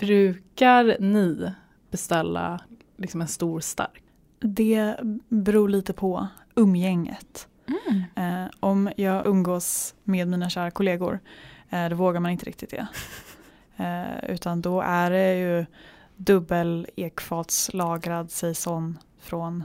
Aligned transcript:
Brukar 0.00 0.96
ni 1.00 1.52
beställa 1.90 2.60
liksom 2.96 3.20
en 3.20 3.28
stor 3.28 3.60
stark? 3.60 4.02
Det 4.38 4.96
beror 5.28 5.68
lite 5.68 5.92
på 5.92 6.26
umgänget. 6.54 7.48
Eh, 8.16 8.44
om 8.60 8.90
jag 8.96 9.26
umgås 9.26 9.94
med 10.04 10.28
mina 10.28 10.50
kära 10.50 10.70
kollegor 10.70 11.20
eh, 11.70 11.88
då 11.88 11.96
vågar 11.96 12.20
man 12.20 12.30
inte 12.30 12.46
riktigt 12.46 12.70
det. 12.70 12.86
Eh, 13.76 14.30
utan 14.30 14.60
då 14.60 14.80
är 14.80 15.10
det 15.10 15.34
ju 15.34 15.66
dubbel 16.16 16.86
ekfatslagrad 16.96 18.30
saison 18.30 18.98
från 19.20 19.64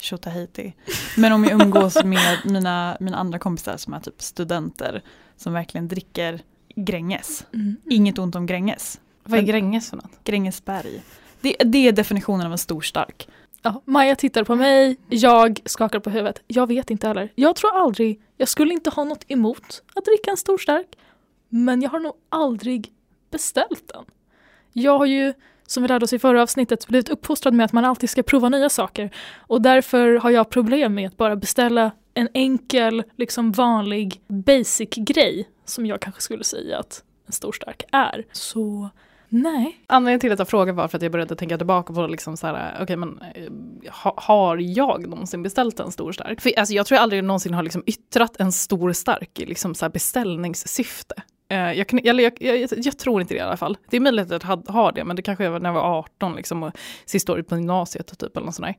Tjotahejti. 0.00 0.74
Men 1.16 1.32
om 1.32 1.44
jag 1.44 1.62
umgås 1.62 1.94
med 2.04 2.38
mina, 2.44 2.96
mina 3.00 3.16
andra 3.16 3.38
kompisar 3.38 3.76
som 3.76 3.94
är 3.94 4.00
typ 4.00 4.22
studenter 4.22 5.02
som 5.36 5.52
verkligen 5.52 5.88
dricker 5.88 6.40
Gränges. 6.76 7.46
Inget 7.90 8.18
ont 8.18 8.34
om 8.34 8.46
Gränges. 8.46 9.00
Vad 9.24 9.38
är 9.38 9.42
Gränges 9.42 9.90
för 9.90 9.96
något? 9.96 10.24
Grängesberg. 10.24 11.02
Det, 11.40 11.56
det 11.64 11.88
är 11.88 11.92
definitionen 11.92 12.46
av 12.46 12.52
en 12.52 12.58
stor 12.58 12.80
stark. 12.80 13.28
Ja, 13.62 13.82
Maja 13.84 14.16
tittar 14.16 14.44
på 14.44 14.54
mig, 14.54 14.96
jag 15.08 15.60
skakar 15.64 16.00
på 16.00 16.10
huvudet. 16.10 16.42
Jag 16.46 16.66
vet 16.66 16.90
inte 16.90 17.08
heller. 17.08 17.32
Jag 17.34 17.56
tror 17.56 17.76
aldrig, 17.76 18.20
jag 18.36 18.48
skulle 18.48 18.74
inte 18.74 18.90
ha 18.90 19.04
något 19.04 19.24
emot 19.28 19.82
att 19.94 20.04
dricka 20.04 20.30
en 20.30 20.36
stor 20.36 20.58
stark. 20.58 20.86
Men 21.48 21.82
jag 21.82 21.90
har 21.90 22.00
nog 22.00 22.12
aldrig 22.28 22.92
beställt 23.30 23.88
den. 23.94 24.04
Jag 24.72 24.98
har 24.98 25.06
ju, 25.06 25.32
som 25.66 25.82
vi 25.82 25.88
lärde 25.88 26.04
oss 26.04 26.12
i 26.12 26.18
förra 26.18 26.42
avsnittet, 26.42 26.86
blivit 26.86 27.08
uppfostrad 27.08 27.54
med 27.54 27.64
att 27.64 27.72
man 27.72 27.84
alltid 27.84 28.10
ska 28.10 28.22
prova 28.22 28.48
nya 28.48 28.68
saker. 28.68 29.10
Och 29.36 29.62
därför 29.62 30.14
har 30.14 30.30
jag 30.30 30.50
problem 30.50 30.94
med 30.94 31.06
att 31.06 31.16
bara 31.16 31.36
beställa 31.36 31.90
en 32.14 32.28
enkel, 32.34 33.02
liksom 33.16 33.52
vanlig 33.52 34.20
basic 34.26 34.90
grej 34.90 35.48
som 35.64 35.86
jag 35.86 36.00
kanske 36.00 36.20
skulle 36.20 36.44
säga 36.44 36.78
att 36.78 37.04
en 37.26 37.32
stor 37.32 37.52
stark 37.52 37.82
är. 37.92 38.24
Så 38.32 38.90
nej. 39.42 39.80
Anledningen 39.86 40.20
till 40.20 40.32
att 40.32 40.38
jag 40.38 40.48
frågade 40.48 40.72
var 40.72 40.88
för 40.88 40.98
att 40.98 41.02
jag 41.02 41.12
började 41.12 41.36
tänka 41.36 41.56
tillbaka 41.56 41.94
på 41.94 42.06
liksom 42.06 42.36
så 42.36 42.46
här, 42.46 42.82
okay, 42.82 42.96
men 42.96 43.20
eh, 43.34 43.92
ha, 43.92 44.14
har 44.16 44.56
jag 44.56 45.06
någonsin 45.08 45.42
beställt 45.42 45.80
en 45.80 45.92
stor 45.92 46.12
stark? 46.12 46.40
För, 46.40 46.58
alltså, 46.58 46.74
jag 46.74 46.86
tror 46.86 46.96
jag 46.96 47.02
aldrig 47.02 47.24
någonsin 47.24 47.54
har 47.54 47.62
liksom 47.62 47.82
yttrat 47.86 48.36
en 48.40 48.52
stor 48.52 48.92
stark 48.92 49.40
i 49.40 49.46
liksom 49.46 49.74
så 49.74 49.84
här 49.84 49.90
beställningssyfte. 49.92 51.14
Eh, 51.48 51.72
jag, 51.72 51.86
kan- 51.88 51.98
eller 52.04 52.24
jag, 52.24 52.32
jag, 52.40 52.56
jag, 52.58 52.70
jag 52.76 52.98
tror 52.98 53.20
inte 53.20 53.34
det 53.34 53.38
i 53.38 53.40
alla 53.40 53.56
fall. 53.56 53.76
Det 53.90 53.96
är 53.96 54.00
möjligt 54.00 54.32
att 54.32 54.44
jag 54.44 54.62
har 54.68 54.92
det, 54.92 55.04
men 55.04 55.16
det 55.16 55.22
kanske 55.22 55.48
var 55.48 55.60
när 55.60 55.68
jag 55.68 55.74
var 55.74 55.98
18 55.98 56.36
liksom, 56.36 56.62
och 56.62 56.72
sista 57.06 57.32
året 57.32 57.48
på 57.48 57.56
gymnasiet 57.56 58.18
typ, 58.18 58.36
eller 58.36 58.46
något 58.46 58.54
sånt 58.54 58.66
där. 58.66 58.76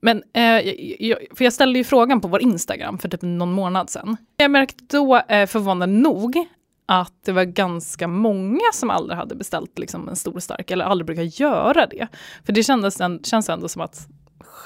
Men 0.00 0.22
eh, 0.34 0.42
jag, 0.68 0.96
jag, 0.98 1.18
för 1.36 1.44
jag 1.44 1.52
ställde 1.52 1.78
ju 1.78 1.84
frågan 1.84 2.20
på 2.20 2.28
vår 2.28 2.42
Instagram 2.42 2.98
för 2.98 3.08
typ 3.08 3.22
någon 3.22 3.52
månad 3.52 3.90
sedan. 3.90 4.16
Jag 4.36 4.50
märkte 4.50 4.84
då, 4.96 5.16
eh, 5.16 5.46
förvånande 5.46 5.86
nog, 5.86 6.46
att 6.88 7.24
det 7.24 7.32
var 7.32 7.44
ganska 7.44 8.08
många 8.08 8.72
som 8.72 8.90
aldrig 8.90 9.18
hade 9.18 9.34
beställt 9.34 9.78
liksom, 9.78 10.08
en 10.08 10.16
stor 10.16 10.40
stark 10.40 10.70
eller 10.70 10.84
aldrig 10.84 11.06
brukar 11.06 11.40
göra 11.40 11.86
det. 11.86 12.08
För 12.44 12.52
det 12.52 12.62
kändes, 12.62 13.00
en, 13.00 13.22
känns 13.24 13.48
ändå 13.48 13.68
som 13.68 13.82
att 13.82 14.08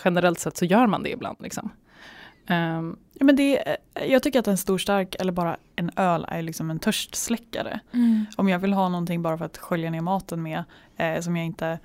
generellt 0.05 0.39
sett 0.39 0.57
så 0.57 0.65
gör 0.65 0.87
man 0.87 1.03
det 1.03 1.11
ibland. 1.11 1.37
Liksom. 1.41 1.71
Ehm, 2.47 2.97
Ja, 3.23 3.25
men 3.25 3.37
det, 3.37 3.77
jag 4.09 4.23
tycker 4.23 4.39
att 4.39 4.47
en 4.47 4.59
stor 4.59 4.79
stark 4.79 5.15
eller 5.15 5.33
bara 5.33 5.57
en 5.77 5.91
öl 5.97 6.27
är 6.29 6.43
liksom 6.43 6.71
en 6.71 6.79
törstsläckare. 6.79 7.81
Om 8.37 8.49
jag 8.49 8.59
vill 8.59 8.73
ha 8.73 8.89
någonting 8.89 9.23
bara 9.23 9.39
för 9.39 9.45
att 9.45 9.59
skölja 9.59 9.91
ner 9.91 10.01
maten 10.01 10.43
med 10.43 10.65
eh, 10.97 11.21
som 11.21 11.37
jag 11.37 11.47
inte 11.47 11.79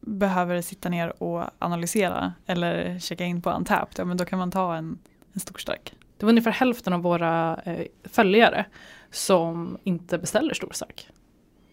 behöver 0.00 0.62
sitta 0.62 0.88
ner 0.88 1.22
och 1.22 1.44
analysera 1.58 2.32
eller 2.46 2.98
checka 2.98 3.24
in 3.24 3.42
på 3.42 3.50
Untapped, 3.50 3.98
ja, 3.98 4.04
men 4.04 4.16
då 4.16 4.24
kan 4.24 4.38
man 4.38 4.50
ta 4.50 4.76
en, 4.76 4.98
en 5.32 5.40
stor 5.40 5.58
stark. 5.58 5.94
det 6.16 6.26
var 6.26 6.30
ungefär 6.30 6.50
hälften 6.50 6.92
av 6.92 7.02
våra 7.02 7.60
eh, 7.64 7.86
följare 8.04 8.66
som 9.10 9.78
inte 9.84 10.18
beställer 10.18 10.54
stor 10.54 10.70
stark. 10.72 11.08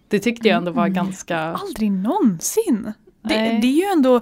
Det 0.07 0.19
tyckte 0.19 0.47
jag 0.47 0.57
ändå 0.57 0.71
var 0.71 0.83
Mm. 0.85 0.93
ganska... 0.93 1.39
Aldrig 1.39 1.91
någonsin! 1.91 2.93
Det, 3.21 3.33
det 3.33 3.67
är 3.67 3.75
ju 3.75 3.83
ändå, 3.83 4.21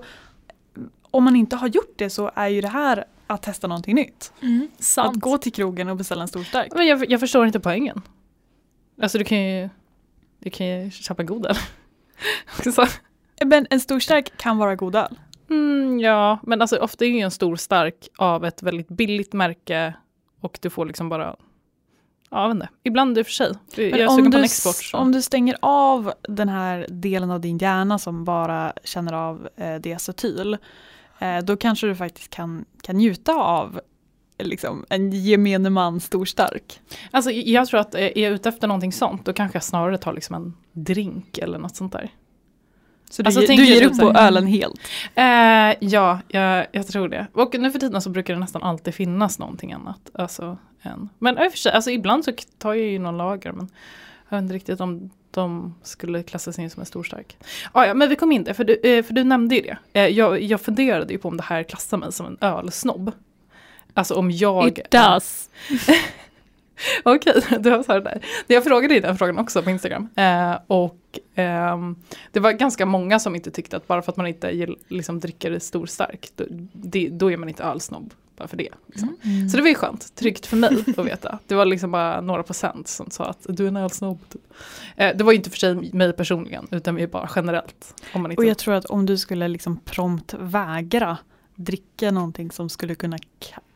om 1.12 1.24
man 1.24 1.36
inte 1.36 1.56
har 1.56 1.68
gjort 1.68 1.94
det 1.96 2.10
så 2.10 2.32
är 2.36 2.48
ju 2.48 2.62
det 2.62 2.68
här 2.68 3.06
att 3.28 3.44
testa 3.44 3.68
någonting 3.68 3.96
nytt. 3.96 4.34
Mm. 4.42 4.68
Att 4.98 5.16
gå 5.16 5.38
till 5.38 5.52
krogen 5.54 5.90
och 5.90 5.98
beställa 5.98 6.22
en 6.22 6.28
stor 6.28 6.44
stark. 6.44 6.72
Men 6.76 6.88
jag, 6.88 7.12
jag 7.12 7.20
förstår 7.20 7.46
inte 7.46 7.60
poängen. 7.60 8.02
Alltså 9.02 9.18
du 9.18 9.24
kan 9.24 9.44
ju, 9.44 9.70
du 10.40 10.50
kan 10.50 10.68
ju 10.68 10.92
köpa 10.92 11.24
god 11.24 11.46
öl. 11.46 11.56
Men 13.46 13.68
en 13.70 13.80
stor 13.80 14.00
stark 14.00 14.38
kan 14.38 14.58
vara 14.58 14.76
god 14.76 14.96
öl. 14.96 15.20
Mm, 15.50 16.00
ja, 16.00 16.40
men 16.44 16.62
alltså 16.62 16.78
ofta 16.78 17.06
är 17.06 17.10
ju 17.10 17.20
en 17.20 17.32
stor 17.32 17.56
stark 17.56 18.10
av 18.18 18.46
ett 18.46 18.64
väldigt 18.64 18.88
billigt 18.88 19.34
märke 19.34 19.94
och 20.42 20.60
du 20.62 20.70
får 20.70 20.86
liksom 20.86 21.10
bara, 21.10 21.36
ja 22.32 22.42
jag 22.42 22.48
vet 22.48 22.56
inte, 22.56 22.68
ibland 22.84 23.18
i 23.18 23.22
och 23.22 23.26
för 23.26 23.34
sig. 23.34 23.54
Jag 23.76 23.92
Men 23.92 24.02
är 24.02 24.10
om, 24.10 24.32
du, 24.32 24.44
export. 24.44 24.92
Om 25.02 25.12
du 25.12 25.22
stänger 25.22 25.56
av 25.62 26.14
den 26.22 26.50
här 26.50 26.86
delen 26.90 27.32
av 27.32 27.42
din 27.42 27.58
hjärna 27.58 28.00
som 28.00 28.26
bara 28.26 28.74
känner 28.84 29.14
av 29.14 29.48
eh, 29.56 29.76
diacetyl, 29.76 30.58
eh, 31.20 31.38
då 31.44 31.58
kanske 31.58 31.88
du 31.88 31.96
faktiskt 31.96 32.30
kan, 32.30 32.66
kan 32.82 32.98
njuta 32.98 33.34
av 33.36 33.80
liksom, 34.40 34.86
en 34.90 35.12
gemene 35.12 35.70
man 35.70 36.00
stor 36.00 36.26
stark. 36.26 36.80
Alltså 37.12 37.32
jag 37.32 37.68
tror 37.68 37.80
att 37.80 37.96
eh, 37.96 38.02
är 38.02 38.18
jag 38.18 38.32
ute 38.34 38.50
efter 38.50 38.68
någonting 38.68 38.92
sånt, 38.94 39.26
då 39.26 39.34
kanske 39.34 39.56
jag 39.56 39.64
snarare 39.64 39.98
tar 39.98 40.14
liksom 40.14 40.36
en 40.36 40.54
drink 40.72 41.38
eller 41.38 41.58
något 41.60 41.76
sånt 41.76 41.94
där. 41.94 42.10
Så 43.10 43.22
du, 43.22 43.28
Alltså, 43.28 43.42
ge- 43.42 43.48
du 43.58 43.66
ger 43.66 43.82
jag 43.82 43.86
upp 43.86 43.94
typ 43.94 44.02
på 44.02 44.10
ölen 44.20 44.48
helt. 44.48 44.80
Eh, 45.16 45.88
ja, 45.90 46.20
jag, 46.28 46.68
jag 46.72 46.88
tror 46.88 47.10
det. 47.10 47.28
Och 47.34 47.56
nu 47.60 47.72
för 47.72 47.80
tiden 47.80 48.02
så 48.02 48.10
brukar 48.10 48.34
det 48.34 48.40
nästan 48.40 48.64
alltid 48.64 48.94
finnas 48.96 49.40
någonting 49.40 49.74
annat. 49.74 50.10
Alltså, 50.14 50.58
än. 50.82 51.10
Men 51.20 51.38
i 51.38 51.48
och 51.48 51.52
för 51.52 51.58
sig, 51.58 51.72
alltså, 51.72 51.92
ibland 51.92 52.26
så 52.26 52.32
tar 52.58 52.74
jag 52.74 52.88
ju 52.88 53.00
någon 53.00 53.18
lager, 53.18 53.52
men 53.52 53.70
jag 54.30 54.38
vet 54.38 54.44
inte 54.44 54.54
riktigt 54.54 54.82
om 54.82 55.10
de 55.32 55.76
skulle 55.84 56.24
klassas 56.24 56.60
in 56.60 56.70
som 56.70 56.80
en 56.80 56.86
stor 56.86 57.04
stark. 57.04 57.38
Ah, 57.72 57.86
ja, 57.86 57.94
men 57.94 58.10
vi 58.10 58.16
kom 58.16 58.32
in 58.32 58.44
där, 58.44 58.54
för 58.54 58.64
du, 58.64 58.74
eh, 58.74 59.04
för 59.04 59.14
du 59.14 59.24
nämnde 59.24 59.56
ju 59.56 59.62
det. 59.62 59.78
Eh, 59.94 60.08
jag, 60.08 60.42
jag 60.42 60.62
funderade 60.62 61.14
ju 61.14 61.20
på 61.20 61.28
om 61.28 61.38
det 61.38 61.44
här 61.44 61.64
klassar 61.64 61.98
mig 61.98 62.12
som 62.12 62.26
en 62.26 62.38
ölsnobb. 62.42 63.12
Alltså 63.94 64.14
om 64.14 64.32
jag... 64.32 64.68
It 64.68 64.92
does. 64.92 65.50
Okej, 67.04 67.44
du 67.60 67.72
har 67.72 67.84
svarat 67.84 68.04
där. 68.04 68.26
Jag 68.48 68.64
frågade 68.64 68.94
ju 68.94 69.00
den 69.00 69.18
frågan 69.18 69.38
också 69.38 69.62
på 69.64 69.70
Instagram. 69.70 70.10
Eh, 70.16 70.56
och 70.68 71.20
ehm, 71.36 71.96
det 72.32 72.40
var 72.40 72.52
ganska 72.52 72.86
många 72.86 73.20
som 73.20 73.36
inte 73.36 73.52
tyckte 73.52 73.78
att 73.78 73.88
bara 73.88 74.02
för 74.02 74.12
att 74.12 74.18
man 74.18 74.28
inte 74.28 74.76
liksom, 74.88 75.20
dricker 75.20 75.60
stor 75.60 75.86
stark, 75.86 76.30
då, 76.36 76.46
det, 76.74 77.10
då 77.10 77.32
är 77.32 77.38
man 77.38 77.50
inte 77.50 77.64
ölsnobb. 77.64 78.14
Bara 78.42 78.48
för 78.48 78.58
det. 78.58 78.70
Liksom. 78.88 79.18
Så 79.52 79.58
det 79.58 79.62
var 79.64 79.70
ju 79.70 79.76
skönt, 79.76 80.16
tryggt 80.16 80.46
för 80.46 80.58
mig 80.58 80.84
att 80.98 81.06
veta. 81.06 81.40
Det 81.48 81.56
var 81.56 81.66
liksom 81.66 81.92
bara 81.92 82.22
några 82.22 82.44
procent 82.44 82.88
som 82.88 83.10
sa 83.10 83.26
att 83.26 83.46
du 83.50 83.64
är 83.64 83.68
en 83.68 83.78
ölsnobb. 83.78 84.20
Typ. 84.30 84.42
Eh, 84.96 85.18
det 85.18 85.24
var 85.24 85.32
ju 85.32 85.38
inte 85.38 85.50
för 85.50 85.58
sig 85.58 85.76
mig 85.94 86.14
personligen, 86.14 86.68
utan 86.72 86.96
vi 86.96 87.08
bara 87.08 87.30
generellt. 87.36 87.94
Om 88.14 88.22
man 88.22 88.32
inte... 88.32 88.42
Och 88.42 88.46
jag 88.46 88.58
tror 88.58 88.74
att 88.74 88.86
om 88.86 89.06
du 89.06 89.18
skulle 89.18 89.48
liksom 89.48 89.78
prompt 89.86 90.34
vägra 90.40 91.18
dricka 91.56 92.12
någonting 92.12 92.52
som 92.52 92.70
skulle 92.70 92.96
kunna 92.96 93.18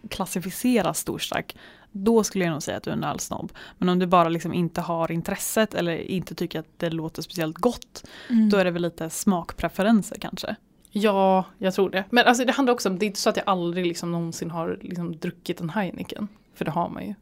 klassificeras 0.10 1.00
storstark, 1.00 1.56
då 1.92 2.24
skulle 2.24 2.46
jag 2.46 2.52
nog 2.52 2.64
säga 2.64 2.78
att 2.78 2.84
du 2.84 2.90
är 2.90 2.96
en 2.96 3.04
ölsnobb. 3.04 3.52
Men 3.78 3.90
om 3.90 4.00
du 4.00 4.06
bara 4.06 4.30
liksom 4.30 4.54
inte 4.54 4.82
har 4.82 5.12
intresset 5.12 5.74
eller 5.74 5.98
inte 5.98 6.36
tycker 6.36 6.60
att 6.60 6.70
det 6.78 6.90
låter 6.90 7.22
speciellt 7.22 7.58
gott, 7.58 8.04
Mm. 8.30 8.50
då 8.50 8.58
är 8.58 8.66
det 8.66 8.72
väl 8.72 8.82
lite 8.82 9.10
smakpreferenser 9.10 10.18
kanske. 10.22 10.56
Ja, 10.98 11.46
jag 11.58 11.74
tror 11.74 11.90
det. 11.90 12.04
Men 12.10 12.26
alltså, 12.26 12.46
det 12.46 12.52
handlar 12.52 12.74
också 12.74 12.90
om, 12.90 13.00
det 13.00 13.06
är 13.06 13.08
inte 13.08 13.20
så 13.20 13.30
att 13.30 13.38
jag 13.38 13.44
aldrig 13.48 13.86
liksom, 13.86 14.12
någonsin 14.12 14.52
har 14.52 14.80
liksom, 14.82 15.18
druckit 15.18 15.62
en 15.62 15.70
Heineken. 15.70 16.28
För 16.54 16.66
det 16.66 16.72
har 16.72 16.90
man 16.90 17.08
ju. 17.08 17.14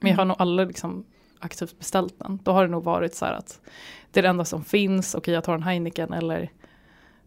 Men 0.00 0.10
jag 0.10 0.16
har 0.16 0.24
nog 0.24 0.36
aldrig 0.38 0.68
liksom, 0.68 1.04
aktivt 1.38 1.78
beställt 1.78 2.18
den. 2.18 2.38
Då 2.42 2.52
har 2.52 2.62
det 2.62 2.70
nog 2.70 2.84
varit 2.84 3.14
så 3.14 3.24
här 3.24 3.32
att 3.32 3.60
det 4.10 4.20
är 4.20 4.22
det 4.22 4.28
enda 4.28 4.44
som 4.44 4.64
finns, 4.64 5.14
okej 5.14 5.34
jag 5.34 5.44
tar 5.44 5.54
en 5.54 5.62
Heineken 5.62 6.12
eller 6.12 6.50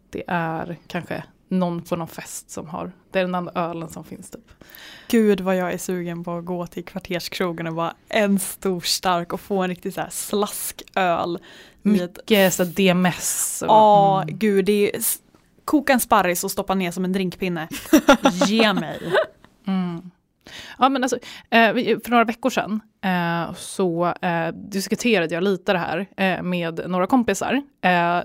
det 0.09 0.23
är 0.27 0.77
kanske 0.87 1.23
någon 1.47 1.81
på 1.81 1.95
någon 1.95 2.07
fest 2.07 2.49
som 2.49 2.67
har, 2.67 2.91
det 3.11 3.19
är 3.19 3.23
den 3.23 3.35
enda 3.35 3.51
ölen 3.55 3.89
som 3.89 4.03
finns 4.03 4.29
typ. 4.29 4.51
Gud 5.07 5.41
vad 5.41 5.55
jag 5.55 5.73
är 5.73 5.77
sugen 5.77 6.23
på 6.23 6.37
att 6.37 6.45
gå 6.45 6.67
till 6.67 6.85
kvarterskrogen 6.85 7.67
och 7.67 7.73
bara 7.73 7.93
en 8.09 8.39
stor 8.39 8.81
stark 8.81 9.33
och 9.33 9.41
få 9.41 9.61
en 9.61 9.67
riktig 9.69 9.93
så 9.93 10.01
här 10.01 10.09
slasköl. 10.09 11.39
I 11.83 11.99
ett, 11.99 12.17
Mycket 12.17 12.53
så 12.53 12.63
DMS. 12.63 13.63
ja, 13.67 14.21
mm. 14.21 14.37
gud 14.37 14.65
det 14.65 14.95
är 14.95 15.01
koka 15.65 15.93
en 15.93 15.99
sparris 15.99 16.43
och 16.43 16.51
stoppa 16.51 16.75
ner 16.75 16.91
som 16.91 17.05
en 17.05 17.11
drinkpinne. 17.13 17.67
Ge 18.47 18.73
mig. 18.73 18.99
Mm. 19.67 20.11
Ja 20.79 20.89
men 20.89 21.03
alltså, 21.03 21.17
eh, 21.49 21.73
för 21.73 22.09
några 22.09 22.23
veckor 22.23 22.49
sedan 22.49 22.79
eh, 23.01 23.53
så 23.53 24.05
eh, 24.21 24.47
diskuterade 24.53 25.33
jag 25.33 25.43
lite 25.43 25.73
det 25.73 25.79
här 25.79 26.41
med 26.41 26.81
några 26.87 27.07
kompisar. 27.07 27.61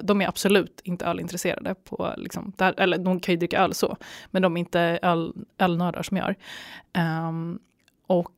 De 0.03 0.21
är 0.21 0.29
absolut 0.29 0.81
inte 0.85 1.05
ölintresserade. 1.05 1.75
På, 1.75 2.15
liksom, 2.17 2.53
här, 2.61 2.75
eller 2.81 2.99
de 2.99 3.21
kan 3.21 3.33
ju 3.33 3.39
dricka 3.39 3.59
öl 3.63 3.75
så, 3.75 3.97
men 4.31 4.43
de 4.43 4.57
är 4.57 4.61
inte 4.61 4.81
öl, 5.03 5.33
ölnördar 5.59 6.03
som 6.03 6.17
jag 6.17 6.29
är. 6.29 6.37
Ehm, 6.93 7.59
och 8.07 8.33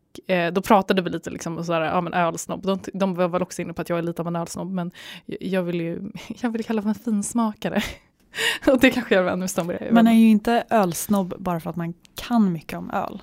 då 0.53 0.63
pratade 0.63 1.03
vi 1.03 1.11
lite 1.11 1.31
liksom, 1.31 1.65
så 1.65 1.73
här, 1.73 1.81
ja, 1.81 2.01
men 2.01 2.15
ölsnobb. 2.15 2.63
De, 2.67 2.79
de 2.95 3.15
var 3.15 3.29
väl 3.29 3.43
också 3.43 3.63
inne 3.63 3.73
på 3.73 3.83
att 3.83 3.89
jag 3.89 3.99
är 3.99 4.03
lite 4.03 4.23
av 4.23 4.29
en 4.29 4.37
ölsnobb, 4.37 4.73
men 4.73 4.91
jag- 5.27 5.43
jag 5.43 5.63
vill 5.63 5.81
ju 5.81 6.01
jag 6.41 6.51
vill 6.51 6.65
kalla 6.65 6.83
mig 6.83 6.95
finsmakare. 6.95 7.83
och 8.67 8.81
det 8.81 8.91
kanske 8.91 9.15
jag 9.15 9.27
är 9.27 9.31
ännu 9.33 9.49
snobbigare. 9.49 9.93
Man 9.93 10.07
är 10.07 10.13
ju 10.13 10.29
inte 10.29 10.65
ölsnobb 10.71 11.35
bara 11.39 11.61
för 11.61 11.71
att 11.71 11.77
man 11.77 11.95
kan 12.15 12.53
mycket 12.53 12.79
om 12.79 12.91
öl. 12.91 13.23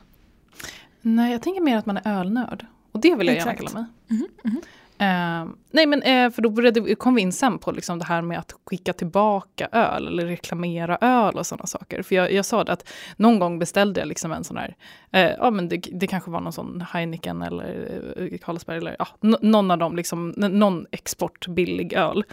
Nej, 1.01 1.31
jag 1.31 1.41
tänker 1.41 1.61
mer 1.61 1.77
att 1.77 1.85
man 1.85 1.97
är 1.97 2.19
ölnörd. 2.19 2.65
Och 2.91 2.99
det 2.99 3.15
vill 3.15 3.27
jag 3.27 3.35
gärna 3.35 3.51
Exakt. 3.51 3.73
kalla 3.73 3.87
mig. 4.07 4.19
Mhm. 4.43 4.61
Ehm, 4.97 5.55
Nej 5.71 5.85
men 5.85 6.01
eh, 6.01 6.31
för 6.31 6.41
då 6.41 6.49
började, 6.49 6.95
kom 6.95 7.15
vi 7.15 7.21
in 7.21 7.31
sen 7.31 7.57
på 7.57 7.71
liksom 7.71 7.99
det 7.99 8.05
här 8.05 8.21
med 8.21 8.39
att 8.39 8.53
skicka 8.65 8.93
tillbaka 8.93 9.69
öl 9.71 10.07
eller 10.07 10.25
reklamera 10.25 10.97
öl 11.01 11.35
och 11.35 11.45
sådana 11.45 11.65
saker. 11.65 12.03
För 12.03 12.15
jag, 12.15 12.31
jag 12.31 12.45
sa 12.45 12.63
det 12.63 12.71
att 12.71 12.89
någon 13.17 13.39
gång 13.39 13.59
beställde 13.59 13.99
jag 13.99 14.07
liksom 14.07 14.31
en 14.31 14.43
sån 14.43 14.57
här, 14.57 14.75
eh, 15.11 15.31
ja 15.37 15.51
men 15.51 15.69
det, 15.69 15.77
det 15.91 16.07
kanske 16.07 16.31
var 16.31 16.41
någon 16.41 16.53
sån 16.53 16.85
Heineken 16.93 17.41
eller 17.41 18.01
eh, 18.17 18.37
Carlsberg 18.37 18.77
eller 18.77 18.95
ja, 18.99 19.07
någon 19.41 19.71
av 19.71 19.77
dem, 19.77 19.95
liksom, 19.95 20.29
någon 20.37 20.85
exportbillig 20.91 21.93
öl. 21.93 22.23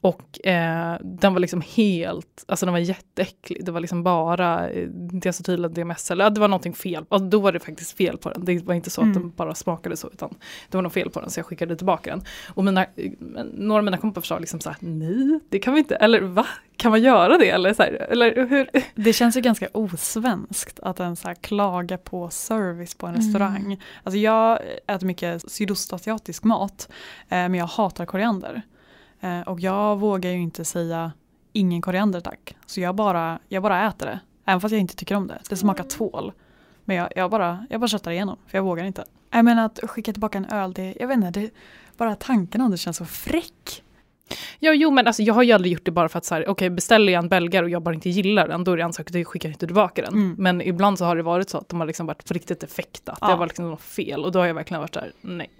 Och 0.00 0.46
eh, 0.46 0.96
den 1.02 1.32
var 1.32 1.40
liksom 1.40 1.62
helt, 1.76 2.44
alltså 2.48 2.66
den 2.66 2.72
var 2.72 2.78
jätteäcklig. 2.78 3.64
Det 3.64 3.72
var 3.72 3.80
liksom 3.80 4.02
bara 4.02 4.68
diacetyl 5.12 5.64
och 5.64 5.70
DMS, 5.70 6.10
eller 6.10 6.30
det 6.30 6.40
var 6.40 6.48
någonting 6.48 6.74
fel. 6.74 7.04
Alltså, 7.08 7.28
då 7.28 7.38
var 7.40 7.52
det 7.52 7.60
faktiskt 7.60 7.96
fel 7.96 8.18
på 8.18 8.30
den. 8.30 8.44
Det 8.44 8.64
var 8.64 8.74
inte 8.74 8.90
så 8.90 9.00
att 9.00 9.04
mm. 9.04 9.22
den 9.22 9.32
bara 9.36 9.54
smakade 9.54 9.96
så, 9.96 10.08
utan 10.08 10.34
det 10.68 10.76
var 10.76 10.82
något 10.82 10.92
fel 10.92 11.10
på 11.10 11.20
den 11.20 11.30
så 11.30 11.38
jag 11.38 11.46
skickade 11.46 11.76
tillbaka 11.76 12.10
den. 12.10 12.24
Och 12.54 12.64
mina, 12.76 13.44
några 13.44 13.78
av 13.78 13.84
mina 13.84 13.96
kompisar 13.96 14.22
sa 14.22 14.38
liksom 14.38 14.60
så 14.60 14.70
här, 14.70 14.78
nej, 14.80 15.40
det 15.48 15.58
kan 15.58 15.74
vi 15.74 15.78
inte, 15.78 15.96
eller 15.96 16.20
va? 16.20 16.46
Kan 16.76 16.90
man 16.90 17.02
göra 17.02 17.38
det? 17.38 17.50
Eller, 17.50 17.74
så 17.74 17.82
här, 17.82 17.92
eller 17.92 18.46
hur? 18.46 18.70
Det 18.94 19.12
känns 19.12 19.36
ju 19.36 19.40
ganska 19.40 19.68
osvenskt 19.72 20.80
att 20.80 21.00
ens 21.00 21.20
så 21.20 21.28
här 21.28 21.34
klaga 21.34 21.98
på 21.98 22.30
service 22.30 22.94
på 22.94 23.06
en 23.06 23.14
mm. 23.14 23.26
restaurang. 23.26 23.82
Alltså 24.02 24.18
jag 24.18 24.58
äter 24.86 25.06
mycket 25.06 25.50
sydostasiatisk 25.50 26.44
mat, 26.44 26.88
eh, 27.22 27.28
men 27.28 27.54
jag 27.54 27.66
hatar 27.66 28.06
koriander. 28.06 28.62
Eh, 29.20 29.40
och 29.40 29.60
jag 29.60 29.96
vågar 29.96 30.30
ju 30.30 30.38
inte 30.38 30.64
säga 30.64 31.12
ingen 31.52 31.82
koriander 31.82 32.20
tack. 32.20 32.56
Så 32.66 32.80
jag 32.80 32.94
bara, 32.94 33.38
jag 33.48 33.62
bara 33.62 33.88
äter 33.88 34.06
det. 34.06 34.20
Även 34.44 34.60
fast 34.60 34.72
jag 34.72 34.80
inte 34.80 34.96
tycker 34.96 35.14
om 35.14 35.26
det. 35.26 35.38
Det 35.48 35.56
smakar 35.56 35.84
mm. 35.84 35.88
tvål. 35.88 36.32
Men 36.84 36.96
jag, 36.96 37.08
jag, 37.16 37.30
bara, 37.30 37.66
jag 37.70 37.80
bara 37.80 37.88
köttar 37.88 38.10
igenom, 38.10 38.36
för 38.46 38.58
jag 38.58 38.62
vågar 38.62 38.84
inte. 38.84 39.04
Jag 39.30 39.44
menar 39.44 39.64
att 39.66 39.80
skicka 39.82 40.12
tillbaka 40.12 40.38
en 40.38 40.44
öl, 40.44 40.72
det, 40.72 40.96
jag 41.00 41.08
vet 41.08 41.16
inte, 41.16 41.40
det, 41.40 41.50
bara 41.96 42.14
tanken 42.14 42.60
om 42.60 42.70
det 42.70 42.76
känns 42.76 42.96
så 42.96 43.04
fräck. 43.04 43.82
Ja, 44.58 44.72
jo, 44.72 44.90
men 44.90 45.06
alltså, 45.06 45.22
jag 45.22 45.34
har 45.34 45.42
ju 45.42 45.52
aldrig 45.52 45.72
gjort 45.72 45.84
det 45.84 45.90
bara 45.90 46.08
för 46.08 46.18
att 46.18 46.24
så 46.24 46.34
här, 46.34 46.48
okay, 46.48 46.70
beställer 46.70 47.12
jag 47.12 47.22
en 47.22 47.28
belgare 47.28 47.64
och 47.64 47.70
jag 47.70 47.82
bara 47.82 47.94
inte 47.94 48.08
gillar 48.08 48.48
den, 48.48 48.64
då 48.64 48.72
är 48.72 48.76
det 48.76 48.82
en 48.82 48.92
sak 48.92 49.10
att 49.10 49.14
jag 49.14 49.26
skickar 49.26 49.48
inte 49.48 49.66
tillbaka 49.66 50.02
den. 50.02 50.14
Mm. 50.14 50.34
Men 50.38 50.62
ibland 50.62 50.98
så 50.98 51.04
har 51.04 51.16
det 51.16 51.22
varit 51.22 51.50
så 51.50 51.58
att 51.58 51.68
de 51.68 51.80
har 51.80 51.86
liksom 51.86 52.06
varit 52.06 52.28
på 52.28 52.34
riktigt 52.34 52.60
defekta, 52.60 53.18
ja. 53.20 53.26
det 53.26 53.32
har 53.32 53.38
varit 53.38 53.50
liksom 53.50 53.70
något 53.70 53.80
fel 53.80 54.24
och 54.24 54.32
då 54.32 54.38
har 54.38 54.46
jag 54.46 54.54
verkligen 54.54 54.80
varit 54.80 54.92
där, 54.92 55.12
nej. 55.20 55.50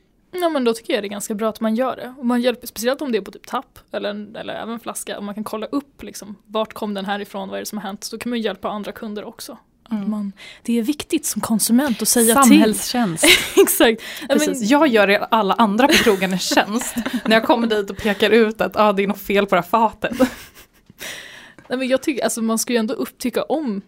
Ja 0.41 0.49
men 0.49 0.65
då 0.65 0.73
tycker 0.73 0.94
jag 0.94 1.03
det 1.03 1.06
är 1.06 1.11
ganska 1.11 1.35
bra 1.35 1.49
att 1.49 1.61
man 1.61 1.75
gör 1.75 1.97
det. 1.97 2.15
Och 2.19 2.27
man 2.27 2.41
hjälper, 2.41 2.67
speciellt 2.67 3.03
om 3.03 3.12
det 3.12 3.19
är 3.19 3.23
på 3.23 3.31
typ 3.31 3.47
tapp 3.47 3.79
eller, 3.93 4.37
eller 4.37 4.55
även 4.55 4.81
flaska. 4.81 5.19
Och 5.19 5.25
man 5.25 5.35
kan 5.35 5.44
kolla 5.44 5.67
upp 5.67 6.03
liksom, 6.03 6.35
vart 6.44 6.73
kom 6.73 6.94
den 6.94 7.05
här 7.05 7.21
ifrån, 7.21 7.49
vad 7.49 7.56
är 7.56 7.61
det 7.61 7.67
som 7.67 7.79
har 7.79 7.83
hänt. 7.83 8.05
Så 8.05 8.17
då 8.17 8.21
kan 8.21 8.31
man 8.31 8.41
hjälpa 8.41 8.69
andra 8.69 8.93
kunder 8.93 9.25
också. 9.25 9.59
Mm. 9.91 10.11
Man, 10.11 10.33
det 10.62 10.79
är 10.79 10.83
viktigt 10.83 11.27
som 11.27 11.41
konsument 11.41 12.03
att 12.03 12.09
säga 12.09 12.35
Samhällstjänst. 12.35 13.25
till. 13.25 13.33
Exakt. 13.62 14.03
Precis. 14.29 14.61
Men, 14.61 14.69
jag 14.69 14.88
gör 14.88 15.27
alla 15.31 15.55
andra 15.55 15.88
på 15.88 15.94
krogen 15.94 16.33
en 16.33 16.38
tjänst 16.38 16.94
när 17.25 17.37
jag 17.37 17.44
kommer 17.44 17.67
dit 17.67 17.91
och 17.91 17.97
pekar 17.97 18.31
ut 18.31 18.61
att 18.61 18.77
ah, 18.77 18.93
det 18.93 19.03
är 19.03 19.06
något 19.06 19.21
fel 19.21 19.47
på 19.47 19.55
det 19.55 19.61
här 19.61 19.69
fatet. 19.69 20.19
Nej, 21.69 21.79
men 21.79 21.88
jag 21.88 22.03
tycker, 22.03 22.25
alltså, 22.25 22.43
man 22.43 22.59
ska 22.59 22.73
ju 22.73 22.79
ändå 22.79 22.94
upptycka 22.94 23.43
om 23.43 23.83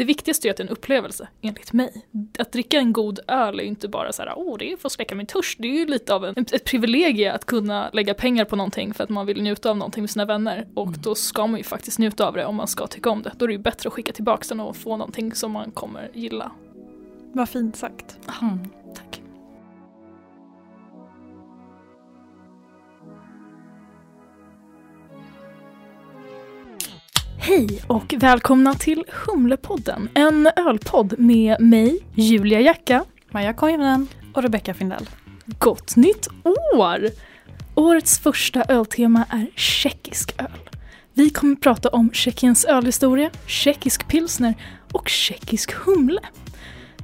det 0.00 0.04
viktigaste 0.04 0.48
är 0.48 0.50
att 0.50 0.56
det 0.56 0.62
är 0.62 0.64
en 0.64 0.72
upplevelse, 0.72 1.28
enligt 1.40 1.72
mig. 1.72 2.04
Att 2.38 2.52
dricka 2.52 2.78
en 2.78 2.92
god 2.92 3.20
öl 3.26 3.60
är 3.60 3.64
inte 3.64 3.88
bara 3.88 4.12
så 4.12 4.22
här, 4.22 4.32
åh, 4.36 4.58
det 4.58 4.72
är 4.72 4.76
för 4.76 4.88
att 4.88 4.92
släcka 4.92 5.14
min 5.14 5.26
törst. 5.26 5.58
Det 5.58 5.68
är 5.68 5.72
ju 5.72 5.86
lite 5.86 6.14
av 6.14 6.24
en, 6.24 6.34
ett 6.52 6.64
privilegie 6.64 7.32
att 7.32 7.44
kunna 7.44 7.90
lägga 7.92 8.14
pengar 8.14 8.44
på 8.44 8.56
någonting 8.56 8.94
för 8.94 9.04
att 9.04 9.10
man 9.10 9.26
vill 9.26 9.42
njuta 9.42 9.70
av 9.70 9.76
någonting 9.76 10.02
med 10.02 10.10
sina 10.10 10.24
vänner. 10.24 10.68
Och 10.74 10.86
mm. 10.86 11.00
då 11.02 11.14
ska 11.14 11.46
man 11.46 11.58
ju 11.58 11.64
faktiskt 11.64 11.98
njuta 11.98 12.26
av 12.26 12.34
det 12.34 12.44
om 12.44 12.56
man 12.56 12.68
ska 12.68 12.86
tycka 12.86 13.10
om 13.10 13.22
det. 13.22 13.32
Då 13.36 13.44
är 13.44 13.46
det 13.46 13.52
ju 13.52 13.58
bättre 13.58 13.88
att 13.88 13.92
skicka 13.92 14.12
tillbaka 14.12 14.44
den 14.48 14.60
och 14.60 14.76
få 14.76 14.96
någonting 14.96 15.34
som 15.34 15.52
man 15.52 15.70
kommer 15.70 16.10
gilla. 16.14 16.52
Vad 17.32 17.48
fint 17.48 17.76
sagt. 17.76 18.18
Mm, 18.42 18.58
Hej 27.42 27.82
och 27.86 28.14
välkomna 28.18 28.74
till 28.74 29.04
Humlepodden, 29.26 30.08
en 30.14 30.50
ölpodd 30.56 31.14
med 31.18 31.60
mig, 31.60 31.98
Julia 32.14 32.60
Jacka, 32.60 33.04
Maja 33.30 33.52
Koivunen 33.52 34.08
och 34.34 34.42
Rebecka 34.42 34.74
Findell. 34.74 35.08
Gott 35.46 35.96
nytt 35.96 36.28
år! 36.74 37.10
Årets 37.74 38.18
första 38.18 38.64
öltema 38.68 39.24
är 39.30 39.46
tjeckisk 39.56 40.34
öl. 40.38 40.70
Vi 41.14 41.30
kommer 41.30 41.56
prata 41.56 41.88
om 41.88 42.12
Tjeckiens 42.12 42.64
ölhistoria, 42.64 43.30
tjeckisk 43.46 44.08
pilsner 44.08 44.54
och 44.92 45.08
tjeckisk 45.08 45.72
humle. 45.72 46.20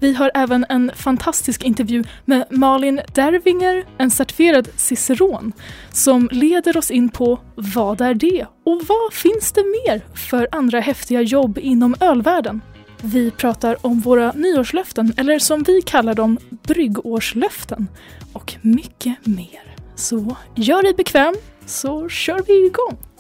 Vi 0.01 0.15
har 0.15 0.31
även 0.35 0.67
en 0.69 0.91
fantastisk 0.95 1.65
intervju 1.65 2.05
med 2.25 2.45
Malin 2.51 3.01
Dervinger, 3.15 3.85
en 3.99 4.11
certifierad 4.11 4.69
ciceron, 4.77 5.53
som 5.93 6.29
leder 6.33 6.77
oss 6.77 6.91
in 6.91 7.09
på 7.09 7.39
vad 7.55 8.01
är 8.01 8.15
det 8.15 8.47
och 8.65 8.83
vad 8.87 9.13
finns 9.13 9.53
det 9.53 9.63
mer 9.63 10.01
för 10.29 10.49
andra 10.53 10.81
häftiga 10.81 11.21
jobb 11.21 11.59
inom 11.59 11.95
ölvärlden? 12.01 12.61
Vi 13.03 13.31
pratar 13.31 13.87
om 13.87 14.01
våra 14.01 14.33
nyårslöften, 14.33 15.13
eller 15.17 15.39
som 15.39 15.63
vi 15.63 15.83
kallar 15.83 16.15
dem, 16.15 16.39
bryggårslöften, 16.51 17.89
och 18.33 18.55
mycket 18.63 19.27
mer. 19.27 19.75
Så 19.95 20.37
gör 20.55 20.83
dig 20.83 20.95
bekväm, 20.95 21.35
så 21.67 22.09
kör 22.09 22.43
vi 22.47 22.67
igång! 22.67 23.16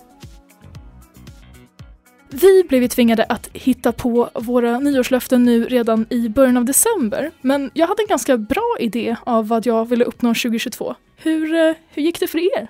Vi 2.28 2.64
blev 2.69 2.82
ju 2.82 2.88
tvingade 2.88 3.25
att 3.25 3.49
hitta 3.52 3.93
på 3.93 4.31
våra 4.34 4.78
nyårslöften 4.78 5.44
nu 5.44 5.64
redan 5.64 6.06
i 6.11 6.28
början 6.28 6.56
av 6.56 6.64
december, 6.64 7.31
men 7.40 7.70
jag 7.75 7.87
hade 7.87 8.02
en 8.02 8.08
ganska 8.08 8.37
bra 8.37 8.76
idé 8.81 9.17
av 9.25 9.49
vad 9.49 9.67
jag 9.67 9.88
ville 9.88 10.05
uppnå 10.05 10.28
2022. 10.28 10.94
Hur, 11.17 11.55
eh, 11.55 11.75
hur 11.88 12.02
gick 12.02 12.20
det 12.20 12.26
för 12.26 12.38
er? 12.38 12.69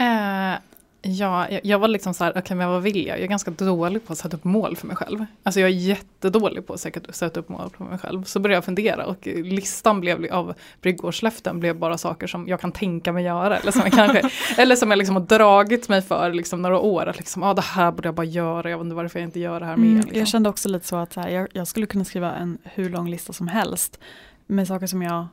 Uh, 0.00 0.58
Ja, 1.06 1.50
jag, 1.50 1.60
jag 1.64 1.78
var 1.78 1.88
liksom 1.88 2.14
så 2.14 2.24
här, 2.24 2.30
okej 2.30 2.40
okay, 2.40 2.56
men 2.56 2.68
vad 2.68 2.82
vill 2.82 3.06
jag? 3.06 3.18
Jag 3.18 3.24
är 3.24 3.28
ganska 3.28 3.50
dålig 3.50 4.06
på 4.06 4.12
att 4.12 4.18
sätta 4.18 4.36
upp 4.36 4.44
mål 4.44 4.76
för 4.76 4.86
mig 4.86 4.96
själv. 4.96 5.26
Alltså 5.42 5.60
jag 5.60 5.70
är 5.70 5.74
jättedålig 5.74 6.66
på 6.66 6.72
att 6.72 6.80
sätta 7.10 7.40
upp 7.40 7.48
mål 7.48 7.70
för 7.76 7.84
mig 7.84 7.98
själv. 7.98 8.24
Så 8.24 8.40
började 8.40 8.56
jag 8.56 8.64
fundera 8.64 9.06
och 9.06 9.26
listan 9.26 10.00
blev 10.00 10.32
av 10.32 10.54
bryggårslöften 10.80 11.60
blev 11.60 11.78
bara 11.78 11.98
saker 11.98 12.26
som 12.26 12.48
jag 12.48 12.60
kan 12.60 12.72
tänka 12.72 13.12
mig 13.12 13.24
göra. 13.24 13.58
Eller 13.58 13.72
som 13.72 13.82
jag, 13.84 13.92
kanske, 13.92 14.30
eller 14.62 14.76
som 14.76 14.90
jag 14.90 14.98
liksom 14.98 15.16
har 15.16 15.22
dragit 15.22 15.88
mig 15.88 16.02
för 16.02 16.32
liksom 16.32 16.62
några 16.62 16.78
år. 16.78 17.06
Att 17.06 17.18
liksom, 17.18 17.42
ah, 17.42 17.54
det 17.54 17.62
här 17.62 17.92
borde 17.92 18.08
jag 18.08 18.14
bara 18.14 18.26
göra, 18.26 18.70
jag 18.70 18.78
vet 18.78 18.84
inte 18.84 18.96
varför 18.96 19.18
jag 19.18 19.26
inte 19.26 19.40
gör 19.40 19.60
det 19.60 19.66
här 19.66 19.76
mer. 19.76 19.86
Mm, 19.86 20.00
liksom. 20.00 20.18
Jag 20.18 20.28
kände 20.28 20.48
också 20.48 20.68
lite 20.68 20.86
så 20.86 20.96
att 20.96 21.12
så 21.12 21.20
här, 21.20 21.28
jag, 21.28 21.48
jag 21.52 21.68
skulle 21.68 21.86
kunna 21.86 22.04
skriva 22.04 22.32
en 22.32 22.58
hur 22.62 22.90
lång 22.90 23.10
lista 23.10 23.32
som 23.32 23.48
helst. 23.48 23.98
Med 24.46 24.68
saker 24.68 24.86
som 24.86 25.02
jag 25.02 25.26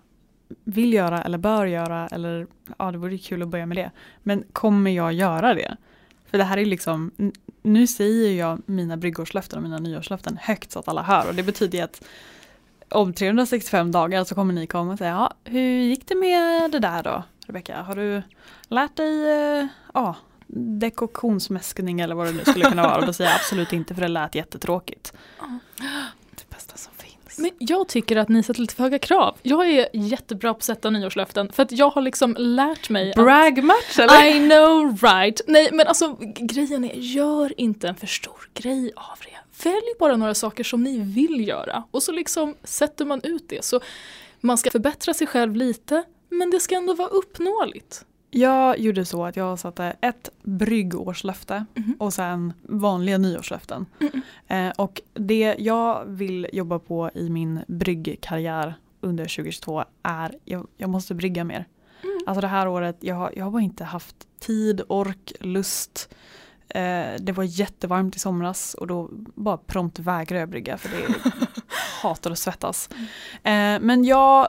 vill 0.64 0.94
göra 0.94 1.22
eller 1.22 1.38
bör 1.38 1.66
göra 1.66 2.08
eller 2.08 2.48
ja 2.78 2.92
det 2.92 2.98
vore 2.98 3.18
kul 3.18 3.42
att 3.42 3.48
börja 3.48 3.66
med 3.66 3.78
det. 3.78 3.92
Men 4.24 4.44
kommer 4.54 4.92
jag 4.92 5.14
göra 5.14 5.54
det? 5.54 5.78
För 6.32 6.38
det 6.38 6.44
här 6.44 6.58
är 6.58 6.66
liksom, 6.66 7.12
nu 7.62 7.88
säger 7.88 8.40
jag 8.40 8.62
mina 8.66 8.98
bryggårslöften 8.98 9.58
och 9.58 9.64
mina 9.64 9.78
nyårslöften 9.78 10.38
högt 10.42 10.72
så 10.72 10.80
att 10.80 10.88
alla 10.88 11.04
hör 11.04 11.28
och 11.28 11.36
det 11.36 11.44
betyder 11.44 11.84
att 11.84 12.04
om 12.90 13.14
365 13.14 13.92
dagar 13.92 14.24
så 14.24 14.36
kommer 14.36 14.54
ni 14.54 14.68
komma 14.68 14.92
och 14.92 14.98
säga, 14.98 15.12
ja, 15.12 15.34
hur 15.44 15.82
gick 15.82 16.08
det 16.08 16.16
med 16.16 16.72
det 16.72 16.80
där 16.80 17.04
då 17.04 17.24
Rebecka? 17.48 17.82
Har 17.82 17.96
du 17.96 18.22
lärt 18.68 18.96
dig 18.96 19.32
eh, 19.32 19.68
ja, 19.94 20.16
dekoktionsmäskning 20.48 22.00
eller 22.00 22.16
vad 22.16 22.28
det 22.28 22.32
nu 22.34 22.46
skulle 22.46 22.66
kunna 22.66 22.84
vara? 22.84 22.98
Och 22.98 23.06
då 23.06 23.14
säger 23.14 23.30
jag 23.30 23.36
absolut 23.36 23.74
inte 23.74 23.96
för 23.96 24.02
det 24.02 24.08
lät 24.08 24.36
jättetråkigt. 24.36 25.14
Som 27.32 27.44
men 27.44 27.52
jag 27.58 27.88
tycker 27.88 28.16
att 28.16 28.30
ni 28.30 28.44
sätter 28.44 28.62
lite 28.62 28.76
för 28.76 28.84
höga 28.84 29.00
krav. 29.00 29.38
Jag 29.42 29.70
är 29.70 29.88
jättebra 29.94 30.54
på 30.54 30.58
att 30.58 30.64
sätta 30.64 30.90
nyårslöften 30.90 31.52
för 31.52 31.64
att 31.64 31.72
jag 31.72 31.90
har 31.90 32.02
liksom 32.02 32.36
lärt 32.40 32.90
mig 32.90 33.14
Brag 33.16 33.64
match 33.64 34.00
eller? 34.00 34.26
I 34.26 34.50
know 34.50 34.98
right. 35.02 35.42
Nej 35.48 35.70
men 35.72 35.88
alltså 35.88 36.18
grejen 36.40 36.84
är, 36.84 36.94
gör 36.96 37.62
inte 37.62 37.88
en 37.88 37.96
för 37.96 38.08
stor 38.08 38.50
grej 38.54 38.92
av 38.96 39.20
det. 39.22 39.64
Välj 39.64 39.94
bara 40.00 40.18
några 40.18 40.34
saker 40.34 40.64
som 40.64 40.84
ni 40.84 41.00
vill 41.00 41.48
göra 41.48 41.84
och 41.92 42.04
så 42.04 42.12
liksom 42.12 42.56
sätter 42.64 43.06
man 43.06 43.22
ut 43.24 43.50
det. 43.50 43.66
Så 43.66 43.80
man 44.40 44.58
ska 44.58 44.72
förbättra 44.72 45.14
sig 45.14 45.28
själv 45.28 45.56
lite 45.56 46.04
men 46.30 46.52
det 46.52 46.60
ska 46.60 46.76
ändå 46.76 46.94
vara 46.94 47.08
uppnåeligt. 47.08 48.06
Jag 48.34 48.80
gjorde 48.80 49.06
så 49.06 49.26
att 49.26 49.36
jag 49.36 49.60
satte 49.60 49.96
ett 50.02 50.30
bryggårslöfte 50.44 51.66
mm. 51.76 51.96
och 52.00 52.14
sen 52.14 52.54
vanliga 52.62 53.18
nyårslöften. 53.18 53.86
Mm. 54.00 54.22
Eh, 54.48 54.74
och 54.78 55.02
det 55.14 55.56
jag 55.60 56.06
vill 56.06 56.48
jobba 56.54 56.80
på 56.80 57.10
i 57.14 57.30
min 57.30 57.60
bryggkarriär 57.68 58.74
under 59.02 59.24
2022 59.24 59.84
är 60.04 60.36
jag, 60.46 60.68
jag 60.78 60.90
måste 60.90 61.16
brygga 61.16 61.44
mer. 61.44 61.66
Mm. 62.04 62.18
Alltså 62.28 62.42
det 62.42 62.48
här 62.48 62.68
året, 62.68 62.98
jag, 63.00 63.16
har, 63.16 63.34
jag 63.36 63.44
har 63.44 63.52
bara 63.52 63.62
inte 63.62 63.84
haft 63.84 64.16
tid, 64.40 64.82
ork, 64.88 65.34
lust. 65.40 66.14
Eh, 66.70 67.14
det 67.20 67.32
var 67.32 67.44
jättevarmt 67.44 68.16
i 68.16 68.20
somras 68.20 68.74
och 68.74 68.88
då 68.88 69.10
bara 69.36 69.58
prompt 69.58 70.00
vägrade 70.00 70.40
jag 70.40 70.50
brygga 70.50 70.78
för 70.78 70.90
det 70.90 71.32
hatar 72.02 72.32
att 72.32 72.40
svettas. 72.40 72.90
Mm. 73.44 73.76
Eh, 73.76 73.88
men 73.88 74.04
jag 74.04 74.48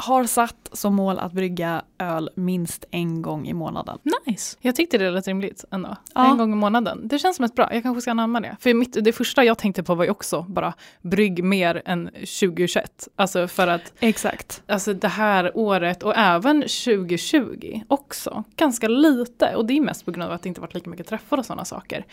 har 0.00 0.24
satt 0.24 0.68
som 0.72 0.94
mål 0.94 1.18
att 1.18 1.32
brygga 1.32 1.82
öl 1.98 2.30
minst 2.34 2.84
en 2.90 3.22
gång 3.22 3.46
i 3.48 3.52
månaden. 3.54 3.98
Nice. 4.26 4.56
Jag 4.60 4.74
tyckte 4.76 4.98
det 4.98 5.10
lät 5.10 5.26
rimligt 5.28 5.64
ändå. 5.70 5.96
Ja. 6.14 6.30
En 6.30 6.38
gång 6.38 6.52
i 6.52 6.56
månaden. 6.56 7.08
Det 7.08 7.18
känns 7.18 7.36
som 7.36 7.44
ett 7.44 7.54
bra, 7.54 7.74
jag 7.74 7.82
kanske 7.82 8.00
ska 8.00 8.10
anamma 8.10 8.40
det. 8.40 8.56
För 8.60 8.74
mitt, 8.74 9.04
det 9.04 9.12
första 9.12 9.44
jag 9.44 9.58
tänkte 9.58 9.82
på 9.82 9.94
var 9.94 10.04
ju 10.04 10.10
också 10.10 10.42
bara 10.48 10.74
brygg 11.02 11.44
mer 11.44 11.82
än 11.84 12.04
2021. 12.06 13.08
Alltså 13.16 13.48
för 13.48 13.66
att 13.68 13.92
Exakt. 14.00 14.62
alltså 14.68 14.94
det 14.94 15.08
här 15.08 15.52
året 15.54 16.02
och 16.02 16.16
även 16.16 16.62
2020 16.62 17.80
också, 17.88 18.44
ganska 18.56 18.88
lite. 18.88 19.56
Och 19.56 19.66
det 19.66 19.76
är 19.76 19.80
mest 19.80 20.04
på 20.04 20.10
grund 20.10 20.22
av 20.22 20.32
att 20.32 20.42
det 20.42 20.48
inte 20.48 20.60
varit 20.60 20.74
lika 20.74 20.90
mycket 20.90 21.06
träffar 21.06 21.38
och 21.38 21.46
sådana 21.46 21.64
saker. 21.64 22.04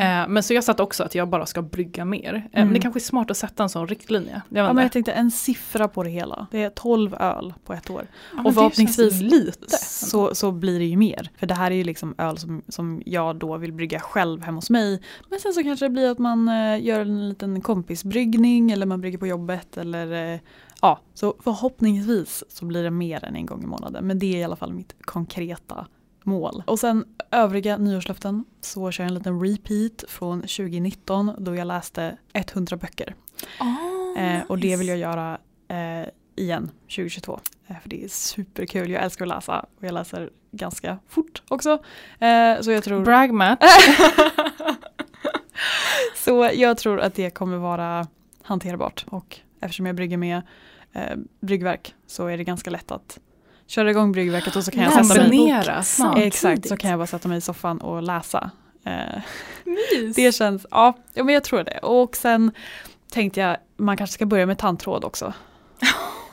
Eh, 0.00 0.28
men 0.28 0.42
så 0.42 0.54
jag 0.54 0.64
satt 0.64 0.80
också 0.80 1.04
att 1.04 1.14
jag 1.14 1.28
bara 1.28 1.46
ska 1.46 1.62
brygga 1.62 2.04
mer. 2.04 2.34
Eh, 2.34 2.40
Men 2.52 2.62
Mm. 2.62 2.74
det 2.74 2.80
kanske 2.80 2.98
är 2.98 3.02
smart 3.02 3.30
att 3.30 3.36
sätta 3.36 3.62
en 3.62 3.68
sån 3.68 3.88
riktlinje. 3.88 4.42
Jag 4.48 4.66
Ja, 4.68 4.72
men 4.72 4.82
jag 4.82 4.92
tänkte 4.92 5.12
en 5.12 5.30
siffra 5.30 5.88
på 5.88 6.02
det 6.02 6.10
hela. 6.10 6.46
Det 6.50 6.62
är 6.62 6.70
12 6.70 7.14
öl 7.26 7.54
på 7.64 7.72
ett 7.72 7.90
år. 7.90 8.06
Ja, 8.36 8.42
och 8.44 8.54
förhoppningsvis 8.54 9.20
lite. 9.20 9.76
Så, 9.86 10.34
så 10.34 10.52
blir 10.52 10.78
det 10.78 10.84
ju 10.84 10.96
mer. 10.96 11.30
För 11.36 11.46
det 11.46 11.54
här 11.54 11.70
är 11.70 11.74
ju 11.74 11.84
liksom 11.84 12.14
öl 12.18 12.38
som, 12.38 12.62
som 12.68 13.02
jag 13.06 13.36
då 13.36 13.56
vill 13.56 13.72
brygga 13.72 14.00
själv 14.00 14.42
hemma 14.42 14.56
hos 14.56 14.70
mig. 14.70 15.02
Men 15.30 15.40
sen 15.40 15.52
så 15.52 15.62
kanske 15.62 15.84
det 15.84 15.90
blir 15.90 16.10
att 16.10 16.18
man 16.18 16.48
eh, 16.48 16.84
gör 16.84 17.00
en 17.00 17.28
liten 17.28 17.60
kompisbryggning 17.60 18.70
eller 18.70 18.86
man 18.86 19.00
brygger 19.00 19.18
på 19.18 19.26
jobbet. 19.26 19.76
Eller, 19.76 20.32
eh, 20.34 20.40
ja, 20.80 21.00
så 21.14 21.34
förhoppningsvis 21.40 22.44
så 22.48 22.64
blir 22.64 22.82
det 22.82 22.90
mer 22.90 23.24
än 23.24 23.36
en 23.36 23.46
gång 23.46 23.62
i 23.62 23.66
månaden. 23.66 24.06
Men 24.06 24.18
det 24.18 24.34
är 24.34 24.38
i 24.38 24.44
alla 24.44 24.56
fall 24.56 24.72
mitt 24.72 24.94
konkreta 25.00 25.86
mål. 26.26 26.62
Och 26.66 26.78
sen 26.78 27.04
övriga 27.30 27.76
nyårslöften 27.76 28.44
så 28.60 28.90
kör 28.90 29.04
jag 29.04 29.08
en 29.08 29.14
liten 29.14 29.40
repeat 29.40 30.04
från 30.08 30.40
2019 30.40 31.32
då 31.38 31.54
jag 31.54 31.66
läste 31.66 32.16
100 32.32 32.76
böcker. 32.76 33.14
Eh, 34.16 34.42
och 34.48 34.58
det 34.58 34.76
vill 34.76 34.88
jag 34.88 34.98
göra 34.98 35.38
eh, 35.68 36.08
igen 36.36 36.70
2022. 36.82 37.40
Eh, 37.66 37.76
för 37.82 37.88
det 37.88 38.04
är 38.04 38.08
superkul, 38.08 38.90
jag 38.90 39.02
älskar 39.02 39.24
att 39.24 39.28
läsa 39.28 39.60
och 39.60 39.84
jag 39.84 39.92
läser 39.92 40.30
ganska 40.50 40.98
fort 41.08 41.42
också. 41.48 41.78
Eh, 42.18 42.60
så 42.60 42.72
jag 42.72 42.84
tror 42.84 43.04
Brag 43.04 43.32
Matt. 43.32 43.62
Så 46.14 46.50
jag 46.54 46.78
tror 46.78 47.00
att 47.00 47.14
det 47.14 47.30
kommer 47.30 47.56
vara 47.56 48.06
hanterbart 48.42 49.04
och 49.08 49.40
eftersom 49.60 49.86
jag 49.86 49.96
brygger 49.96 50.16
med 50.16 50.42
eh, 50.92 51.16
bryggverk 51.40 51.94
så 52.06 52.26
är 52.26 52.36
det 52.38 52.44
ganska 52.44 52.70
lätt 52.70 52.90
att 52.90 53.18
köra 53.66 53.90
igång 53.90 54.12
bryggverket 54.12 54.56
och 54.56 54.64
så 54.64 54.70
kan 54.70 54.82
jag 54.82 54.92
sätta 54.92 55.20
mig. 55.28 55.38
Exakt, 56.16 56.68
så 56.68 56.76
kan 56.76 56.90
jag 56.90 56.98
bara 56.98 57.06
sätta 57.06 57.28
mig 57.28 57.38
i 57.38 57.40
soffan 57.40 57.80
och 57.80 58.02
läsa. 58.02 58.50
Eh, 58.84 59.22
det 60.16 60.34
känns, 60.34 60.66
ja, 60.70 60.96
ja 61.14 61.24
men 61.24 61.34
jag 61.34 61.44
tror 61.44 61.64
det. 61.64 61.78
Och 61.78 62.16
sen 62.16 62.52
tänkte 63.10 63.40
jag, 63.40 63.56
man 63.76 63.96
kanske 63.96 64.14
ska 64.14 64.26
börja 64.26 64.46
med 64.46 64.58
tandtråd 64.58 65.04
också. 65.04 65.32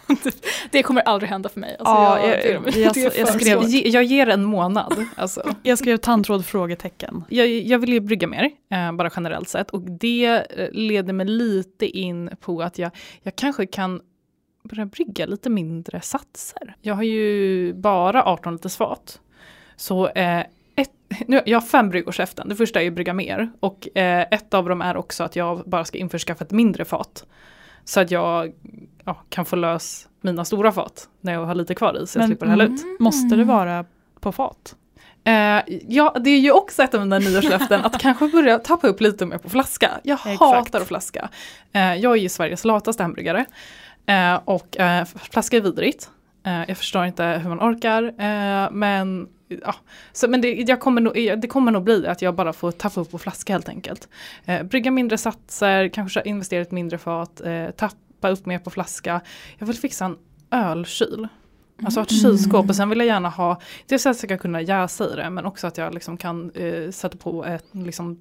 Det 0.71 0.83
kommer 0.83 1.01
aldrig 1.01 1.29
hända 1.29 1.49
för 1.49 1.59
mig. 1.59 1.75
Alltså, 1.79 1.93
Ja, 1.93 2.27
jag, 2.27 2.45
jag- 2.53 2.63
det, 2.73 2.79
jag- 2.79 2.93
det 2.93 2.99
jag 3.17 3.27
för 3.31 3.39
skrev-. 3.39 3.63
Ge- 3.63 3.89
Jag 3.89 4.03
ger 4.03 4.29
en 4.29 4.43
månad. 4.43 5.05
Alltså. 5.15 5.55
Jag 5.63 5.77
skrev 5.77 5.97
tandtråd 5.97 6.45
frågetecken. 6.45 7.23
Jag, 7.29 7.47
jag 7.47 7.79
vill 7.79 7.93
ju 7.93 7.99
brygga 7.99 8.27
mer, 8.27 8.49
eh, 8.71 8.91
bara 8.91 9.09
generellt 9.15 9.49
sett. 9.49 9.69
Och 9.71 9.81
det 9.81 10.25
eh, 10.25 10.67
leder 10.71 11.13
mig 11.13 11.25
lite 11.25 11.85
in 11.85 12.29
på 12.41 12.61
att 12.61 12.77
jag, 12.79 12.91
jag 13.21 13.35
kanske 13.35 13.65
kan 13.65 14.01
börja 14.63 14.85
brygga 14.85 15.25
lite 15.25 15.49
mindre 15.49 16.01
satser. 16.01 16.75
Jag 16.81 16.95
har 16.95 17.03
ju 17.03 17.73
bara 17.73 18.23
18 18.25 18.53
liters 18.53 18.75
fat. 18.77 19.19
Så 19.75 20.07
eh, 20.07 20.39
ett, 20.75 20.91
nu, 21.27 21.41
jag 21.45 21.59
har 21.59 21.67
fem 21.67 21.89
bryggor 21.89 22.11
käften. 22.11 22.49
Det 22.49 22.55
första 22.55 22.81
är 22.81 22.87
att 22.87 22.93
brygga 22.93 23.13
mer. 23.13 23.51
Och 23.59 23.97
eh, 23.97 24.25
ett 24.31 24.53
av 24.53 24.69
dem 24.69 24.81
är 24.81 24.97
också 24.97 25.23
att 25.23 25.35
jag 25.35 25.63
bara 25.65 25.85
ska 25.85 25.97
införskaffa 25.97 26.43
ett 26.43 26.51
mindre 26.51 26.85
fat. 26.85 27.25
Så 27.85 27.99
att 27.99 28.11
jag 28.11 28.51
ja, 29.05 29.17
kan 29.29 29.45
få 29.45 29.55
lös 29.55 30.07
mina 30.21 30.45
stora 30.45 30.71
fat 30.71 31.07
när 31.21 31.33
jag 31.33 31.45
har 31.45 31.55
lite 31.55 31.75
kvar 31.75 32.03
i 32.03 32.07
så 32.07 32.17
jag 32.17 32.21
Men- 32.21 32.27
slipper 32.27 32.45
hälla 32.45 32.63
Mm. 32.63 32.75
ut. 32.75 32.99
Måste 32.99 33.35
det 33.35 33.43
vara 33.43 33.85
på 34.19 34.31
fat? 34.31 34.75
Eh, 35.25 35.61
ja, 35.87 36.15
det 36.23 36.29
är 36.29 36.39
ju 36.39 36.51
också 36.51 36.83
ett 36.83 36.93
av 36.93 36.99
mina 36.99 37.19
nyårslöften 37.19 37.81
att 37.85 37.99
kanske 37.99 38.27
börja 38.27 38.59
tappa 38.59 38.87
upp 38.87 39.01
lite 39.01 39.25
mer 39.25 39.37
på 39.37 39.49
flaska. 39.49 39.91
Jag 40.03 40.15
Exakt. 40.15 40.39
hatar 40.39 40.81
att 40.81 40.87
flaska. 40.87 41.29
Eh, 41.73 41.95
jag 41.95 42.11
är 42.17 42.21
ju 42.21 42.29
Sveriges 42.29 42.65
lataste 42.65 43.03
hembryggare. 43.03 43.45
Eh, 44.05 44.35
och 44.45 44.77
flaska 45.15 45.57
är 45.57 45.61
vidrigt. 45.61 46.09
Jag 46.67 46.77
förstår 46.77 47.05
inte 47.05 47.23
hur 47.25 47.49
man 47.49 47.59
orkar. 47.59 48.13
Men 48.71 49.27
ja, 49.61 49.75
så, 50.11 50.27
men 50.27 50.41
det, 50.41 50.53
jag 50.53 50.79
kommer 50.79 51.01
nog, 51.01 51.13
det 51.13 51.47
kommer 51.47 51.71
nog 51.71 51.83
bli 51.83 52.07
att 52.07 52.21
jag 52.21 52.35
bara 52.35 52.53
får 52.53 52.71
tappa 52.71 53.01
upp 53.01 53.11
på 53.11 53.17
flaska 53.17 53.53
helt 53.53 53.69
enkelt. 53.69 54.07
Eh, 54.45 54.63
brygga 54.63 54.91
mindre 54.91 55.17
satser, 55.17 55.87
kanske 55.87 56.21
investera 56.25 56.59
i 56.59 56.61
ett 56.61 56.71
mindre 56.71 56.97
fat, 56.97 57.41
eh, 57.41 57.69
tappa 57.69 58.29
upp 58.29 58.45
mer 58.45 58.59
på 58.59 58.69
flaska. 58.69 59.21
Jag 59.57 59.67
vill 59.67 59.77
fixa 59.77 60.05
en 60.05 60.17
ölkyl. 60.51 61.27
Alltså 61.85 62.01
ett 62.01 62.21
kylskåp 62.21 62.69
och 62.69 62.75
sen 62.75 62.89
vill 62.89 62.99
jag 62.99 63.07
gärna 63.07 63.29
ha, 63.29 63.61
dels 63.87 64.05
att 64.05 64.09
jag 64.09 64.15
ska 64.15 64.37
kunna 64.37 64.61
jäsa 64.61 65.13
i 65.13 65.15
det 65.15 65.29
men 65.29 65.45
också 65.45 65.67
att 65.67 65.77
jag 65.77 65.93
liksom 65.93 66.17
kan 66.17 66.51
eh, 66.51 66.91
sätta 66.91 67.17
på 67.17 67.45
ett 67.45 67.65
liksom, 67.71 68.11
eh, 68.11 68.17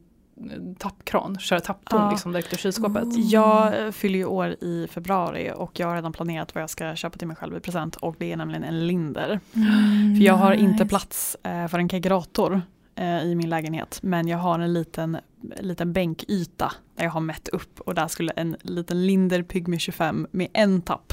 tappkran, 0.79 1.39
köra 1.39 1.61
tappton 1.61 2.01
Ja. 2.01 2.11
liksom 2.11 2.33
direkt 2.33 2.53
ur 2.53 2.57
kylskåpet. 2.57 3.05
Jag 3.31 3.85
eh, 3.87 3.91
fyller 3.91 4.19
ju 4.19 4.25
år 4.25 4.49
i 4.61 4.89
februari 4.91 5.53
och 5.57 5.81
jag 5.81 5.87
har 5.87 5.95
redan 5.95 6.13
planerat 6.13 6.55
vad 6.55 6.63
jag 6.63 6.71
ska 6.71 6.97
köpa 6.97 7.19
till 7.19 7.29
mig 7.29 7.37
själv 7.37 7.57
i 7.57 7.61
present 7.61 7.97
och 7.97 8.17
det 8.19 8.33
är 8.33 8.37
nämligen 8.37 8.65
en 8.65 8.87
Linder. 8.87 9.41
Mm, 9.55 10.17
För 10.17 10.25
jag 10.25 10.35
har 10.35 10.53
inte 10.53 10.87
plats 10.87 11.37
eh, 11.43 11.69
för 11.69 11.79
en 11.79 11.89
kegerator 11.89 12.63
eh, 12.95 13.23
i 13.23 13.35
min 13.35 13.49
lägenhet 13.51 13.99
men 14.03 14.29
jag 14.29 14.39
har 14.39 14.59
en 14.59 14.73
liten, 14.73 15.17
liten 15.61 15.93
bänkyta 15.93 16.73
där 16.97 17.05
jag 17.05 17.11
har 17.11 17.21
mätt 17.21 17.49
upp 17.49 17.81
och 17.81 17.95
där 17.95 18.09
skulle 18.09 18.33
en 18.33 18.57
liten 18.63 19.07
Linder 19.07 19.43
Pygmy 19.43 19.79
25 19.79 20.27
med 20.31 20.49
en 20.53 20.83
tapp 20.83 21.13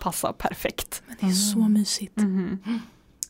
passa 0.00 0.32
perfekt. 0.32 1.02
Men 1.06 1.16
det 1.20 1.26
är 1.26 1.30
så 1.30 1.58
mysigt. 1.58 2.16
Mhm. 2.16 2.58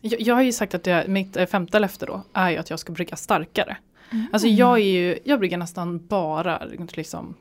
Jag, 0.00 0.20
jag 0.20 0.34
har 0.34 0.42
ju 0.42 0.52
sagt 0.52 0.74
att 0.74 0.86
jag, 0.86 1.08
mitt 1.08 1.36
femte 1.50 1.78
löfte 1.78 2.06
då 2.06 2.22
är 2.32 2.50
ju 2.50 2.56
att 2.56 2.70
jag 2.70 2.78
ska 2.78 2.92
brygga 2.92 3.16
starkare. 3.16 3.76
Mm. 4.12 4.26
Alltså 4.32 4.48
jag 4.48 4.78
är 4.78 4.84
ju, 4.84 5.18
jag 5.24 5.38
brygger 5.38 5.58
nästan 5.58 6.06
bara 6.06 6.64
liksom 6.64 7.34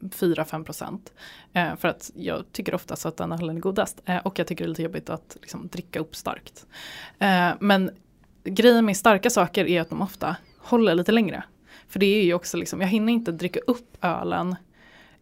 4-5 0.00 0.64
procent. 0.64 1.12
Eh, 1.52 1.76
för 1.76 1.88
att 1.88 2.10
jag 2.14 2.44
tycker 2.52 2.74
oftast 2.74 3.06
att 3.06 3.16
den 3.16 3.32
ölen 3.32 3.56
är 3.56 3.60
godast. 3.60 4.02
Eh, 4.04 4.16
och 4.16 4.38
jag 4.38 4.46
tycker 4.46 4.64
det 4.64 4.66
är 4.66 4.68
lite 4.68 4.82
jobbigt 4.82 5.10
att 5.10 5.36
liksom, 5.40 5.68
dricka 5.68 5.98
upp 6.00 6.16
starkt. 6.16 6.66
Eh, 7.18 7.50
men 7.60 7.90
grejen 8.44 8.84
med 8.84 8.96
starka 8.96 9.30
saker 9.30 9.64
är 9.64 9.80
att 9.80 9.90
de 9.90 10.02
ofta 10.02 10.36
håller 10.58 10.94
lite 10.94 11.12
längre. 11.12 11.44
För 11.88 12.00
det 12.00 12.06
är 12.06 12.24
ju 12.24 12.34
också 12.34 12.56
liksom, 12.56 12.80
jag 12.80 12.88
hinner 12.88 13.12
inte 13.12 13.32
dricka 13.32 13.60
upp 13.66 13.96
ölen 14.00 14.56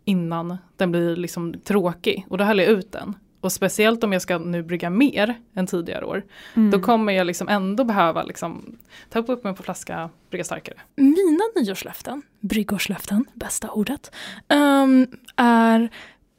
innan 0.05 0.57
den 0.77 0.91
blir 0.91 1.17
liksom 1.17 1.55
tråkig. 1.65 2.27
Och 2.29 2.39
då 2.39 2.45
häller 2.45 2.65
jag 2.65 2.73
ut 2.73 2.93
den. 2.93 3.15
Och 3.41 3.53
speciellt 3.53 4.05
om 4.05 4.13
jag 4.13 4.23
ska 4.23 4.39
nu 4.39 4.63
brygga 4.63 4.91
mer 4.91 5.35
än 5.55 5.67
tidigare 5.67 6.05
år. 6.05 6.25
Mm. 6.55 6.71
Då 6.71 6.81
kommer 6.81 7.13
jag 7.13 7.27
liksom 7.27 7.49
ändå 7.49 7.85
behöva 7.85 8.23
liksom, 8.23 8.79
ta 9.09 9.19
upp 9.19 9.45
mig 9.45 9.55
på 9.55 9.63
flaska, 9.63 10.11
brygga 10.31 10.45
starkare. 10.45 10.77
Mina 10.97 11.45
nyårslöften, 11.57 12.23
bryggårslöften, 12.41 13.25
bästa 13.35 13.71
ordet, 13.71 14.15
ehm, 14.49 15.07
är 15.37 15.91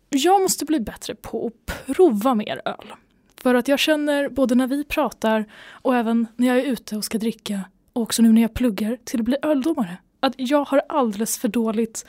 jag 0.10 0.42
måste 0.42 0.66
bli 0.66 0.80
bättre 0.80 1.16
på 1.16 1.48
att 1.48 1.86
prova 1.96 2.36
mer 2.36 2.62
öl. 2.66 2.94
För 3.42 3.56
att 3.56 3.68
jag 3.68 3.80
känner 3.80 4.30
både 4.30 4.56
när 4.56 4.68
vi 4.68 4.84
pratar 4.84 5.46
och 5.72 5.96
även 5.96 6.28
när 6.36 6.48
jag 6.48 6.58
är 6.58 6.64
ute 6.64 6.98
och 6.98 7.06
ska 7.06 7.18
dricka 7.18 7.62
och 7.94 8.02
också 8.02 8.22
nu 8.22 8.32
när 8.32 8.42
jag 8.42 8.54
pluggar 8.54 8.98
till 9.04 9.20
att 9.20 9.26
bli 9.26 9.38
öldomare. 9.42 9.98
Att 10.20 10.34
jag 10.38 10.66
har 10.66 10.82
alldeles 10.90 11.38
för 11.38 11.48
dåligt 11.48 12.06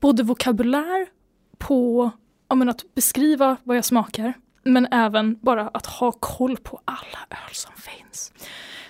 både 0.00 0.22
vokabulär 0.22 1.06
på 1.58 2.10
ja, 2.52 2.56
men 2.56 2.68
att 2.68 2.94
beskriva 2.94 3.56
vad 3.64 3.76
jag 3.76 3.84
smakar 3.84 4.34
men 4.62 4.88
även 4.90 5.38
bara 5.40 5.68
att 5.68 5.86
ha 5.86 6.12
koll 6.12 6.56
på 6.56 6.80
alla 6.84 7.18
öl 7.30 7.54
som 7.54 7.72
finns. 7.76 8.32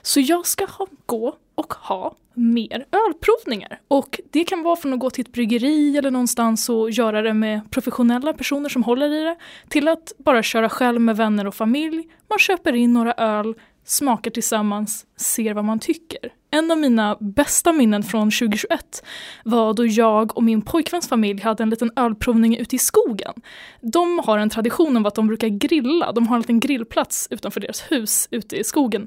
Så 0.02 0.20
jag 0.20 0.46
ska 0.46 0.66
ha, 0.66 0.86
gå 1.06 1.36
och 1.54 1.74
ha 1.74 2.14
mer 2.34 2.86
ölprovningar. 2.92 3.80
Och 3.88 4.20
det 4.30 4.44
kan 4.44 4.62
vara 4.62 4.76
från 4.76 4.92
att 4.92 4.98
gå 4.98 5.10
till 5.10 5.24
ett 5.24 5.32
bryggeri 5.32 5.98
eller 5.98 6.10
någonstans 6.10 6.68
och 6.68 6.90
göra 6.90 7.22
det 7.22 7.34
med 7.34 7.70
professionella 7.70 8.32
personer 8.32 8.68
som 8.68 8.82
håller 8.82 9.12
i 9.12 9.22
det, 9.22 9.36
till 9.68 9.88
att 9.88 10.12
bara 10.18 10.42
köra 10.42 10.68
själv 10.68 11.00
med 11.00 11.16
vänner 11.16 11.46
och 11.46 11.54
familj. 11.54 12.08
Man 12.28 12.38
köper 12.38 12.72
in 12.72 12.92
några 12.92 13.12
öl, 13.12 13.54
smakar 13.84 14.30
tillsammans, 14.30 15.06
ser 15.16 15.54
vad 15.54 15.64
man 15.64 15.78
tycker. 15.78 16.32
En 16.50 16.70
av 16.70 16.78
mina 16.78 17.16
bästa 17.20 17.72
minnen 17.72 18.02
från 18.02 18.30
2021 18.30 19.04
var 19.44 19.74
då 19.74 19.86
jag 19.86 20.36
och 20.36 20.42
min 20.42 20.62
pojkväns 20.62 21.08
familj 21.08 21.40
hade 21.40 21.62
en 21.62 21.70
liten 21.70 21.90
ölprovning 21.96 22.56
ute 22.56 22.76
i 22.76 22.78
skogen. 22.78 23.32
De 23.80 24.18
har 24.18 24.38
en 24.38 24.50
tradition 24.50 24.96
av 24.96 25.06
att 25.06 25.14
de 25.14 25.26
brukar 25.26 25.48
grilla, 25.48 26.12
de 26.12 26.26
har 26.26 26.36
en 26.36 26.40
liten 26.40 26.60
grillplats 26.60 27.28
utanför 27.30 27.60
deras 27.60 27.80
hus 27.80 28.28
ute 28.30 28.56
i 28.56 28.64
skogen. 28.64 29.06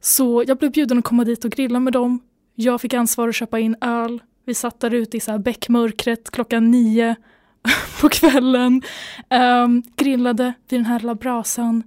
Så 0.00 0.44
jag 0.46 0.58
blev 0.58 0.72
bjuden 0.72 0.98
att 0.98 1.04
komma 1.04 1.24
dit 1.24 1.44
och 1.44 1.50
grilla 1.50 1.80
med 1.80 1.92
dem. 1.92 2.20
Jag 2.54 2.80
fick 2.80 2.94
ansvar 2.94 3.28
att 3.28 3.34
köpa 3.34 3.58
in 3.58 3.76
öl. 3.80 4.22
Vi 4.44 4.54
satt 4.54 4.80
där 4.80 4.94
ute 4.94 5.16
i 5.16 5.20
så 5.20 5.30
här 5.30 5.38
bäckmörkret 5.38 6.30
klockan 6.30 6.70
nio 6.70 7.16
på 8.00 8.08
kvällen. 8.08 8.82
Um, 9.64 9.82
grillade 9.96 10.52
vid 10.68 10.78
den 10.78 10.86
här 10.86 10.98
lilla 10.98 11.14
brasan 11.14 11.82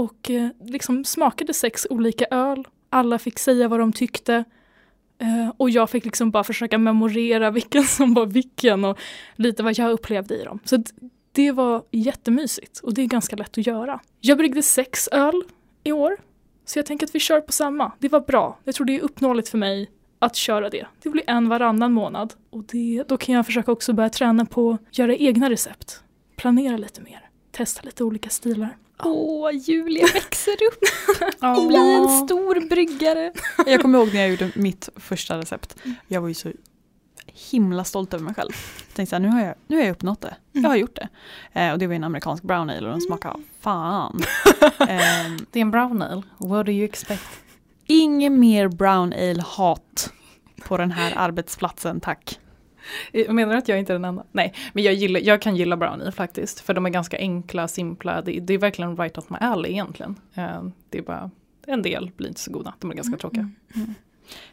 och 0.00 0.30
eh, 0.30 0.48
liksom 0.60 1.04
smakade 1.04 1.54
sex 1.54 1.86
olika 1.90 2.24
öl. 2.30 2.68
Alla 2.90 3.18
fick 3.18 3.38
säga 3.38 3.68
vad 3.68 3.80
de 3.80 3.92
tyckte. 3.92 4.44
Eh, 5.18 5.52
och 5.56 5.70
jag 5.70 5.90
fick 5.90 6.04
liksom 6.04 6.30
bara 6.30 6.44
försöka 6.44 6.78
memorera 6.78 7.50
vilken 7.50 7.82
som 7.98 8.14
var 8.14 8.26
vilken 8.26 8.84
och 8.84 8.98
lite 9.36 9.62
vad 9.62 9.78
jag 9.78 9.90
upplevde 9.90 10.40
i 10.40 10.44
dem. 10.44 10.58
Så 10.64 10.82
Det 11.32 11.52
var 11.52 11.82
jättemysigt 11.90 12.78
och 12.78 12.94
det 12.94 13.02
är 13.02 13.06
ganska 13.06 13.36
lätt 13.36 13.58
att 13.58 13.66
göra. 13.66 14.00
Jag 14.20 14.38
bryggde 14.38 14.62
sex 14.62 15.08
öl 15.08 15.42
i 15.84 15.92
år. 15.92 16.16
Så 16.64 16.78
jag 16.78 16.86
tänker 16.86 17.06
att 17.06 17.14
vi 17.14 17.20
kör 17.20 17.40
på 17.40 17.52
samma. 17.52 17.92
Det 17.98 18.08
var 18.08 18.20
bra. 18.20 18.58
Jag 18.64 18.74
tror 18.74 18.86
det 18.86 18.96
är 18.96 19.00
uppnåeligt 19.00 19.48
för 19.48 19.58
mig 19.58 19.90
att 20.18 20.36
köra 20.36 20.70
det. 20.70 20.86
Det 21.02 21.08
blir 21.08 21.24
en 21.26 21.48
varannan 21.48 21.92
månad. 21.92 22.34
Och 22.50 22.64
det, 22.64 23.04
då 23.08 23.16
kan 23.16 23.34
jag 23.34 23.46
försöka 23.46 23.72
också 23.72 23.92
börja 23.92 24.10
träna 24.10 24.44
på 24.44 24.70
att 24.70 24.98
göra 24.98 25.16
egna 25.16 25.50
recept. 25.50 26.02
Planera 26.36 26.76
lite 26.76 27.00
mer. 27.00 27.28
Testa 27.50 27.82
lite 27.82 28.04
olika 28.04 28.30
stilar. 28.30 28.76
Åh, 29.04 29.50
Julia 29.52 30.06
växer 30.14 30.52
upp 30.52 30.82
och 31.58 31.66
blir 31.68 31.78
en 31.78 32.26
stor 32.26 32.68
bryggare. 32.68 33.32
Jag 33.66 33.82
kommer 33.82 33.98
ihåg 33.98 34.14
när 34.14 34.20
jag 34.20 34.30
gjorde 34.30 34.50
mitt 34.54 34.88
första 34.96 35.38
recept. 35.38 35.76
Jag 36.08 36.20
var 36.20 36.28
ju 36.28 36.34
så 36.34 36.52
himla 37.50 37.84
stolt 37.84 38.14
över 38.14 38.24
mig 38.24 38.34
själv. 38.34 38.50
Jag 38.86 38.94
tänkte 38.94 39.10
så 39.10 39.16
här, 39.16 39.20
nu 39.20 39.28
har 39.28 39.40
jag, 39.40 39.54
nu 39.66 39.76
har 39.76 39.82
jag 39.84 39.90
uppnått 39.92 40.20
det. 40.20 40.34
Jag 40.52 40.68
har 40.68 40.76
gjort 40.76 40.96
det. 40.96 41.08
Eh, 41.60 41.72
och 41.72 41.78
det 41.78 41.86
var 41.86 41.94
en 41.94 42.04
amerikansk 42.04 42.42
brown 42.42 42.70
ale 42.70 42.86
och 42.86 42.90
den 42.92 43.00
smakade 43.00 43.42
fan. 43.60 44.22
Eh, 44.80 45.30
Det 45.50 45.58
är 45.58 45.62
en 45.62 45.70
brown 45.70 46.02
ale. 46.02 46.22
What 46.38 46.66
do 46.66 46.72
you 46.72 46.84
expect? 46.84 47.22
Inget 47.86 48.32
mer 48.32 48.68
brown 48.68 49.12
ale 49.12 49.42
hat 49.46 50.12
på 50.68 50.76
den 50.76 50.90
här 50.90 51.12
arbetsplatsen 51.16 52.00
tack. 52.00 52.38
Menar 53.28 53.56
att 53.56 53.68
jag 53.68 53.78
inte 53.78 53.92
är 53.92 53.94
den 53.94 54.04
enda? 54.04 54.24
Nej, 54.32 54.54
men 54.72 54.84
jag, 54.84 54.94
gillar, 54.94 55.20
jag 55.20 55.42
kan 55.42 55.56
gilla 55.56 55.76
brown 55.76 56.00
ale 56.00 56.12
faktiskt. 56.12 56.60
För 56.60 56.74
de 56.74 56.86
är 56.86 56.90
ganska 56.90 57.18
enkla, 57.18 57.68
simpla. 57.68 58.22
Det, 58.22 58.40
det 58.40 58.54
är 58.54 58.58
verkligen 58.58 58.96
right 58.96 59.18
up 59.18 59.30
my 59.30 59.36
alley 59.40 59.72
egentligen. 59.72 60.16
Eh, 60.34 60.62
det 60.90 60.98
är 60.98 61.02
bara, 61.02 61.30
en 61.66 61.82
del 61.82 62.10
blir 62.16 62.28
inte 62.28 62.40
så 62.40 62.52
goda. 62.52 62.74
De 62.78 62.90
är 62.90 62.94
ganska 62.94 63.16
tråkiga. 63.16 63.50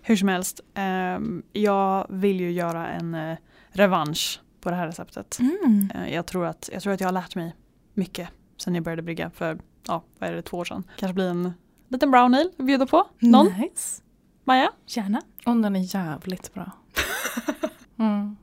Hur 0.02 0.16
som 0.16 0.28
helst, 0.28 0.62
ehm, 0.74 1.44
jag 1.54 2.06
vill 2.10 2.40
ju 2.40 2.52
göra 2.52 2.88
en 2.88 3.16
eh, 3.16 3.38
revansch 3.70 4.42
på 4.62 4.70
det 4.70 4.76
här 4.76 4.88
receptet. 4.88 5.40
Mm. 5.40 5.92
Eh, 5.96 6.14
jag, 6.14 6.26
tror 6.26 6.46
att, 6.46 6.70
jag 6.74 6.82
tror 6.82 6.94
att 6.94 7.00
jag 7.00 7.08
har 7.08 7.14
lärt 7.14 7.36
mig 7.36 7.56
mycket 7.94 8.30
sen 8.58 8.76
jag 8.76 8.84
började 8.84 9.02
brygga 9.02 9.30
för, 9.30 9.60
ja, 9.88 10.04
vad 10.20 10.30
är 10.30 10.34
det, 10.34 10.42
två 10.42 10.58
år 10.58 10.66
sedan. 10.66 10.84
Kanske 10.98 11.14
blir 11.14 11.30
en 11.30 11.54
liten 11.88 12.12
brown 12.12 12.34
ale 12.34 12.50
att 12.60 12.66
bjuda 12.66 12.86
på. 12.86 13.08
Någon? 13.20 13.46
Nice. 13.46 14.02
Maja? 14.44 14.72
Gärna. 14.88 15.22
Och 15.46 15.56
den 15.56 15.76
är 15.76 15.96
jävligt 15.96 16.54
bra. 16.54 16.72
Mm. 17.98 18.38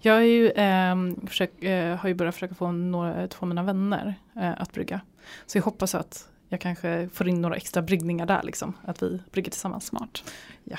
Jag 0.00 0.16
är 0.16 0.20
ju, 0.20 0.52
ehm, 0.56 1.26
försök, 1.26 1.62
eh, 1.62 1.96
har 1.96 2.08
ju 2.08 2.14
börjat 2.14 2.34
försöka 2.34 2.54
få 2.54 2.72
några, 2.72 3.28
två 3.28 3.42
av 3.42 3.48
mina 3.48 3.62
vänner 3.62 4.14
eh, 4.36 4.62
att 4.62 4.72
brygga. 4.72 5.00
Så 5.46 5.58
jag 5.58 5.62
hoppas 5.62 5.94
att 5.94 6.28
jag 6.48 6.60
kanske 6.60 7.08
får 7.12 7.28
in 7.28 7.40
några 7.40 7.56
extra 7.56 7.82
bryggningar 7.82 8.26
där 8.26 8.42
liksom. 8.42 8.72
Att 8.84 9.02
vi 9.02 9.22
brygger 9.32 9.50
tillsammans. 9.50 9.86
Smart. 9.86 10.24
Ja, 10.64 10.78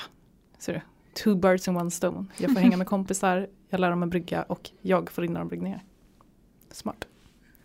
ser 0.58 0.72
du. 0.72 0.80
Two 1.22 1.40
birds 1.40 1.68
in 1.68 1.76
one 1.76 1.90
stone. 1.90 2.26
Jag 2.38 2.52
får 2.52 2.60
hänga 2.60 2.76
med 2.76 2.86
kompisar, 2.86 3.46
jag 3.68 3.80
lär 3.80 3.90
dem 3.90 4.02
att 4.02 4.08
brygga 4.08 4.42
och 4.42 4.70
jag 4.80 5.10
får 5.10 5.24
in 5.24 5.32
några 5.32 5.46
bryggningar. 5.46 5.82
Smart. 6.70 7.06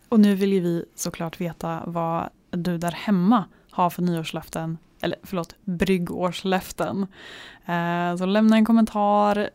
Och 0.10 0.20
nu 0.20 0.36
vill 0.36 0.54
ju 0.54 0.60
vi 0.60 0.86
såklart 0.96 1.42
veta 1.42 1.84
vad 1.86 2.30
du 2.50 2.78
där 2.78 2.92
hemma 2.92 3.46
har 3.72 3.90
för 3.90 4.02
nyårslöften, 4.02 4.78
eller 5.02 5.20
förlåt, 5.24 5.56
bryggårslöften. 5.64 7.08
Eh, 7.66 8.16
så 8.16 8.26
lämna 8.26 8.56
en 8.56 8.66
kommentar, 8.66 9.50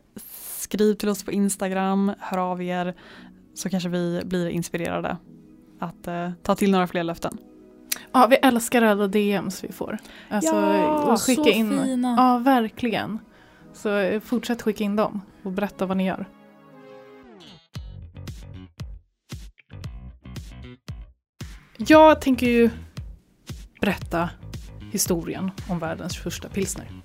skriv 0.63 0.93
till 0.93 1.09
oss 1.09 1.23
på 1.23 1.31
Instagram, 1.31 2.11
hör 2.19 2.37
av 2.37 2.61
er 2.61 2.93
så 3.53 3.69
kanske 3.69 3.89
vi 3.89 4.21
blir 4.25 4.47
inspirerade 4.49 5.17
att 5.79 6.07
eh, 6.07 6.31
ta 6.43 6.55
till 6.55 6.71
några 6.71 6.87
fler 6.87 7.03
löften. 7.03 7.37
Ja, 8.11 8.27
vi 8.29 8.35
älskar 8.35 8.81
alla 8.81 9.07
DMs 9.07 9.63
vi 9.63 9.71
får. 9.71 9.97
Alltså, 10.29 10.55
Ja, 10.55 11.17
skicka 11.17 11.43
så 11.43 11.49
in. 11.49 11.79
fina. 11.83 12.15
Ja, 12.17 12.37
verkligen. 12.37 13.19
Så 13.73 13.97
eh, 13.97 14.19
fortsätt 14.19 14.61
skicka 14.61 14.83
in 14.83 14.95
dem 14.95 15.21
och 15.43 15.51
berätta 15.51 15.85
vad 15.85 15.97
ni 15.97 16.05
gör. 16.07 16.25
Jag 21.77 22.21
tänker 22.21 22.47
ju 22.47 22.69
berätta 23.81 24.29
historien 24.91 25.51
om 25.69 25.79
världens 25.79 26.17
första 26.17 26.49
pilsner. 26.49 27.02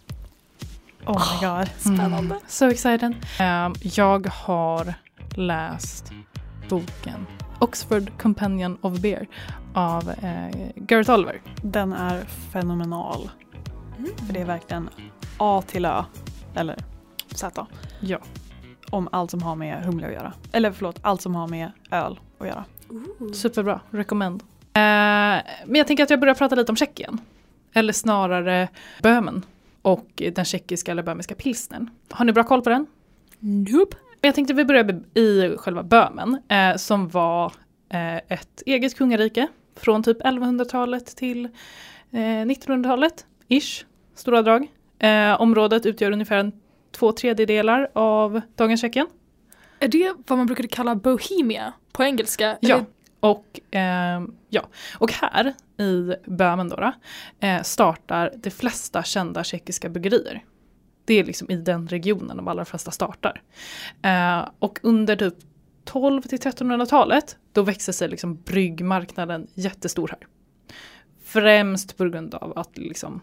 Oh 1.08 1.40
my 1.40 1.46
god. 1.46 1.70
Mm, 1.86 2.34
so 2.46 2.70
excited. 2.70 3.14
Um, 3.40 3.74
jag 3.82 4.26
har 4.26 4.94
läst 5.36 6.12
boken 6.68 7.26
Oxford 7.58 8.10
Companion 8.22 8.78
of 8.80 8.98
Beer 8.98 9.26
av 9.74 10.08
uh, 10.08 10.70
Garrett 10.76 11.08
Oliver. 11.08 11.40
Den 11.62 11.92
är 11.92 12.24
fenomenal. 12.52 13.30
För 14.26 14.32
det 14.32 14.40
är 14.40 14.44
verkligen 14.44 14.88
A 15.38 15.62
till 15.66 15.84
Ö, 15.84 16.04
eller 16.54 16.76
Z, 17.34 17.66
Ja. 18.00 18.18
om 18.90 19.08
allt 19.12 19.30
som 19.30 19.42
har 19.42 19.56
med 19.56 19.84
humle 19.84 20.06
att 20.06 20.12
göra. 20.12 20.32
Eller 20.52 20.72
förlåt, 20.72 20.98
allt 21.02 21.22
som 21.22 21.34
har 21.34 21.48
med 21.48 21.70
öl 21.90 22.20
att 22.38 22.46
göra. 22.46 22.64
Superbra, 23.34 23.80
recommend. 23.90 24.42
Eh, 24.72 24.80
men 25.66 25.74
jag 25.74 25.86
tänker 25.86 26.02
att 26.04 26.10
jag 26.10 26.20
börjar 26.20 26.34
prata 26.34 26.54
lite 26.54 26.72
om 26.72 26.76
Tjeckien. 26.76 27.18
Eller 27.72 27.92
snarare 27.92 28.68
Böhmen 29.02 29.44
och 29.82 30.08
den 30.16 30.44
tjeckiska 30.44 30.92
eller 30.92 31.02
böhmiska 31.02 31.34
pilsnern. 31.34 31.90
Har 32.10 32.24
ni 32.24 32.32
bra 32.32 32.44
koll 32.44 32.62
på 32.62 32.70
den? 32.70 32.86
Nope. 33.38 33.96
Jag 34.20 34.34
tänkte 34.34 34.54
vi 34.54 34.64
börjar 34.64 35.00
i 35.14 35.56
själva 35.58 35.82
Böhmen 35.82 36.42
eh, 36.48 36.76
som 36.76 37.08
var 37.08 37.52
eh, 37.88 38.16
ett 38.16 38.62
eget 38.66 38.96
kungarike 38.96 39.48
från 39.76 40.02
typ 40.02 40.22
1100-talet 40.22 41.16
till 41.16 41.44
eh, 42.10 42.18
1900-talet, 42.18 43.26
ish, 43.48 43.84
stora 44.14 44.42
drag. 44.42 44.66
Eh, 44.98 45.40
området 45.40 45.86
utgör 45.86 46.12
ungefär 46.12 46.52
två 46.90 47.12
tredjedelar 47.12 47.88
av 47.92 48.40
dagens 48.56 48.80
Tjeckien. 48.80 49.06
Är 49.80 49.88
det 49.88 50.14
vad 50.26 50.38
man 50.38 50.46
brukade 50.46 50.68
kalla 50.68 50.94
Bohemia 50.94 51.72
på 51.92 52.04
engelska? 52.04 52.58
Ja. 52.60 52.84
Och, 53.20 53.60
ehm, 53.70 54.34
ja. 54.48 54.62
och 54.98 55.12
här 55.12 55.54
i 55.78 56.14
Böhmen 56.26 56.68
då, 56.68 56.76
då 56.76 56.92
eh, 57.46 57.62
startar 57.62 58.32
de 58.36 58.50
flesta 58.50 59.02
kända 59.02 59.44
tjeckiska 59.44 59.88
bryggerier. 59.88 60.44
Det 61.04 61.14
är 61.14 61.24
liksom 61.24 61.50
i 61.50 61.56
den 61.56 61.88
regionen 61.88 62.36
de 62.36 62.48
allra 62.48 62.64
flesta 62.64 62.90
startar. 62.90 63.42
Eh, 64.02 64.48
och 64.58 64.78
under 64.82 65.16
typ 65.16 65.34
12 65.84 66.22
till 66.22 66.38
1300-talet 66.38 67.36
då 67.52 67.62
växer 67.62 67.92
sig 67.92 68.08
liksom 68.08 68.42
bryggmarknaden 68.42 69.46
jättestor 69.54 70.08
här. 70.08 70.28
Främst 71.24 71.96
på 71.96 72.04
grund 72.04 72.34
av 72.34 72.58
att 72.58 72.78
liksom, 72.78 73.20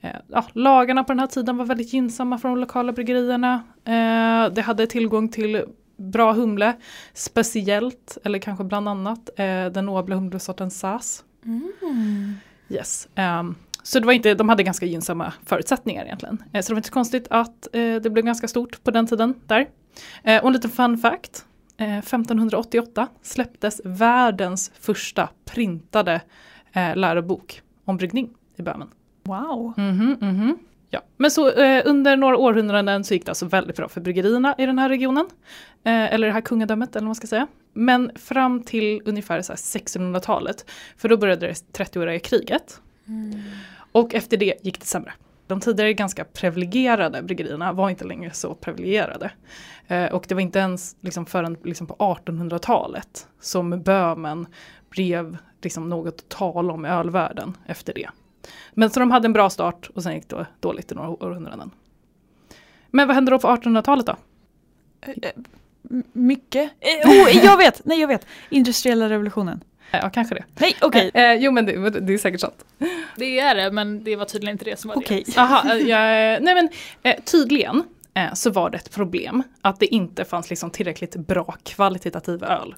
eh, 0.00 0.16
ja, 0.28 0.44
lagarna 0.52 1.04
på 1.04 1.12
den 1.12 1.20
här 1.20 1.26
tiden 1.26 1.56
var 1.56 1.64
väldigt 1.64 1.92
gynnsamma 1.92 2.38
för 2.38 2.48
de 2.48 2.58
lokala 2.58 2.92
bryggerierna. 2.92 3.62
Eh, 3.84 4.52
det 4.54 4.62
hade 4.62 4.86
tillgång 4.86 5.28
till 5.28 5.64
bra 5.96 6.32
humle, 6.32 6.76
speciellt, 7.14 8.18
eller 8.24 8.38
kanske 8.38 8.64
bland 8.64 8.88
annat, 8.88 9.30
eh, 9.36 9.66
den 9.66 9.86
nobla 9.86 10.14
humlesorten 10.14 10.70
SAS. 10.70 11.24
Mm. 11.46 12.34
Yes. 12.68 13.08
Ehm, 13.14 13.54
så 13.82 14.00
det 14.00 14.06
var 14.06 14.12
inte, 14.12 14.34
de 14.34 14.48
hade 14.48 14.62
ganska 14.62 14.86
gynnsamma 14.86 15.32
förutsättningar 15.44 16.04
egentligen. 16.04 16.42
Eh, 16.52 16.62
så 16.62 16.68
det 16.68 16.74
var 16.74 16.78
inte 16.78 16.88
så 16.88 16.92
konstigt 16.92 17.26
att 17.30 17.68
eh, 17.72 17.94
det 17.96 18.10
blev 18.10 18.24
ganska 18.24 18.48
stort 18.48 18.84
på 18.84 18.90
den 18.90 19.06
tiden 19.06 19.34
där. 19.46 19.66
Eh, 20.22 20.40
och 20.42 20.46
en 20.46 20.52
liten 20.52 20.70
fun 20.70 20.98
fact. 20.98 21.44
Eh, 21.76 21.98
1588 21.98 23.08
släpptes 23.22 23.80
världens 23.84 24.72
första 24.80 25.28
printade 25.44 26.20
eh, 26.72 26.96
lärobok 26.96 27.62
om 27.84 27.96
bryggning 27.96 28.30
i 28.56 28.62
Böhmen. 28.62 28.88
Wow. 29.22 29.74
Mhm, 29.76 30.16
mhm. 30.20 30.58
Ja. 30.96 31.02
Men 31.16 31.30
så 31.30 31.50
eh, 31.50 31.82
under 31.84 32.16
några 32.16 32.36
århundraden 32.36 33.04
så 33.04 33.14
gick 33.14 33.26
det 33.26 33.30
alltså 33.30 33.46
väldigt 33.46 33.76
bra 33.76 33.88
för 33.88 34.00
bryggerierna 34.00 34.54
i 34.58 34.66
den 34.66 34.78
här 34.78 34.88
regionen. 34.88 35.26
Eh, 35.84 36.14
eller 36.14 36.26
det 36.26 36.32
här 36.32 36.40
kungadömet 36.40 36.96
eller 36.96 37.04
vad 37.04 37.08
man 37.08 37.14
ska 37.14 37.26
säga. 37.26 37.46
Men 37.72 38.10
fram 38.14 38.62
till 38.62 39.02
ungefär 39.04 39.42
så 39.42 39.52
här 39.52 39.56
1600-talet, 39.56 40.70
för 40.96 41.08
då 41.08 41.16
började 41.16 41.46
det 41.46 41.52
30-åriga 41.52 42.18
kriget. 42.18 42.80
Och 43.92 44.14
efter 44.14 44.36
det 44.36 44.54
gick 44.62 44.80
det 44.80 44.86
sämre. 44.86 45.12
De 45.46 45.60
tidigare 45.60 45.92
ganska 45.92 46.24
privilegierade 46.24 47.22
bryggerierna 47.22 47.72
var 47.72 47.90
inte 47.90 48.04
längre 48.04 48.30
så 48.30 48.54
privilegierade. 48.54 49.30
Eh, 49.86 50.04
och 50.04 50.24
det 50.28 50.34
var 50.34 50.42
inte 50.42 50.58
ens 50.58 50.96
liksom 51.00 51.26
förrän 51.26 51.56
liksom 51.64 51.86
på 51.86 51.94
1800-talet 51.94 53.26
som 53.40 53.82
Böhmen 53.82 54.46
blev 54.90 55.36
liksom 55.62 55.88
något 55.88 56.14
att 56.14 56.28
tala 56.28 56.72
om 56.72 56.86
i 56.86 56.88
ölvärlden 56.88 57.56
efter 57.66 57.94
det. 57.94 58.08
Men 58.74 58.90
så 58.90 59.00
de 59.00 59.10
hade 59.10 59.26
en 59.26 59.32
bra 59.32 59.50
start 59.50 59.90
och 59.94 60.02
sen 60.02 60.14
gick 60.14 60.28
det 60.28 60.46
dåligt 60.60 60.92
i 60.92 60.94
några 60.94 61.08
århundraden. 61.08 61.70
Men 62.90 63.06
vad 63.08 63.14
hände 63.14 63.30
då 63.30 63.38
på 63.38 63.48
1800-talet 63.48 64.06
då? 64.06 64.16
Eh, 65.00 65.30
m- 65.90 66.04
mycket. 66.12 66.70
Eh, 66.80 67.10
oh, 67.10 67.36
jag 67.44 67.56
vet! 67.56 67.84
Nej, 67.84 68.00
jag 68.00 68.08
vet. 68.08 68.26
Industriella 68.50 69.08
revolutionen. 69.08 69.60
Eh, 69.90 69.98
Ja, 70.02 70.10
kanske 70.10 70.34
det. 70.34 70.44
Nej, 70.60 70.76
okej. 70.80 71.10
Eh, 71.14 71.32
jo, 71.34 71.52
men 71.52 71.66
det, 71.66 71.90
det 72.00 72.14
är 72.14 72.18
säkert 72.18 72.40
sant. 72.40 72.64
Det 73.16 73.38
är 73.40 73.54
det, 73.54 73.70
men 73.72 74.04
det 74.04 74.16
var 74.16 74.24
tydligen 74.24 74.54
inte 74.54 74.64
det 74.64 74.78
som 74.80 74.88
var 74.88 74.96
Okej. 74.96 75.24
Aha, 75.36 75.70
eh, 75.72 75.76
jag, 75.88 76.42
nej 76.42 76.54
men 76.54 76.68
eh, 77.02 77.20
tydligen 77.24 77.82
eh, 78.14 78.34
så 78.34 78.50
var 78.50 78.70
det 78.70 78.76
ett 78.76 78.90
problem 78.94 79.42
att 79.62 79.80
det 79.80 79.86
inte 79.94 80.24
fanns 80.24 80.50
liksom 80.50 80.70
tillräckligt 80.70 81.16
bra 81.16 81.54
kvalitativ 81.62 82.44
öl. 82.44 82.70
det. 82.70 82.76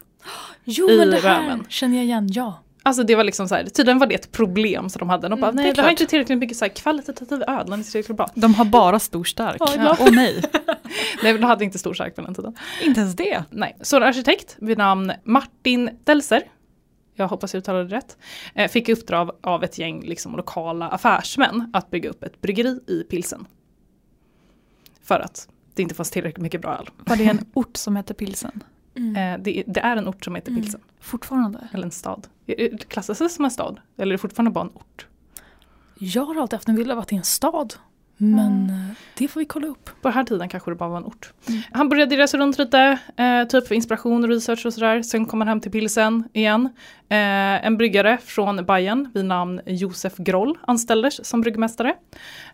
Jo, 0.64 0.90
i 0.90 0.98
men 0.98 1.10
det 1.10 1.20
här 1.20 1.40
Böhmen. 1.42 1.66
känner 1.68 1.96
jag 1.96 2.04
igen, 2.04 2.28
ja. 2.32 2.62
Alltså 2.88 3.02
det 3.02 3.14
var 3.14 3.24
liksom 3.24 3.48
så 3.48 3.54
här, 3.54 3.64
tydligen 3.64 3.98
var 3.98 4.06
det 4.06 4.14
ett 4.14 4.32
problem 4.32 4.88
som 4.88 4.98
de 4.98 5.08
hade. 5.08 5.28
De 5.28 5.40
bara, 5.40 5.50
Mm, 5.50 5.64
nej 5.64 5.72
det 5.74 5.82
har 5.82 5.90
inte 5.90 6.06
tillräckligt 6.06 6.38
mycket 6.38 6.56
så 6.56 6.64
här 6.64 6.72
kvalitativ 6.72 7.42
öl, 7.42 7.64
den 7.64 7.72
är 7.72 7.76
inte 7.76 7.90
tillräckligt 7.90 8.16
bra. 8.16 8.30
De 8.34 8.54
har 8.54 8.64
bara 8.64 8.98
stor 8.98 9.24
stark. 9.24 9.56
Ja, 9.60 9.66
Åh 9.68 9.74
ibland. 9.74 9.98
nej. 10.14 10.42
Nej, 11.22 11.32
de 11.32 11.44
hade 11.44 11.64
inte 11.64 11.78
stor 11.78 11.94
stark 11.94 12.16
på 12.16 12.22
den 12.22 12.34
tiden. 12.34 12.56
Inte 12.82 13.00
ens 13.00 13.16
det. 13.16 13.44
Nej. 13.50 13.76
Så 13.80 13.96
en 13.96 14.02
arkitekt 14.02 14.56
vid 14.58 14.78
namn 14.78 15.12
Martin 15.24 15.90
Delser, 16.04 16.42
jag 17.14 17.28
hoppas 17.28 17.54
jag 17.54 17.58
uttalade 17.58 17.84
det 17.88 17.96
rätt, 17.96 18.16
eh, 18.54 18.70
fick 18.70 18.88
i 18.88 18.92
uppdrag 18.92 19.30
av 19.42 19.64
ett 19.64 19.78
gäng 19.78 20.02
liksom, 20.04 20.36
lokala 20.36 20.88
affärsmän 20.88 21.70
att 21.72 21.90
bygga 21.90 22.10
upp 22.10 22.22
ett 22.22 22.40
bryggeri 22.40 22.80
i 22.86 23.02
Pilsen. 23.10 23.46
För 25.02 25.20
att 25.20 25.48
det 25.74 25.82
inte 25.82 25.94
fanns 25.94 26.10
tillräckligt 26.10 26.42
mycket 26.42 26.60
bra 26.60 26.76
öl. 26.78 26.90
Var 26.98 27.16
det 27.16 27.24
en 27.24 27.44
ort 27.54 27.76
som 27.76 27.96
hette 27.96 28.14
Pilsen? 28.14 28.62
Mm. 28.98 29.34
Eh, 29.34 29.42
det, 29.44 29.64
det 29.66 29.80
är 29.80 29.96
en 29.96 30.08
ort 30.08 30.24
som 30.24 30.34
heter 30.34 30.50
Mm. 30.50 30.62
Pilsen, 30.62 30.80
Fortfarande? 31.00 31.68
eller 31.72 31.84
en 31.84 31.90
stad. 31.90 32.26
Det- 32.46 32.88
Klassas 32.88 33.18
det 33.18 33.28
som 33.28 33.44
en 33.44 33.50
stad? 33.50 33.80
Eller 33.96 34.06
är 34.06 34.12
det 34.12 34.18
fortfarande 34.18 34.50
bara 34.50 34.64
en 34.64 34.70
ort? 34.74 35.06
Jag 35.98 36.24
har 36.24 36.40
alltid 36.40 36.56
haft 36.56 36.68
en 36.68 36.74
bild 36.76 36.90
av 36.90 36.98
att 36.98 37.08
det 37.08 37.14
är 37.14 37.18
en 37.18 37.24
stad. 37.24 37.74
Men 38.20 38.70
eh, 38.70 38.94
det 39.18 39.28
får 39.28 39.40
vi 39.40 39.46
kolla 39.46 39.66
upp. 39.66 39.84
På 39.84 40.08
den 40.08 40.12
här 40.12 40.24
tiden 40.24 40.48
kanske 40.48 40.70
det 40.70 40.74
bara 40.74 40.88
var 40.88 40.96
en 40.96 41.04
ort. 41.04 41.32
Mm. 41.48 41.60
Han 41.72 41.88
började 41.88 42.16
resa 42.16 42.38
runt 42.38 42.58
lite, 42.58 42.98
eh, 43.16 43.44
typ 43.44 43.66
för 43.68 43.74
inspiration 43.74 44.22
och 44.24 44.28
research 44.30 44.66
och 44.66 44.74
sådär. 44.74 45.02
Sen 45.02 45.26
kom 45.26 45.40
han 45.40 45.48
hem 45.48 45.60
till 45.60 45.70
Pilsen 45.72 46.28
igen. 46.32 46.64
Eh, 47.08 47.66
en 47.66 47.76
bryggare 47.76 48.18
från 48.18 48.64
Bayern 48.64 49.10
vid 49.14 49.24
namn 49.24 49.60
Josef 49.66 50.16
Groll 50.16 50.58
anställdes 50.66 51.26
som 51.26 51.40
bryggmästare. 51.40 51.94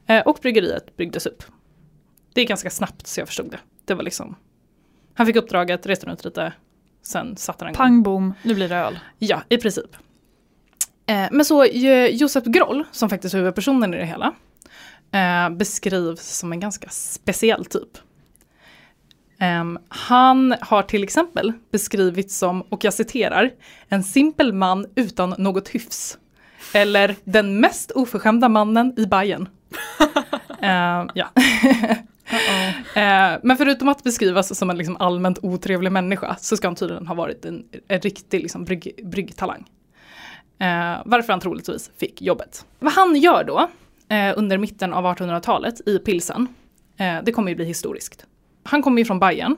Eh, 0.06 0.22
och 0.22 0.38
bryggeriet 0.42 0.96
byggdes 0.96 1.26
upp. 1.26 1.42
Det 2.34 2.40
är 2.40 2.46
ganska 2.46 2.70
snabbt 2.70 3.06
så 3.06 3.20
jag 3.20 3.28
förstod 3.28 3.50
det. 3.50 3.58
Det 3.84 3.94
var 3.94 4.02
liksom, 4.02 4.36
han 5.14 5.26
fick 5.26 5.36
uppdraget, 5.36 5.86
reste 5.86 6.06
runt 6.06 6.24
lite, 6.24 6.52
sen 7.02 7.36
satte 7.36 7.64
han 7.64 7.74
igång. 7.74 7.76
Pang 7.76 8.02
bom, 8.02 8.34
nu 8.42 8.54
blir 8.54 8.68
det 8.68 8.76
öl. 8.76 8.98
Ja, 9.18 9.42
i 9.48 9.56
princip. 9.56 9.96
Eh, 11.06 11.28
men 11.30 11.44
så 11.44 11.64
eh, 11.64 12.06
Josef 12.06 12.44
Groll, 12.44 12.84
som 12.90 13.10
faktiskt 13.10 13.34
är 13.34 13.38
huvudpersonen 13.38 13.94
i 13.94 13.96
det 13.96 14.04
hela, 14.04 14.34
eh, 15.12 15.56
beskrivs 15.56 16.38
som 16.38 16.52
en 16.52 16.60
ganska 16.60 16.88
speciell 16.88 17.64
typ. 17.64 17.98
Ehm, 19.38 19.78
han 19.88 20.54
har 20.60 20.82
till 20.82 21.04
exempel 21.04 21.52
beskrivits 21.72 22.38
som, 22.38 22.62
och 22.62 22.84
jag 22.84 22.94
citerar, 22.94 23.50
en 23.88 24.04
simpel 24.04 24.52
man 24.52 24.86
utan 24.94 25.34
något 25.38 25.68
hyfs. 25.68 26.18
Eller 26.74 27.16
den 27.24 27.60
mest 27.60 27.90
oförskämda 27.90 28.48
mannen 28.48 28.94
i 28.96 29.06
Bayern. 29.06 29.48
Ehm, 30.60 31.08
ja. 31.14 31.30
Eh, 32.96 33.38
men 33.42 33.56
förutom 33.56 33.88
att 33.88 34.02
beskrivas 34.02 34.58
som 34.58 34.70
en 34.70 34.76
liksom 34.76 34.96
allmänt 34.96 35.38
otrevlig 35.42 35.92
människa 35.92 36.36
så 36.40 36.56
ska 36.56 36.68
han 36.68 36.74
tydligen 36.74 37.06
ha 37.06 37.14
varit 37.14 37.44
en, 37.44 37.64
en 37.88 38.00
riktig 38.00 38.42
liksom 38.42 38.64
brygg, 38.64 39.00
bryggtalang. 39.04 39.64
Eh, 40.58 41.02
varför 41.04 41.32
han 41.32 41.40
troligtvis 41.40 41.90
fick 41.96 42.22
jobbet. 42.22 42.66
Vad 42.78 42.92
han 42.92 43.16
gör 43.16 43.44
då 43.44 43.68
eh, 44.14 44.38
under 44.38 44.58
mitten 44.58 44.92
av 44.92 45.04
1800-talet 45.04 45.88
i 45.88 45.98
Pilsen, 45.98 46.48
eh, 46.96 47.16
det 47.24 47.32
kommer 47.32 47.48
ju 47.48 47.56
bli 47.56 47.64
historiskt. 47.64 48.26
Han 48.62 48.82
kommer 48.82 48.98
ju 48.98 49.04
från 49.04 49.18
Bayern, 49.18 49.56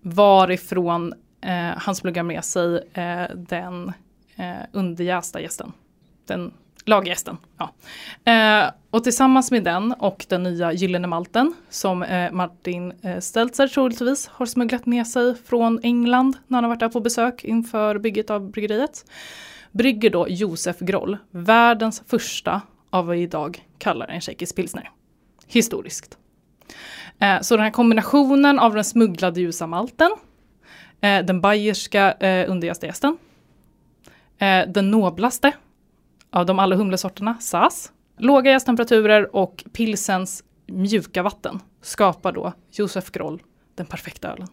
varifrån 0.00 1.14
eh, 1.40 1.76
han 1.76 1.94
smuggar 1.94 2.22
med 2.22 2.44
sig 2.44 2.88
eh, 2.92 3.36
den 3.36 3.92
eh, 4.36 4.66
underjästa 4.72 5.40
gästen. 5.40 5.72
Den 6.26 6.52
laggästen. 6.84 7.36
Ja. 7.58 7.72
Eh, 8.32 8.70
och 8.90 9.04
tillsammans 9.04 9.50
med 9.50 9.64
den 9.64 9.92
och 9.92 10.26
den 10.28 10.42
nya 10.42 10.72
gyllene 10.72 11.06
malten 11.06 11.54
som 11.70 12.02
eh, 12.02 12.32
Martin 12.32 12.92
eh, 13.02 13.18
Stelzer 13.18 13.68
troligtvis 13.68 14.26
har 14.26 14.46
smugglat 14.46 14.86
med 14.86 15.06
sig 15.06 15.34
från 15.34 15.80
England 15.82 16.36
när 16.46 16.56
han 16.56 16.64
har 16.64 16.68
varit 16.68 16.80
där 16.80 16.88
på 16.88 17.00
besök 17.00 17.44
inför 17.44 17.98
bygget 17.98 18.30
av 18.30 18.50
bryggeriet. 18.50 19.04
Brygger 19.72 20.10
då 20.10 20.28
Josef 20.28 20.78
Groll 20.78 21.16
världens 21.30 22.02
första 22.06 22.60
av 22.90 23.06
vad 23.06 23.16
vi 23.16 23.22
idag 23.22 23.66
kallar 23.78 24.08
en 24.08 24.20
tjeckisk 24.20 24.56
pilsner. 24.56 24.90
Historiskt. 25.46 26.18
Eh, 27.18 27.40
så 27.40 27.56
den 27.56 27.64
här 27.64 27.70
kombinationen 27.70 28.58
av 28.58 28.74
den 28.74 28.84
smugglade 28.84 29.40
ljusa 29.40 29.66
malten, 29.66 30.10
eh, 31.00 31.24
den 31.24 31.40
bayerska 31.40 32.12
eh, 32.12 32.50
underjästa 32.50 33.16
eh, 34.38 34.68
den 34.68 34.90
noblaste 34.90 35.52
av 36.32 36.46
de 36.46 36.58
alla 36.58 36.76
humlesorterna, 36.76 37.36
SAS, 37.40 37.92
låga 38.18 38.50
jästtemperaturer 38.50 39.36
och 39.36 39.64
pilsens 39.72 40.44
mjuka 40.66 41.22
vatten 41.22 41.60
skapar 41.80 42.32
då 42.32 42.52
Josef 42.70 43.10
Groll 43.10 43.42
den 43.74 43.86
perfekta 43.86 44.32
ölen. 44.32 44.48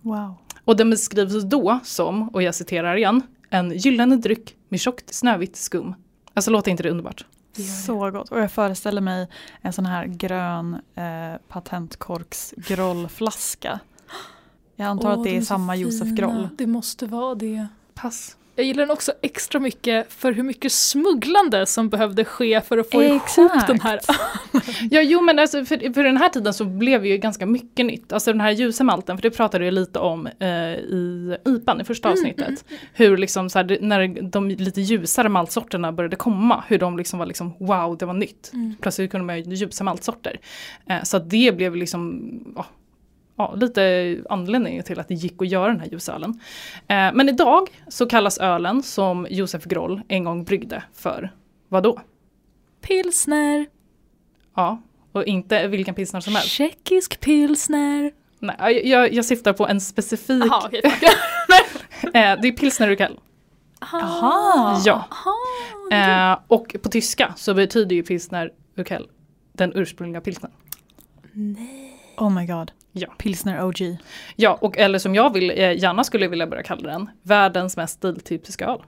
Wow. 0.00 0.34
Och 0.64 0.76
den 0.76 0.90
beskrivs 0.90 1.44
då 1.44 1.80
som, 1.84 2.28
och 2.28 2.42
jag 2.42 2.54
citerar 2.54 2.96
igen, 2.96 3.22
en 3.50 3.70
gyllene 3.70 4.16
dryck 4.16 4.56
med 4.68 4.80
tjockt 4.80 5.14
snövitt 5.14 5.56
skum. 5.56 5.94
Alltså 6.34 6.50
låter 6.50 6.70
inte 6.70 6.82
det 6.82 6.90
underbart? 6.90 7.26
Så 7.86 8.10
gott. 8.10 8.28
Och 8.30 8.40
jag 8.40 8.52
föreställer 8.52 9.00
mig 9.00 9.28
en 9.60 9.72
sån 9.72 9.86
här 9.86 10.06
grön 10.06 10.74
eh, 10.94 11.40
patentkorks 11.48 12.54
grollflaska. 12.56 13.80
Jag 14.76 14.86
antar 14.86 15.08
Åh, 15.08 15.18
att 15.18 15.24
det 15.24 15.30
de 15.30 15.36
är 15.36 15.42
samma 15.42 15.76
Josef. 15.76 16.08
Groll. 16.08 16.48
Det 16.58 16.66
måste 16.66 17.06
vara 17.06 17.34
det. 17.34 17.66
Pass. 17.94 18.36
Jag 18.60 18.66
gillar 18.66 18.82
den 18.82 18.90
också 18.90 19.12
extra 19.22 19.60
mycket 19.60 20.12
för 20.12 20.32
hur 20.32 20.42
mycket 20.42 20.72
smugglande 20.72 21.66
som 21.66 21.88
behövde 21.88 22.24
ske 22.24 22.60
för 22.60 22.78
att 22.78 22.90
få 22.90 23.02
ihop 23.02 23.22
Exakt. 23.22 23.66
den 23.66 23.80
här. 23.80 24.00
Ja, 24.90 25.00
jo 25.02 25.20
men 25.20 25.38
alltså 25.38 25.64
för, 25.64 25.92
för 25.94 26.04
den 26.04 26.16
här 26.16 26.28
tiden 26.28 26.54
så 26.54 26.64
blev 26.64 27.06
ju 27.06 27.16
ganska 27.16 27.46
mycket 27.46 27.86
nytt. 27.86 28.12
Alltså 28.12 28.32
den 28.32 28.40
här 28.40 28.50
ljusa 28.50 28.84
malten, 28.84 29.16
för 29.16 29.22
det 29.22 29.30
pratade 29.30 29.64
jag 29.64 29.74
lite 29.74 29.98
om 29.98 30.26
eh, 30.26 30.48
i 30.74 31.36
IPAn 31.46 31.80
i 31.80 31.84
första 31.84 32.08
Mm, 32.08 32.18
avsnittet. 32.18 32.64
Hur 32.94 33.16
liksom 33.16 33.50
så 33.50 33.58
här, 33.58 33.78
när 33.80 34.22
de 34.22 34.48
lite 34.48 34.80
ljusare 34.80 35.28
maltsorterna 35.28 35.92
började 35.92 36.16
komma, 36.16 36.64
hur 36.68 36.78
de 36.78 36.96
liksom 36.96 37.18
var 37.18 37.26
liksom 37.26 37.54
wow, 37.60 37.96
det 37.98 38.06
var 38.06 38.14
nytt. 38.14 38.50
Mm. 38.52 38.74
Plötsligt 38.80 39.10
kunde 39.10 39.26
man 39.26 39.38
göra 39.38 39.48
ljusa 39.48 39.84
maltsorter. 39.84 40.40
Eh, 40.86 41.02
så 41.02 41.18
det 41.18 41.56
blev 41.56 41.76
liksom 41.76 42.30
ja, 42.56 42.66
ja, 43.40 43.54
lite 43.56 44.16
anledningen 44.28 44.84
till 44.84 45.00
att 45.00 45.08
det 45.08 45.14
gick 45.14 45.42
att 45.42 45.48
göra 45.48 45.68
den 45.68 45.80
här 45.80 45.88
ljusölen. 45.88 46.40
Eh, 46.88 47.12
men 47.14 47.28
idag 47.28 47.68
så 47.88 48.06
kallas 48.06 48.38
ölen 48.38 48.82
som 48.82 49.26
Josef 49.30 49.64
Groll 49.64 50.00
en 50.08 50.24
gång 50.24 50.44
bryggde 50.44 50.82
för 50.94 51.30
vad 51.68 51.82
då? 51.82 52.00
Pilsner, 52.80 53.66
Ja, 54.56 54.82
och 55.12 55.24
inte 55.24 55.68
vilken 55.68 55.94
pilsner 55.94 56.20
som 56.20 56.34
helst. 56.34 56.48
tjeckisk 56.48 57.20
pilsner. 57.20 58.12
Nej, 58.38 58.88
jag, 58.88 59.12
jag, 59.12 59.24
syftar 59.24 59.52
på 59.52 59.66
en 59.66 59.80
specifik, 59.80 60.44
Jaha, 60.44 60.62
okej. 60.66 60.80
eh, 62.02 62.40
det 62.42 62.48
är 62.48 62.52
pilsner 62.52 62.90
Urquell. 62.90 63.18
Jaha. 63.80 64.82
Ja. 64.84 65.04
Jaha. 65.90 66.32
Eh, 66.32 66.38
och 66.46 66.76
på 66.82 66.88
tyska 66.88 67.34
så 67.36 67.54
betyder 67.54 67.96
ju 67.96 68.02
pilsner 68.02 68.52
Urquell 68.76 69.08
den 69.52 69.72
ursprungliga 69.74 70.20
pilsnern. 70.20 70.52
Oh 72.20 72.30
my 72.30 72.46
god. 72.46 72.72
Ja. 72.92 73.08
Pilsner 73.18 73.64
OG. 73.64 73.96
Ja, 74.36 74.58
och 74.60 74.78
eller 74.78 74.98
som 74.98 75.14
jag 75.14 75.32
vill, 75.32 75.50
eh, 75.50 75.56
gärna 75.56 76.04
skulle 76.04 76.28
vilja 76.28 76.46
börja 76.46 76.62
kalla 76.62 76.90
den, 76.90 77.10
världens 77.22 77.76
mest 77.76 77.94
stiltypiska 77.94 78.66
öl. 78.66 78.80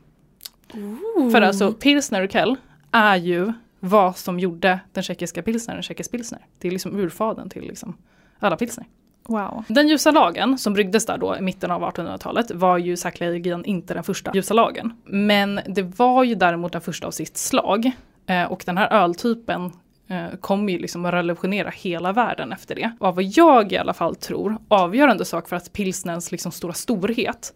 För 1.32 1.42
alltså 1.42 1.72
pilsner 1.72 2.22
Urquell 2.22 2.56
är 2.90 3.16
ju 3.16 3.52
vad 3.80 4.16
som 4.16 4.38
gjorde 4.38 4.80
den 4.92 5.02
tjeckiska 5.02 5.42
pilsnern 5.42 5.76
en 5.76 5.82
tjeckisk 5.82 6.10
pilsner. 6.10 6.46
Det 6.58 6.68
är 6.68 6.72
liksom 6.72 6.96
urfadern 6.96 7.48
till 7.48 7.62
liksom 7.62 7.96
alla 8.38 8.56
pilsner. 8.56 8.86
Wow. 9.28 9.64
Den 9.68 9.88
ljusa 9.88 10.10
lagen 10.10 10.58
som 10.58 10.74
bryggdes 10.74 11.06
där 11.06 11.18
då 11.18 11.36
i 11.36 11.40
mitten 11.40 11.70
av 11.70 11.82
1800-talet 11.82 12.50
var 12.50 12.78
ju 12.78 12.96
säkerligen 12.96 13.64
inte 13.64 13.94
den 13.94 14.04
första 14.04 14.30
ljusa 14.34 14.54
lagen. 14.54 14.92
Men 15.04 15.60
det 15.66 15.82
var 15.82 16.24
ju 16.24 16.34
däremot 16.34 16.72
den 16.72 16.80
första 16.80 17.06
av 17.06 17.10
sitt 17.10 17.36
slag. 17.36 17.90
Eh, 18.26 18.44
och 18.44 18.62
den 18.66 18.78
här 18.78 18.92
öltypen 18.92 19.72
Eh, 20.12 20.36
kom 20.40 20.68
ju 20.68 20.78
liksom 20.78 21.04
att 21.04 21.14
revolutionera 21.14 21.70
hela 21.70 22.12
världen 22.12 22.52
efter 22.52 22.74
det. 22.74 22.92
Och 23.00 23.14
vad 23.14 23.24
jag 23.24 23.72
i 23.72 23.76
alla 23.76 23.94
fall 23.94 24.16
tror, 24.16 24.56
avgörande 24.68 25.24
sak 25.24 25.48
för 25.48 25.56
att 25.56 25.72
pilsnens 25.72 26.32
liksom 26.32 26.52
stora 26.52 26.72
storhet 26.72 27.54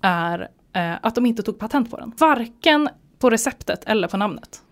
är 0.00 0.48
eh, 0.72 0.94
att 1.02 1.14
de 1.14 1.26
inte 1.26 1.42
tog 1.42 1.58
patent 1.58 1.90
på 1.90 1.96
den. 1.96 2.12
Varken 2.18 2.88
på 3.18 3.30
receptet 3.30 3.84
eller 3.84 4.08
på 4.08 4.16
namnet. 4.16 4.62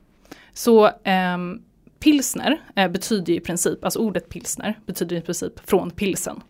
Så 0.53 0.91
ehm, 1.05 1.63
pilsner 2.07 2.61
eh, 2.77 2.89
betyder 2.89 3.33
i 3.33 3.41
princip, 3.41 3.85
alltså 3.85 3.99
ordet 3.99 4.29
pilsner 4.29 4.79
betyder 4.87 5.17
i 5.17 5.21
princip 5.21 5.69
från 5.69 5.91
pilsen. 5.91 6.43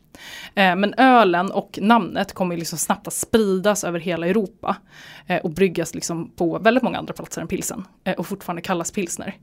Eh, 0.55 0.77
men 0.77 0.95
ölen 0.95 1.51
och 1.51 1.79
namnet 1.83 2.33
kommer 2.33 2.55
ju 2.55 2.59
liksom 2.59 2.79
snabbt 2.79 3.07
att 3.07 3.13
spridas 3.15 3.85
över 3.85 4.01
hela 4.01 4.27
Europa 4.27 4.77
eh, 5.27 5.43
och 5.43 5.51
bryggas 5.51 5.95
liksom 5.95 6.31
på 6.31 6.59
väldigt 6.59 6.83
många 6.83 6.99
andra 6.99 7.15
platser 7.15 7.41
än 7.41 7.49
pilsen 7.49 7.85
eh, 8.05 8.15
och 8.15 8.27
fortfarande 8.27 8.63
kallas 8.63 8.91
pilsner. 8.91 9.35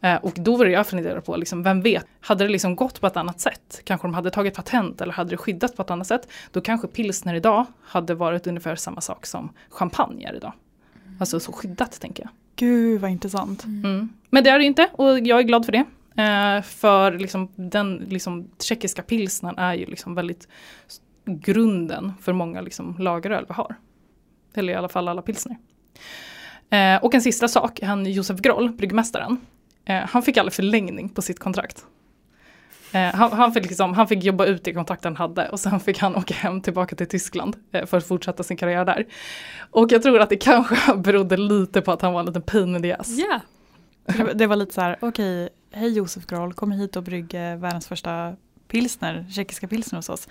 Eh, 0.00 0.16
och 0.16 0.32
då 0.36 0.56
var 0.56 0.64
det 0.64 0.70
jag 0.70 0.86
funderade 0.86 1.20
på, 1.20 1.36
liksom, 1.36 1.62
vem 1.62 1.80
vet, 1.80 2.06
hade 2.20 2.44
det 2.44 2.50
liksom 2.50 2.76
gått 2.76 3.00
på 3.00 3.06
ett 3.06 3.16
annat 3.16 3.40
sätt? 3.40 3.80
Kanske 3.84 4.06
de 4.06 4.14
hade 4.14 4.30
tagit 4.30 4.54
patent 4.54 5.00
eller 5.00 5.12
hade 5.12 5.30
det 5.30 5.36
skyddats 5.36 5.76
på 5.76 5.82
ett 5.82 5.90
annat 5.90 6.06
sätt? 6.06 6.28
Då 6.50 6.60
kanske 6.60 6.88
pilsner 6.88 7.34
idag 7.34 7.66
hade 7.84 8.14
varit 8.14 8.46
ungefär 8.46 8.76
samma 8.76 9.00
sak 9.00 9.26
som 9.26 9.52
champagne 9.70 10.28
är 10.28 10.36
idag. 10.36 10.52
Alltså 11.20 11.40
så 11.40 11.52
skyddat 11.52 12.00
tänker 12.00 12.22
jag. 12.22 12.30
Gud 12.56 13.00
vad 13.00 13.10
intressant. 13.10 13.64
Mm. 13.64 14.08
Men 14.30 14.44
det 14.44 14.50
är 14.50 14.58
det 14.58 14.64
inte 14.64 14.88
och 14.92 15.18
jag 15.18 15.38
är 15.38 15.42
glad 15.42 15.64
för 15.64 15.72
det. 15.72 15.84
Eh, 16.22 16.62
för 16.62 17.18
liksom, 17.18 17.48
den 17.54 17.96
liksom, 17.96 18.50
tjeckiska 18.60 19.02
pilsnern 19.02 19.58
är 19.58 19.74
ju 19.74 19.86
liksom 19.86 20.14
väldigt 20.14 20.48
grunden 21.24 22.12
för 22.20 22.32
många 22.32 22.60
liksom, 22.60 22.96
lageröl 22.98 23.44
vi 23.48 23.54
har. 23.54 23.74
Eller 24.54 24.72
i 24.72 24.76
alla 24.76 24.88
fall 24.88 25.08
alla 25.08 25.22
pilsner. 25.22 25.56
Eh, 26.70 27.04
och 27.04 27.14
en 27.14 27.22
sista 27.22 27.48
sak, 27.48 27.80
han 27.82 28.06
Josef 28.06 28.40
Groll, 28.40 28.72
bryggmästaren, 28.72 29.40
eh, 29.84 29.96
han 29.96 30.22
fick 30.22 30.36
aldrig 30.36 30.52
förlängning 30.52 31.08
på 31.08 31.22
sitt 31.22 31.38
kontrakt. 31.38 31.84
Eh, 32.92 33.14
han, 33.14 33.32
han, 33.32 33.52
fick 33.52 33.66
liksom, 33.66 33.94
han 33.94 34.08
fick 34.08 34.24
jobba 34.24 34.44
ut 34.44 34.64
det 34.64 34.72
kontrakt 34.72 35.04
han 35.04 35.16
hade 35.16 35.48
och 35.48 35.60
sen 35.60 35.80
fick 35.80 35.98
han 35.98 36.16
åka 36.16 36.34
hem 36.34 36.60
tillbaka 36.60 36.96
till 36.96 37.08
Tyskland 37.08 37.56
eh, 37.72 37.86
för 37.86 37.96
att 37.96 38.06
fortsätta 38.06 38.42
sin 38.42 38.56
karriär 38.56 38.84
där. 38.84 39.06
Och 39.70 39.92
jag 39.92 40.02
tror 40.02 40.20
att 40.20 40.28
det 40.28 40.36
kanske 40.36 40.94
berodde 40.96 41.36
lite 41.36 41.80
på 41.80 41.92
att 41.92 42.02
han 42.02 42.12
var 42.12 42.20
en 42.20 42.26
liten 42.26 42.42
pain 42.42 42.76
in 42.76 42.82
the 42.82 42.92
ass. 42.92 43.08
Ja. 43.08 43.40
Det, 44.04 44.32
det 44.34 44.46
var 44.46 44.56
lite 44.56 44.74
så 44.74 44.80
här, 44.80 44.98
okej, 45.00 45.48
hej 45.72 45.92
Josef 45.92 46.26
Groll, 46.26 46.52
kom 46.52 46.72
hit 46.72 46.96
och 46.96 47.02
brygg 47.02 47.34
eh, 47.34 47.56
världens 47.56 47.86
första 47.86 48.36
pilsner, 48.68 49.26
tjeckiska 49.30 49.68
pilsner 49.68 49.98
hos 49.98 50.08
oss. 50.08 50.28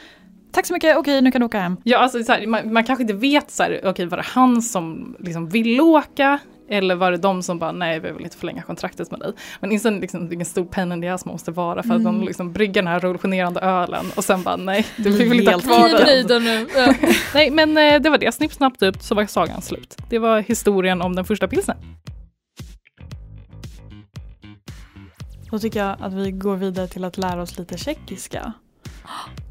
Tack 0.51 0.65
så 0.65 0.73
mycket, 0.73 0.97
okej 0.97 1.21
nu 1.21 1.31
kan 1.31 1.41
du 1.41 1.45
åka 1.45 1.59
hem. 1.59 1.77
Ja, 1.83 1.97
alltså, 1.97 2.23
så 2.23 2.31
här, 2.31 2.47
man, 2.47 2.73
man 2.73 2.83
kanske 2.83 3.01
inte 3.03 3.13
vet 3.13 3.51
så 3.51 3.63
här, 3.63 3.81
okej 3.83 4.05
var 4.05 4.17
det 4.17 4.23
han 4.23 4.61
som 4.61 5.15
liksom 5.19 5.49
ville 5.49 5.81
åka 5.81 6.39
eller 6.71 6.95
var 6.95 7.11
det 7.11 7.17
de 7.17 7.43
som 7.43 7.59
bara, 7.59 7.71
nej 7.71 7.99
vi 7.99 8.11
vill 8.11 8.23
inte 8.23 8.37
förlänga 8.37 8.61
kontraktet 8.61 9.11
med 9.11 9.19
dig. 9.19 9.33
Men 9.59 9.71
inse 9.71 9.91
liksom, 9.91 10.29
vilken 10.29 10.45
stor 10.45 10.65
pen 10.65 10.91
in 10.91 11.01
the 11.01 11.07
ass 11.07 11.25
man 11.25 11.33
måste 11.33 11.51
vara 11.51 11.83
för 11.83 11.89
att 11.93 12.01
Mm. 12.01 12.19
de 12.19 12.25
liksom 12.25 12.51
brygger 12.53 12.73
den 12.73 12.87
här 12.87 12.99
revolutionerande 12.99 13.59
ölen 13.59 14.05
och 14.15 14.23
sen 14.23 14.43
bara, 14.43 14.55
nej 14.55 14.85
du 14.97 15.09
vi 15.11 15.29
vill 15.29 15.39
inte 15.39 15.51
ha 15.51 15.59
kvar 15.59 15.89
är 15.89 16.23
den. 16.27 16.43
nu. 16.43 16.67
Ja. 16.75 16.93
Nej 17.33 17.51
men 17.51 17.77
eh, 17.77 18.01
det 18.01 18.09
var 18.09 18.17
det, 18.17 18.31
snipp 18.31 18.53
snabbt 18.53 18.81
upp 18.81 19.01
så 19.01 19.15
var 19.15 19.25
sagan 19.25 19.61
slut. 19.61 19.97
Det 20.09 20.19
var 20.19 20.39
historien 20.41 21.01
om 21.01 21.15
den 21.15 21.25
första 21.25 21.47
pilsen. 21.47 21.77
Då 25.51 25.59
tycker 25.59 25.79
jag 25.85 25.97
att 26.01 26.13
vi 26.13 26.31
går 26.31 26.55
vidare 26.55 26.87
till 26.87 27.03
att 27.03 27.17
lära 27.17 27.41
oss 27.41 27.57
lite 27.57 27.77
tjeckiska. 27.77 28.53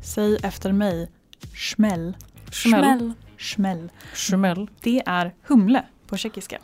Säg 0.03 0.37
efter 0.43 0.73
mig, 0.73 1.11
smäll, 1.57 2.17
Smäll. 2.53 3.13
smäll. 3.39 3.91
Smäll. 4.15 4.69
Det 4.81 5.03
är 5.07 5.35
humle 5.47 5.83
på 6.07 6.17
tjeckiska. 6.17 6.59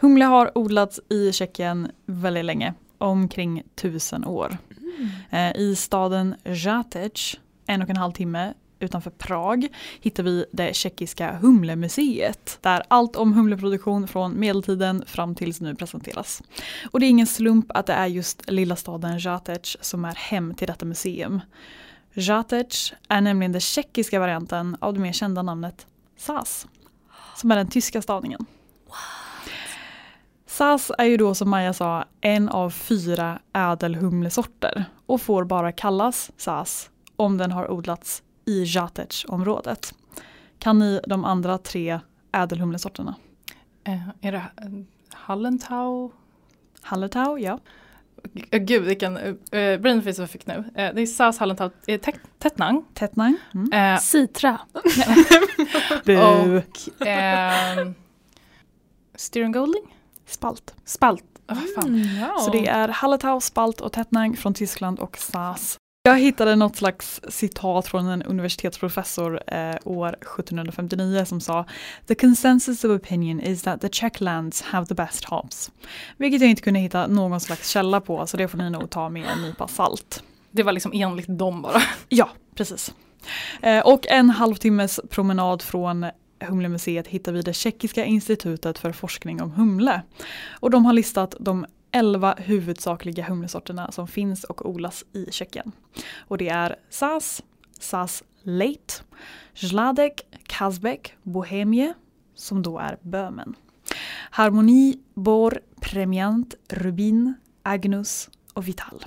Humle 0.00 0.24
har 0.24 0.58
odlats 0.58 1.00
i 1.08 1.32
Tjeckien 1.32 1.90
väldigt 2.06 2.44
länge, 2.44 2.74
omkring 2.98 3.62
tusen 3.74 4.24
år. 4.24 4.58
Eh, 5.30 5.56
I 5.56 5.76
staden 5.76 6.34
Žatec, 6.44 7.36
en 7.66 7.82
och 7.82 7.90
en 7.90 7.96
halv 7.96 8.12
timme 8.12 8.54
utanför 8.78 9.10
Prag, 9.10 9.68
hittar 10.00 10.22
vi 10.22 10.44
det 10.52 10.76
tjeckiska 10.76 11.36
Humlemuseet 11.36 12.58
där 12.60 12.82
allt 12.88 13.16
om 13.16 13.32
humleproduktion 13.32 14.08
från 14.08 14.40
medeltiden 14.40 15.04
fram 15.06 15.34
tills 15.34 15.60
nu 15.60 15.74
presenteras. 15.74 16.42
Och 16.90 17.00
det 17.00 17.06
är 17.06 17.10
ingen 17.10 17.26
slump 17.26 17.66
att 17.68 17.86
det 17.86 17.92
är 17.92 18.06
just 18.06 18.50
lilla 18.50 18.76
staden 18.76 19.20
Žatec 19.20 19.76
som 19.80 20.04
är 20.04 20.14
hem 20.14 20.54
till 20.54 20.66
detta 20.66 20.84
museum. 20.84 21.40
Žatec 22.14 22.92
är 23.08 23.20
nämligen 23.20 23.52
den 23.52 23.60
tjeckiska 23.60 24.20
varianten 24.20 24.76
av 24.80 24.94
det 24.94 25.00
mer 25.00 25.12
kända 25.12 25.42
namnet 25.42 25.86
Sas, 26.16 26.66
som 27.36 27.50
är 27.50 27.56
den 27.56 27.68
tyska 27.68 28.02
stavningen. 28.02 28.46
Sas 30.60 30.92
är 30.98 31.04
ju 31.04 31.16
då 31.16 31.34
som 31.34 31.50
Maja 31.50 31.72
sa 31.72 32.04
en 32.20 32.48
av 32.48 32.70
fyra 32.70 33.38
ädelhumlesorter 33.52 34.84
och 35.06 35.20
får 35.20 35.44
bara 35.44 35.72
kallas 35.72 36.30
Sas 36.36 36.90
om 37.16 37.38
den 37.38 37.52
har 37.52 37.70
odlats 37.70 38.22
i 38.44 38.64
Žatec-området. 38.64 39.94
Kan 40.58 40.78
ni 40.78 41.00
de 41.06 41.24
andra 41.24 41.58
tre 41.58 42.00
ädelhumlesorterna? 42.32 43.14
Eh, 43.84 44.08
är 44.20 44.32
det 44.32 44.38
eh, 44.38 44.68
Hallentau? 45.12 46.10
Hallertau, 46.80 47.38
ja. 47.38 47.58
Eh, 48.50 48.58
Gud 48.58 48.82
vilken 48.82 49.16
uh, 49.18 49.34
brainface 49.80 50.22
jag 50.22 50.30
fick 50.30 50.46
nu. 50.46 50.64
Eh, 50.74 50.94
det 50.94 51.02
är 51.02 51.06
Sas, 51.06 51.38
Hallentau, 51.38 51.70
eh, 51.86 52.00
Tet- 52.00 52.20
Tettnang. 52.38 52.84
Tettnang. 52.94 53.36
Mm. 53.54 53.72
Eh, 53.94 54.00
Citra. 54.00 54.60
Och 56.04 57.06
ehm, 57.06 57.94
Styron 59.14 59.52
Golding? 59.52 59.96
Spalt. 60.30 60.74
Spalt. 60.84 61.24
Oh, 61.48 61.58
fan. 61.74 61.88
Mm, 61.88 62.20
ja. 62.20 62.38
Så 62.38 62.50
det 62.50 62.66
är 62.66 62.88
Hallertau, 62.88 63.40
Spalt 63.40 63.80
och 63.80 63.92
Tettnang 63.92 64.36
från 64.36 64.54
Tyskland 64.54 64.98
och 64.98 65.18
Sas. 65.18 65.76
Jag 66.02 66.18
hittade 66.18 66.56
något 66.56 66.76
slags 66.76 67.20
citat 67.28 67.88
från 67.88 68.06
en 68.08 68.22
universitetsprofessor 68.22 69.40
eh, 69.46 69.76
år 69.84 70.08
1759 70.08 71.24
som 71.24 71.40
sa 71.40 71.64
The 72.06 72.14
consensus 72.14 72.84
of 72.84 72.90
opinion 72.90 73.40
is 73.40 73.62
that 73.62 73.80
the 73.80 73.88
Czech 73.88 74.20
lands 74.20 74.62
have 74.62 74.86
the 74.86 74.94
best 74.94 75.24
hops. 75.24 75.70
Vilket 76.16 76.40
jag 76.40 76.50
inte 76.50 76.62
kunde 76.62 76.80
hitta 76.80 77.06
någon 77.06 77.40
slags 77.40 77.68
källa 77.68 78.00
på 78.00 78.26
så 78.26 78.36
det 78.36 78.48
får 78.48 78.58
ni 78.58 78.70
nog 78.70 78.90
ta 78.90 79.08
med 79.08 79.26
en 79.36 79.42
nypa 79.42 79.68
salt. 79.68 80.22
Det 80.50 80.62
var 80.62 80.72
liksom 80.72 80.92
enligt 80.94 81.38
dem 81.38 81.62
bara. 81.62 81.82
Ja, 82.08 82.28
precis. 82.54 82.94
Eh, 83.62 83.86
och 83.86 84.06
en 84.06 84.30
halvtimmes 84.30 85.00
promenad 85.10 85.62
från 85.62 86.06
Humlemuseet 86.40 87.06
hittar 87.06 87.32
vi 87.32 87.42
det 87.42 87.52
tjeckiska 87.52 88.04
institutet 88.04 88.78
för 88.78 88.92
forskning 88.92 89.42
om 89.42 89.50
humle. 89.50 90.02
Och 90.50 90.70
de 90.70 90.84
har 90.84 90.92
listat 90.92 91.34
de 91.40 91.66
11 91.92 92.34
huvudsakliga 92.38 93.24
humlesorterna 93.24 93.92
som 93.92 94.08
finns 94.08 94.44
och 94.44 94.68
odlas 94.68 95.04
i 95.12 95.26
Tjeckien. 95.30 95.72
Och 96.18 96.38
det 96.38 96.48
är 96.48 96.76
Sas, 96.90 97.42
Sas 97.80 98.24
Late, 98.42 98.94
Zladek, 99.54 100.26
Kazbek, 100.46 101.14
Bohemie, 101.22 101.94
som 102.34 102.62
då 102.62 102.78
är 102.78 102.98
Böhmen. 103.02 103.54
Harmoni, 104.30 104.98
Bor, 105.14 105.60
Premiant, 105.80 106.54
Rubin, 106.68 107.34
Agnus 107.62 108.30
och 108.54 108.68
Vital. 108.68 109.04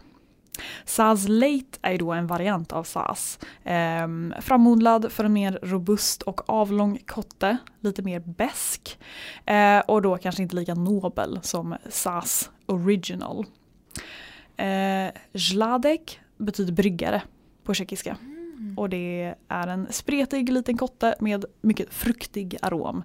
Sas 0.85 1.27
Late 1.27 1.79
är 1.81 1.97
då 1.97 2.11
en 2.13 2.27
variant 2.27 2.71
av 2.71 2.83
Sas. 2.83 3.39
Ehm, 3.63 4.33
framodlad 4.41 5.11
för 5.11 5.23
en 5.23 5.33
mer 5.33 5.59
robust 5.63 6.21
och 6.21 6.49
avlång 6.49 6.99
kotte, 7.05 7.57
lite 7.79 8.01
mer 8.01 8.19
besk. 8.19 8.99
ehm, 9.45 9.81
och 9.87 10.01
då 10.01 10.17
kanske 10.17 10.43
inte 10.43 10.55
lika 10.55 10.75
nobel 10.75 11.39
som 11.41 11.75
Sas 11.89 12.49
Original. 12.65 13.45
Eh, 14.57 15.39
Zladek 15.39 16.19
betyder 16.37 16.73
bryggare 16.73 17.21
på 17.63 17.73
tjeckiska. 17.73 18.17
Mm. 18.63 18.77
Och 18.77 18.89
det 18.89 19.35
är 19.47 19.67
en 19.67 19.87
spretig 19.89 20.49
liten 20.51 20.77
kotte 20.77 21.15
med 21.19 21.45
mycket 21.61 21.93
fruktig 21.93 22.57
arom. 22.61 22.97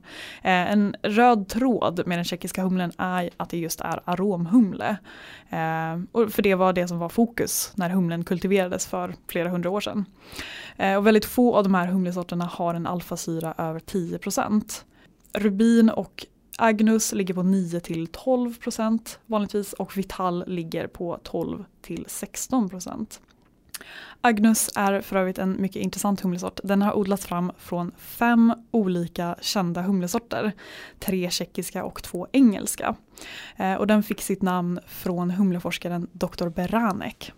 Eh, 0.42 0.72
en 0.72 0.96
röd 1.02 1.48
tråd 1.48 2.02
med 2.06 2.18
den 2.18 2.24
tjeckiska 2.24 2.62
humlen 2.62 2.92
är 2.98 3.30
att 3.36 3.50
det 3.50 3.58
just 3.58 3.80
är 3.80 4.00
aromhumle. 4.04 4.96
Eh, 5.48 6.00
och 6.12 6.32
för 6.32 6.42
det 6.42 6.54
var 6.54 6.72
det 6.72 6.88
som 6.88 6.98
var 6.98 7.08
fokus 7.08 7.72
när 7.74 7.90
humlen 7.90 8.24
kultiverades 8.24 8.86
för 8.86 9.14
flera 9.28 9.48
hundra 9.48 9.70
år 9.70 9.80
sedan. 9.80 10.04
Eh, 10.76 10.96
och 10.96 11.06
väldigt 11.06 11.24
få 11.24 11.56
av 11.56 11.62
de 11.62 11.74
här 11.74 11.86
humlesorterna 11.86 12.44
har 12.44 12.74
en 12.74 12.86
alfasyra 12.86 13.54
över 13.58 13.80
10% 13.80 14.84
Rubin 15.32 15.90
och 15.90 16.26
Agnus 16.58 17.12
ligger 17.12 17.34
på 17.34 17.42
9 17.42 17.80
till 17.80 18.06
12% 18.06 19.18
vanligtvis 19.26 19.72
och 19.72 19.96
Vital 19.96 20.44
ligger 20.46 20.86
på 20.86 21.18
12 21.22 21.64
till 21.82 22.04
16 22.08 22.70
Agnus 24.20 24.70
är 24.74 25.00
för 25.00 25.16
övrigt 25.16 25.38
en 25.38 25.62
mycket 25.62 25.82
intressant 25.82 26.20
humlesort. 26.20 26.60
Den 26.64 26.82
har 26.82 26.96
odlats 26.96 27.26
fram 27.26 27.52
från 27.58 27.92
fem 27.98 28.54
olika 28.70 29.36
kända 29.40 29.82
humlesorter. 29.82 30.52
Tre 30.98 31.30
tjeckiska 31.30 31.84
och 31.84 32.02
två 32.02 32.26
engelska. 32.32 32.94
Eh, 33.56 33.74
och 33.74 33.86
den 33.86 34.02
fick 34.02 34.20
sitt 34.20 34.42
namn 34.42 34.80
från 34.86 35.30
humleforskaren 35.30 36.08
Dr. 36.12 36.48
Beranek. 36.48 37.32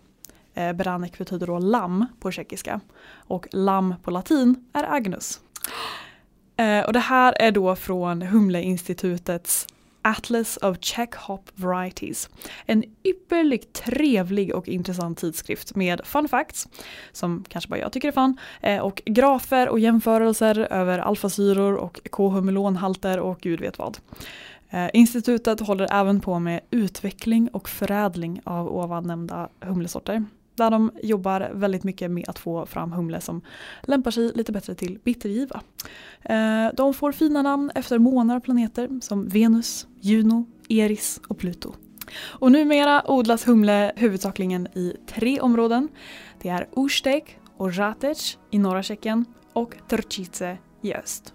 Eh, 0.53 0.73
Beranek 0.73 1.17
betyder 1.17 1.47
då 1.47 1.59
lamm 1.59 2.05
på 2.19 2.31
tjeckiska. 2.31 2.79
Och 3.13 3.47
lamm 3.51 3.95
på 4.03 4.11
latin 4.11 4.69
är 4.73 4.93
Agnus. 4.93 5.39
Eh, 6.57 6.85
och 6.85 6.93
det 6.93 6.99
här 6.99 7.33
är 7.39 7.51
då 7.51 7.75
från 7.75 8.21
Humleinstitutets 8.21 9.67
Atlas 10.01 10.57
of 10.57 10.79
Czech 10.79 11.15
Hop 11.15 11.49
Varieties. 11.55 12.29
En 12.65 12.83
ypperligt 13.03 13.73
trevlig 13.73 14.55
och 14.55 14.67
intressant 14.67 15.17
tidskrift 15.17 15.75
med 15.75 16.01
fun 16.03 16.27
facts, 16.27 16.67
som 17.11 17.45
kanske 17.49 17.69
bara 17.69 17.79
jag 17.79 17.91
tycker 17.91 18.07
är 18.07 18.11
fun, 18.11 18.37
eh, 18.61 18.79
och 18.79 19.01
grafer 19.05 19.69
och 19.69 19.79
jämförelser 19.79 20.67
över 20.71 20.99
alfasyror 20.99 21.75
och 21.75 21.99
k-humulonhalter 22.09 23.19
och 23.19 23.39
gud 23.41 23.61
vet 23.61 23.77
vad. 23.77 23.97
Eh, 24.69 24.89
institutet 24.93 25.59
håller 25.59 25.87
även 25.91 26.19
på 26.19 26.39
med 26.39 26.61
utveckling 26.71 27.49
och 27.49 27.69
förädling 27.69 28.41
av 28.43 28.67
ovan 28.67 29.07
nämnda 29.07 29.49
humlesorter. 29.59 30.25
Där 30.55 30.71
de 30.71 30.91
jobbar 31.03 31.51
väldigt 31.53 31.83
mycket 31.83 32.11
med 32.11 32.29
att 32.29 32.39
få 32.39 32.65
fram 32.65 32.91
humle 32.91 33.21
som 33.21 33.41
lämpar 33.83 34.11
sig 34.11 34.31
lite 34.35 34.51
bättre 34.51 34.75
till 34.75 34.99
bittergiva. 35.03 35.61
Eh, 36.21 36.67
de 36.73 36.93
får 36.93 37.11
fina 37.11 37.41
namn 37.41 37.71
efter 37.75 37.99
månar 37.99 38.37
och 38.37 38.43
planeter 38.43 38.89
som 39.01 39.27
Venus, 39.27 39.87
Juno, 39.99 40.45
Eris 40.69 41.21
och 41.27 41.37
Pluto. 41.37 41.73
Och 42.23 42.51
numera 42.51 43.11
odlas 43.11 43.47
humle 43.47 43.91
huvudsakligen 43.95 44.67
i 44.67 44.93
tre 45.07 45.39
områden. 45.39 45.87
Det 46.41 46.49
är 46.49 46.67
Ustek 46.75 47.39
och 47.57 47.73
Žatec 47.73 48.37
i 48.51 48.59
norra 48.59 48.83
Tjeckien 48.83 49.25
och 49.53 49.75
Trčice 49.89 50.57
i 50.81 50.93
öst. 50.93 51.33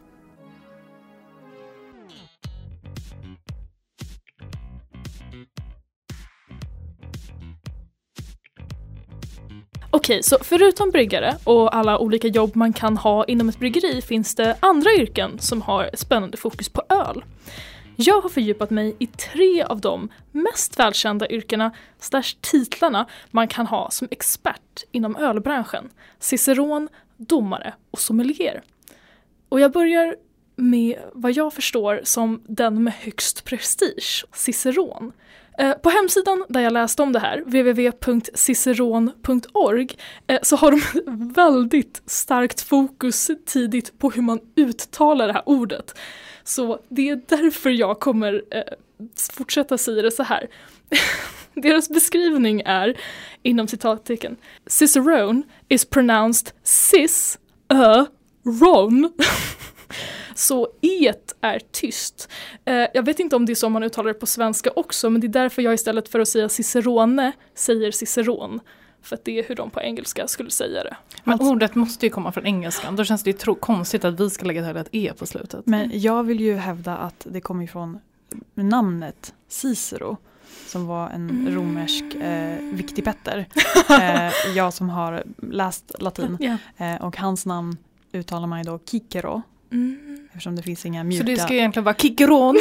Okej, 9.97 10.23
så 10.23 10.39
förutom 10.43 10.91
bryggare 10.91 11.37
och 11.45 11.77
alla 11.77 11.99
olika 11.99 12.29
jobb 12.29 12.57
man 12.57 12.73
kan 12.73 12.97
ha 12.97 13.25
inom 13.25 13.49
ett 13.49 13.59
bryggeri 13.59 14.03
finns 14.03 14.35
det 14.35 14.57
andra 14.61 14.91
yrken 14.91 15.39
som 15.39 15.63
har 15.63 15.91
spännande 15.95 16.37
fokus 16.37 16.69
på 16.69 16.83
öl. 16.89 17.25
Jag 17.97 18.21
har 18.21 18.29
fördjupat 18.29 18.71
mig 18.71 18.97
i 18.99 19.07
tre 19.07 19.63
av 19.63 19.81
de 19.81 20.09
mest 20.33 20.79
välkända 20.79 21.29
yrkena 21.29 21.71
slash 22.01 22.37
titlarna 22.41 23.07
man 23.31 23.49
kan 23.49 23.67
ha 23.67 23.91
som 23.91 24.09
expert 24.11 24.85
inom 24.93 25.17
ölbranschen. 25.17 25.91
Ciceron, 26.19 26.89
domare 27.17 27.75
och 27.91 28.01
sommelier. 28.01 28.63
Och 29.49 29.61
jag 29.61 29.73
börjar 29.73 30.17
med 30.57 30.99
vad 31.13 31.33
jag 31.33 31.53
förstår 31.53 32.01
som 32.05 32.43
den 32.47 32.83
med 32.83 32.93
högst 32.93 33.45
prestige, 33.45 34.25
Ciceron. 34.33 35.13
Eh, 35.59 35.73
på 35.73 35.91
hemsidan 35.91 36.45
där 36.49 36.61
jag 36.61 36.73
läste 36.73 37.03
om 37.03 37.13
det 37.13 37.19
här, 37.19 37.41
www.ciceron.org, 37.41 39.89
eh, 40.27 40.39
så 40.43 40.57
har 40.57 40.71
de 40.71 40.81
väldigt 41.35 42.03
starkt 42.07 42.61
fokus 42.61 43.31
tidigt 43.47 43.99
på 43.99 44.11
hur 44.11 44.23
man 44.23 44.41
uttalar 44.57 45.27
det 45.27 45.33
här 45.33 45.49
ordet. 45.49 45.99
Så 46.45 46.81
det 46.89 47.09
är 47.09 47.21
därför 47.29 47.71
jag 47.71 48.01
kommer 48.01 48.43
eh, 48.51 48.63
fortsätta 49.33 49.79
säga 49.79 50.03
det 50.03 50.11
så 50.11 50.23
här. 50.23 50.47
Deras 51.55 51.89
beskrivning 51.89 52.63
är, 52.65 52.97
inom 53.43 53.69
citattecken, 53.69 54.37
Cicerone 54.67 55.43
is 55.69 55.85
pronounced 55.85 56.53
cis, 56.65 57.39
ö, 57.69 58.05
ron. 58.61 59.13
Så 60.37 60.69
et 60.83 61.35
är 61.41 61.61
tyst. 61.73 62.29
Eh, 62.65 62.75
jag 62.95 63.03
vet 63.05 63.19
inte 63.21 63.37
om 63.37 63.47
det 63.47 63.53
är 63.53 63.55
så 63.55 63.69
man 63.69 63.83
uttalar 63.83 64.09
det 64.09 64.15
på 64.21 64.27
svenska 64.27 64.71
också, 64.77 65.11
men 65.11 65.21
det 65.21 65.27
är 65.27 65.29
därför 65.29 65.63
jag 65.63 65.75
istället 65.75 66.09
för 66.09 66.21
att 66.21 66.29
säga 66.29 66.49
cicerone 66.49 67.33
säger 67.55 67.91
ciceron. 67.91 68.61
För 69.03 69.17
att 69.17 69.25
det 69.25 69.39
är 69.39 69.45
hur 69.49 69.55
de 69.55 69.71
på 69.71 69.81
engelska 69.81 70.29
skulle 70.29 70.51
säga 70.51 70.85
det. 70.85 70.97
Men 71.25 71.41
ordet 71.41 71.75
måste 71.75 72.07
ju 72.07 72.11
komma 72.11 72.33
från 72.33 72.47
engelskan. 72.47 72.97
Då 72.97 73.05
känns 73.05 73.23
det 73.23 73.31
ju 73.31 73.37
tro- 73.37 73.55
konstigt 73.55 74.05
att 74.05 74.21
vi 74.21 74.31
ska 74.31 74.45
lägga 74.47 74.67
till 74.69 74.77
ett 74.77 74.89
e 74.93 75.13
på 75.19 75.27
slutet. 75.27 75.67
Men 75.67 75.91
jag 76.01 76.23
vill 76.25 76.41
ju 76.41 76.55
hävda 76.57 76.97
att 76.97 77.27
det 77.31 77.41
kommer 77.41 77.65
ifrån 77.65 77.99
namnet 78.55 79.35
Cicero 79.49 80.17
som 80.67 80.87
var 80.87 81.09
en 81.11 81.31
Mm. 81.31 81.55
romersk 81.55 82.05
eh, 82.15 82.59
viktig 82.73 83.05
Petter. 83.05 83.47
Eh, 83.91 84.33
jag 84.57 84.75
som 84.75 84.89
har 84.91 85.25
läst 85.53 85.93
latin. 86.03 86.59
Eh, 86.77 86.95
och 87.05 87.17
hans 87.17 87.47
namn 87.47 87.77
uttalar 88.13 88.47
man 88.47 88.59
ju 88.59 88.65
då 88.65 88.79
Kikero 88.91 89.43
Mm. 89.73 90.26
Eftersom 90.37 90.57
det 90.57 90.63
finns 90.63 90.87
inga 90.87 91.01
Så 91.01 91.07
mjuka 91.07 91.25
det 91.25 91.37
ska 91.37 91.55
egentligen 91.55 91.85
vara 91.85 91.95
kickeron. 91.95 92.57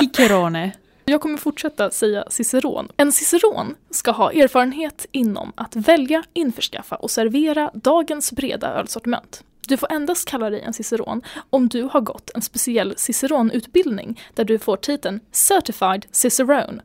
Kikerone. 0.00 0.72
Jag 1.04 1.20
kommer 1.20 1.36
fortsätta 1.36 1.90
säga 1.90 2.24
ciceron. 2.30 2.88
En 2.96 3.12
ciceron 3.12 3.74
ska 3.90 4.10
ha 4.10 4.32
erfarenhet 4.32 5.06
inom 5.12 5.52
att 5.56 5.76
välja, 5.76 6.24
införskaffa 6.32 6.96
och 6.96 7.10
servera 7.10 7.70
dagens 7.74 8.32
breda 8.32 8.68
ölsortiment. 8.68 9.44
Du 9.68 9.76
får 9.76 9.92
endast 9.92 10.28
kalla 10.28 10.50
dig 10.50 10.60
en 10.60 10.72
ciceron 10.72 11.22
om 11.50 11.68
du 11.68 11.82
har 11.82 12.00
gått 12.00 12.30
en 12.34 12.42
speciell 12.42 12.94
ciceronutbildning 12.96 14.20
där 14.34 14.44
du 14.44 14.58
får 14.58 14.76
titeln 14.76 15.20
Certified 15.32 16.06
Cicerone, 16.10 16.82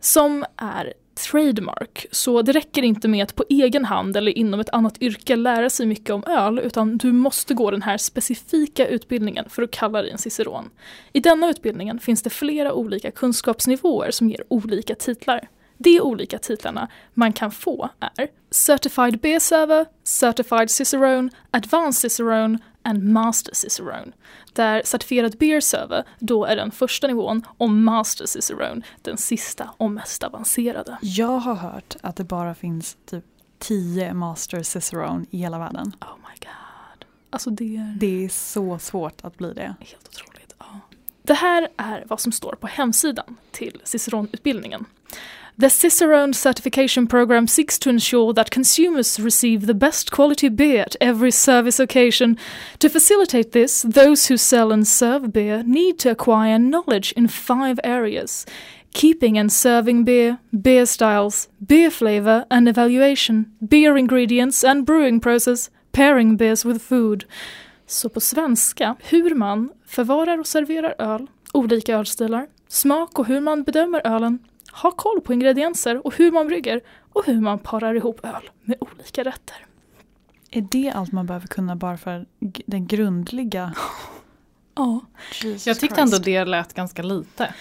som 0.00 0.44
är 0.56 0.92
trademark. 1.14 2.06
Så 2.10 2.42
det 2.42 2.52
räcker 2.52 2.82
inte 2.82 3.08
med 3.08 3.22
att 3.22 3.36
på 3.36 3.44
egen 3.48 3.84
hand 3.84 4.16
eller 4.16 4.38
inom 4.38 4.60
ett 4.60 4.70
annat 4.70 5.02
yrke 5.02 5.36
lära 5.36 5.70
sig 5.70 5.86
mycket 5.86 6.10
om 6.10 6.24
öl, 6.24 6.58
utan 6.58 6.96
du 6.96 7.12
måste 7.12 7.54
gå 7.54 7.70
den 7.70 7.82
här 7.82 7.98
specifika 7.98 8.86
utbildningen 8.86 9.48
för 9.48 9.62
att 9.62 9.70
kalla 9.70 10.02
dig 10.02 10.10
en 10.10 10.18
ciceron. 10.18 10.70
I 11.12 11.20
denna 11.20 11.50
utbildningen 11.50 11.98
finns 11.98 12.22
det 12.22 12.30
flera 12.30 12.72
olika 12.72 13.10
kunskapsnivåer 13.10 14.10
som 14.10 14.30
ger 14.30 14.44
olika 14.48 14.94
titlar. 14.94 15.48
De 15.78 16.00
olika 16.00 16.38
titlarna 16.38 16.88
man 17.14 17.32
kan 17.32 17.50
få 17.50 17.88
är 18.16 18.28
Certified 18.50 19.18
Beer 19.18 19.38
Server, 19.38 19.86
Certified 20.04 20.70
Cicerone, 20.70 21.30
Advanced 21.50 22.10
Cicerone 22.10 22.58
and 22.82 23.02
Master 23.02 23.54
Cicerone. 23.54 24.12
Där 24.52 24.82
certifierad 24.84 25.38
Beer 25.38 25.60
Server 25.60 26.04
då 26.18 26.44
är 26.44 26.56
den 26.56 26.70
första 26.70 27.06
nivån 27.06 27.46
och 27.58 27.70
Master 27.70 28.26
Cicerone 28.26 28.82
den 29.02 29.16
sista 29.16 29.70
och 29.76 29.90
mest 29.90 30.22
avancerade. 30.22 30.98
Jag 31.02 31.38
har 31.38 31.54
hört 31.54 31.96
att 32.00 32.16
det 32.16 32.24
bara 32.24 32.54
finns 32.54 32.96
typ 33.06 33.24
10 33.58 34.14
Master 34.14 34.62
Cicerone 34.62 35.26
i 35.30 35.38
hela 35.38 35.58
världen. 35.58 35.92
Oh 36.00 36.16
my 36.16 36.38
god. 36.40 37.06
Alltså 37.30 37.50
det 37.50 37.76
är 37.76 37.94
Det 38.00 38.24
är 38.24 38.28
så 38.28 38.78
svårt 38.78 39.24
att 39.24 39.36
bli 39.36 39.52
det. 39.52 39.74
helt 39.80 40.08
otroligt. 40.08 40.54
Ja. 40.58 40.80
Det 41.22 41.34
här 41.34 41.68
är 41.76 42.04
vad 42.06 42.20
som 42.20 42.32
står 42.32 42.54
på 42.60 42.66
hemsidan 42.66 43.36
till 43.50 43.80
Ciceronutbildningen. 43.84 44.84
The 45.58 45.68
Cicerone 45.68 46.32
certification 46.32 47.06
program 47.06 47.46
seeks 47.46 47.78
to 47.80 47.90
ensure 47.90 48.32
that 48.32 48.50
consumers 48.50 49.20
receive 49.20 49.66
the 49.66 49.74
best 49.74 50.10
quality 50.10 50.48
beer 50.48 50.82
at 50.82 50.96
every 51.00 51.30
service 51.30 51.78
occasion. 51.78 52.38
To 52.78 52.88
facilitate 52.88 53.52
this, 53.52 53.82
those 53.82 54.26
who 54.26 54.36
sell 54.36 54.72
and 54.72 54.86
serve 54.88 55.32
beer 55.32 55.62
need 55.62 55.98
to 56.00 56.10
acquire 56.10 56.58
knowledge 56.58 57.12
in 57.12 57.28
five 57.28 57.78
areas 57.84 58.46
keeping 58.92 59.38
and 59.38 59.52
serving 59.52 60.04
beer, 60.04 60.38
beer 60.52 60.86
styles, 60.86 61.48
beer 61.66 61.90
flavor 61.90 62.44
and 62.50 62.68
evaluation, 62.68 63.50
beer 63.66 63.96
ingredients 63.96 64.62
and 64.62 64.86
brewing 64.86 65.20
process, 65.20 65.70
pairing 65.92 66.36
beers 66.36 66.64
with 66.64 66.78
food. 66.78 67.24
Så 67.86 68.08
på 68.08 68.20
svenska, 68.20 68.96
hur 69.00 69.34
man 69.34 69.70
förvarar 69.86 70.38
och 70.38 70.46
serverar 70.46 70.94
öl, 70.98 71.26
olika 71.52 71.96
ölstilar, 71.98 72.46
smak 72.68 73.18
och 73.18 73.26
hur 73.26 73.40
man 73.40 73.62
bedömer 73.62 74.00
ölen, 74.04 74.38
ha 74.72 74.90
koll 74.90 75.20
på 75.20 75.32
ingredienser 75.32 76.06
och 76.06 76.14
hur 76.16 76.32
man 76.32 76.46
brygger 76.46 76.80
och 77.12 77.26
hur 77.26 77.40
man 77.40 77.58
parar 77.58 77.94
ihop 77.94 78.20
öl 78.24 78.50
med 78.62 78.76
olika 78.80 79.22
rätter. 79.24 79.56
Är 80.50 80.66
det 80.70 80.92
allt 80.94 81.12
man 81.12 81.26
behöver 81.26 81.46
kunna 81.46 81.76
bara 81.76 81.96
för 81.96 82.26
den 82.66 82.86
grundliga? 82.86 83.74
Ja. 84.74 85.00
Jesus 85.42 85.66
Jag 85.66 85.78
tyckte 85.80 85.96
Christ. 85.96 86.14
ändå 86.14 86.24
det 86.24 86.44
lät 86.44 86.74
ganska 86.74 87.02
lite. 87.02 87.54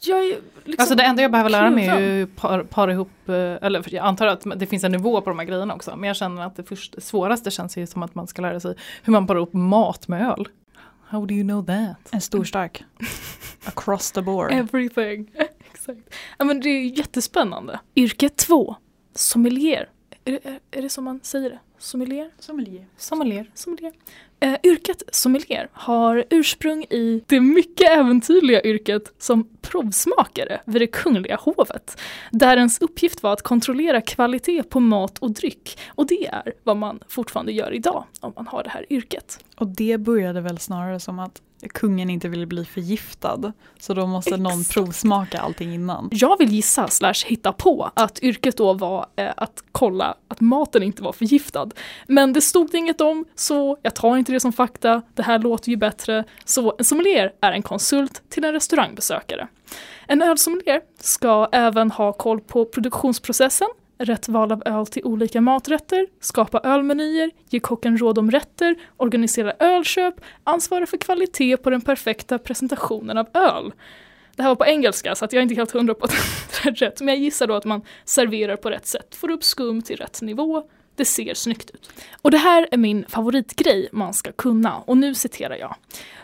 Jag 0.00 0.18
är 0.18 0.40
liksom 0.64 0.76
Alltså 0.78 0.94
det 0.94 1.02
enda 1.02 1.22
jag 1.22 1.30
behöver 1.30 1.50
lära 1.50 1.70
mig 1.70 1.86
är 1.86 2.00
ju 2.00 2.26
par, 2.26 2.62
para 2.62 2.92
ihop, 2.92 3.28
eh, 3.28 3.34
eller 3.34 3.94
jag 3.94 4.04
antar 4.04 4.26
att 4.26 4.46
det 4.56 4.66
finns 4.66 4.84
en 4.84 4.92
nivå 4.92 5.20
på 5.20 5.30
de 5.30 5.38
här 5.38 5.46
grejerna 5.46 5.74
också. 5.74 5.96
Men 5.96 6.06
jag 6.06 6.16
känner 6.16 6.42
att 6.42 6.56
det 6.56 6.62
först, 6.62 7.02
svåraste 7.02 7.50
känns 7.50 7.76
ju 7.76 7.86
som 7.86 8.02
att 8.02 8.14
man 8.14 8.26
ska 8.26 8.42
lära 8.42 8.60
sig 8.60 8.74
hur 9.02 9.12
man 9.12 9.26
parar 9.26 9.38
ihop 9.38 9.52
mat 9.52 10.08
med 10.08 10.28
öl. 10.30 10.48
How 11.08 11.26
do 11.26 11.34
you 11.34 11.44
know 11.44 11.66
that? 11.66 12.12
En 12.12 12.20
stor 12.20 12.44
stark. 12.44 12.84
Across 13.64 14.12
the 14.12 14.22
board. 14.22 14.52
Everything. 14.52 15.30
Exakt. 15.82 16.14
Ja, 16.38 16.44
men 16.44 16.60
det 16.60 16.68
är 16.68 16.98
jättespännande. 16.98 17.80
Yrke 17.96 18.28
två. 18.28 18.76
Sommelier. 19.14 19.88
Är 20.24 20.32
det, 20.32 20.46
är, 20.46 20.60
är 20.70 20.82
det 20.82 20.88
som 20.88 21.04
man 21.04 21.20
säger 21.22 21.50
det? 21.50 21.58
Sommelier? 21.78 22.30
Sommelier. 22.38 22.86
Sommelier. 22.96 23.50
sommelier. 23.54 23.92
Eh, 24.40 24.56
yrket 24.62 25.02
sommelier 25.12 25.68
har 25.72 26.24
ursprung 26.30 26.84
i 26.84 27.24
det 27.26 27.40
mycket 27.40 27.90
äventyrliga 27.90 28.62
yrket 28.62 29.14
som 29.18 29.48
provsmakare 29.60 30.60
vid 30.64 30.82
det 30.82 30.86
kungliga 30.86 31.36
hovet. 31.36 32.00
Där 32.30 32.56
ens 32.56 32.80
uppgift 32.80 33.22
var 33.22 33.32
att 33.32 33.42
kontrollera 33.42 34.00
kvalitet 34.00 34.62
på 34.62 34.80
mat 34.80 35.18
och 35.18 35.30
dryck. 35.30 35.78
Och 35.88 36.06
det 36.06 36.26
är 36.26 36.52
vad 36.62 36.76
man 36.76 37.00
fortfarande 37.08 37.52
gör 37.52 37.74
idag 37.74 38.04
om 38.20 38.32
man 38.36 38.46
har 38.46 38.62
det 38.62 38.70
här 38.70 38.92
yrket. 38.92 39.44
Och 39.56 39.66
det 39.66 39.98
började 39.98 40.40
väl 40.40 40.58
snarare 40.58 41.00
som 41.00 41.18
att 41.18 41.42
kungen 41.68 42.10
inte 42.10 42.28
ville 42.28 42.46
bli 42.46 42.64
förgiftad. 42.64 43.52
Så 43.78 43.94
då 43.94 44.06
måste 44.06 44.36
någon 44.36 44.60
Exakt. 44.60 44.74
provsmaka 44.74 45.40
allting 45.40 45.74
innan. 45.74 46.08
Jag 46.12 46.38
vill 46.38 46.52
gissa, 46.52 46.88
slash 46.88 47.26
hitta 47.26 47.52
på, 47.52 47.90
att 47.94 48.18
yrket 48.22 48.56
då 48.56 48.72
var 48.72 49.06
eh, 49.16 49.30
att 49.36 49.64
kolla 49.72 50.14
att 50.28 50.40
maten 50.40 50.82
inte 50.82 51.02
var 51.02 51.12
förgiftad. 51.12 51.70
Men 52.06 52.32
det 52.32 52.40
stod 52.40 52.70
det 52.70 52.78
inget 52.78 53.00
om, 53.00 53.24
så 53.34 53.78
jag 53.82 53.94
tar 53.94 54.16
inte 54.16 54.32
det 54.32 54.40
som 54.40 54.52
fakta. 54.52 55.02
Det 55.14 55.22
här 55.22 55.38
låter 55.38 55.70
ju 55.70 55.76
bättre. 55.76 56.24
Så 56.44 56.74
en 56.78 56.84
sommelier 56.84 57.32
är 57.40 57.52
en 57.52 57.62
konsult 57.62 58.22
till 58.28 58.44
en 58.44 58.52
restaurangbesökare. 58.52 59.48
En 60.06 60.22
ölsommelier 60.22 60.80
ska 61.00 61.48
även 61.52 61.90
ha 61.90 62.12
koll 62.12 62.40
på 62.40 62.64
produktionsprocessen, 62.64 63.68
rätt 64.04 64.28
val 64.28 64.52
av 64.52 64.62
öl 64.66 64.86
till 64.86 65.04
olika 65.04 65.40
maträtter, 65.40 66.06
skapa 66.20 66.60
ölmenyer, 66.64 67.30
ge 67.48 67.60
kocken 67.60 67.98
råd 67.98 68.18
om 68.18 68.30
rätter, 68.30 68.76
organisera 68.96 69.52
ölköp, 69.58 70.14
ansvara 70.44 70.86
för 70.86 70.96
kvalitet 70.96 71.56
på 71.56 71.70
den 71.70 71.80
perfekta 71.80 72.38
presentationen 72.38 73.18
av 73.18 73.26
öl. 73.34 73.72
Det 74.36 74.42
här 74.42 74.50
var 74.50 74.56
på 74.56 74.66
engelska 74.66 75.14
så 75.14 75.24
att 75.24 75.32
jag 75.32 75.38
är 75.38 75.42
inte 75.42 75.54
helt 75.54 75.70
hundra 75.70 75.94
på 75.94 76.04
att 76.04 76.10
det 76.62 76.68
är 76.68 76.74
rätt. 76.74 77.00
Men 77.00 77.08
jag 77.08 77.18
gissar 77.18 77.46
då 77.46 77.54
att 77.54 77.64
man 77.64 77.82
serverar 78.04 78.56
på 78.56 78.70
rätt 78.70 78.86
sätt, 78.86 79.14
får 79.14 79.30
upp 79.30 79.44
skum 79.44 79.82
till 79.82 79.96
rätt 79.96 80.22
nivå, 80.22 80.62
det 80.96 81.04
ser 81.04 81.34
snyggt 81.34 81.70
ut. 81.70 81.90
Och 82.22 82.30
det 82.30 82.38
här 82.38 82.68
är 82.70 82.76
min 82.76 83.04
favoritgrej 83.08 83.88
man 83.92 84.14
ska 84.14 84.32
kunna 84.32 84.78
och 84.78 84.96
nu 84.96 85.14
citerar 85.14 85.56
jag. 85.56 85.76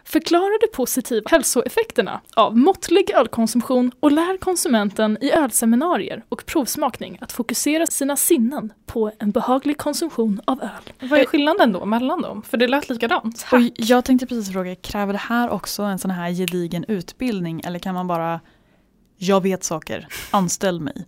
Förklara 0.04 0.58
de 0.60 0.76
positiva 0.76 1.22
hälsoeffekterna 1.30 2.20
av 2.34 2.56
måttlig 2.56 3.10
ölkonsumtion 3.10 3.92
och 4.00 4.12
lär 4.12 4.36
konsumenten 4.36 5.18
i 5.20 5.32
ölseminarier 5.32 6.24
och 6.28 6.46
provsmakning 6.46 7.18
att 7.20 7.32
fokusera 7.32 7.86
sina 7.86 8.16
sinnen 8.16 8.72
på 8.86 9.12
en 9.18 9.30
behaglig 9.30 9.78
konsumtion 9.78 10.40
av 10.44 10.62
öl. 10.62 11.08
Vad 11.08 11.20
är 11.20 11.24
skillnaden 11.24 11.72
då 11.72 11.84
mellan 11.84 12.22
dem? 12.22 12.42
För 12.42 12.56
det 12.56 12.68
lät 12.68 12.88
likadant. 12.88 13.46
Och 13.52 13.58
jag 13.76 14.04
tänkte 14.04 14.26
precis 14.26 14.52
fråga, 14.52 14.74
kräver 14.74 15.12
det 15.12 15.18
här 15.18 15.50
också 15.50 15.82
en 15.82 15.98
sån 15.98 16.10
här 16.10 16.30
gedigen 16.30 16.84
utbildning 16.88 17.60
eller 17.64 17.78
kan 17.78 17.94
man 17.94 18.06
bara 18.06 18.40
jag 19.18 19.42
vet 19.42 19.64
saker, 19.64 20.06
anställ 20.30 20.80
mig. 20.80 21.06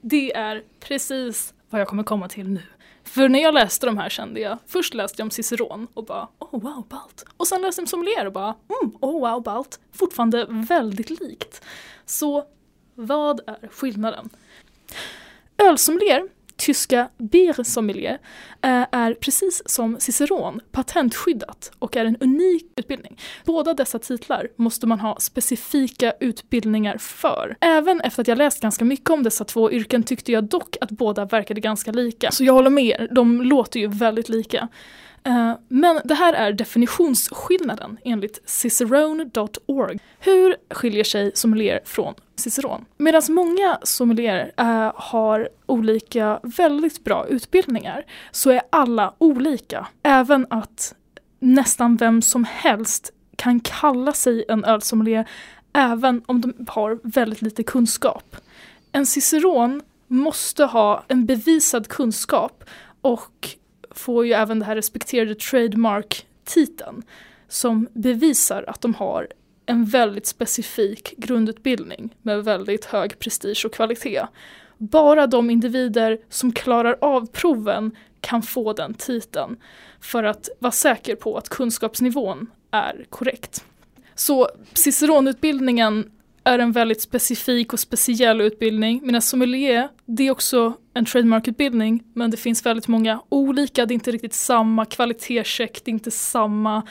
Det 0.00 0.36
är 0.36 0.62
precis 0.80 1.54
vad 1.70 1.80
jag 1.80 1.88
kommer 1.88 2.02
komma 2.02 2.28
till 2.28 2.48
nu. 2.48 2.62
För 3.08 3.28
när 3.28 3.42
jag 3.42 3.54
läste 3.54 3.86
de 3.86 3.98
här 3.98 4.08
kände 4.08 4.40
jag, 4.40 4.58
först 4.66 4.94
läste 4.94 5.20
jag 5.20 5.26
om 5.26 5.30
Ciceron 5.30 5.86
och 5.94 6.04
bara 6.04 6.28
oh 6.38 6.60
wow 6.60 6.86
ballt. 6.88 7.24
Och 7.36 7.46
sen 7.46 7.62
läste 7.62 7.80
jag 7.80 7.84
om 7.84 7.86
sommelier 7.86 8.26
och 8.26 8.32
bara 8.32 8.54
mm, 8.82 8.96
oh 9.00 9.20
wow 9.30 9.42
ballt. 9.42 9.80
Fortfarande 9.92 10.46
väldigt 10.48 11.10
likt. 11.10 11.64
Så 12.06 12.44
vad 12.94 13.40
är 13.46 13.68
skillnaden? 13.68 14.28
Ölsommelier 15.58 16.28
tyska 16.58 17.08
Biersommelier 17.18 18.18
eh, 18.62 18.86
är 18.92 19.14
precis 19.14 19.62
som 19.66 19.96
Ciceron 20.00 20.60
patentskyddat 20.72 21.72
och 21.78 21.96
är 21.96 22.04
en 22.04 22.16
unik 22.16 22.64
utbildning. 22.76 23.18
Båda 23.44 23.74
dessa 23.74 23.98
titlar 23.98 24.48
måste 24.56 24.86
man 24.86 25.00
ha 25.00 25.16
specifika 25.20 26.12
utbildningar 26.20 26.98
för. 26.98 27.56
Även 27.60 28.00
efter 28.00 28.22
att 28.22 28.28
jag 28.28 28.38
läst 28.38 28.60
ganska 28.60 28.84
mycket 28.84 29.10
om 29.10 29.22
dessa 29.22 29.44
två 29.44 29.70
yrken 29.72 30.02
tyckte 30.02 30.32
jag 30.32 30.44
dock 30.44 30.76
att 30.80 30.90
båda 30.90 31.24
verkade 31.24 31.60
ganska 31.60 31.92
lika. 31.92 32.30
Så 32.30 32.44
jag 32.44 32.52
håller 32.52 32.70
med 32.70 32.84
er, 32.84 33.08
de 33.10 33.42
låter 33.42 33.80
ju 33.80 33.86
väldigt 33.86 34.28
lika. 34.28 34.68
Eh, 35.24 35.52
men 35.68 36.00
det 36.04 36.14
här 36.14 36.32
är 36.32 36.52
definitionsskillnaden 36.52 37.98
enligt 38.04 38.42
cicerone.org. 38.44 39.98
Hur 40.18 40.56
skiljer 40.70 41.04
sig 41.04 41.32
sommelier 41.34 41.80
från 41.84 42.14
Ciceron? 42.38 42.84
Medan 42.96 43.22
många 43.28 43.78
sommelierer 43.82 44.52
äh, 44.56 44.92
har 44.94 45.48
olika 45.66 46.40
väldigt 46.42 47.04
bra 47.04 47.26
utbildningar 47.26 48.04
så 48.30 48.50
är 48.50 48.62
alla 48.70 49.14
olika. 49.18 49.86
Även 50.02 50.46
att 50.50 50.94
nästan 51.40 51.96
vem 51.96 52.22
som 52.22 52.44
helst 52.44 53.12
kan 53.36 53.60
kalla 53.60 54.12
sig 54.12 54.44
en 54.48 54.64
ölsommelier 54.64 55.28
även 55.72 56.22
om 56.26 56.40
de 56.40 56.66
har 56.68 56.98
väldigt 57.02 57.42
lite 57.42 57.62
kunskap. 57.62 58.36
En 58.92 59.06
ciceron 59.06 59.82
måste 60.06 60.64
ha 60.64 61.04
en 61.08 61.26
bevisad 61.26 61.88
kunskap 61.88 62.64
och 63.00 63.48
får 63.90 64.26
ju 64.26 64.32
även 64.32 64.58
det 64.58 64.64
här 64.64 64.76
respekterade 64.76 65.34
trademark-titeln 65.34 67.02
som 67.48 67.88
bevisar 67.92 68.64
att 68.68 68.80
de 68.80 68.94
har 68.94 69.28
en 69.68 69.84
väldigt 69.84 70.26
specifik 70.26 71.14
grundutbildning 71.16 72.14
med 72.22 72.44
väldigt 72.44 72.84
hög 72.84 73.18
prestige 73.18 73.64
och 73.64 73.74
kvalitet. 73.74 74.22
Bara 74.78 75.26
de 75.26 75.50
individer 75.50 76.18
som 76.28 76.52
klarar 76.52 76.96
av 77.00 77.26
proven 77.26 77.96
kan 78.20 78.42
få 78.42 78.72
den 78.72 78.94
titeln 78.94 79.56
för 80.00 80.24
att 80.24 80.48
vara 80.58 80.72
säker 80.72 81.16
på 81.16 81.36
att 81.36 81.48
kunskapsnivån 81.48 82.46
är 82.70 83.06
korrekt. 83.10 83.64
Så 84.14 84.48
Ciceronutbildningen 84.72 86.10
är 86.44 86.58
en 86.58 86.72
väldigt 86.72 87.02
specifik 87.02 87.72
och 87.72 87.80
speciell 87.80 88.40
utbildning 88.40 89.00
medan 89.02 89.22
sommelier, 89.22 89.88
det 90.04 90.26
är 90.26 90.30
också 90.30 90.72
en 90.94 91.04
trademarkutbildning 91.04 92.04
men 92.14 92.30
det 92.30 92.36
finns 92.36 92.66
väldigt 92.66 92.88
många 92.88 93.20
olika, 93.28 93.86
det 93.86 93.92
är 93.92 93.94
inte 93.94 94.10
riktigt 94.10 94.34
samma 94.34 94.84
kvalitetscheck, 94.84 95.84
det 95.84 95.90
är 95.90 95.92
inte 95.92 96.10
samma 96.10 96.82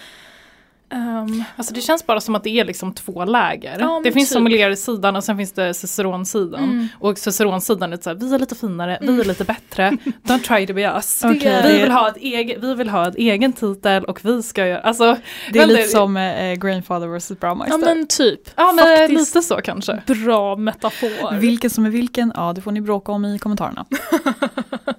Um, 0.93 1.43
alltså 1.55 1.73
det 1.73 1.81
känns 1.81 2.05
bara 2.05 2.21
som 2.21 2.35
att 2.35 2.43
det 2.43 2.49
är 2.49 2.65
liksom 2.65 2.93
två 2.93 3.25
läger. 3.25 3.77
Ja, 3.79 4.01
det 4.03 4.11
finns 4.11 4.29
typ. 4.29 4.33
sommeliersidan 4.33 5.15
och 5.15 5.23
sen 5.23 5.37
finns 5.37 5.51
det 5.51 5.73
ciceronsidan. 5.73 6.63
Mm. 6.63 6.87
Och 6.99 7.17
ciceronsidan 7.17 7.93
är 7.93 7.97
så 7.97 8.09
här, 8.09 8.17
vi 8.17 8.33
är 8.33 8.39
lite 8.39 8.55
finare, 8.55 8.95
mm. 8.95 9.15
vi 9.15 9.21
är 9.21 9.25
lite 9.25 9.43
bättre, 9.43 9.91
don't 10.23 10.39
try 10.39 10.67
to 10.67 10.73
be 10.73 10.81
us. 10.81 11.23
Okay. 11.23 11.71
Vi, 11.71 11.81
vill 11.81 11.91
ha 11.91 12.09
ett 12.09 12.17
eget, 12.17 12.63
vi 12.63 12.73
vill 12.73 12.89
ha 12.89 13.07
ett 13.07 13.15
egen 13.15 13.53
titel 13.53 14.05
och 14.05 14.25
vi 14.25 14.43
ska 14.43 14.67
göra, 14.67 14.81
alltså. 14.81 15.17
Det 15.53 15.59
är 15.59 15.65
lite 15.65 15.81
det, 15.81 15.87
som 15.87 16.17
äh, 16.17 16.53
Grandfather 16.53 17.17
vs 17.17 17.39
Brahmeister. 17.39 17.79
Ja 17.79 17.85
men 17.85 18.07
typ. 18.07 18.41
Ja 18.55 18.71
men 18.71 19.13
lite 19.13 19.41
så 19.41 19.55
kanske. 19.55 20.01
Bra 20.05 20.55
metafor. 20.55 21.39
Vilken 21.39 21.69
som 21.69 21.85
är 21.85 21.89
vilken, 21.89 22.33
ja 22.35 22.53
det 22.53 22.61
får 22.61 22.71
ni 22.71 22.81
bråka 22.81 23.11
om 23.11 23.25
i 23.25 23.39
kommentarerna. 23.39 23.85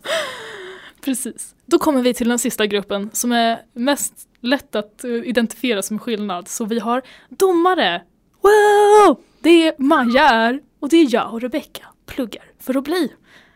Precis. 1.09 1.55
Då 1.67 1.79
kommer 1.79 2.03
vi 2.03 2.15
till 2.15 2.29
den 2.29 2.39
sista 2.39 2.67
gruppen 2.67 3.11
som 3.13 3.33
är 3.33 3.63
mest 3.73 4.29
lätt 4.41 4.77
att 4.77 5.05
eh, 5.05 5.11
identifiera 5.11 5.83
som 5.83 5.99
skillnad. 5.99 6.49
Så 6.49 6.65
vi 6.65 6.79
har 6.79 7.03
domare. 7.29 8.03
Wow! 8.41 9.21
Det 9.41 9.69
är 9.69 9.75
Maja 9.79 10.29
är 10.29 10.61
och 10.81 10.89
det 10.89 10.97
är 10.97 11.15
jag 11.15 11.33
och 11.33 11.41
Rebecka 11.41 11.85
pluggar 12.07 12.45
för 12.59 12.77
att 12.77 12.85
bli. 12.85 13.13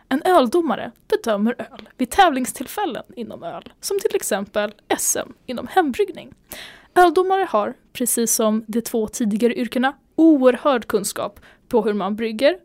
En 0.09 0.23
öldomare 0.25 0.93
bedömer 1.09 1.55
öl 1.59 1.89
vid 1.97 2.11
tävlingstillfällen 2.11 3.05
inom 3.17 3.43
öl, 3.43 3.73
som 3.81 3.99
till 4.01 4.17
exempel 4.17 4.75
SM 4.99 5.33
inom 5.47 5.67
hembryggning. 5.67 6.35
Öldomare 6.95 7.47
har, 7.51 7.75
precis 7.93 8.35
som 8.35 8.65
de 8.67 8.81
två 8.81 9.09
tidigare 9.09 9.55
yrkena, 9.55 9.93
oerhörd 10.15 10.87
kunskap 10.87 11.41
på 11.69 11.83
hur 11.83 11.95
man 11.95 12.17
brygger 12.17 12.57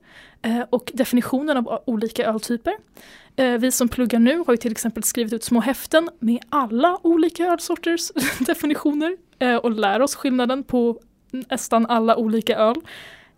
eh, 0.41 0.61
och 0.69 0.91
definitionen 0.93 1.57
av 1.57 1.83
olika 1.85 2.25
öltyper. 2.25 2.73
Eh, 3.39 3.57
vi 3.57 3.71
som 3.71 3.89
pluggar 3.89 4.19
nu 4.19 4.43
har 4.47 4.53
ju 4.53 4.57
till 4.57 4.71
exempel 4.71 5.03
skrivit 5.03 5.33
ut 5.33 5.43
små 5.43 5.59
häften 5.59 6.09
med 6.19 6.39
alla 6.49 6.97
olika 7.03 7.45
ölsorters 7.45 8.11
definitioner 8.39 9.17
eh, 9.39 9.55
och 9.55 9.71
lär 9.71 10.01
oss 10.01 10.15
skillnaden 10.15 10.63
på 10.63 10.99
nästan 11.31 11.85
alla 11.85 12.15
olika 12.15 12.57
öl. 12.57 12.75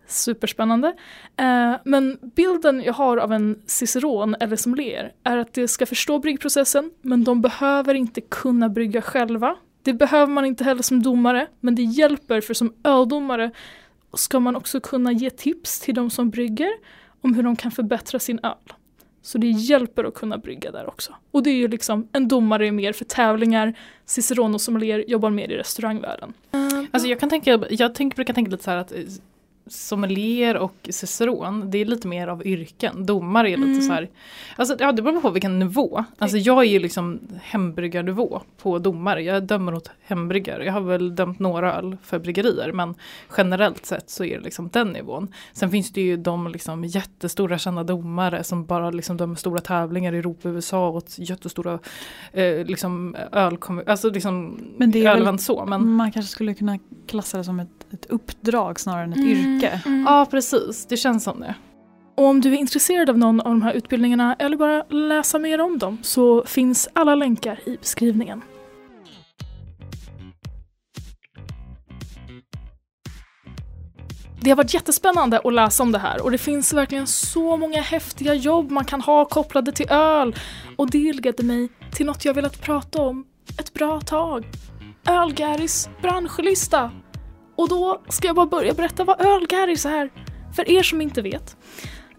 Superspännande. 0.06 0.88
Eh, 1.36 1.74
men 1.84 2.18
bilden 2.22 2.82
jag 2.82 2.92
har 2.92 3.16
av 3.16 3.32
en 3.32 3.62
ciceron 3.66 4.36
eller 4.40 4.56
sommelier 4.56 5.12
är 5.24 5.36
att 5.36 5.54
de 5.54 5.68
ska 5.68 5.86
förstå 5.86 6.18
bryggprocessen 6.18 6.90
men 7.02 7.24
de 7.24 7.40
behöver 7.40 7.94
inte 7.94 8.20
kunna 8.20 8.68
brygga 8.68 9.02
själva. 9.02 9.56
Det 9.82 9.92
behöver 9.92 10.32
man 10.32 10.44
inte 10.44 10.64
heller 10.64 10.82
som 10.82 11.02
domare 11.02 11.46
men 11.60 11.74
det 11.74 11.82
hjälper 11.82 12.40
för 12.40 12.54
som 12.54 12.74
öldomare 12.84 13.50
ska 14.14 14.40
man 14.40 14.56
också 14.56 14.80
kunna 14.80 15.12
ge 15.12 15.30
tips 15.30 15.80
till 15.80 15.94
de 15.94 16.10
som 16.10 16.30
brygger 16.30 16.70
om 17.20 17.34
hur 17.34 17.42
de 17.42 17.56
kan 17.56 17.70
förbättra 17.70 18.18
sin 18.18 18.40
öl. 18.42 18.72
Så 19.22 19.38
det 19.38 19.46
hjälper 19.46 20.04
att 20.04 20.14
kunna 20.14 20.38
brygga 20.38 20.70
där 20.70 20.88
också. 20.88 21.14
Och 21.30 21.42
det 21.42 21.50
är 21.50 21.54
ju 21.54 21.68
liksom, 21.68 22.08
en 22.12 22.28
domare 22.28 22.66
är 22.66 22.72
mer 22.72 22.92
för 22.92 23.04
tävlingar, 23.04 23.74
Cicerone 24.04 24.54
och 24.54 24.60
sommelier 24.60 25.04
jobbar 25.08 25.30
mer 25.30 25.48
i 25.48 25.56
restaurangvärlden. 25.56 26.32
Alltså 26.90 27.08
jag 27.08 27.20
kan 27.20 27.28
tänka, 27.28 27.60
jag 27.70 27.94
tänk, 27.94 28.16
brukar 28.16 28.34
tänka 28.34 28.50
lite 28.50 28.64
så 28.64 28.70
här 28.70 28.78
att 28.78 28.92
eh, 28.92 28.98
sommelier 29.70 30.56
och 30.56 30.74
ciceron, 30.90 31.70
det 31.70 31.78
är 31.78 31.84
lite 31.84 32.08
mer 32.08 32.28
av 32.28 32.46
yrken. 32.46 33.06
Domare 33.06 33.50
är 33.50 33.56
lite 33.56 33.70
mm. 33.70 33.82
så 33.82 33.92
här, 33.92 34.08
alltså 34.56 34.76
ja 34.78 34.92
det 34.92 35.02
beror 35.02 35.20
på 35.20 35.30
vilken 35.30 35.58
nivå. 35.58 36.04
Alltså 36.18 36.36
jag 36.36 36.58
är 36.58 36.68
ju 36.68 36.78
liksom 36.78 37.20
hembryggarnivå 37.42 38.40
på 38.62 38.78
domare. 38.78 39.22
Jag 39.22 39.42
dömer 39.42 39.74
åt 39.74 39.90
hembryggare. 40.02 40.64
Jag 40.64 40.72
har 40.72 40.80
väl 40.80 41.14
dömt 41.14 41.38
några 41.38 41.74
öl 41.74 41.96
för 42.02 42.18
bryggerier 42.18 42.72
men 42.72 42.94
generellt 43.36 43.86
sett 43.86 44.10
så 44.10 44.24
är 44.24 44.38
det 44.38 44.44
liksom 44.44 44.68
den 44.68 44.88
nivån. 44.88 45.34
Sen 45.52 45.70
finns 45.70 45.92
det 45.92 46.00
ju 46.00 46.16
de 46.16 46.48
liksom 46.48 46.84
jättestora 46.84 47.58
kända 47.58 47.84
domare 47.84 48.44
som 48.44 48.64
bara 48.64 48.90
liksom 48.90 49.16
dömer 49.16 49.34
stora 49.34 49.60
tävlingar 49.60 50.12
i 50.12 50.18
Europa 50.18 50.48
och 50.48 50.54
USA 50.54 50.88
åt 50.88 51.18
jättestora 51.18 51.78
eh, 52.32 52.64
liksom 52.64 53.16
ölkommuner, 53.32 53.90
alltså 53.90 54.10
liksom 54.10 54.60
men 54.76 54.90
det 54.90 55.06
är 55.06 55.24
väl, 55.24 55.38
så. 55.38 55.66
Men 55.66 55.92
man 55.92 56.12
kanske 56.12 56.32
skulle 56.32 56.54
kunna 56.54 56.78
klassa 57.06 57.38
det 57.38 57.44
som 57.44 57.60
ett, 57.60 57.86
ett 57.90 58.06
uppdrag 58.06 58.80
snarare 58.80 59.04
än 59.04 59.12
ett 59.12 59.18
mm. 59.18 59.28
yrke 59.28 59.59
mycket. 59.60 59.86
Mm. 59.86 60.04
Ja 60.08 60.26
precis, 60.30 60.86
det 60.86 60.96
känns 60.96 61.24
som 61.24 61.40
det. 61.40 61.54
Och 62.16 62.24
om 62.26 62.40
du 62.40 62.52
är 62.52 62.56
intresserad 62.56 63.10
av 63.10 63.18
någon 63.18 63.40
av 63.40 63.50
de 63.50 63.62
här 63.62 63.72
utbildningarna 63.72 64.36
eller 64.38 64.56
bara 64.56 64.84
läsa 64.88 65.38
mer 65.38 65.60
om 65.60 65.78
dem 65.78 65.98
så 66.02 66.44
finns 66.44 66.88
alla 66.92 67.14
länkar 67.14 67.60
i 67.66 67.76
beskrivningen. 67.76 68.42
Det 74.42 74.50
har 74.50 74.56
varit 74.56 74.74
jättespännande 74.74 75.40
att 75.44 75.54
läsa 75.54 75.82
om 75.82 75.92
det 75.92 75.98
här 75.98 76.22
och 76.22 76.30
det 76.30 76.38
finns 76.38 76.72
verkligen 76.72 77.06
så 77.06 77.56
många 77.56 77.80
häftiga 77.80 78.34
jobb 78.34 78.70
man 78.70 78.84
kan 78.84 79.00
ha 79.00 79.24
kopplade 79.24 79.72
till 79.72 79.90
öl. 79.90 80.34
Och 80.76 80.90
det 80.90 81.12
ledde 81.12 81.42
mig 81.42 81.68
till 81.92 82.06
något 82.06 82.24
jag 82.24 82.34
velat 82.34 82.60
prata 82.60 83.02
om 83.02 83.24
ett 83.58 83.74
bra 83.74 84.00
tag. 84.00 84.46
Ölgäris 85.06 85.88
branschlista. 86.02 86.90
Och 87.60 87.68
då 87.68 88.00
ska 88.08 88.26
jag 88.26 88.36
bara 88.36 88.46
börja 88.46 88.74
berätta 88.74 89.04
vad 89.04 89.20
Ölgaris 89.20 89.86
är. 89.86 90.10
För 90.56 90.70
er 90.70 90.82
som 90.82 91.00
inte 91.00 91.22
vet. 91.22 91.56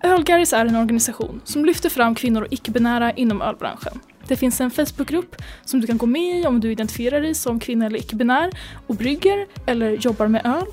Ölgaris 0.04 0.54
är 0.54 0.66
en 0.66 0.76
organisation 0.76 1.42
som 1.44 1.66
lyfter 1.66 1.90
fram 1.90 2.16
kvinnor 2.16 2.42
och 2.42 2.48
icke-binära 2.54 3.12
inom 3.12 3.42
ölbranschen. 3.42 4.00
Det 4.28 4.36
finns 4.36 4.62
en 4.62 4.72
Facebookgrupp 4.72 5.36
som 5.66 5.82
du 5.82 5.88
kan 5.88 5.98
gå 5.98 6.06
med 6.06 6.40
i 6.40 6.48
om 6.48 6.60
du 6.60 6.72
identifierar 6.72 7.22
dig 7.22 7.36
som 7.36 7.60
kvinna 7.60 7.86
eller 7.86 8.00
icke-binär 8.00 8.52
och 8.88 8.96
brygger 8.96 9.48
eller 9.66 9.92
jobbar 9.92 10.28
med 10.28 10.46
öl 10.46 10.66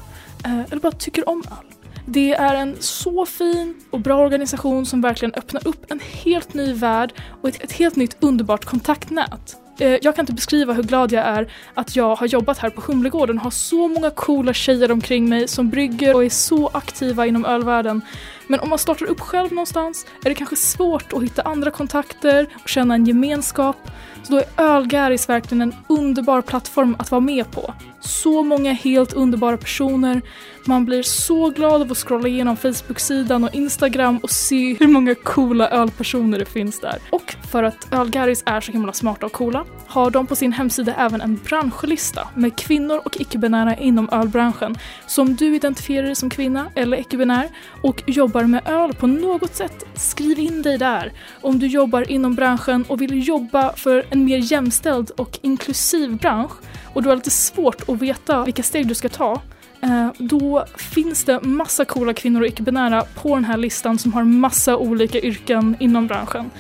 eh, 0.44 0.60
eller 0.60 0.80
bara 0.80 0.92
tycker 0.92 1.28
om 1.28 1.42
öl. 1.50 1.77
Det 2.10 2.32
är 2.32 2.54
en 2.54 2.76
så 2.80 3.26
fin 3.26 3.74
och 3.90 4.00
bra 4.00 4.16
organisation 4.16 4.86
som 4.86 5.00
verkligen 5.00 5.34
öppnar 5.34 5.68
upp 5.68 5.90
en 5.90 6.00
helt 6.00 6.54
ny 6.54 6.72
värld 6.72 7.12
och 7.42 7.48
ett, 7.48 7.64
ett 7.64 7.72
helt 7.72 7.96
nytt 7.96 8.16
underbart 8.20 8.64
kontaktnät 8.64 9.56
eh, 9.80 9.96
jag 10.02 10.14
kan 10.14 10.22
inte 10.22 10.32
beskriva 10.32 10.72
hur 10.72 10.82
glad 10.82 11.12
jag 11.12 11.24
är 11.24 11.52
att 11.74 11.96
jag 11.96 12.16
har 12.16 12.26
jobbat 12.26 12.58
här 12.58 12.70
på 12.70 12.80
Humlegården 12.80 13.36
och 13.38 13.44
har 13.44 13.50
så 13.50 13.88
många 13.88 14.10
coola 14.10 14.52
tjejer 14.52 14.92
omkring 14.92 15.28
mig 15.28 15.48
som 15.48 15.70
brygger 15.70 16.14
och 16.14 16.24
är 16.24 16.28
så 16.28 16.70
aktiva 16.72 17.26
inom 17.26 17.44
ölvärlden. 17.44 18.00
Men 18.46 18.60
om 18.60 18.68
man 18.68 18.78
startar 18.78 19.06
upp 19.06 19.20
själv 19.20 19.52
någonstans 19.52 20.06
är 20.24 20.28
det 20.28 20.34
kanske 20.34 20.56
svårt 20.56 21.12
att 21.12 21.22
hitta 21.22 21.42
andra 21.42 21.70
kontakter 21.70 22.46
och 22.62 22.68
känna 22.68 22.94
en 22.94 23.06
gemenskap. 23.06 23.76
Så 24.22 24.32
då 24.32 24.38
är 24.38 24.46
Ölgäris 24.56 25.28
verkligen 25.28 25.62
en 25.62 25.74
underbar 25.88 26.42
plattform 26.42 26.96
att 26.98 27.10
vara 27.10 27.20
med 27.20 27.50
på. 27.50 27.74
Så 28.00 28.42
många 28.42 28.72
helt 28.72 29.12
underbara 29.12 29.56
personer. 29.56 30.22
Man 30.64 30.84
blir 30.84 31.02
så 31.02 31.50
glad 31.50 31.82
av 31.82 31.92
att 31.92 31.98
scrolla 31.98 32.28
igenom 32.28 32.56
Facebook-sidan 32.56 33.44
och 33.44 33.54
Instagram 33.54 34.18
och 34.18 34.30
se 34.30 34.74
hur 34.80 34.88
många 34.88 35.14
coola 35.14 35.68
ölpersoner 35.68 36.38
det 36.38 36.44
finns 36.44 36.80
där. 36.80 36.98
Och 37.10 37.34
för 37.50 37.62
att 37.62 37.92
ölgaris 37.92 38.42
är 38.46 38.60
så 38.60 38.72
himla 38.72 38.92
smarta 38.92 39.26
och 39.26 39.32
coola 39.32 39.64
har 39.86 40.10
de 40.10 40.26
på 40.26 40.36
sin 40.36 40.52
hemsida 40.52 40.94
även 40.94 41.20
en 41.20 41.40
branschlista 41.44 42.28
med 42.34 42.56
kvinnor 42.56 43.00
och 43.04 43.20
icke-binära 43.20 43.76
inom 43.76 44.08
ölbranschen. 44.12 44.78
Så 45.06 45.22
om 45.22 45.36
du 45.36 45.56
identifierar 45.56 46.06
dig 46.06 46.14
som 46.14 46.30
kvinna 46.30 46.66
eller 46.74 47.00
icke-binär 47.00 47.48
och 47.82 48.02
jobbar 48.06 48.44
med 48.44 48.68
öl 48.68 48.94
på 48.94 49.06
något 49.06 49.54
sätt, 49.54 49.84
skriv 49.94 50.38
in 50.38 50.62
dig 50.62 50.78
där. 50.78 51.12
Om 51.40 51.58
du 51.58 51.66
jobbar 51.66 52.10
inom 52.10 52.34
branschen 52.34 52.84
och 52.88 53.02
vill 53.02 53.28
jobba 53.28 53.72
för 53.72 54.06
en 54.10 54.24
mer 54.24 54.38
jämställd 54.38 55.10
och 55.10 55.38
inklusiv 55.42 56.16
bransch 56.16 56.52
och 56.94 57.02
du 57.02 57.08
har 57.08 57.16
lite 57.16 57.30
svårt 57.30 57.88
att 57.88 58.02
veta 58.02 58.44
vilka 58.44 58.62
steg 58.62 58.88
du 58.88 58.94
ska 58.94 59.08
ta, 59.08 59.40
eh, 59.82 60.08
då 60.18 60.64
finns 60.76 61.24
det 61.24 61.40
massa 61.42 61.84
coola 61.84 62.12
kvinnor 62.14 62.40
och 62.40 62.46
icke-binära 62.46 63.04
på 63.14 63.34
den 63.34 63.44
här 63.44 63.56
listan 63.56 63.98
som 63.98 64.12
har 64.12 64.24
massa 64.24 64.76
olika 64.76 65.18
yrken 65.20 65.76
inom 65.80 66.06
branschen. 66.06 66.50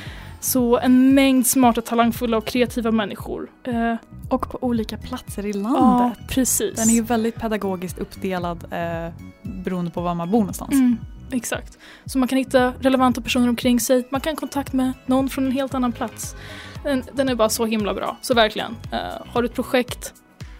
Så 0.40 0.78
en 0.78 1.14
mängd 1.14 1.46
smarta, 1.46 1.80
talangfulla 1.80 2.36
och 2.36 2.44
kreativa 2.46 2.90
människor. 2.90 3.50
Eh, 3.64 3.94
Och 4.30 4.50
på 4.50 4.58
olika 4.60 4.96
platser 4.96 5.46
i 5.46 5.50
ja, 5.50 5.58
landet. 5.58 6.18
precis. 6.28 6.76
Den 6.76 6.88
är 6.90 6.94
ju 6.94 7.02
väldigt 7.02 7.34
pedagogiskt 7.36 7.98
uppdelad 7.98 8.64
eh, 8.70 9.12
beroende 9.42 9.90
på 9.90 10.00
var 10.00 10.14
man 10.14 10.30
bor 10.30 10.38
någonstans. 10.40 10.72
Mm, 10.72 10.96
exakt. 11.32 11.78
Så 12.04 12.18
man 12.18 12.28
kan 12.28 12.38
hitta 12.38 12.72
relevanta 12.80 13.20
personer 13.20 13.48
omkring 13.48 13.80
sig, 13.80 14.08
man 14.10 14.20
kan 14.20 14.32
ha 14.32 14.36
kontakt 14.36 14.72
med 14.72 14.92
någon 15.06 15.28
från 15.28 15.46
en 15.46 15.52
helt 15.52 15.74
annan 15.74 15.92
plats. 15.92 16.36
Den, 16.84 17.04
den 17.12 17.28
är 17.28 17.34
bara 17.34 17.48
så 17.48 17.66
himla 17.66 17.94
bra, 17.94 18.16
så 18.22 18.34
verkligen. 18.34 18.70
Uh, 18.70 18.98
har 19.26 19.42
du 19.42 19.48
ett 19.48 19.54
projekt, 19.54 20.14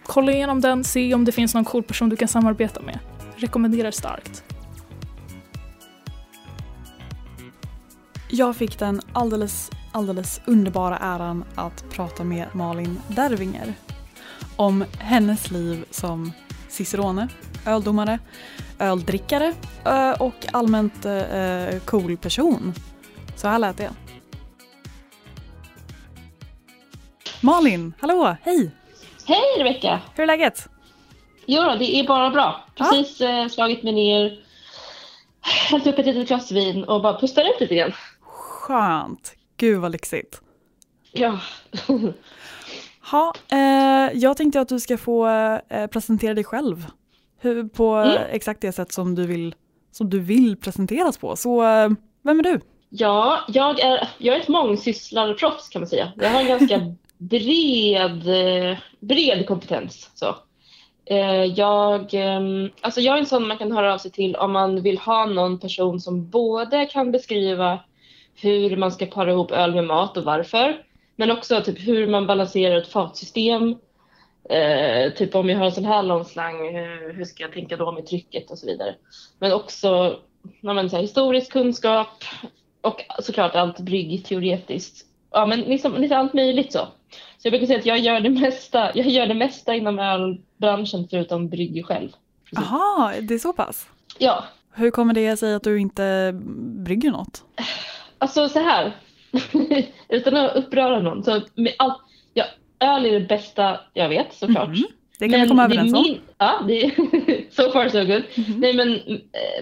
kolla 0.07 0.33
igenom 0.33 0.61
den, 0.61 0.85
se 0.85 1.15
om 1.15 1.25
det 1.25 1.33
finns 1.33 1.55
någon 1.55 1.65
cool 1.65 1.83
person 1.83 2.09
du 2.09 2.17
kan 2.17 2.29
samarbeta 2.29 2.81
med. 2.81 2.99
Rekommenderar 3.37 3.91
starkt. 3.91 4.45
Jag 8.31 8.57
fick 8.57 8.79
den 8.79 9.01
alldeles, 9.13 9.71
alldeles 9.93 10.41
underbara 10.47 10.99
äran 10.99 11.45
att 11.55 11.85
prata 11.91 12.25
med 12.25 12.47
Malin 12.53 13.01
Dervinger 13.09 13.75
om 14.57 14.85
hennes 14.99 15.51
liv 15.51 15.85
som 15.91 16.33
cicerone, 16.69 17.29
öldomare, 17.67 18.19
öldrickare 18.79 19.55
och 20.19 20.47
allmänt 20.53 21.07
cool 21.85 22.17
person. 22.17 22.75
Så 23.37 23.49
här 23.49 23.59
lät 23.59 23.77
det. 23.77 23.91
Malin, 27.41 27.93
hallå, 28.01 28.37
hej! 28.43 28.71
Hej 29.27 29.41
Rebecka! 29.59 30.01
Hur 30.15 30.23
är 30.23 30.27
läget? 30.27 30.69
Jo 31.47 31.63
då, 31.63 31.75
det 31.75 31.97
är 32.01 32.07
bara 32.07 32.31
bra. 32.31 32.65
Precis 32.77 33.21
eh, 33.21 33.49
slagit 33.49 33.83
mig 33.83 33.93
ner, 33.93 34.45
hällt 35.41 35.87
upp 35.87 35.99
ett 35.99 36.07
litet 36.07 36.29
glas 36.29 36.53
vin 36.53 36.85
och 36.85 37.03
bara 37.03 37.21
pustat 37.21 37.45
ut 37.45 37.61
lite 37.61 37.75
grann. 37.75 37.93
Skönt. 38.21 39.35
Gud 39.57 39.81
vad 39.81 39.93
lyxigt. 39.93 40.41
Ja. 41.13 41.41
Ha, 43.11 43.35
eh, 43.53 44.11
jag 44.15 44.37
tänkte 44.37 44.61
att 44.61 44.69
du 44.69 44.81
ska 44.81 44.99
få 44.99 45.29
eh, 45.69 45.87
presentera 45.87 46.35
dig 46.35 46.45
själv 46.45 46.87
hur, 47.41 47.65
på 47.69 47.95
Mm. 47.95 48.23
exakt 48.31 48.61
det 48.61 48.73
sätt 48.73 48.93
som 48.93 49.15
du 49.15 49.27
vill, 49.27 49.55
som 49.93 50.11
du 50.11 50.21
vill 50.21 50.57
presenteras 50.57 51.19
på. 51.19 51.37
Så 51.37 51.63
eh, 51.63 51.89
vem 52.23 52.39
är 52.39 52.43
du? 52.43 52.61
ja, 52.91 53.39
jag 53.49 53.81
är, 53.81 54.09
jag 54.19 54.37
är 54.37 54.41
ett 54.41 54.49
mångsysslarproffs 54.49 55.69
kan 55.69 55.81
man 55.83 55.89
säga. 55.89 56.13
Jag 56.17 56.31
har 56.31 56.41
en 56.41 56.47
ganska 56.47 56.81
bred, 57.19 58.29
eh, 58.29 58.79
bred 59.01 59.47
kompetens. 59.47 60.11
Så. 60.15 60.35
Eh, 61.11 61.45
Jag, 61.45 62.15
ehm, 62.15 62.71
alltså 62.81 63.01
jag 63.01 63.15
är 63.15 63.19
en 63.19 63.27
sån 63.27 63.49
man 63.49 63.59
kan 63.59 63.73
höra 63.73 63.95
av 63.95 63.99
sig 63.99 64.11
till 64.11 64.37
om 64.37 64.53
man 64.53 64.83
vill 64.83 64.99
ha 64.99 65.27
någon 65.27 65.59
person 65.59 66.01
som 66.01 66.31
både 66.31 66.87
kan 66.87 67.13
beskriva 67.13 67.79
hur 68.35 68.77
man 68.77 68.93
ska 68.93 69.07
para 69.07 69.31
ihop 69.31 69.51
öl 69.53 69.75
med 69.75 69.85
mat 69.85 70.17
och 70.17 70.25
varför, 70.25 70.77
men 71.17 71.31
också 71.31 71.61
typ 71.61 71.87
hur 71.89 72.07
man 72.07 72.27
balanserar 72.27 72.77
ett 72.77 72.93
fatsystem. 72.93 73.77
Eh, 74.49 75.13
typ 75.13 75.35
om 75.35 75.49
jag 75.49 75.59
har 75.59 75.67
en 75.67 75.73
sån 75.73 75.85
här 75.85 76.03
lång 76.03 76.25
slang, 76.25 76.75
hur, 76.75 77.13
hur 77.13 77.25
ska 77.25 77.43
jag 77.43 77.53
tänka 77.53 77.77
då 77.77 77.93
med 77.93 78.07
trycket 78.07 78.51
och 78.51 78.59
så 78.59 78.67
vidare. 78.67 78.95
Men 79.39 79.53
också 79.53 80.17
ja, 80.61 80.73
men, 80.73 80.91
så 80.91 80.97
här, 80.97 81.03
historisk 81.03 81.53
kunskap 81.53 82.25
och 82.81 83.01
såklart 83.23 83.55
allt 83.55 83.81
bryggteoretiskt. 83.81 85.07
Ja, 85.31 85.47
men 85.47 85.61
liksom, 85.61 85.95
lite 85.95 86.17
allt 86.17 86.35
möjligt 86.35 86.73
så. 86.73 86.89
Så 87.39 87.47
jag 87.47 87.53
brukar 87.53 87.67
säga 87.67 87.79
att 87.79 87.87
jag 87.87 87.99
gör 87.99 88.21
det 88.21 88.31
mesta, 88.41 88.91
jag 88.95 89.07
gör 89.07 89.27
det 89.27 89.35
mesta 89.35 89.75
inom 89.75 89.99
ölbranschen 89.99 91.09
förutom 91.11 91.49
brygger 91.49 91.83
själv. 91.83 92.11
Jaha, 92.51 93.15
det 93.21 93.35
är 93.35 93.39
så 93.39 93.53
pass? 93.53 93.89
Ja, 94.19 94.45
Hur 94.73 94.91
kommer 94.91 95.15
det 95.15 95.37
sig 95.37 95.55
att 95.55 95.63
du 95.63 95.81
inte 95.81 96.31
brygger 96.85 97.11
något? 97.11 97.43
alltså 98.19 98.49
så 98.49 98.59
här. 98.59 98.97
Utan 100.09 100.37
att 100.37 100.57
uppröra 100.57 101.01
någon. 101.01 101.25
Så 101.25 101.41
med 101.55 101.75
allt, 101.79 101.99
öl 102.81 103.07
är 103.07 103.13
det 103.13 103.21
bästa 103.29 103.81
jag 103.95 104.09
vet 104.09 104.33
såklart. 104.33 104.69
Mhm, 104.69 104.85
Det 105.19 105.29
kan 105.29 105.41
vi 105.41 105.49
komma 105.49 105.65
överens 105.65 105.95
om. 105.95 106.03
min- 106.03 106.21
Ja, 106.39 106.61
det 106.69 106.85
är 106.85 106.91
so 107.51 107.71
far 107.71 107.89
so 107.89 107.99
good. 108.05 108.23
Mhm. 108.37 108.61
Nej, 108.61 108.73
men, 108.75 109.01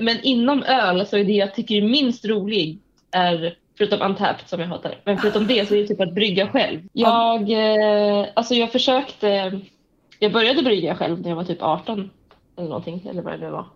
men 0.01 0.17
inom 0.23 0.63
öl 0.63 1.07
så 1.07 1.17
är 1.17 1.25
det 1.25 1.33
jag 1.33 1.55
tycker 1.55 1.75
är 1.75 1.83
minst 1.83 2.25
rolig 2.25 2.79
är 3.11 3.55
Förutom 3.79 4.03
Untapped 4.03 4.49
som 4.49 4.61
jag 4.61 4.67
hatar. 4.67 4.95
Men 5.05 5.19
förutom 5.19 5.47
det 5.47 5.69
så 5.69 5.75
är 5.75 5.79
det 5.79 5.87
typ 5.87 6.01
att 6.01 6.15
brygga 6.15 6.49
själv. 6.49 6.81
Jag, 6.93 7.51
eh, 7.51 8.27
alltså 8.35 8.55
jag 8.55 8.73
försökte, 8.73 9.61
jag 10.19 10.33
började 10.33 10.63
brygga 10.63 10.95
själv 10.97 11.21
när 11.21 11.29
jag 11.29 11.37
var 11.37 11.45
typ 11.45 11.63
18 11.63 12.11
eller 12.57 12.69
någonting, 12.69 13.07
eller 13.11 13.23
vad 13.23 13.33
det 13.33 13.39
nu 13.39 13.51
var. 13.51 13.67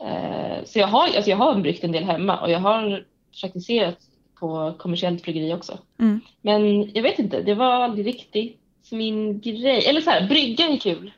Eh, 0.00 0.64
så 0.64 0.78
jag 0.78 0.86
har, 0.86 1.02
alltså 1.04 1.30
jag 1.30 1.36
har 1.36 1.54
bryggt 1.54 1.84
en 1.84 1.92
del 1.92 2.04
hemma 2.04 2.40
och 2.40 2.50
jag 2.50 2.58
har 2.58 3.04
praktiserat 3.40 3.98
på 4.40 4.74
kommersiellt 4.78 5.22
bryggeri 5.22 5.54
också. 5.54 5.78
Mm. 6.00 6.20
Men 6.42 6.92
jag 6.94 7.02
vet 7.02 7.18
inte, 7.18 7.42
det 7.42 7.54
var 7.54 7.72
aldrig 7.72 8.06
riktigt 8.06 8.60
min 8.90 9.40
grej. 9.40 9.86
Eller 9.88 10.00
så 10.00 10.10
här, 10.10 10.28
brygga 10.28 10.68
är 10.68 10.78
kul. 10.78 11.12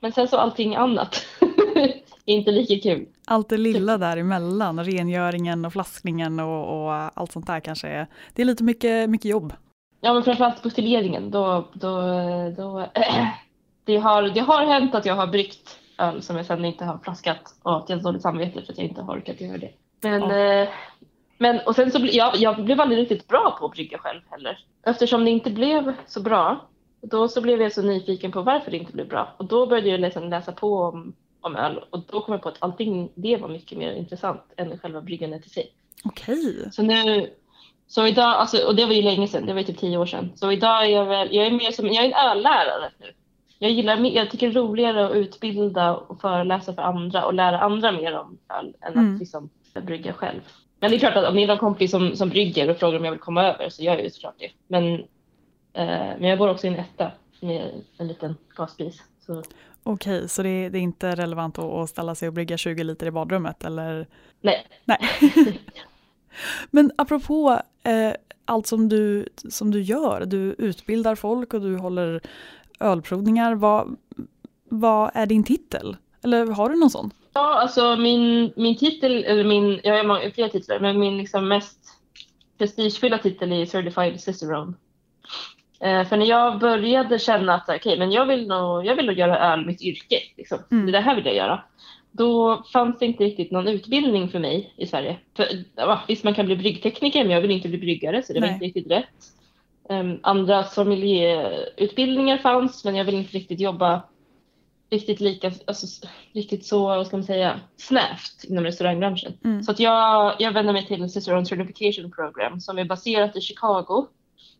Men 0.00 0.12
sen 0.12 0.28
så 0.28 0.36
allting 0.36 0.74
annat 0.74 1.26
är 2.26 2.34
inte 2.34 2.50
lika 2.50 2.90
kul. 2.90 3.06
Allt 3.26 3.48
det 3.48 3.56
lilla 3.56 3.98
däremellan, 3.98 4.84
rengöringen 4.84 5.64
och 5.64 5.72
flaskningen 5.72 6.40
och, 6.40 6.84
och 6.84 6.92
allt 6.92 7.32
sånt 7.32 7.46
där 7.46 7.60
kanske 7.60 7.88
är, 7.88 8.06
det 8.34 8.42
är 8.42 8.46
lite 8.46 8.64
mycket, 8.64 9.10
mycket 9.10 9.30
jobb. 9.30 9.52
Ja 10.00 10.12
men 10.12 10.22
framförallt 10.22 10.62
buteljeringen, 10.62 11.30
då, 11.30 11.68
då, 11.72 12.00
då 12.56 12.86
det, 13.84 13.96
har, 13.96 14.22
det 14.22 14.40
har 14.40 14.66
hänt 14.66 14.94
att 14.94 15.06
jag 15.06 15.14
har 15.14 15.26
bryggt 15.26 15.78
öl 15.98 16.22
som 16.22 16.36
jag 16.36 16.46
sen 16.46 16.64
inte 16.64 16.84
har 16.84 16.98
flaskat 16.98 17.54
och 17.62 17.72
haft 17.72 17.88
helt 17.88 18.02
dåligt 18.02 18.22
samvete 18.22 18.62
för 18.62 18.72
att 18.72 18.78
jag 18.78 18.86
inte 18.86 19.02
har 19.02 19.14
orkat 19.14 19.40
göra 19.40 19.58
det. 19.58 19.70
Men, 20.02 20.22
eh, 20.22 20.68
men 21.38 21.60
och 21.66 21.74
sen 21.74 21.90
så 21.90 22.08
jag, 22.12 22.36
jag 22.36 22.64
blev 22.64 22.80
aldrig 22.80 22.98
riktigt 22.98 23.28
bra 23.28 23.56
på 23.60 23.66
att 23.66 23.72
brygga 23.72 23.98
själv 23.98 24.20
heller. 24.30 24.58
Eftersom 24.86 25.24
det 25.24 25.30
inte 25.30 25.50
blev 25.50 25.94
så 26.06 26.22
bra, 26.22 26.68
då 27.10 27.28
så 27.28 27.40
blev 27.40 27.62
jag 27.62 27.72
så 27.72 27.82
nyfiken 27.82 28.32
på 28.32 28.42
varför 28.42 28.70
det 28.70 28.76
inte 28.76 28.92
blev 28.92 29.08
bra. 29.08 29.34
Och 29.36 29.44
då 29.44 29.66
började 29.66 29.88
jag 29.88 30.00
liksom 30.00 30.30
läsa 30.30 30.52
på 30.52 30.78
om, 30.78 31.12
om 31.40 31.56
öl 31.56 31.84
och 31.90 32.00
då 32.10 32.20
kom 32.20 32.32
jag 32.32 32.42
på 32.42 32.48
att 32.48 32.56
allting 32.58 33.10
det 33.14 33.36
var 33.36 33.48
mycket 33.48 33.78
mer 33.78 33.92
intressant 33.92 34.42
än 34.56 34.78
själva 34.78 35.00
bryggandet 35.00 35.46
i 35.46 35.48
sig. 35.48 35.72
Okej. 36.04 36.68
Så 36.72 36.82
nu, 36.82 37.30
så 37.86 38.06
idag, 38.06 38.24
alltså, 38.34 38.66
och 38.66 38.76
det 38.76 38.84
var 38.86 38.92
ju 38.92 39.02
länge 39.02 39.28
sedan, 39.28 39.46
det 39.46 39.52
var 39.52 39.60
ju 39.60 39.66
typ 39.66 39.78
tio 39.78 39.98
år 39.98 40.06
sedan. 40.06 40.32
Så 40.34 40.52
idag 40.52 40.84
är 40.84 40.90
jag 40.90 41.04
väl, 41.04 41.28
jag 41.34 41.46
är 41.46 41.50
mer 41.50 41.70
som, 41.70 41.86
jag 41.86 42.04
är 42.04 42.08
en 42.08 42.30
öllärare 42.30 42.90
nu. 42.98 43.06
Jag 43.58 43.70
gillar, 43.70 43.96
jag 43.96 44.30
tycker 44.30 44.48
det 44.48 44.52
är 44.58 44.62
roligare 44.62 45.06
att 45.06 45.14
utbilda 45.14 45.96
och 45.96 46.20
föreläsa 46.20 46.74
för 46.74 46.82
andra 46.82 47.24
och 47.26 47.34
lära 47.34 47.60
andra 47.60 47.92
mer 47.92 48.18
om 48.18 48.38
öl 48.58 48.74
än 48.80 48.92
Mm. 48.92 49.14
att 49.14 49.20
liksom 49.20 49.50
brygga 49.82 50.12
själv. 50.12 50.40
Men 50.80 50.90
det 50.90 50.96
är 50.96 50.98
klart 50.98 51.16
att 51.16 51.28
om 51.28 51.34
det 51.36 51.42
är 51.42 51.46
någon 51.46 51.58
kompis 51.58 51.90
som, 51.90 52.16
som 52.16 52.28
brygger 52.28 52.70
och 52.70 52.76
frågar 52.76 52.98
om 52.98 53.04
jag 53.04 53.12
vill 53.12 53.20
komma 53.20 53.44
över 53.44 53.68
så 53.68 53.82
gör 53.82 53.94
jag 53.94 54.04
ju 54.04 54.10
såklart 54.10 54.34
det. 54.38 54.50
Men, 54.68 55.04
men 55.76 56.22
jag 56.22 56.38
bor 56.38 56.50
också 56.50 56.66
i 56.66 56.70
en 56.70 56.78
etta 56.78 57.12
med 57.40 57.70
en 57.98 58.08
liten 58.08 58.36
gaspris. 58.56 59.02
Så 59.26 59.42
Okej, 59.82 60.28
så 60.28 60.42
det, 60.42 60.68
det 60.68 60.78
är 60.78 60.82
inte 60.82 61.14
relevant 61.14 61.58
att, 61.58 61.64
att 61.64 61.90
ställa 61.90 62.14
sig 62.14 62.28
och 62.28 62.34
brygga 62.34 62.56
20 62.56 62.84
liter 62.84 63.06
i 63.06 63.10
badrummet 63.10 63.64
eller? 63.64 64.06
nej, 64.40 64.66
Nej. 64.84 64.98
Men 66.70 66.92
apropå 66.98 67.60
eh, 67.82 68.12
allt 68.44 68.66
som 68.66 68.88
du, 68.88 69.28
som 69.48 69.70
du 69.70 69.82
gör, 69.82 70.26
du 70.26 70.54
utbildar 70.58 71.14
folk 71.14 71.54
och 71.54 71.60
du 71.60 71.76
håller 71.76 72.20
ölprovningar. 72.80 73.54
Vad, 73.54 73.96
vad 74.68 75.10
är 75.14 75.26
din 75.26 75.44
titel? 75.44 75.96
Eller 76.24 76.46
har 76.46 76.68
du 76.68 76.76
någon 76.76 76.90
sån? 76.90 77.10
Ja, 77.32 77.60
alltså 77.60 77.96
min, 77.96 78.52
min 78.56 78.76
titel, 78.76 79.24
eller 79.24 79.44
min, 79.44 79.80
jag 79.82 79.96
har 79.96 80.04
många, 80.04 80.30
flera 80.30 80.48
titlar, 80.48 80.80
men 80.80 80.98
min 80.98 81.18
liksom 81.18 81.48
mest 81.48 81.78
prestigefyllda 82.58 83.18
titel 83.18 83.52
är 83.52 83.66
Certified 83.66 84.20
Cicerone. 84.20 84.72
Eh, 85.80 86.04
för 86.04 86.16
när 86.16 86.26
jag 86.26 86.58
började 86.58 87.18
känna 87.18 87.54
att 87.54 87.68
okay, 87.68 87.98
men 87.98 88.12
jag, 88.12 88.26
vill 88.26 88.46
nog, 88.46 88.86
jag 88.86 88.96
vill 88.96 89.06
nog 89.06 89.18
göra 89.18 89.38
öl 89.52 89.66
mitt 89.66 89.82
yrke, 89.82 90.16
liksom. 90.36 90.58
Mm. 90.70 90.92
det 90.92 91.00
här 91.00 91.14
vill 91.14 91.26
jag 91.26 91.34
göra. 91.34 91.62
Då 92.12 92.62
fanns 92.72 92.98
det 92.98 93.06
inte 93.06 93.24
riktigt 93.24 93.50
någon 93.50 93.68
utbildning 93.68 94.28
för 94.28 94.38
mig 94.38 94.74
i 94.76 94.86
Sverige. 94.86 95.16
För, 95.36 95.46
ja, 95.76 96.00
visst, 96.08 96.24
man 96.24 96.34
kan 96.34 96.46
bli 96.46 96.56
bryggtekniker, 96.56 97.24
men 97.24 97.32
jag 97.32 97.40
vill 97.40 97.50
inte 97.50 97.68
bli 97.68 97.78
bryggare, 97.78 98.22
så 98.22 98.32
det 98.32 98.40
var 98.40 98.46
Nej. 98.46 98.54
inte 98.54 98.66
riktigt 98.66 98.90
rätt. 98.90 99.32
Um, 99.88 100.20
andra 100.22 100.64
sommelierutbildningar 100.64 102.38
fanns, 102.38 102.84
men 102.84 102.96
jag 102.96 103.04
vill 103.04 103.14
inte 103.14 103.36
riktigt 103.36 103.60
jobba 103.60 104.02
riktigt 104.90 105.20
lika, 105.20 105.52
alltså, 105.66 106.06
riktigt 106.32 106.64
så, 106.64 106.86
vad 106.86 107.06
ska 107.06 107.16
man 107.16 107.24
säga, 107.24 107.60
snävt 107.76 108.44
inom 108.44 108.64
restaurangbranschen. 108.64 109.32
Mm. 109.44 109.62
Så 109.62 109.70
att 109.70 109.80
jag, 109.80 110.36
jag 110.38 110.52
vänder 110.52 110.72
mig 110.72 110.86
till 110.86 111.10
Cicerone 111.10 111.46
Certification 111.46 112.10
Program 112.10 112.60
som 112.60 112.78
är 112.78 112.84
baserat 112.84 113.36
i 113.36 113.40
Chicago. 113.40 114.06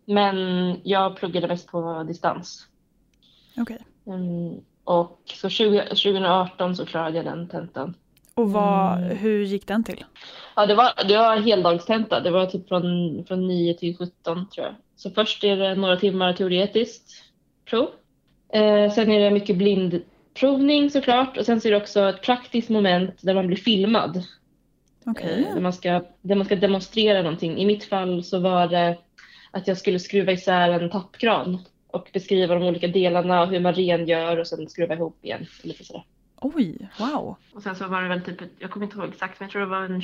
Men 0.07 0.37
jag 0.85 1.17
pluggade 1.17 1.49
mest 1.49 1.69
på 1.71 2.03
distans. 2.09 2.67
Okej. 3.57 3.79
Mm, 4.07 4.61
och 4.85 5.21
så 5.35 5.49
20, 5.49 5.81
2018 5.87 6.77
så 6.77 6.87
klarade 6.87 7.17
jag 7.17 7.25
den 7.25 7.49
tentan. 7.49 7.95
Och 8.35 8.51
vad, 8.53 8.99
Mm. 8.99 9.17
hur 9.17 9.45
gick 9.45 9.67
den 9.67 9.85
till? 9.85 10.05
Ja, 10.57 10.67
det 10.67 10.75
var, 10.75 11.09
det 11.09 11.17
var 11.17 11.37
heldagstenta. 11.37 12.21
Det 12.21 12.31
var 12.31 12.47
typ 12.47 12.69
från, 12.69 13.25
från 13.29 13.49
9 13.49 13.75
till 13.75 13.97
17 13.97 14.49
tror 14.49 14.67
jag. 14.67 14.75
Så 14.97 15.11
först 15.11 15.45
är 15.45 15.57
det 15.57 15.75
några 15.75 15.97
timmar 15.97 16.33
teoretiskt 16.33 17.11
prov. 17.65 17.89
Eh, 18.53 18.93
sen 18.93 19.11
är 19.11 19.21
det 19.21 19.31
mycket 19.31 19.57
blindprovning 19.57 20.91
såklart. 20.91 21.37
Och 21.37 21.45
sen 21.47 21.61
så 21.61 21.69
är 21.69 21.73
det 21.73 21.77
också 21.79 22.01
ett 22.09 22.23
praktiskt 22.23 22.69
moment 22.71 23.15
där 23.21 23.35
man 23.35 23.47
blir 23.47 23.57
filmad. 23.57 24.23
Okej. 25.07 25.45
Eh, 25.49 25.55
där, 25.55 25.61
man 25.61 25.73
ska, 25.73 26.03
där 26.23 26.35
man 26.35 26.45
ska 26.47 26.57
demonstrera 26.57 27.23
någonting. 27.23 27.59
I 27.59 27.67
mitt 27.67 27.85
fall 27.85 28.25
så 28.25 28.39
var 28.39 28.67
det 28.69 28.99
att 29.57 29.69
jag 29.69 29.77
skulle 29.79 29.99
skruva 29.99 30.33
isär 30.33 30.71
en 30.71 30.91
tappkran 30.91 31.59
och 31.87 32.09
beskriva 32.13 32.55
de 32.55 32.63
olika 32.65 32.89
delarna 32.89 33.43
och 33.43 33.49
hur 33.49 33.61
man 33.61 33.75
rengör 33.75 34.37
och 34.39 34.47
sen 34.47 34.69
skruva 34.69 34.95
ihop 34.95 35.25
igen. 35.25 35.47
Lite 35.63 35.85
sådär. 35.85 36.05
Oj, 36.41 36.89
wow. 36.99 37.37
Och 37.55 37.63
sen 37.63 37.77
så 37.77 37.87
var 37.89 38.03
det 38.03 38.09
väl 38.09 38.21
typ, 38.23 38.41
ett- 38.41 38.51
jag 38.59 38.71
kommer 38.71 38.87
inte 38.87 38.99
ihåg 38.99 39.09
exakt, 39.09 39.41
men 39.41 39.47
jag 39.47 39.53
tror 39.53 39.61
det 39.63 39.67
var 39.69 39.83
en, 39.83 40.03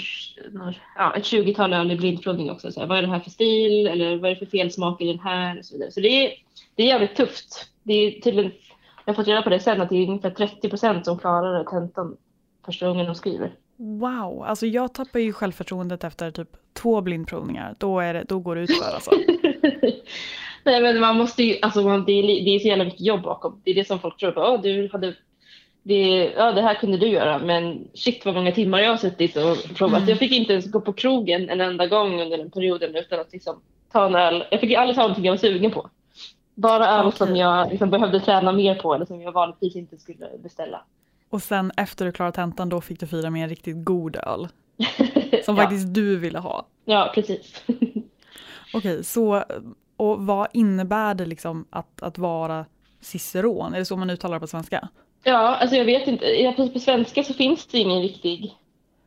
ja, 0.96 1.16
ett 1.16 1.24
20-tal 1.24 1.72
öl 1.72 1.90
i 1.90 1.96
blindprovning 1.96 2.50
också. 2.50 2.72
Så 2.72 2.80
här, 2.80 2.86
vad 2.86 2.98
är 2.98 3.03
det 3.03 3.09
här 3.09 3.20
för 3.20 3.30
stil 3.30 3.86
eller 3.86 4.16
vad 4.16 4.30
är 4.30 4.34
det 4.34 4.38
för 4.46 4.59
felsmak 4.59 5.00
i 5.00 5.07
den 5.07 5.18
här 5.18 5.59
och 5.59 5.64
så 5.64 5.74
vidare. 5.74 5.90
Så 5.90 6.00
det 6.00 6.09
är, 6.09 6.32
det 6.74 6.82
är 6.82 6.86
jävligt 6.86 7.16
tufft. 7.16 7.68
Det 7.82 7.92
är 7.94 8.20
tydligen, 8.20 8.53
jag 9.05 9.12
har 9.12 9.14
fått 9.14 9.28
reda 9.28 9.42
på 9.42 9.50
det 9.50 9.61
sen 9.61 9.80
att 9.80 9.88
det 9.88 9.96
är 9.96 10.09
ungefär 10.09 10.30
30 10.30 10.68
procent 10.68 11.05
som 11.05 11.18
klarar 11.18 11.64
tentan 11.64 12.16
första 12.64 12.88
gången 12.88 13.07
de 13.07 13.14
skriver. 13.14 13.53
Wow, 13.76 14.42
alltså 14.44 14.66
jag 14.66 14.94
tappar 14.94 15.20
ju 15.20 15.32
självförtroendet 15.32 16.05
efter 16.05 16.30
typ 16.30 16.48
två 16.72 17.00
blindprovningar. 17.00 17.74
Då, 17.78 18.00
är 18.00 18.14
det, 18.14 18.24
då 18.28 18.38
går 18.38 18.57
det 18.57 18.62
ut 18.62 18.76
för 18.82 18.94
alltså. 18.94 19.11
Nej 20.64 20.82
men 20.82 21.00
man 21.00 21.16
måste 21.16 21.42
ju, 21.42 21.58
alltså 21.62 21.82
man, 21.82 22.04
det, 22.04 22.12
är, 22.12 22.22
det 22.22 22.54
är 22.54 22.58
så 22.58 22.68
jävla 22.68 22.84
mycket 22.84 23.00
jobb 23.00 23.22
bakom. 23.22 23.60
Det 23.64 23.70
är 23.70 23.74
det 23.74 23.84
som 23.84 24.00
folk 24.00 24.16
tror 24.16 24.32
på. 24.32 24.40
Oh, 24.40 24.60
du 24.60 24.88
hade, 24.92 25.14
det, 25.82 26.32
ja, 26.36 26.52
det 26.52 26.62
här 26.62 26.74
kunde 26.74 26.98
du 26.98 27.06
göra 27.06 27.38
men 27.38 27.88
shit 27.94 28.24
vad 28.24 28.34
många 28.34 28.52
timmar 28.52 28.80
jag 28.80 28.90
har 28.90 28.96
suttit 28.96 29.36
och 29.36 29.76
provat. 29.76 29.98
Mm. 29.98 30.08
Jag 30.08 30.18
fick 30.18 30.32
inte 30.32 30.52
ens 30.52 30.70
gå 30.70 30.80
på 30.80 30.92
krogen 30.92 31.50
en 31.50 31.60
enda 31.60 31.86
gång 31.86 32.20
under 32.22 32.38
den 32.38 32.50
perioden 32.50 32.96
utan 32.96 33.20
att 33.20 33.32
liksom 33.32 33.60
ta 33.92 34.06
en 34.06 34.14
öl. 34.14 34.44
Jag 34.50 34.60
fick 34.60 34.74
aldrig 34.74 34.96
ta 34.96 35.02
någonting 35.02 35.24
jag 35.24 35.32
var 35.32 35.38
sugen 35.38 35.70
på. 35.70 35.90
Bara 36.54 36.88
öl 36.88 37.06
Okej. 37.06 37.18
som 37.18 37.36
jag 37.36 37.70
liksom 37.70 37.90
behövde 37.90 38.20
träna 38.20 38.52
mer 38.52 38.74
på 38.74 38.94
eller 38.94 39.06
som 39.06 39.20
jag 39.22 39.32
vanligtvis 39.32 39.76
inte 39.76 39.98
skulle 39.98 40.30
beställa. 40.42 40.84
Och 41.30 41.42
sen 41.42 41.72
efter 41.76 42.04
du 42.04 42.12
klarat 42.12 42.34
tentan 42.34 42.68
då 42.68 42.80
fick 42.80 43.00
du 43.00 43.06
fira 43.06 43.30
med 43.30 43.42
en 43.42 43.48
riktigt 43.48 43.84
god 43.84 44.16
öl. 44.16 44.48
Som 45.44 45.56
ja, 45.56 45.62
faktiskt 45.62 45.94
du 45.94 46.16
ville 46.16 46.38
ha. 46.38 46.66
ja, 46.84 47.12
precis. 47.14 47.64
Okej, 48.73 49.05
så 49.05 49.45
och 49.97 50.27
vad 50.27 50.49
innebär 50.53 51.14
det 51.14 51.27
liksom 51.27 51.66
att, 51.70 52.03
att 52.03 52.18
vara 52.18 52.66
ciceron? 53.01 53.75
Är 53.75 53.79
det 53.79 53.85
så 53.85 53.97
man 53.97 54.11
uttalar 54.11 54.35
det 54.35 54.41
på 54.41 54.47
svenska? 54.47 54.89
Ja, 55.25 55.57
alltså 55.57 55.77
jag 55.77 55.85
vet 55.85 56.09
inte. 56.09 56.55
På, 56.73 56.79
svenska 56.79 57.23
så 57.23 57.35
finns 57.35 57.66
det 57.66 57.79
ingen 57.79 58.03
riktig... 58.03 58.59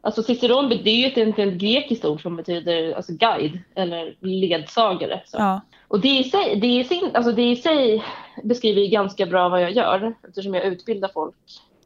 Alltså 0.01 0.23
ciceron 0.23 0.69
det 0.69 0.89
är 0.89 0.95
ju 0.95 1.05
ett, 1.05 1.37
ett, 1.39 1.53
grekiskt 1.53 2.05
ord 2.05 2.21
som 2.21 2.35
betyder 2.35 2.93
alltså 2.93 3.13
guide 3.13 3.59
eller 3.75 4.15
ledsagare. 4.19 5.21
Så. 5.25 5.37
Ja. 5.37 5.61
Och 5.87 5.99
det 5.99 6.19
i, 6.19 6.23
sig, 6.23 6.55
det, 6.55 6.67
i 6.67 6.83
sin, 6.83 7.11
alltså 7.13 7.31
det 7.31 7.51
i 7.51 7.55
sig 7.55 8.03
beskriver 8.43 8.81
ju 8.81 8.87
ganska 8.87 9.25
bra 9.25 9.49
vad 9.49 9.61
jag 9.61 9.71
gör 9.71 10.13
eftersom 10.27 10.53
jag 10.53 10.65
utbildar 10.65 11.09
folk. 11.13 11.35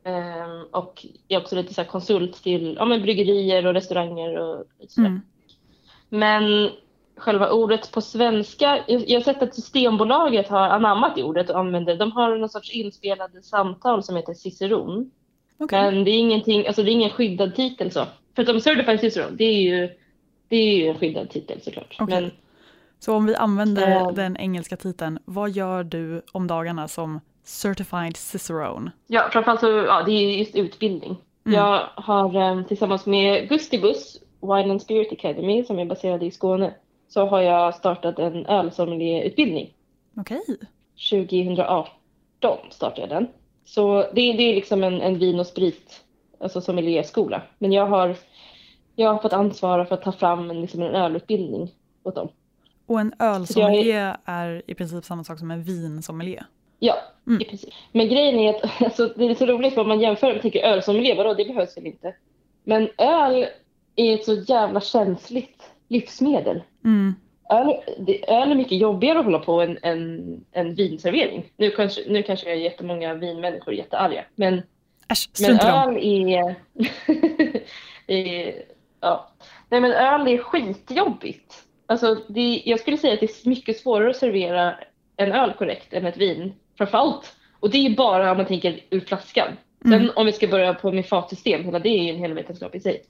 Ehm, 0.03 0.65
och 0.71 1.05
är 1.27 1.37
också 1.37 1.55
lite 1.55 1.73
så 1.73 1.83
konsult 1.83 2.43
till 2.43 2.75
ja, 2.79 2.85
men 2.85 3.01
bryggerier 3.01 3.65
och 3.65 3.73
restauranger 3.73 4.37
och 4.37 4.65
sådär. 4.87 5.07
Mm. 5.07 5.21
Men 6.09 6.69
själva 7.19 7.51
ordet 7.51 7.91
på 7.91 8.01
svenska, 8.01 8.79
jag 8.87 9.03
jag 9.09 9.19
har 9.19 9.23
sett 9.23 9.41
att 9.41 9.55
Systembolaget 9.55 10.47
har 10.47 10.69
anammat 10.69 11.15
det 11.15 11.23
ordet 11.23 11.49
och 11.49 11.59
använder, 11.59 11.95
de 11.95 12.11
har 12.11 12.37
någon 12.37 12.49
sorts 12.49 12.71
inspelade 12.71 13.41
samtal 13.41 14.03
som 14.03 14.15
heter 14.15 14.33
ciceron. 14.33 15.11
Okej. 15.57 15.81
Men 15.91 16.03
det 16.03 16.11
är 16.11 16.17
ingenting, 16.19 16.67
alltså 16.67 16.83
det 16.83 16.91
är 16.91 16.93
ingen 16.93 17.09
skyddad 17.09 17.55
titel 17.55 17.91
så. 17.91 18.05
Förutom 18.35 18.61
Certified 18.61 18.99
Ciceron, 18.99 19.35
det 19.37 19.43
är 19.43 19.61
ju, 19.61 19.89
det 20.47 20.55
är 20.55 20.75
ju 20.77 20.87
en 20.87 20.97
skyddad 20.97 21.29
titel 21.29 21.61
såklart. 21.61 21.95
Okej. 21.99 22.21
Men 22.21 22.31
Så 22.99 23.15
om 23.15 23.25
vi 23.25 23.35
använder 23.35 23.87
Ehm. 23.87 24.15
den 24.15 24.37
engelska 24.37 24.77
titeln, 24.77 25.19
vad 25.25 25.49
gör 25.49 25.83
du 25.83 26.21
om 26.31 26.47
dagarna 26.47 26.87
som 26.87 27.19
certified 27.43 28.17
cicerone? 28.17 28.91
ja, 29.07 29.29
framförallt 29.31 29.59
så, 29.59 29.67
ja, 29.67 30.03
det 30.05 30.11
är 30.11 30.21
ju 30.31 30.37
just 30.37 30.55
utbildning. 30.55 31.17
Mm. 31.45 31.59
Jag 31.59 31.87
har 31.95 32.35
eh, 32.35 32.63
tillsammans 32.63 33.05
med 33.05 33.49
Gustibus, 33.49 34.17
Wine 34.41 34.71
and 34.71 34.81
Spirit 34.81 35.11
Academy, 35.11 35.63
som 35.63 35.79
är 35.79 35.85
baserad 35.85 36.23
i 36.23 36.31
Skåne, 36.31 36.73
så 37.09 37.25
har 37.25 37.41
jag 37.41 37.75
startat 37.75 38.19
en 38.19 38.45
ölsommelierutbildning. 38.45 39.73
Okej. 40.17 40.41
2018 41.11 42.57
startade 42.71 43.01
jag 43.01 43.09
den. 43.09 43.27
Så 43.65 44.01
det, 44.01 44.33
det 44.33 44.43
är 44.43 44.55
liksom 44.55 44.83
en, 44.83 45.01
en 45.01 45.19
vin 45.19 45.39
och 45.39 45.47
sprit, 45.47 46.03
alltså 46.39 46.61
sommelierskola. 46.61 47.41
Men 47.57 47.71
jag 47.71 47.85
har, 47.85 48.15
jag 48.95 49.13
har 49.13 49.19
fått 49.21 49.33
ansvara 49.33 49.85
för 49.85 49.95
att 49.95 50.01
ta 50.01 50.11
fram 50.11 50.49
en, 50.49 50.61
liksom 50.61 50.81
en 50.81 50.95
ölutbildning 50.95 51.71
åt 52.03 52.15
dem. 52.15 52.29
Och 52.85 52.99
en 52.99 53.13
ölsommelier 53.19 54.17
är 54.25 54.61
i 54.67 54.75
princip 54.75 55.05
samma 55.05 55.23
sak 55.23 55.39
som 55.39 55.51
en 55.51 55.63
vinsommelier. 55.63 56.45
Ja, 56.79 56.95
Mm. 57.27 57.41
i 57.41 57.45
princip. 57.45 57.73
Men 57.91 58.09
grejen 58.09 58.39
är 58.39 58.49
att 58.55 58.81
alltså, 58.81 59.13
det 59.15 59.25
är 59.25 59.35
så 59.35 59.45
roligt 59.45 59.73
för 59.73 59.81
om 59.81 59.87
man 59.87 59.99
jämför 59.99 60.35
och 60.35 60.41
tänker 60.41 60.63
ölsommelier, 60.63 61.15
vadå 61.15 61.33
det 61.33 61.45
behövs 61.45 61.77
väl 61.77 61.87
inte. 61.87 62.15
Men 62.63 62.89
öl 62.97 63.45
är 63.95 64.13
ett 64.15 64.25
så 64.25 64.33
jävla 64.33 64.81
känsligt 64.81 65.63
livsmedel. 65.89 66.61
Mm. 66.85 67.15
Öl, 67.49 67.73
det, 67.99 68.29
öl 68.29 68.51
är 68.51 68.55
mycket 68.55 68.77
jobbigare 68.77 69.19
att 69.19 69.25
hålla 69.25 69.39
på 69.39 69.61
än, 69.61 69.77
än, 69.81 70.45
än 70.51 70.75
vinservering. 70.75 71.51
Nu 71.57 71.71
kanske, 71.71 72.01
nu 72.07 72.23
kanske 72.23 72.49
jag 72.49 72.57
är 72.57 72.61
jättemånga 72.61 73.13
vinmänniskor 73.13 73.73
jättearga. 73.73 74.25
Men, 74.35 74.61
Äsch, 75.11 75.29
men 75.41 75.59
öl 75.59 75.97
är, 75.97 76.55
är... 78.07 78.53
Ja. 79.01 79.29
Nej 79.69 79.81
men 79.81 79.91
öl 79.91 80.27
är 80.27 80.37
skitjobbigt. 80.37 81.53
Alltså, 81.85 82.15
det, 82.27 82.61
jag 82.65 82.79
skulle 82.79 82.97
säga 82.97 83.13
att 83.13 83.19
det 83.19 83.45
är 83.45 83.49
mycket 83.49 83.77
svårare 83.77 84.09
att 84.09 84.15
servera 84.15 84.75
en 85.17 85.31
öl 85.31 85.53
korrekt 85.53 85.93
än 85.93 86.05
ett 86.05 86.17
vin. 86.17 86.53
Framförallt. 86.77 87.35
Och 87.59 87.69
det 87.69 87.85
är 87.85 87.95
bara 87.95 88.31
om 88.31 88.37
man 88.37 88.45
tänker 88.45 88.79
ur 88.89 88.99
flaskan. 88.99 89.47
Sen 89.81 89.93
Mm. 89.93 90.11
om 90.15 90.25
vi 90.25 90.31
ska 90.31 90.47
börja 90.47 90.73
på 90.73 90.91
med 90.91 91.05
fatsystem, 91.05 91.65
hela 91.65 91.79
det 91.79 91.89
är 91.89 92.03
ju 92.03 92.09
en 92.09 92.19
hel 92.19 92.33
vetenskap 92.33 92.75
i 92.75 92.79
sig. 92.79 93.01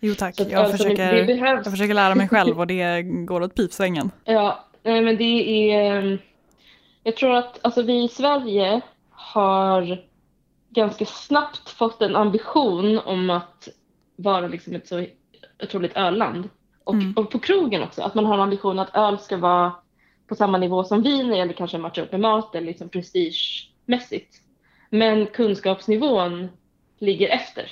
Jo 0.00 0.14
tack, 0.14 0.34
Så 0.36 0.44
jag 0.50 0.68
som- 0.68 0.78
försöker, 0.78 1.14
det 1.14 1.24
behövs 1.24 1.60
jag 1.66 1.72
försöker 1.72 1.94
lära 1.94 2.14
mig 2.14 2.28
själv 2.34 2.60
och 2.60 2.66
det 2.66 3.02
går 3.02 3.40
åt 3.42 3.54
pipsvängen. 3.54 4.10
Ja, 4.24 4.64
nej, 4.82 5.00
men 5.00 5.16
det 5.16 5.24
är... 5.72 5.96
ehm, 5.98 6.18
Jag 7.02 7.16
tror 7.16 7.34
att 7.36 7.58
alltså, 7.62 7.82
vi 7.82 8.04
i 8.04 8.08
Sverige 8.08 8.80
har 9.10 9.98
ganska 10.70 11.04
snabbt 11.06 11.70
fått 11.70 12.02
en 12.02 12.16
ambition 12.16 12.98
om 12.98 13.30
att 13.30 13.68
vara 14.16 14.48
liksom 14.48 14.74
ett 14.74 14.88
så 14.88 15.06
otroligt 15.62 15.96
ölland. 15.96 16.48
Och, 16.84 16.94
Mm. 16.94 17.12
och 17.16 17.30
på 17.30 17.38
krogen 17.38 17.82
också, 17.82 18.02
att 18.02 18.14
man 18.14 18.26
har 18.26 18.34
en 18.34 18.40
ambition 18.40 18.78
att 18.78 18.96
öl 18.96 19.18
ska 19.18 19.36
vara 19.36 19.72
på 20.28 20.34
samma 20.34 20.58
nivå 20.58 20.84
som 20.84 21.02
vin 21.02 21.32
eller 21.32 21.52
kanske 21.52 21.78
matcha 21.78 22.02
upp 22.02 22.12
med 22.12 22.20
mat 22.20 22.54
eller 22.54 22.66
liksom 22.66 22.88
prestigemässigt. 22.88 24.34
Men 24.90 25.26
kunskapsnivån 25.26 26.48
ligger 26.98 27.28
efter. 27.28 27.70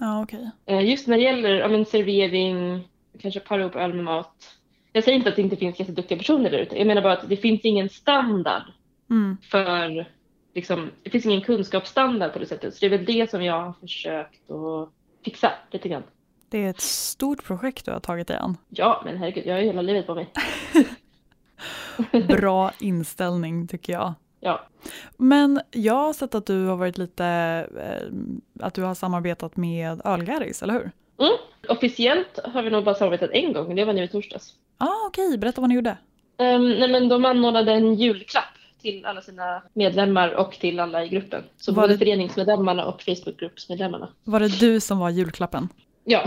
Ja 0.00 0.22
okej. 0.22 0.50
Eh, 0.66 0.80
Just 0.90 1.06
när 1.06 1.16
det 1.16 1.22
gäller 1.22 1.68
men, 1.68 1.84
servering, 1.86 2.88
kanske 3.20 3.40
para 3.40 3.60
ihop 3.60 3.76
öl 3.76 3.94
med 3.94 4.04
mat. 4.04 4.56
Jag 4.92 5.04
säger 5.04 5.16
inte 5.18 5.30
att 5.30 5.36
det 5.36 5.42
inte 5.42 5.56
finns 5.56 5.80
jätteduktiga 5.80 6.18
personer 6.18 6.50
där 6.50 6.58
ute. 6.58 6.78
Jag 6.78 6.86
menar 6.86 7.02
bara 7.02 7.12
att 7.12 7.28
det 7.28 7.36
finns 7.36 7.60
ingen 7.64 7.88
standard 7.88 8.62
Mm. 9.10 9.36
för, 9.42 10.06
liksom, 10.54 10.90
det 11.02 11.10
finns 11.10 11.26
ingen 11.26 11.40
kunskapsstandard 11.40 12.32
på 12.32 12.38
det 12.38 12.46
sättet. 12.46 12.74
Så 12.74 12.80
det 12.80 12.86
är 12.94 12.98
väl 12.98 13.04
det 13.06 13.30
som 13.30 13.44
jag 13.44 13.60
har 13.64 13.72
försökt 13.72 14.50
att 14.50 14.88
fixa 15.24 15.52
lite 15.70 15.88
grann. 15.88 16.02
Det 16.48 16.64
är 16.64 16.70
ett 16.70 16.80
stort 16.80 17.44
projekt 17.44 17.84
du 17.86 17.92
har 17.92 18.00
tagit 18.00 18.28
dig 18.28 18.36
an. 18.36 18.56
Ja, 18.68 19.02
men 19.04 19.16
herregud, 19.16 19.46
jag 19.46 19.54
har 19.54 19.60
ju 19.60 19.66
hela 19.66 19.82
livet 19.82 20.06
på 20.06 20.14
mig. 20.14 20.30
Bra 22.28 22.72
inställning 22.80 23.68
tycker 23.68 23.92
jag. 23.92 24.14
Ja, 24.40 24.60
Men 25.16 25.60
jag 25.70 25.94
har 25.94 26.12
sett 26.12 26.34
att 26.34 26.46
du 26.46 26.66
har 26.66 26.76
varit 26.76 26.98
lite, 26.98 27.24
eh, 27.78 28.08
att 28.66 28.74
du 28.74 28.82
har 28.82 28.94
samarbetat 28.94 29.56
med 29.56 30.00
Ölgarris, 30.04 30.62
eller 30.62 30.74
hur? 30.74 30.90
officiellt 31.68 32.38
har 32.44 32.62
vi 32.62 32.70
nog 32.70 32.84
bara 32.84 32.94
samarbetat 32.94 33.30
en 33.32 33.52
gång, 33.52 33.74
det 33.74 33.84
var 33.84 33.92
nu 33.92 34.04
i 34.04 34.08
torsdags. 34.08 34.54
Ah, 34.78 35.06
okej, 35.06 35.38
berätta 35.38 35.60
vad 35.60 35.68
ni 35.70 35.74
gjorde. 35.74 35.96
Um, 36.38 36.68
nej 36.70 36.88
men 36.92 37.08
de 37.08 37.24
anordnade 37.24 37.72
en 37.72 37.94
julklapp 37.94 38.44
till 38.82 39.04
alla 39.06 39.20
sina 39.22 39.62
medlemmar 39.74 40.28
och 40.34 40.52
till 40.52 40.80
alla 40.80 41.04
i 41.04 41.08
gruppen. 41.08 41.42
Så 41.56 41.72
Var 41.72 41.82
både 41.82 41.94
det- 41.94 41.98
föreningsmedlemmarna 41.98 42.84
och 42.86 43.02
Facebookgruppsmedlemmarna. 43.02 44.08
Var 44.24 44.40
det 44.40 44.60
du 44.60 44.80
som 44.80 44.98
var 44.98 45.10
julklappen? 45.10 45.68
Ja, 46.04 46.24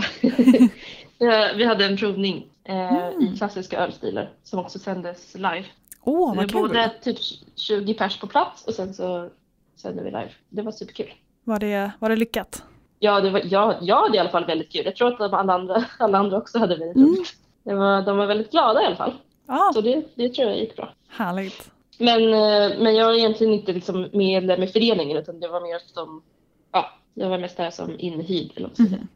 Ja, 1.18 1.50
vi 1.56 1.64
hade 1.64 1.84
en 1.84 1.96
provning 1.96 2.46
eh, 2.64 2.96
Mm. 3.08 3.22
i 3.22 3.36
klassiska 3.38 3.78
ölstilar 3.78 4.30
som 4.42 4.58
också 4.58 4.78
sändes 4.78 5.34
live. 5.34 5.64
Åh, 6.04 6.32
det 6.32 6.36
vad 6.36 6.50
kul! 6.50 6.60
både 6.62 6.92
typ 7.02 7.18
20 7.56 7.94
pers 7.94 8.18
på 8.20 8.26
plats 8.26 8.64
och 8.66 8.74
sen 8.74 8.94
så 8.94 9.28
sände 9.76 10.02
vi 10.02 10.10
live. 10.10 10.30
Det 10.48 10.62
var 10.62 10.72
superkul. 10.72 11.12
Var 11.44 11.58
det, 11.58 11.90
var 11.98 12.08
det 12.08 12.16
lyckat? 12.16 12.62
Ja, 12.98 13.20
det 13.20 13.30
var, 13.30 13.42
ja, 13.44 13.78
jag 13.80 14.02
hade 14.02 14.16
i 14.16 14.20
alla 14.20 14.30
fall 14.30 14.44
väldigt 14.46 14.72
kul. 14.72 14.82
Jag 14.84 14.96
tror 14.96 15.12
att 15.12 15.18
de 15.18 15.34
alla 15.34 15.52
andra, 15.54 15.84
alla 15.98 16.18
andra 16.18 16.38
också 16.38 16.58
hade 16.58 16.76
väldigt 16.76 16.96
Mm. 16.96 17.08
roligt. 17.08 17.34
Det 17.62 17.74
var, 17.74 18.02
de 18.02 18.16
var 18.16 18.26
väldigt 18.26 18.50
glada 18.50 18.82
i 18.82 18.86
alla 18.86 18.96
fall. 18.96 19.12
Ja, 19.46 19.70
Så 19.74 19.80
det, 19.80 20.02
det 20.14 20.28
tror 20.28 20.48
jag 20.48 20.58
gick 20.58 20.76
bra. 20.76 20.92
härligt. 21.08 21.70
Men, 21.98 22.22
eh, 22.22 22.78
men 22.78 22.94
jag 22.94 23.10
är 23.10 23.18
egentligen 23.18 23.52
inte 23.52 23.72
liksom 23.72 24.08
medlem 24.12 24.62
i 24.62 24.66
föreningen 24.66 25.16
utan 25.16 25.40
det 25.40 25.48
var 25.48 25.60
mer 25.60 25.78
som, 25.86 26.22
ja, 26.72 26.90
jag 27.14 27.28
var 27.28 27.38
mest 27.38 27.56
där 27.56 27.70
som 27.70 27.94
inhyrd 27.98 28.50
eller 28.56 28.68
vad. 28.78 28.80
Mhm. 28.90 29.08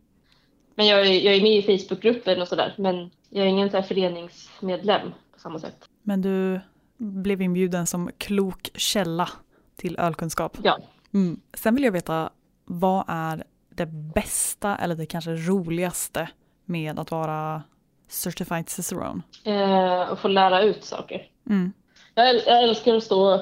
Men 0.74 0.86
jag 0.86 1.01
är, 1.07 1.12
jag 1.12 1.34
är 1.34 1.43
med 1.43 1.53
i 1.57 1.62
Facebookgruppen 1.78 2.43
och 2.43 2.49
sådär 2.49 2.74
men 2.78 3.11
jag 3.30 3.45
är 3.45 3.49
ingen 3.49 3.70
så 3.70 3.82
föreningsmedlem 3.82 5.11
på 5.32 5.39
samma 5.41 5.59
sätt. 5.59 5.89
Men 6.03 6.22
du 6.22 6.61
blev 6.99 7.42
inbjuden 7.42 7.86
som 7.86 8.11
klok 8.18 8.70
källa 8.74 9.28
till 9.76 9.99
ölkunskap. 9.99 10.57
Ja. 10.62 10.78
Mm. 11.14 11.40
Sen 11.55 11.74
vill 11.74 11.84
jag 11.84 11.92
veta, 11.92 12.30
vad 12.64 13.05
är 13.09 13.44
det 13.70 13.86
bästa 14.14 14.76
eller 14.76 14.94
det 14.94 15.07
kanske 15.07 15.30
roligaste 15.30 16.28
med 16.64 16.99
att 16.99 17.11
vara 17.11 17.62
certified 18.09 18.68
cicerone? 18.68 19.22
Eh, 19.44 20.01
och 20.01 20.18
få 20.18 20.28
lära 20.28 20.62
ut 20.62 20.84
saker. 20.84 21.26
Mm. 21.51 21.72
Jag, 22.14 22.26
äl- 22.26 22.42
jag 22.46 22.62
älskar 22.62 22.94
att 22.94 23.05
stå 23.05 23.40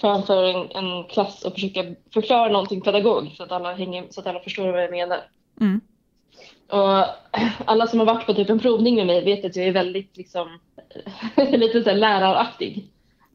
framför 0.00 0.44
en, 0.44 0.70
en 0.70 1.04
klass 1.04 1.44
och 1.44 1.52
försöka 1.52 1.84
förklara 2.14 2.52
någonting 2.52 2.80
pedagogiskt 2.80 3.36
så 3.36 3.42
att 3.42 3.52
alla, 3.52 3.74
hänger, 3.74 4.06
så 4.10 4.20
att 4.20 4.26
alla 4.26 4.40
förstår 4.40 4.72
vad 4.72 4.82
jag 4.82 4.90
menar. 4.90 5.18
Mm. 5.60 5.80
Och 6.68 7.04
alla 7.64 7.86
som 7.86 7.98
har 7.98 8.06
varit 8.06 8.26
på 8.26 8.34
typ 8.34 8.50
en 8.50 8.58
provning 8.58 8.96
med 8.96 9.06
mig 9.06 9.24
vet 9.24 9.44
att 9.44 9.56
jag 9.56 9.66
är 9.66 9.72
väldigt 9.72 10.16
liksom, 10.16 10.58
lite 11.36 11.82
så 11.82 11.94
läraraktig. 11.94 12.90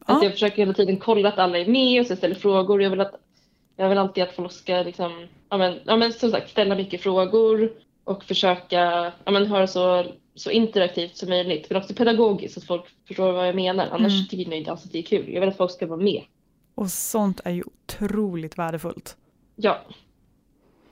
Ja. 0.06 0.16
Att 0.16 0.22
jag 0.22 0.32
försöker 0.32 0.56
hela 0.56 0.72
tiden 0.72 0.96
kolla 0.96 1.28
att 1.28 1.38
alla 1.38 1.58
är 1.58 1.66
med 1.66 2.00
och 2.00 2.06
så 2.06 2.16
ställer 2.16 2.34
frågor. 2.34 2.82
Jag 2.82 2.90
vill, 2.90 3.00
att, 3.00 3.14
jag 3.76 3.88
vill 3.88 3.98
alltid 3.98 4.22
att 4.24 4.32
folk 4.34 4.52
ska 4.52 4.82
liksom, 4.82 5.26
ja 5.48 5.56
men, 5.56 5.78
ja 5.84 5.96
men 5.96 6.12
som 6.12 6.30
sagt 6.30 6.50
ställa 6.50 6.74
mycket 6.76 7.02
frågor 7.02 7.72
och 8.04 8.24
försöka 8.24 9.12
ja 9.24 9.30
men, 9.30 9.50
det 9.50 9.68
så, 9.68 10.04
så 10.34 10.50
interaktivt 10.50 11.16
som 11.16 11.28
möjligt. 11.28 11.66
Men 11.70 11.78
också 11.82 11.94
pedagogiskt 11.94 12.54
så 12.54 12.60
att 12.60 12.66
folk 12.66 12.84
förstår 13.08 13.32
vad 13.32 13.48
jag 13.48 13.54
menar. 13.54 13.86
Annars 13.92 14.12
Mm. 14.12 14.26
tycker 14.28 14.50
jag 14.50 14.58
inte 14.58 14.70
alls 14.70 14.84
att 14.84 14.92
det 14.92 14.98
är 14.98 15.02
kul. 15.02 15.32
Jag 15.32 15.40
vill 15.40 15.48
att 15.48 15.56
folk 15.56 15.70
ska 15.70 15.86
vara 15.86 16.00
med. 16.00 16.22
Och 16.74 16.90
sånt 16.90 17.40
är 17.44 17.50
ju 17.50 17.62
otroligt 17.66 18.58
värdefullt. 18.58 19.16
Ja, 19.56 19.80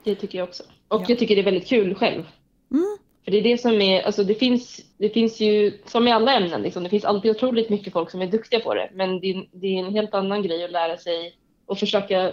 det 0.03 0.15
tycker 0.15 0.37
jag 0.37 0.47
också. 0.47 0.63
Och 0.87 1.01
Ja. 1.01 1.05
jag 1.09 1.19
tycker 1.19 1.35
det 1.35 1.41
är 1.41 1.45
väldigt 1.45 1.67
kul 1.67 1.95
själv. 1.95 2.23
Mm. 2.71 2.97
För 3.23 3.31
det 3.31 3.37
är 3.37 3.43
det 3.43 3.57
som 3.57 3.81
är, 3.81 4.01
alltså 4.01 4.23
det 4.23 4.35
finns, 4.35 4.81
det 4.97 5.09
finns 5.09 5.39
ju, 5.39 5.79
som 5.85 6.07
i 6.07 6.11
alla 6.11 6.33
ämnen, 6.33 6.61
liksom, 6.61 6.83
det 6.83 6.89
finns 6.89 7.05
alltid 7.05 7.31
otroligt 7.31 7.69
mycket 7.69 7.93
folk 7.93 8.11
som 8.11 8.21
är 8.21 8.27
duktiga 8.27 8.59
på 8.59 8.73
det. 8.73 8.89
Men 8.93 9.19
det 9.19 9.27
är, 9.31 9.47
det 9.51 9.67
är 9.67 9.79
en 9.85 9.93
helt 9.93 10.13
annan 10.13 10.43
grej 10.43 10.65
att 10.65 10.71
lära 10.71 10.97
sig 10.97 11.35
och 11.65 11.77
försöka 11.77 12.31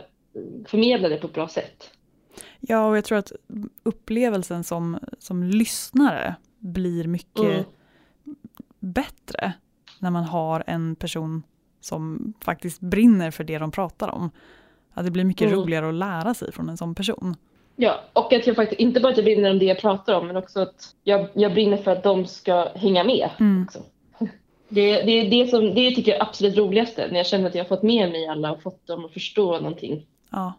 förmedla 0.66 1.08
det 1.08 1.16
på 1.16 1.26
ett 1.26 1.34
bra 1.34 1.48
sätt. 1.48 1.90
Ja, 2.60 2.88
och 2.88 2.96
jag 2.96 3.04
tror 3.04 3.18
att 3.18 3.32
upplevelsen 3.82 4.64
som, 4.64 4.98
som 5.18 5.42
lyssnare 5.42 6.34
blir 6.58 7.04
mycket 7.06 7.38
Mm. 7.44 7.64
bättre 8.80 9.52
när 9.98 10.10
man 10.10 10.24
har 10.24 10.64
en 10.66 10.96
person 10.96 11.42
som 11.80 12.32
faktiskt 12.44 12.80
brinner 12.80 13.30
för 13.30 13.44
det 13.44 13.58
de 13.58 13.70
pratar 13.70 14.08
om. 14.08 14.30
Att 14.92 15.04
det 15.04 15.10
blir 15.10 15.24
mycket 15.24 15.46
Mm. 15.46 15.58
roligare 15.60 15.88
att 15.88 15.94
lära 15.94 16.34
sig 16.34 16.52
från 16.52 16.68
en 16.68 16.76
sån 16.76 16.94
person. 16.94 17.36
Ja, 17.80 18.00
och 18.12 18.32
att 18.32 18.46
jag 18.46 18.56
faktiskt, 18.56 18.80
inte 18.80 19.00
bara 19.00 19.12
att 19.12 19.16
jag 19.16 19.24
brinner 19.24 19.50
om 19.50 19.58
det 19.58 19.64
jag 19.64 19.78
pratar 19.78 20.14
om, 20.14 20.26
men 20.26 20.36
också 20.36 20.60
att 20.60 20.94
jag, 21.04 21.28
jag 21.34 21.52
brinner 21.54 21.76
för 21.76 21.90
att 21.90 22.02
de 22.02 22.26
ska 22.26 22.68
hänga 22.74 23.04
med. 23.04 23.30
Mm. 23.40 23.64
Också. 23.64 23.78
Det, 24.68 25.02
det 25.02 25.12
är 25.12 25.30
det 25.30 25.50
som, 25.50 25.74
det 25.74 25.90
tycker 25.90 26.12
jag 26.12 26.20
är 26.20 26.22
absolut 26.22 26.56
roligaste, 26.56 27.08
när 27.10 27.16
jag 27.16 27.26
känner 27.26 27.48
att 27.48 27.54
jag 27.54 27.64
har 27.64 27.68
fått 27.68 27.82
med 27.82 28.10
mig 28.10 28.26
alla 28.26 28.52
och 28.52 28.62
fått 28.62 28.86
dem 28.86 29.04
att 29.04 29.12
förstå 29.12 29.60
någonting. 29.60 30.06
Ja, 30.30 30.52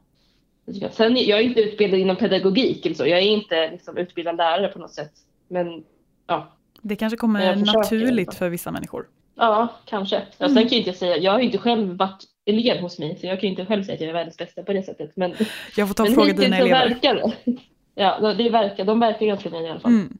Sen, 0.92 1.16
jag 1.16 1.40
är 1.40 1.44
inte 1.44 1.62
utbildad 1.62 2.00
inom 2.00 2.16
pedagogik 2.16 2.86
eller 2.86 2.96
så. 2.96 3.06
Jag 3.06 3.20
är 3.20 3.24
inte 3.24 3.72
liksom, 3.72 3.98
utbildad 3.98 4.38
lärare 4.38 4.68
på 4.68 4.80
något 4.80 4.94
sätt. 4.94 5.14
Men 5.48 5.84
ja, 6.28 6.52
det 6.82 6.96
kanske 6.96 7.18
kommer 7.18 7.54
försöker 7.54 7.80
naturligt 7.80 8.36
för 8.36 8.50
vissa 8.50 8.72
människor. 8.72 9.08
ja 9.36 9.68
kanske. 9.86 10.22
Ja, 10.38 10.48
sen 10.48 10.56
kan 10.56 10.64
jag 10.64 10.72
inte 10.74 10.94
säga, 10.94 11.18
jag 11.18 11.32
har 11.32 11.40
ju 11.40 11.46
inte 11.46 11.58
själv 11.58 11.98
varit 11.98 12.24
elev 12.50 12.78
hos 12.78 13.00
mig 13.00 13.18
så 13.20 13.28
jag 13.28 13.40
kan 13.40 13.48
ju 13.48 13.50
inte 13.50 13.66
själv 13.66 13.84
säga 13.84 13.96
att 13.96 14.02
jag 14.02 14.10
är 14.10 14.14
världens 14.14 14.38
bästa 14.38 14.64
på 14.64 14.74
det 14.74 14.84
sättet. 14.84 15.12
Men, 15.16 15.34
Jag 15.78 15.88
får 15.88 15.96
ta 15.96 16.04
och 16.04 16.10
men 16.10 16.16
fråga 16.16 16.34
dina 16.34 16.58
elever. 16.58 16.90
verkar. 16.90 17.34
Ja, 17.96 18.34
det 18.34 18.50
verkar, 18.50 18.86
de 18.86 19.00
verkar 19.00 19.26
ganska 19.26 19.50
nöjda 19.50 19.68
i 19.68 19.72
alla 19.72 19.80
fall. 19.80 19.92
Mm. 19.92 20.18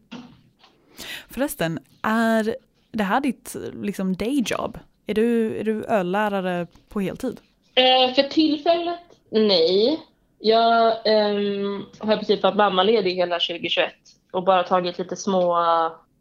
Förresten, 1.30 1.80
är 2.02 2.56
det 2.92 3.04
här 3.04 3.22
ditt 3.22 3.56
liksom 3.74 4.16
dayjob? 4.16 4.80
Är 5.08 5.14
du, 5.14 5.60
är 5.60 5.64
du 5.64 5.86
öllärare 5.86 6.68
på 6.90 7.00
heltid? 7.00 7.40
Eh, 7.76 8.14
för 8.16 8.24
tillfället, 8.24 9.00
nej. 9.30 10.00
Jag 10.40 10.94
ehm, 11.06 11.86
har 12.00 12.16
princip 12.16 12.44
varit 12.44 12.56
mammaledig 12.56 13.16
hela 13.16 13.40
2021 13.40 13.92
och 14.32 14.44
bara 14.44 14.64
tagit 14.64 15.00
lite 15.00 15.16
små 15.16 15.58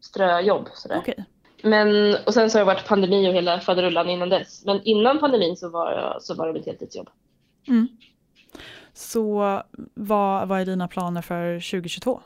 ströjobb. 0.01 0.69
Sådär. 0.73 0.97
Okej. 0.97 1.25
Men, 1.63 2.15
och 2.25 2.33
sen 2.33 2.49
så 2.49 2.57
har 2.57 2.61
jag 2.61 2.65
varit 2.65 2.87
pandemi 2.87 3.29
och 3.29 3.33
hela 3.33 3.59
faderullan 3.59 4.09
innan 4.09 4.29
dess. 4.29 4.65
Men 4.65 4.81
innan 4.83 5.19
pandemin 5.19 5.57
så 5.57 5.69
var, 5.69 5.91
jag, 5.91 6.21
så 6.23 6.35
var 6.35 6.47
det 6.47 6.53
mitt 6.53 6.65
heltidsjobb. 6.65 7.09
Mm. 7.67 7.87
Så 8.93 9.61
vad, 9.93 10.47
vad 10.47 10.61
är 10.61 10.65
dina 10.65 10.87
planer 10.87 11.21
för 11.21 11.71
2022? 11.71 12.21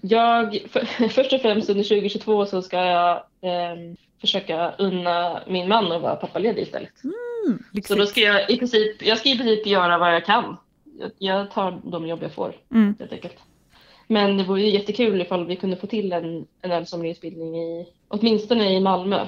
Jag, 0.00 0.58
för, 0.70 1.08
först 1.08 1.32
och 1.32 1.40
främst 1.40 1.70
under 1.70 1.84
2022 1.84 2.46
så 2.46 2.62
ska 2.62 2.84
jag 2.84 3.22
ehm, 3.40 3.96
försöka 4.20 4.72
unna 4.78 5.42
min 5.46 5.68
man 5.68 5.92
att 5.92 6.02
vara 6.02 6.16
pappaledig 6.16 6.62
istället. 6.62 6.92
Mm, 7.04 7.58
Så 7.84 7.94
då 7.94 8.06
ska 8.06 8.20
jag 8.20 8.50
i 8.50 8.58
princip, 8.58 9.02
jag 9.02 9.18
ska 9.18 9.28
i 9.28 9.38
princip 9.38 9.66
göra 9.66 9.98
vad 9.98 10.14
jag 10.14 10.24
kan. 10.24 10.56
Jag, 10.98 11.10
jag 11.18 11.50
tar 11.50 11.80
de 11.84 12.06
jobb 12.06 12.22
jag 12.22 12.32
får 12.32 12.54
Mm. 12.70 12.94
helt 12.98 13.12
enkelt. 13.12 13.36
Men 14.12 14.36
det 14.38 14.44
vore 14.44 14.60
ju 14.62 14.70
jättekul 14.70 15.20
ifall 15.20 15.46
vi 15.46 15.56
kunde 15.56 15.76
få 15.76 15.86
till 15.86 16.12
en, 16.12 16.46
en 16.62 16.70
ölsommelierutbildning 16.72 17.56
i, 17.56 17.86
åtminstone 18.08 18.72
i 18.76 18.80
Malmö. 18.80 19.26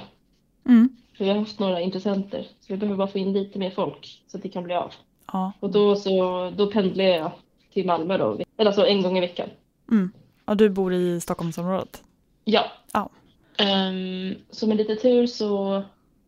Mm. 0.66 0.88
För 1.16 1.24
vi 1.24 1.30
har 1.30 1.38
haft 1.38 1.58
några 1.58 1.80
intressenter, 1.80 2.42
så 2.60 2.66
vi 2.72 2.76
behöver 2.76 2.96
bara 2.98 3.06
få 3.08 3.18
in 3.18 3.32
lite 3.32 3.58
mer 3.58 3.70
folk 3.70 4.22
så 4.26 4.36
att 4.36 4.42
det 4.42 4.48
kan 4.48 4.64
bli 4.64 4.74
av. 4.74 4.92
Ja. 5.32 5.52
Och 5.60 5.70
då, 5.70 5.96
så, 5.96 6.50
då 6.56 6.66
pendlar 6.66 7.04
jag 7.04 7.30
till 7.72 7.86
Malmö 7.86 8.18
då, 8.18 8.38
eller 8.56 8.70
alltså 8.70 8.86
en 8.86 9.02
gång 9.02 9.18
i 9.18 9.20
veckan. 9.20 9.48
Mm. 9.90 10.12
Och 10.44 10.56
du 10.56 10.68
bor 10.70 10.92
i 10.94 11.20
Stockholmsområdet? 11.20 12.02
Ja. 12.44 12.64
Ja. 12.92 13.10
Ehm, 13.56 14.34
så 14.50 14.66
med 14.66 14.76
lite 14.76 14.96
tur 14.96 15.26
så, 15.26 15.82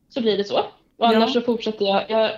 så 0.09 0.21
blir 0.21 0.37
det 0.37 0.45
så. 0.45 0.59
Och 0.59 0.65
Ja. 0.97 1.17
annars 1.17 1.33
så 1.33 1.41
fortsätter 1.41 1.85
jag, 1.87 2.11
jag 2.11 2.31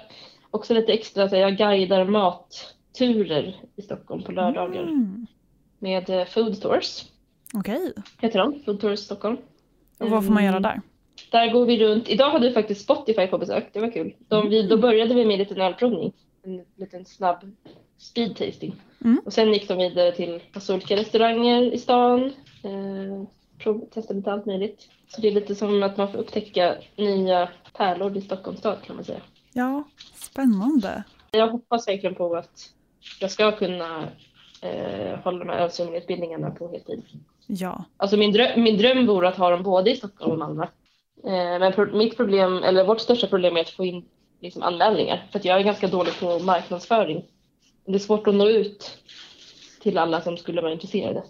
också 0.50 0.74
lite 0.74 0.92
extra, 0.92 1.28
så 1.28 1.36
jag 1.36 1.56
guidar 1.56 2.04
matturer 2.04 3.56
i 3.76 3.82
Stockholm 3.82 4.22
på 4.22 4.32
lördagar 4.32 4.82
Mm. 4.82 5.26
Med 5.78 6.10
eh, 6.10 6.24
Food 6.24 6.60
Tours, 6.62 7.04
Okej, 7.54 7.92
heter 8.20 8.38
de, 8.38 8.62
Food 8.64 8.80
Tours 8.80 8.98
Stockholm. 8.98 9.36
och 9.98 10.10
vad 10.10 10.26
får 10.26 10.32
man 10.32 10.44
göra 10.44 10.56
Mm. 10.56 10.62
där? 10.62 10.80
Där 11.30 11.52
går 11.52 11.66
vi 11.66 11.84
runt. 11.84 12.08
Idag 12.08 12.30
hade 12.30 12.48
vi 12.48 12.54
faktiskt 12.54 12.80
Spotify 12.82 13.26
på 13.26 13.38
besök. 13.38 13.68
Det 13.72 13.80
var 13.80 13.90
kul. 13.90 14.14
De, 14.28 14.48
vi, 14.50 14.62
då 14.62 14.76
började 14.76 15.14
vi 15.14 15.24
med 15.24 15.32
en 15.32 15.38
liten 15.38 15.60
ölprovning. 15.60 16.12
En 16.42 16.64
liten 16.76 17.04
snabb 17.04 17.52
speed 17.98 18.36
tasting. 18.36 18.74
Mm. 19.04 19.20
Och 19.24 19.32
sen 19.32 19.52
gick 19.52 19.68
de 19.68 19.78
vidare 19.78 20.12
till 20.12 20.40
massa 20.52 20.74
olika 20.74 20.96
restauranger 20.96 21.62
i 21.74 21.78
stan. 21.78 22.24
Eh, 22.62 23.22
prov, 23.58 23.88
testade 23.94 24.18
lite 24.18 24.32
allt 24.32 24.46
möjligt. 24.46 24.88
Så 25.08 25.20
det 25.20 25.28
är 25.28 25.32
lite 25.32 25.54
som 25.54 25.82
att 25.82 25.96
man 25.96 26.12
får 26.12 26.18
upptäcka 26.18 26.76
nya 26.96 27.48
pärlor 27.76 28.16
i 28.16 28.20
Stockholms 28.20 28.58
stad 28.60 28.78
kan 28.86 28.96
man 28.96 29.04
säga. 29.04 29.20
Ja, 29.52 29.84
spännande. 30.14 31.02
Jag 31.30 31.48
hoppas 31.48 31.88
verkligen 31.88 32.14
på 32.14 32.36
att 32.36 32.70
jag 33.20 33.30
ska 33.30 33.52
kunna 33.56 34.08
eh, 34.62 35.18
hålla 35.24 35.38
de 35.38 35.48
här 35.48 35.58
ölsommelierutbildningarna 35.58 36.50
på 36.50 36.68
heltid. 36.68 37.02
Ja, 37.46 37.84
Alltså 37.96 38.16
min, 38.16 38.32
dröm, 38.32 38.62
min 38.62 38.78
dröm 38.78 39.06
vore 39.06 39.28
att 39.28 39.36
ha 39.36 39.50
dem 39.50 39.62
både 39.62 39.90
i 39.90 39.96
Stockholm 39.96 40.32
och 40.32 40.38
Malmö. 40.38 40.62
Eh, 41.24 41.58
men 41.60 41.72
pro, 41.72 41.96
mitt 41.96 42.16
problem, 42.16 42.62
eller 42.62 42.84
vårt 42.84 43.00
största 43.00 43.26
problem 43.26 43.56
är 43.56 43.60
att 43.60 43.70
få 43.70 43.84
in 43.84 44.04
liksom, 44.40 44.62
anmälningar. 44.62 45.26
För 45.32 45.38
att 45.38 45.44
jag 45.44 45.58
är 45.60 45.64
ganska 45.64 45.86
dålig 45.88 46.20
på 46.20 46.38
marknadsföring. 46.38 47.24
Det 47.86 47.94
är 47.94 47.98
svårt 47.98 48.26
att 48.26 48.34
nå 48.34 48.48
ut 48.48 48.98
till 49.82 49.98
alla 49.98 50.20
som 50.20 50.36
skulle 50.36 50.60
vara 50.60 50.72
intresserade. 50.72 51.22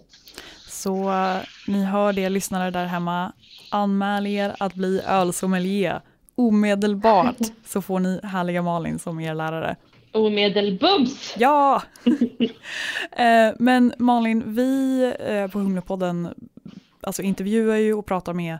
så 0.67 1.09
eh, 1.09 1.37
ni 1.67 1.83
hör 1.83 2.13
det 2.13 2.29
lyssnare 2.29 2.71
där 2.71 2.85
hemma. 2.85 3.31
Anmäl 3.71 4.27
er 4.27 4.55
att 4.59 4.73
bli 4.73 5.01
ölsommelier 5.07 6.01
omedelbart 6.35 7.37
så 7.65 7.81
får 7.81 7.99
ni 7.99 8.19
härliga 8.23 8.61
Malin 8.61 8.99
som 8.99 9.19
er 9.19 9.33
lärare. 9.33 9.75
Omedelbums! 10.11 11.35
Ja! 11.37 11.81
eh, 13.11 13.53
men 13.59 13.93
Malin, 13.97 14.43
vi 14.55 15.03
eh, 15.19 15.47
på 15.47 15.59
Humlepodden 15.59 16.33
alltså 17.01 17.21
intervjuar 17.21 17.75
ju 17.75 17.93
och 17.93 18.05
pratar 18.05 18.33
med 18.33 18.57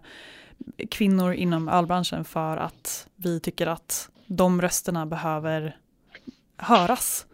kvinnor 0.90 1.34
inom 1.34 1.70
ölbranschen 1.70 2.26
för 2.26 2.58
att 2.58 3.08
vi 3.16 3.40
tycker 3.40 3.68
att 3.68 4.10
de 4.28 4.62
rösterna 4.62 5.06
behöver 5.06 5.78
höras. 6.58 7.26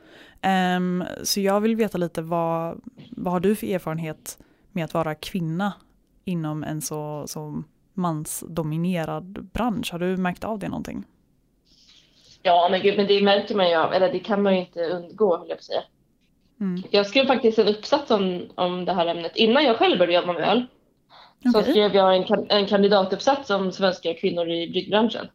Ehm, 0.41 1.03
så 1.24 1.39
jag 1.39 1.61
vill 1.61 1.76
veta 1.76 1.97
lite 1.97 2.22
vad, 2.22 2.82
vad 3.09 3.34
har 3.34 3.39
du 3.39 3.55
för 3.55 3.68
erfarenhet 3.68 4.38
med 4.72 4.86
att 4.86 4.93
vara 4.93 5.16
kvinna 5.16 5.74
inom 6.26 6.63
en 6.63 6.82
så, 6.82 7.24
så 7.28 7.63
mansdominerad 7.93 9.49
bransch? 9.53 9.91
Har 9.91 9.99
du 9.99 10.18
märkt 10.18 10.43
av 10.43 10.59
det 10.59 10.70
någonting? 10.70 11.05
Ja, 12.46 12.68
men 12.72 12.82
gud, 12.82 12.98
men 12.98 13.08
det 13.08 13.22
märker 13.22 13.56
man 13.56 13.70
ju 13.70 13.76
av, 13.76 13.93
eller 13.93 14.12
det 14.12 14.20
kan 14.20 14.43
man 14.43 14.54
ju 14.54 14.60
inte 14.60 14.84
undgå, 14.84 15.38
höll 15.38 15.50
jag 15.50 15.58
på 15.58 15.60
att 15.60 15.64
säga. 15.64 15.84
Mm. 16.62 16.84
Jag 16.91 17.08
skrev 17.08 17.26
faktiskt 17.26 17.60
en 17.60 17.68
uppsats 17.68 18.12
om, 18.12 18.50
om 18.56 18.86
det 18.86 18.93
här 18.93 19.06
ämnet 19.06 19.36
innan 19.36 19.64
jag 19.64 19.78
själv 19.78 20.00
började 20.00 20.28
jobba 20.28 20.39
med 20.39 20.50
öl. 20.50 20.66
Så 21.52 21.60
Okej. 21.60 21.72
skrev 21.72 21.96
jag 21.96 22.16
en, 22.16 22.46
en 22.50 22.66
kandidatuppsats 22.66 23.50
om 23.50 23.72
svenska 23.72 24.14
kvinnor 24.14 24.50
i 24.50 24.70
bryggbranschen. 24.70 25.28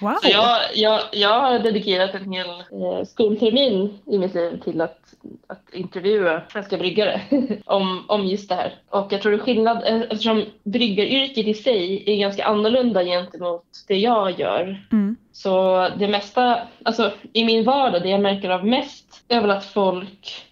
Wow! 0.00 0.14
Så 0.22 0.28
jag, 0.28 0.60
jag, 0.74 1.00
jag 1.12 1.40
har 1.40 1.58
dedikerat 1.58 2.14
en 2.14 2.32
hel 2.32 2.48
eh, 2.48 3.04
skoltermin 3.06 3.98
i 4.06 4.18
mitt 4.18 4.34
liv 4.34 4.60
till 4.64 4.80
att, 4.80 5.14
att 5.46 5.74
intervjua 5.74 6.42
svenska 6.52 6.78
bryggare 6.78 7.20
om, 7.64 8.04
om 8.08 8.26
just 8.26 8.48
det 8.48 8.54
här. 8.54 8.74
Och 8.88 9.12
jag 9.12 9.22
tror 9.22 9.32
det 9.32 9.38
är 9.38 9.42
skillnad 9.42 9.82
eh, 9.86 10.00
eftersom 10.00 10.44
bryggaryrket 10.62 11.46
i 11.46 11.54
sig 11.54 12.04
är 12.06 12.16
ganska 12.16 12.44
annorlunda 12.44 13.04
gentemot 13.04 13.66
det 13.88 13.96
jag 13.96 14.40
gör. 14.40 14.86
Mm. 14.92 15.16
Så 15.32 15.88
det 15.98 16.08
mesta, 16.08 16.68
alltså 16.84 17.12
i 17.32 17.44
min 17.44 17.64
vardag, 17.64 18.02
det 18.02 18.08
jag 18.08 18.20
märker 18.20 18.50
av 18.50 18.66
mest 18.66 19.24
är 19.28 19.40
väl 19.40 19.50
att 19.50 19.64
folk 19.64 20.46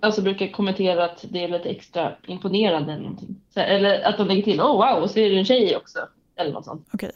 alltså 0.00 0.22
brukar 0.22 0.46
kommentera 0.46 1.04
att 1.04 1.24
det 1.28 1.44
är 1.44 1.48
lite 1.48 1.68
extra 1.68 2.12
imponerande 2.26 2.92
eller 2.92 3.02
någonting. 3.02 3.36
Eller 3.54 4.02
att 4.02 4.16
de 4.16 4.28
lägger 4.28 4.42
till, 4.42 4.60
oh 4.60 4.76
wow, 4.76 5.02
och 5.02 5.10
så 5.10 5.18
är 5.18 5.30
det 5.30 5.38
en 5.38 5.44
tjej 5.44 5.76
också. 5.76 5.98
Eller 6.36 6.52
något 6.52 6.64
sånt. 6.64 6.88
Okej. 6.92 7.10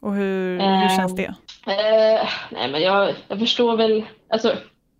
Och 0.00 0.14
hur, 0.14 0.52
hur 0.52 0.60
Ehm, 0.60 0.88
känns 0.88 1.16
det? 1.16 1.34
Eh, 1.66 2.28
nej 2.50 2.70
men 2.72 2.80
jag, 2.82 3.14
jag 3.28 3.38
förstår 3.38 3.76
väl, 3.76 4.04
alltså 4.28 4.52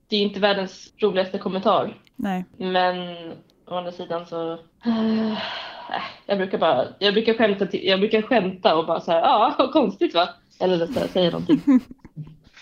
det 0.08 0.16
är 0.16 0.20
inte 0.20 0.40
världens 0.40 0.92
roligaste 0.98 1.38
kommentar. 1.38 1.96
Nej. 2.16 2.44
Men 2.56 2.96
å 3.70 3.74
andra 3.74 3.92
sidan 3.92 4.26
så, 4.26 4.52
eh, 4.52 4.58
nej, 5.90 6.02
jag 6.26 6.38
brukar 6.38 6.58
bara, 6.58 6.86
jag 6.98 7.14
brukar 7.14 7.34
skämta, 7.34 7.66
till, 7.66 7.86
jag 7.86 8.00
brukar 8.00 8.22
skämta 8.22 8.76
och 8.76 8.86
bara 8.86 9.00
så 9.00 9.10
här, 9.10 9.20
ja 9.20 9.54
vad 9.58 9.72
konstigt 9.72 10.14
va? 10.14 10.28
Eller 10.60 10.86
så 10.86 11.00
här, 11.00 11.06
säga 11.08 11.30
någonting. 11.30 11.60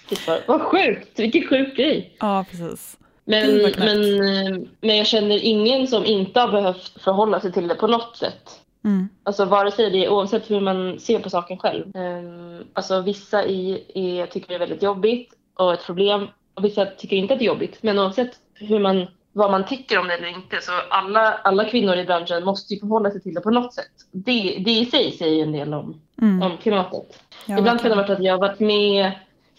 Typ 0.08 0.26
bara, 0.26 0.38
vad 0.46 0.60
sjukt, 0.60 1.18
vilken 1.18 1.48
sjuk 1.48 1.76
grej. 1.76 2.16
Ja, 2.20 2.44
precis. 2.50 2.98
Men, 3.24 3.56
men, 3.78 3.98
eh, 4.20 4.58
men 4.80 4.96
jag 4.96 5.06
känner 5.06 5.44
ingen 5.44 5.86
som 5.86 6.04
inte 6.04 6.40
har 6.40 6.48
behövt 6.48 7.02
förhålla 7.02 7.40
sig 7.40 7.52
till 7.52 7.68
det 7.68 7.74
på 7.74 7.86
något 7.86 8.16
sätt. 8.16 8.60
Mm. 8.84 9.08
Alltså 9.22 9.44
vare 9.44 9.70
sig 9.70 9.90
det, 9.90 10.08
oavsett 10.08 10.50
hur 10.50 10.60
man 10.60 10.98
ser 10.98 11.18
på 11.18 11.30
saken 11.30 11.58
själv. 11.58 11.96
Um, 11.96 12.64
alltså 12.74 13.00
vissa 13.00 13.44
i, 13.44 13.84
är, 13.94 14.26
tycker 14.26 14.48
det 14.48 14.54
är 14.54 14.58
väldigt 14.58 14.82
jobbigt 14.82 15.32
och 15.54 15.72
ett 15.74 15.86
problem 15.86 16.26
och 16.54 16.64
vissa 16.64 16.86
tycker 16.86 17.16
inte 17.16 17.34
att 17.34 17.38
det 17.38 17.44
är 17.44 17.46
jobbigt. 17.46 17.82
Men 17.82 17.98
oavsett 17.98 18.30
hur 18.54 18.78
man, 18.78 19.06
vad 19.32 19.50
man 19.50 19.66
tycker 19.66 19.98
om 19.98 20.08
det 20.08 20.14
eller 20.14 20.28
inte 20.28 20.60
så 20.60 20.72
alla, 20.90 21.32
alla 21.32 21.64
kvinnor 21.64 21.96
i 21.96 22.04
branschen 22.04 22.44
måste 22.44 22.74
ju 22.74 22.80
förhålla 22.80 23.10
sig 23.10 23.20
till 23.22 23.34
det 23.34 23.40
på 23.40 23.50
något 23.50 23.74
sätt. 23.74 23.92
Det, 24.12 24.62
det 24.64 24.70
i 24.70 24.86
sig 24.86 25.12
säger 25.12 25.42
en 25.42 25.52
del 25.52 25.74
om, 25.74 26.00
Mm. 26.22 26.42
om 26.42 26.56
klimatet. 26.56 27.22
Ja, 27.46 27.58
Ibland 27.58 27.80
kan 27.80 27.90
det 27.90 27.96
ha 27.96 28.02
varit 28.02 28.10
att 28.18 28.24
jag 28.24 28.32
har 28.32 28.40
varit 28.40 28.60
med, 28.60 29.12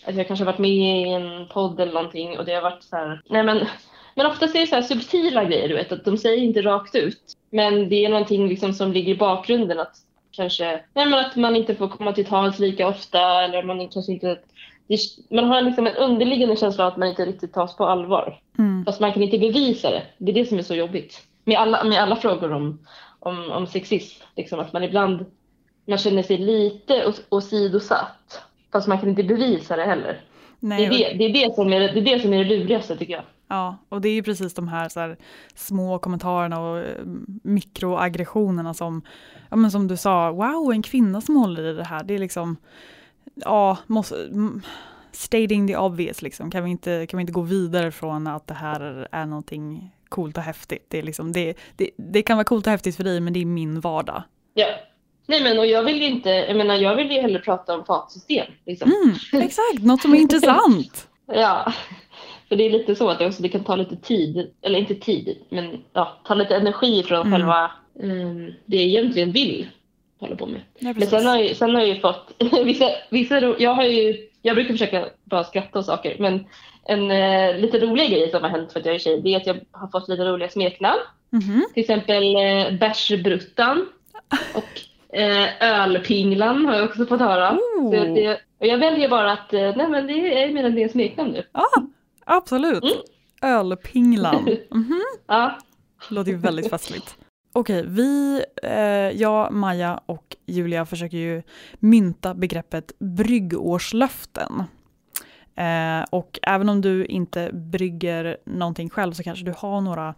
att 0.06 0.16
jag 0.16 0.28
kanske 0.28 0.46
har 0.46 0.52
varit 0.52 0.60
med 0.60 1.02
i 1.08 1.12
en 1.12 1.48
podd 1.48 1.80
eller 1.80 1.94
någonting 1.94 2.38
och 2.40 2.46
det 2.46 2.54
har 2.54 2.62
varit 2.62 2.84
så 2.84 2.96
här, 2.96 3.22
nej 3.30 3.44
men, 3.44 3.58
men 4.16 4.26
oftast 4.26 4.56
är 4.56 4.60
det 4.60 4.68
så 4.68 4.76
här 4.76 4.82
subtila 4.82 5.44
grejer 5.44 5.68
du 5.70 5.76
vet, 5.76 5.92
att 5.92 6.06
de 6.06 6.18
säger 6.18 6.44
inte 6.44 6.62
rakt 6.62 6.96
ut. 6.96 7.22
Men 7.50 7.90
det 7.90 8.06
är 8.06 8.10
någonting 8.10 8.48
liksom 8.48 8.74
som 8.74 8.92
ligger 8.92 9.14
i 9.14 9.18
bakgrunden 9.18 9.80
att 9.80 9.96
kanske, 10.32 10.66
nej 10.94 11.06
men 11.06 11.14
att 11.26 11.36
man 11.36 11.56
inte 11.56 11.76
får 11.76 11.88
komma 11.88 12.14
till 12.14 12.26
tals 12.26 12.60
lika 12.60 12.88
ofta 12.88 13.44
eller 13.44 13.64
man 13.64 13.88
kanske 13.88 14.12
inte, 14.12 14.40
det, 14.88 14.98
man 15.30 15.46
har 15.46 15.62
liksom 15.62 15.88
en 15.88 15.96
underliggande 15.96 16.56
känsla 16.56 16.84
av 16.86 16.92
att 16.92 16.98
man 16.98 17.08
inte 17.08 17.26
riktigt 17.26 17.54
tas 17.54 17.78
på 17.78 17.86
allvar. 17.86 18.40
Mm. 18.58 18.86
Fast 18.86 19.00
man 19.00 19.14
kan 19.14 19.24
inte 19.24 19.38
bevisa 19.40 19.90
det. 19.90 20.02
Det 20.18 20.32
är 20.32 20.36
det 20.36 20.46
som 20.46 20.58
är 20.58 20.64
så 20.64 20.76
jobbigt. 20.76 21.22
Med 21.44 21.58
alla, 21.58 21.84
med 21.84 22.00
alla 22.02 22.16
frågor 22.16 22.54
om, 22.54 22.80
om, 23.20 23.52
om 23.52 23.68
sexism. 23.68 24.24
Liksom 24.36 24.60
att 24.60 24.74
man 24.74 24.84
ibland 24.84 25.26
man 25.88 25.98
känner 25.98 26.24
sig 26.24 26.38
lite 26.38 27.06
ås- 27.08 27.22
åsidosatt. 27.30 28.42
Fast 28.72 28.88
man 28.88 29.00
kan 29.00 29.10
inte 29.10 29.24
bevisa 29.24 29.76
det 29.76 29.84
heller. 29.84 30.14
Det 30.60 30.68
Nej, 30.68 30.86
är 30.86 30.90
och- 30.92 30.98
det, 30.98 31.14
det, 31.14 31.26
är 31.26 31.48
det, 31.48 31.56
som 31.56 31.74
är, 31.74 31.80
det 31.80 31.86
är 32.00 32.02
det 32.16 32.20
som 32.20 32.34
är 32.34 32.44
det 32.44 32.58
lurigaste 32.58 32.98
tycker 32.98 33.14
jag. 33.14 33.24
Ja, 33.50 33.78
och 33.90 34.02
det 34.02 34.10
är 34.10 34.14
ju 34.14 34.24
precis 34.24 34.54
de 34.54 34.68
här, 34.68 34.90
så 34.90 35.00
här 35.00 35.18
små 35.56 36.00
kommentarerna 36.00 36.60
och 36.60 36.78
eh, 36.80 37.06
mikroaggressionerna 37.44 38.74
som, 38.74 39.02
ja, 39.50 39.56
men 39.56 39.72
som 39.72 39.88
du 39.88 39.98
sa, 39.98 40.32
wow, 40.32 40.72
en 40.72 40.82
kvinna 40.82 41.22
som 41.22 41.36
håller 41.36 41.64
i 41.64 41.74
det 41.74 41.84
här, 41.84 42.04
det 42.04 42.14
är 42.14 42.20
liksom, 42.20 42.58
ja, 43.36 43.78
måste, 43.88 44.16
stating 45.12 45.68
the 45.68 45.78
obvious, 45.78 46.22
liksom. 46.22 46.52
kan, 46.52 46.64
vi 46.64 46.70
inte, 46.70 47.06
kan 47.10 47.18
vi 47.18 47.22
inte 47.22 47.34
gå 47.34 47.42
vidare 47.42 47.92
från 47.92 48.28
att 48.28 48.48
det 48.48 48.54
här 48.54 49.08
är 49.12 49.26
någonting 49.26 49.92
coolt 50.10 50.38
och 50.38 50.44
häftigt? 50.44 50.86
Det, 50.88 51.00
är 51.00 51.04
liksom, 51.04 51.32
det, 51.32 51.54
det, 51.76 51.90
det 51.98 52.22
kan 52.22 52.38
vara 52.38 52.46
coolt 52.46 52.68
och 52.68 52.72
häftigt 52.72 52.96
för 52.96 53.04
dig, 53.04 53.20
men 53.20 53.34
det 53.34 53.42
är 53.42 53.46
min 53.46 53.80
vardag. 53.80 54.24
Ja. 54.54 54.68
Nej 55.26 55.44
men 55.44 55.60
och 55.60 55.66
jag 55.66 55.84
vill 55.84 56.02
ju 56.02 56.08
inte, 56.08 56.30
jag 56.30 56.58
menar 56.58 56.76
jag 56.76 56.96
vill 56.96 57.12
ju 57.12 57.22
hellre 57.22 57.40
prata 57.40 57.76
om 57.76 57.86
fatsystem. 57.86 58.46
Liksom. 58.66 58.92
Mm, 58.92 59.44
exakt, 59.44 59.84
något 59.84 60.02
som 60.02 60.14
är 60.14 60.18
intressant. 60.20 61.08
Ja. 61.26 61.74
För 62.50 62.56
det 62.56 62.66
är 62.66 62.70
lite 62.70 62.96
så 62.96 63.10
att 63.10 63.20
det, 63.20 63.28
också, 63.28 63.42
det 63.44 63.50
kan 63.50 63.64
ta 63.64 63.76
lite 63.76 63.96
tid, 63.96 64.52
eller 64.62 64.80
inte 64.80 64.96
tid, 64.96 65.38
men 65.50 65.84
ja, 65.94 66.18
ta 66.24 66.34
lite 66.34 66.56
energi 66.56 67.04
från 67.04 67.28
Mm. 67.28 67.32
själva 67.32 67.72
um, 67.94 68.54
det 68.66 68.78
jag 68.78 68.86
egentligen 68.86 69.32
vill 69.32 69.68
hålla 70.20 70.36
på 70.36 70.46
med. 70.46 70.62
Ja, 70.80 70.94
Men 70.94 71.08
sen 71.08 71.26
har, 71.26 71.38
jag, 71.38 71.56
sen 71.56 71.76
har 71.76 71.82
jag 71.82 71.90
ju 71.96 72.00
fått, 72.00 72.32
vissa, 72.66 72.86
vissa, 73.10 73.40
jag 73.60 73.74
har 73.74 73.84
ju, 73.84 74.18
jag 74.42 74.56
brukar 74.56 74.74
försöka 74.74 75.06
bara 75.24 75.44
skratta 75.44 75.80
åt 75.80 75.86
saker, 75.86 76.16
men 76.20 76.46
en 76.86 77.12
eh, 77.12 77.58
lite 77.58 77.80
rolig 77.80 78.10
grej 78.12 78.32
som 78.32 78.44
har 78.44 78.50
hänt 78.50 78.74
för 78.74 78.80
att 78.80 78.86
jag 78.86 78.96
är 78.96 79.00
tjej, 79.00 79.22
det 79.22 79.34
är 79.34 79.38
att 79.38 79.48
jag 79.48 79.58
har 79.72 79.88
fått 79.88 80.10
lite 80.10 80.26
roliga 80.26 80.50
smeknamn. 80.50 81.00
Mhm. 81.30 81.66
Till 81.74 81.82
exempel 81.82 82.36
eh, 82.36 82.80
Bärsbruttan 82.80 83.86
och 84.56 85.18
eh, 85.18 85.48
Ölpinglan 85.84 86.66
har 86.66 86.76
jag 86.76 86.86
också 86.86 87.06
fått 87.06 87.20
höra. 87.20 87.52
Oh. 87.52 87.92
Så 87.92 88.14
det, 88.14 88.40
och 88.60 88.68
jag 88.68 88.78
väljer 88.78 89.10
bara 89.10 89.32
att, 89.32 89.54
eh, 89.54 89.76
nej 89.76 89.88
men 89.88 90.08
det 90.08 90.44
är 90.44 90.54
mina 90.54 90.90
smeknamn 90.90 91.32
nu. 91.32 91.44
Absolut. 92.30 92.84
Mm. 92.84 92.96
Ölpinglan. 93.42 94.50
Mhm. 94.72 95.02
Ja, 95.28 95.58
Låter 96.10 96.32
ju 96.32 96.38
väldigt 96.38 96.70
festligt. 96.70 97.16
Okej, 97.54 97.84
vi, 97.88 98.44
eh, 98.64 98.74
jag, 99.22 99.52
Maja 99.54 100.00
och 100.06 100.36
Julia 100.46 100.86
försöker 100.86 101.18
ju 101.18 101.44
mynta 101.80 102.34
begreppet 102.34 102.92
bryggårslöften. 103.00 104.64
Eh, 105.56 106.06
och 106.10 106.40
även 106.42 106.70
om 106.70 106.82
du 106.82 107.06
inte 107.06 107.50
brygger 107.54 108.38
någonting 108.46 108.90
själv 108.90 109.14
så 109.14 109.24
kanske 109.24 109.46
du 109.46 109.54
har 109.58 109.82
några 109.82 110.14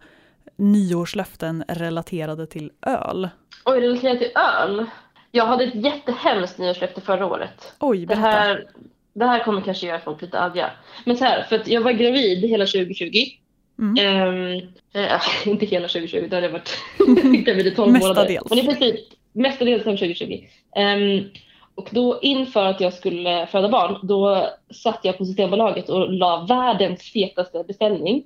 nyårslöften 0.56 1.64
relaterade 1.68 2.46
till 2.46 2.70
öl. 2.82 3.28
oj 3.64 3.80
relaterat 3.80 4.18
till 4.18 4.32
öl. 4.36 4.86
Jag 5.30 5.46
hade 5.46 5.64
ett 5.64 5.74
jättehemskt 5.74 6.58
nyårslöfte 6.58 7.00
förra 7.00 7.26
året. 7.26 7.74
Oj, 7.80 8.00
Det 8.00 8.06
berätta. 8.06 8.20
här, 8.28 8.66
det 9.14 9.24
här 9.24 9.44
kommer 9.44 9.60
kanske 9.60 9.86
göra 9.86 10.00
folk 10.00 10.22
lite 10.22 10.38
arga. 10.38 10.70
Men 11.04 11.16
så 11.16 11.24
här, 11.24 11.42
för 11.42 11.56
att 11.56 11.68
jag 11.68 11.80
var 11.80 11.92
gravid 11.92 12.50
hela 12.50 12.66
2020. 12.66 13.06
Mm. 13.78 14.06
Ehm, 14.06 14.68
eh, 14.94 15.20
inte 15.48 15.66
hela 15.66 15.88
2020, 15.88 16.26
då 16.30 16.36
hade 16.36 16.46
jag 16.46 16.52
varit 16.52 16.78
gravid 17.46 17.66
i 17.66 17.70
12 17.70 17.92
månader. 17.92 18.08
Mestadels. 18.08 18.50
Men 18.50 18.58
i 18.58 18.66
princip 18.66 19.00
mestadels 19.32 19.86
av 19.86 19.96
2020. 19.96 20.40
Ehm, 20.76 21.24
och 21.74 21.88
då 21.90 22.18
inför 22.22 22.66
att 22.66 22.80
jag 22.80 22.92
skulle 22.92 23.46
föda 23.46 23.68
barn, 23.68 24.06
då 24.06 24.48
satt 24.74 25.00
jag 25.02 25.18
på 25.18 25.24
Systembolaget 25.24 25.88
och 25.88 26.12
la 26.12 26.46
världens 26.48 27.02
fetaste 27.02 27.64
beställning. 27.68 28.24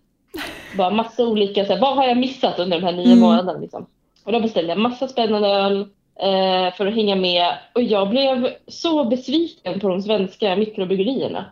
Bara 0.76 0.90
massa 0.90 1.24
olika, 1.24 1.64
så 1.64 1.72
här, 1.72 1.80
vad 1.80 1.96
har 1.96 2.06
jag 2.06 2.16
missat 2.16 2.58
under 2.58 2.80
de 2.80 2.86
här 2.86 2.92
nio 2.92 3.06
Mm. 3.06 3.18
månaderna? 3.18 3.58
Liksom. 3.58 3.86
Och 4.24 4.32
då 4.32 4.40
beställde 4.40 4.72
jag 4.72 4.78
massa 4.78 5.08
spännande 5.08 5.48
öl 5.48 5.86
eh, 6.20 6.74
för 6.74 6.86
att 6.86 6.94
hänga 6.94 7.16
med. 7.16 7.54
Och 7.74 7.82
jag 7.82 8.10
blev 8.10 8.48
så 8.68 9.04
besviken 9.04 9.80
på 9.80 9.88
de 9.88 10.02
svenska 10.02 10.56
mikrobryggerierna. 10.56 11.44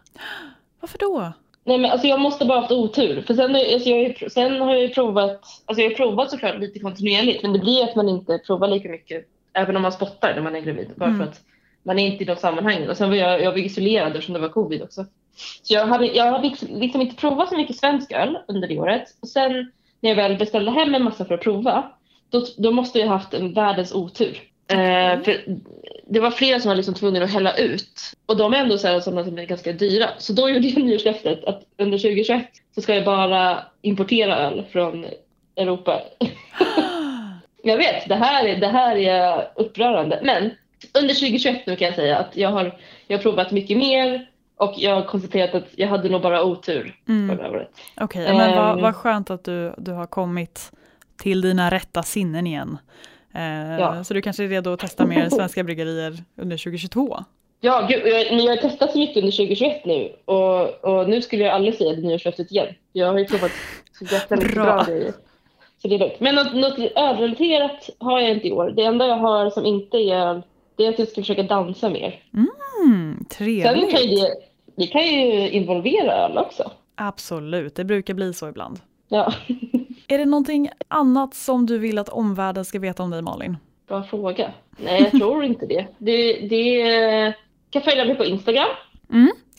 Varför 0.81 0.99
då? 0.99 1.33
Nej 1.67 1.79
men 1.79 1.91
alltså 1.91 2.07
jag 2.07 2.21
måste 2.21 2.45
bara 2.45 2.61
haft 2.61 2.73
otur. 2.73 3.23
För 3.27 3.35
sen, 3.35 3.55
alltså 3.57 3.89
jag, 3.89 3.99
ju- 4.21 4.31
sen 4.31 4.61
har 4.61 4.73
jag 4.73 4.83
ju 4.83 4.89
provat, 4.89 5.41
alltså 5.67 5.83
jag 5.83 5.91
har 5.91 5.95
provat 5.97 6.31
såklart 6.31 6.59
lite 6.59 6.79
kontinuerligt 6.79 7.43
men 7.43 7.53
det 7.53 7.59
blir 7.59 7.85
att 7.85 7.97
man 7.97 8.09
inte 8.09 8.39
provar 8.39 8.69
lika 8.69 8.89
mycket 8.89 9.27
även 9.53 9.77
om 9.77 9.83
man 9.83 9.93
spottar 9.93 10.35
när 10.35 10.43
man 10.43 10.57
är 10.57 10.61
gravid. 10.61 10.91
Bara 10.97 11.09
Mm. 11.09 11.21
för 11.21 11.27
att 11.31 11.41
man 11.83 11.99
är 11.99 12.07
inte 12.07 12.23
i 12.23 12.27
de 12.27 12.37
sammanhangen. 12.37 12.91
Och 12.91 12.97
sen 12.97 13.09
var 13.09 13.17
jag, 13.17 13.43
jag 13.43 13.51
var 13.51 13.59
isolerad 13.59 14.09
eftersom 14.13 14.33
det 14.33 14.39
var 14.41 14.49
covid 14.49 14.83
också. 14.83 15.05
Så 15.63 15.75
jag 15.75 15.87
hade, 15.87 16.07
jag 16.07 16.31
hade 16.33 16.49
liksom, 16.49 16.69
liksom 16.81 17.01
inte 17.01 17.17
provat 17.17 17.49
så 17.49 17.57
mycket 17.57 17.77
svensk 17.77 18.13
öl 18.13 18.39
under 18.49 18.69
det 18.69 18.79
året. 18.79 19.05
Och 19.23 19.29
sen 19.29 19.53
när 20.01 20.11
jag 20.11 20.17
väl 20.17 20.37
beställde 20.37 20.71
hem 20.71 20.95
en 20.95 21.05
massa 21.05 21.25
för 21.25 21.35
att 21.35 21.41
prova, 21.43 21.91
då, 22.31 22.47
då 22.59 22.71
måste 22.73 22.99
jag 22.99 23.07
haft 23.09 23.35
en 23.35 23.53
världens 23.55 23.95
otur. 23.95 24.39
Eh, 24.69 25.23
för 25.23 25.45
det 26.07 26.21
var 26.21 26.31
flera 26.31 26.61
som 26.61 26.69
var 26.69 26.77
liksom 26.77 26.95
tvungna 26.95 27.25
att 27.25 27.31
hälla 27.33 27.57
ut. 27.57 28.13
Och 28.27 28.37
de 28.37 28.55
är 28.55 28.59
ändå 28.59 28.79
så 28.79 28.89
här, 28.89 29.01
sådana 29.01 29.25
som 29.25 29.39
är 29.39 29.45
ganska 29.45 29.73
dyra. 29.73 30.07
Så 30.19 30.33
då 30.33 30.49
gjorde 30.51 30.67
jag 30.67 30.85
nyårslöftet 30.85 31.45
att 31.45 31.63
under 31.79 31.99
2021 31.99 32.47
så 32.75 32.81
ska 32.81 32.95
jag 32.95 33.05
bara 33.05 33.63
importera 33.83 34.37
öl 34.37 34.65
från 34.73 35.07
Europa. 35.57 36.03
jag 37.63 37.77
vet, 37.77 38.09
det 38.09 38.15
här, 38.15 38.45
är, 38.47 38.57
det 38.61 38.67
här 38.69 38.97
är 38.97 39.49
upprörande. 39.57 40.21
Men 40.23 40.51
under 40.99 41.15
2021 41.15 41.67
nu 41.67 41.77
kan 41.77 41.87
jag 41.87 41.95
säga 41.95 42.19
att 42.19 42.37
jag 42.37 42.49
har, 42.51 42.79
jag 43.07 43.19
har 43.19 43.23
provat 43.23 43.51
mycket 43.51 43.79
mer 43.79 44.29
och 44.57 44.75
jag 44.77 44.95
har 44.95 45.03
konstaterat 45.03 45.55
att 45.55 45.67
jag 45.77 45.89
hade 45.89 46.09
nog 46.09 46.23
bara 46.23 46.45
otur 46.45 46.97
Mm. 47.09 47.37
förra 47.37 47.51
året. 47.51 47.69
Okej, 48.01 48.37
men 48.37 48.57
vad, 48.57 48.71
Ehm. 48.73 48.81
vad 48.83 48.95
skönt 48.97 49.31
att 49.31 49.45
du, 49.45 49.75
du 49.79 49.93
har 49.93 50.07
kommit 50.07 50.73
till 51.17 51.41
dina 51.41 51.71
rätta 51.71 52.03
sinnen 52.03 52.47
igen. 52.47 52.79
Eh, 53.35 53.79
Ja. 53.81 54.05
Så 54.05 54.15
du 54.15 54.23
kanske 54.23 54.45
är 54.45 54.49
redo 54.49 54.73
att 54.73 54.81
testa 54.81 55.07
mer 55.07 55.29
svenska 55.29 55.65
bryggerier 55.65 56.17
under 56.37 56.57
2022? 56.57 57.19
Ja, 57.61 57.87
gud, 57.91 58.03
jag, 58.07 58.33
jag 58.41 58.51
har 58.51 58.57
testat 58.57 58.93
så 58.93 58.99
mycket 58.99 59.17
under 59.17 59.33
2021 59.33 59.85
nu 59.85 60.13
och, 60.25 60.85
och 60.85 61.09
nu 61.09 61.23
skulle 61.23 61.45
jag 61.45 61.53
aldrig 61.55 61.75
säga 61.75 61.93
det 61.95 62.03
nyårslöftet 62.03 62.51
igen. 62.51 62.67
Jag 62.93 63.07
har 63.13 63.19
ju 63.19 63.25
provat 63.25 63.51
så 63.99 64.05
jäkla 64.15 64.37
mycket 64.37 64.55
Bra. 64.55 64.65
bra 64.65 64.85
grejer. 64.85 65.13
Så 65.83 65.89
det 65.89 65.95
är 65.95 65.99
lugnt. 65.99 66.21
Men 66.21 66.35
något, 66.35 66.55
något 66.55 66.79
ölrelaterat 66.97 67.91
har 67.99 68.21
jag 68.21 68.31
inte 68.31 68.49
i 68.49 68.53
år. 68.53 68.71
Det 68.77 68.83
enda 68.85 69.07
jag 69.07 69.17
har 69.17 69.51
som 69.51 69.67
inte 69.67 69.97
är 69.97 70.17
öl, 70.17 70.43
det 70.77 70.85
är 70.87 70.89
att 70.89 70.99
jag 70.99 71.09
ska 71.09 71.21
försöka 71.21 71.43
dansa 71.43 71.91
mer. 71.91 72.23
Mm, 72.35 73.25
Sen 73.31 73.37
kan 73.39 73.49
ju 73.49 73.63
trevligt. 73.63 74.21
det, 74.21 74.31
det 74.77 74.87
kan 74.87 75.03
ju 75.07 75.51
involvera 75.51 76.13
öl 76.13 76.39
också. 76.39 76.71
Absolut, 76.95 77.75
det 77.77 77.85
brukar 77.85 78.15
bli 78.15 78.33
så 78.35 78.49
ibland. 78.49 78.81
Ja, 79.09 79.33
Är 80.09 80.19
det 80.19 80.25
någonting 80.25 80.71
annat 80.89 81.35
som 81.35 81.67
du 81.67 81.79
vill 81.79 81.99
att 81.99 82.09
omvärlden 82.09 82.65
ska 82.65 82.79
veta 82.79 83.03
om 83.03 83.11
dig 83.11 83.23
Malin? 83.23 83.57
bra 83.89 84.03
fråga. 84.03 84.53
Nej, 84.77 85.03
jag 85.03 85.11
tror 85.21 85.45
inte 85.45 85.67
det. 85.67 85.87
Det, 85.99 86.33
det 86.49 87.35
kan 87.71 87.83
följa 87.83 88.05
mig 88.05 88.15
på 88.15 88.25
Instagram. 88.25 88.69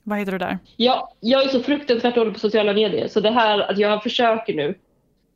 Vad 0.04 0.20
heter 0.20 0.32
du 0.32 0.38
där? 0.38 0.60
Ja, 0.76 1.14
jag 1.20 1.44
är 1.44 1.48
så 1.48 1.60
fruktansvärt 1.64 2.16
dålig 2.16 2.34
på 2.34 2.40
sociala 2.40 2.74
medier 2.74 3.08
så 3.08 3.20
det 3.20 3.32
här 3.32 3.60
att 3.72 3.78
jag 3.78 4.04
försöker 4.04 4.54
nu. 4.54 4.78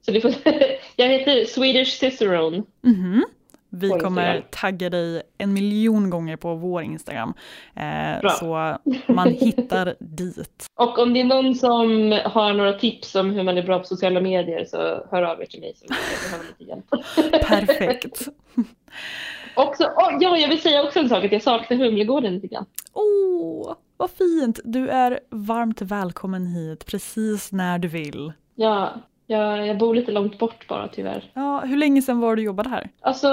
Så 0.05 0.12
det 0.12 0.22
får, 0.22 0.32
jag 0.95 1.07
heter 1.07 1.45
Swedish 1.45 1.99
Cicerone. 1.99 2.64
Mhm. 2.82 3.26
Vi 3.70 3.89
kommer 3.89 4.45
tagga 4.51 4.89
dig 4.89 5.22
en 5.38 5.53
miljon 5.53 6.09
gånger 6.09 6.38
på 6.38 6.55
vår 6.55 6.84
Instagram. 6.84 7.34
Eh, 7.76 8.32
så 8.39 8.78
man 9.13 9.28
hittar 9.28 9.95
dit. 9.99 10.65
Och 10.76 10.99
om 10.99 11.13
det 11.13 11.20
är 11.20 11.24
någon 11.24 11.55
som 11.55 12.11
har 12.26 12.53
några 12.53 12.74
tips 12.74 13.15
om 13.15 13.30
hur 13.30 13.43
man 13.43 13.57
är 13.57 13.63
bra 13.63 13.80
på 13.80 13.86
sociala 13.86 14.22
medier 14.22 14.65
så 14.65 14.78
hör 15.11 15.24
av 15.24 15.41
er 15.41 15.45
till 15.45 15.59
mig 15.59 15.74
så 15.76 15.86
jag 15.88 15.97
behöver 16.32 16.45
lite 16.49 16.63
hjälp. 16.63 17.45
Perfekt. 17.47 18.28
Också, 19.55 19.84
åh, 19.84 20.17
ja, 20.20 20.38
jag 20.38 20.49
vill 20.49 20.61
säga 20.61 20.84
också 20.84 20.99
en 20.99 21.09
sak 21.09 21.26
att 21.26 21.32
jag 21.32 21.41
saknar 21.43 21.78
Humlegården 21.78 22.34
lite 22.34 22.47
grann. 22.47 22.65
Åh, 22.93 23.76
vad 23.97 24.11
fint! 24.11 24.59
Du 24.63 24.89
är 24.89 25.20
varmt 25.30 25.82
välkommen 25.82 26.45
hit 26.45 26.86
precis 26.86 27.51
när 27.51 27.80
du 27.80 27.88
vill. 27.88 28.34
Ja, 28.55 28.93
jag, 29.30 29.67
jag 29.67 29.77
bor 29.77 29.95
lite 29.95 30.11
långt 30.11 30.39
bort 30.39 30.67
bara 30.67 30.88
tyvärr. 30.88 31.23
Ja, 31.34 31.59
hur 31.65 31.77
länge 31.77 32.01
sedan 32.01 32.19
var 32.19 32.36
du 32.36 32.43
jobbade 32.43 32.69
här? 32.69 32.89
Alltså, 33.01 33.27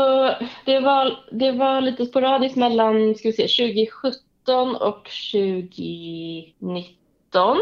det 0.64 0.80
var, 0.80 1.16
det 1.32 1.52
var 1.52 1.80
lite 1.80 2.06
sporadiskt 2.06 2.56
mellan, 2.56 3.14
ska 3.14 3.28
vi 3.28 3.32
se, 3.32 3.64
2017 3.64 4.76
och 4.76 5.08
2019. 5.32 7.56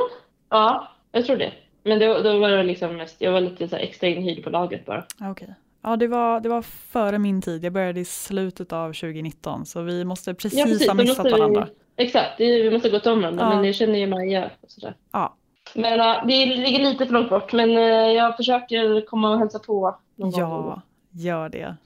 Ja, 0.51 0.89
jag 1.13 1.27
tror 1.27 1.37
det. 1.37 1.53
Men 1.83 1.99
då, 1.99 2.19
då 2.23 2.39
var 2.39 2.49
det 2.51 2.63
liksom 2.63 2.97
mest, 2.97 3.21
jag 3.21 3.33
var 3.33 3.41
lite 3.41 3.69
så 3.69 3.77
extra 3.77 4.07
inhyrd 4.09 4.45
på 4.45 4.51
laget 4.51 4.87
bara. 4.87 5.05
Okej. 5.31 5.55
Ja, 5.83 5.97
det 5.97 6.07
var, 6.09 6.41
det 6.41 6.49
var 6.49 6.63
före 6.63 7.19
min 7.19 7.43
tid. 7.43 7.65
Jag 7.65 7.73
började 7.73 8.01
i 8.01 8.05
slutet 8.05 8.73
av 8.73 8.93
2019 8.93 9.67
så 9.67 9.83
vi 9.83 10.05
måste 10.05 10.35
precis, 10.35 10.59
Ja, 10.59 10.65
precis. 10.65 10.89
ha 10.89 10.95
missat 10.95 11.19
måste 11.25 11.39
varandra. 11.39 11.69
Vi, 11.97 12.05
exakt, 12.05 12.39
det, 12.39 12.63
vi 12.63 12.71
måste 12.71 12.91
gått 12.91 13.07
om 13.07 13.21
varandra, 13.23 13.45
Ja. 13.45 13.55
men 13.55 13.63
det 13.65 13.73
känner 13.73 13.99
ju 13.99 14.07
Maja. 14.07 14.51
Och 14.61 14.71
sådär. 14.71 14.95
Ja. 15.13 15.37
Men 15.75 15.99
ja, 15.99 16.25
det 16.27 16.47
ligger 16.47 16.79
lite 16.79 17.07
för 17.07 17.13
långt 17.13 17.31
bort, 17.31 17.53
men 17.53 17.71
eh, 17.71 17.85
jag 18.13 18.37
försöker 18.37 19.07
komma 19.07 19.31
och 19.31 19.39
hälsa 19.39 19.59
på 19.59 19.97
någon 20.17 20.31
gång. 20.31 20.41
Ja, 20.41 20.83
gör 21.11 21.49
det. 21.49 21.77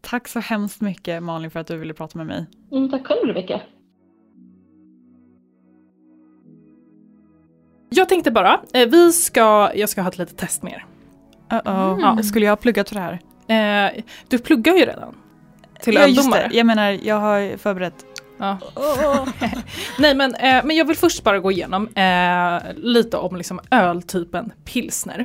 Tack 0.00 0.28
så 0.28 0.40
hemskt 0.40 0.80
mycket 0.80 1.22
Malin 1.22 1.50
för 1.50 1.60
att 1.60 1.66
du 1.66 1.76
ville 1.76 1.94
prata 1.94 2.18
med 2.18 2.26
mig. 2.26 2.46
Mm, 2.72 2.90
tack 2.90 3.06
själv 3.06 3.26
Rebecka. 3.28 3.60
Jag 7.88 8.08
tänkte 8.08 8.30
bara, 8.30 8.60
eh, 8.72 8.88
vi 8.88 9.12
ska, 9.12 9.70
jag 9.74 9.88
ska 9.88 10.02
ha 10.02 10.08
ett 10.08 10.18
litet 10.18 10.36
test 10.36 10.62
med 10.62 10.72
er. 10.72 10.86
Uh-oh. 11.50 12.00
Ja. 12.00 12.22
Skulle 12.22 12.46
jag 12.46 12.52
ha 12.52 12.56
pluggat 12.56 12.88
för 12.88 12.94
det 12.96 13.00
här? 13.48 13.92
Eh, 13.96 14.04
du 14.28 14.38
pluggar 14.38 14.74
ju 14.74 14.84
redan. 14.84 15.14
Till 15.80 15.94
ja, 15.94 16.06
just 16.06 16.18
öldomare. 16.18 16.48
det. 16.48 16.56
Jag 16.56 16.66
menar, 16.66 16.98
jag 17.02 17.16
har 17.16 17.56
förberett. 17.56 18.06
Ja. 18.38 18.58
Nej 19.98 20.14
men, 20.14 20.34
eh, 20.34 20.64
men 20.64 20.76
jag 20.76 20.84
vill 20.84 20.96
först 20.96 21.24
bara 21.24 21.38
gå 21.38 21.50
igenom 21.52 21.88
eh, 21.88 22.74
lite 22.76 23.16
om 23.16 23.36
liksom 23.36 23.60
öltypen 23.70 24.52
pilsner. 24.64 25.18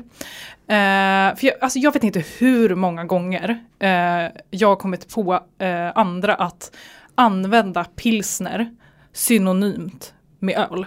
Eh, 0.68 1.36
för 1.36 1.46
jag, 1.48 1.54
alltså 1.62 1.80
jag 1.80 1.94
vet 1.94 2.04
inte 2.04 2.24
hur 2.40 2.76
många 2.76 3.06
gånger 3.06 3.60
eh, 3.80 4.42
jag 4.50 4.68
har 4.68 4.76
kommit 4.76 5.14
på 5.14 5.40
eh, 5.58 5.98
andra 5.98 6.36
att 6.36 6.76
använda 7.16 7.84
pilsner 7.84 8.76
synonymt 9.14 10.14
med 10.40 10.58
öl. 10.72 10.86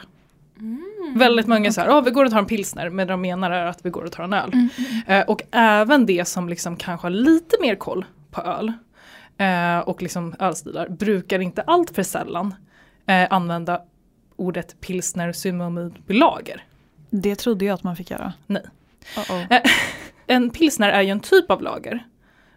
Väldigt 1.17 1.47
många 1.47 1.73
säger 1.73 1.99
att 1.99 2.07
vi 2.07 2.11
går 2.11 2.25
och 2.25 2.31
tar 2.31 2.39
en 2.39 2.47
pilsner 2.47 2.91
men 2.91 3.07
de 3.07 3.21
menar 3.21 3.51
är 3.51 3.67
att 3.67 3.81
vi 3.83 3.91
går 3.91 4.05
och 4.05 4.13
tar 4.13 4.25
en 4.25 4.33
öl. 4.33 4.69
Eh, 5.07 5.21
och 5.21 5.43
även 5.51 6.07
det 6.07 6.29
som 6.29 6.49
liksom 6.49 6.77
kanske 6.77 7.05
har 7.05 7.11
lite 7.11 7.57
mer 7.61 7.75
koll 7.75 8.05
på 8.31 8.43
öl 8.43 8.73
eh, 9.39 9.79
och 9.79 10.03
liksom 10.03 10.35
ölstilar 10.39 10.89
brukar 10.89 11.39
inte 11.39 11.63
allt 11.63 11.91
för 11.91 12.03
sällan 12.03 12.55
eh, 13.07 13.27
använda 13.31 13.83
ordet 14.37 14.81
pilsner 14.81 15.33
synonymt 15.33 16.09
med 16.09 16.17
lager. 16.17 16.65
Det 17.11 17.37
trodde 17.37 17.65
jag 17.65 17.75
att 17.75 17.83
man 17.83 17.97
fick 17.97 18.11
göra. 18.11 18.33
Nej. 18.47 18.63
Uh-oh. 19.17 19.61
En 20.27 20.51
pilsner 20.51 20.91
är 20.91 21.03
ju 21.03 21.11
en 21.11 21.21
typ 21.21 21.51
av 21.51 21.63
lager. 21.63 22.07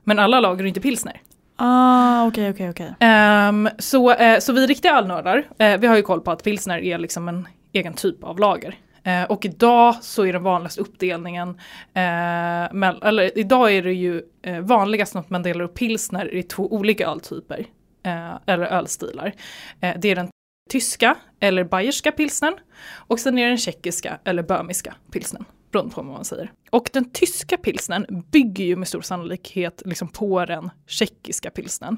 Men 0.04 0.20
alla 0.20 0.40
lager 0.40 0.64
är 0.64 0.68
inte 0.68 0.82
pilsner. 0.82 1.22
Ah, 1.56 2.28
okej, 2.28 2.50
okej, 2.50 2.70
okej. 2.70 2.94
Ehm, 3.00 3.70
så, 3.80 4.12
eh, 4.12 4.40
så 4.40 4.54
vi 4.54 4.68
riktiga 4.68 4.98
ölnördar, 4.98 5.44
eh, 5.58 5.78
vi 5.78 5.88
har 5.88 5.96
ju 5.96 6.02
koll 6.02 6.22
på 6.22 6.32
att 6.32 6.44
pilsner 6.44 6.80
är 6.80 6.98
liksom 6.98 7.28
en 7.28 7.48
egen 7.74 7.94
typ 7.94 8.24
av 8.24 8.40
lager. 8.40 8.76
Eh, 9.08 9.24
och 9.24 9.46
idag 9.46 9.96
så 10.02 10.26
är 10.26 10.34
den 10.34 10.44
vanligaste 10.44 10.82
uppdelningen, 10.82 11.50
eh, 11.94 12.74
med, 12.74 13.00
eller 13.04 13.38
idag 13.38 13.74
är 13.74 13.84
det 13.84 13.94
ju 13.94 14.22
eh, 14.42 14.60
vanligast 14.60 15.16
att 15.16 15.30
man 15.30 15.44
delar 15.44 15.66
upp 15.66 15.74
pilsner 15.74 16.34
i 16.34 16.44
två 16.44 16.74
olika 16.74 17.08
öltyper, 17.08 17.66
eh, 18.04 18.36
eller 18.46 18.66
ölstilar. 18.66 19.34
Eh, 19.82 19.96
det 19.98 20.08
är 20.10 20.16
den 20.16 20.30
tyska 20.70 21.16
eller 21.40 21.64
bayerska 21.64 22.12
pilsnern 22.12 22.58
och 22.96 23.20
sen 23.20 23.38
är 23.38 23.44
det 23.44 23.50
den 23.50 23.58
tjeckiska 23.58 24.20
eller 24.24 24.44
böhmiska 24.44 24.96
pilsnern. 25.12 25.46
Beroende 25.72 25.96
på 25.96 26.02
vad 26.02 26.14
man 26.14 26.26
säger. 26.26 26.52
Och 26.70 26.90
den 26.94 27.12
tyska 27.12 27.58
pilsnern 27.58 28.24
bygger 28.32 28.66
ju 28.66 28.76
med 28.76 28.88
stor 28.88 29.02
sannolikhet 29.02 29.82
liksom 29.86 30.08
på 30.08 30.46
den 30.46 30.70
tjeckiska 30.88 31.50
pilsnern. 31.50 31.98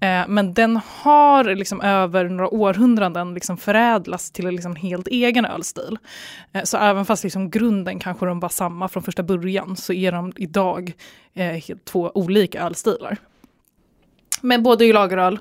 Eh, 0.00 0.28
men 0.28 0.54
den 0.54 0.80
har 0.86 1.44
liksom 1.44 1.80
över 1.80 2.28
några 2.28 2.48
århundraden 2.48 3.34
liksom 3.34 3.56
förädlats 3.56 4.30
till 4.30 4.46
en 4.46 4.54
liksom 4.54 4.76
helt 4.76 5.08
egen 5.08 5.44
ölstil. 5.44 5.98
Eh, 6.52 6.62
så 6.62 6.76
även 6.76 7.04
fast 7.04 7.24
liksom 7.24 7.50
grunden 7.50 7.98
kanske 7.98 8.26
de 8.26 8.40
var 8.40 8.48
samma 8.48 8.88
från 8.88 9.02
första 9.02 9.22
början 9.22 9.76
så 9.76 9.92
är 9.92 10.12
de 10.12 10.32
idag 10.36 10.92
eh, 11.34 11.76
två 11.84 12.12
olika 12.14 12.62
ölstilar. 12.62 13.16
Men 14.42 14.62
både 14.62 14.84
i 14.84 14.92
lageröl, 14.92 15.38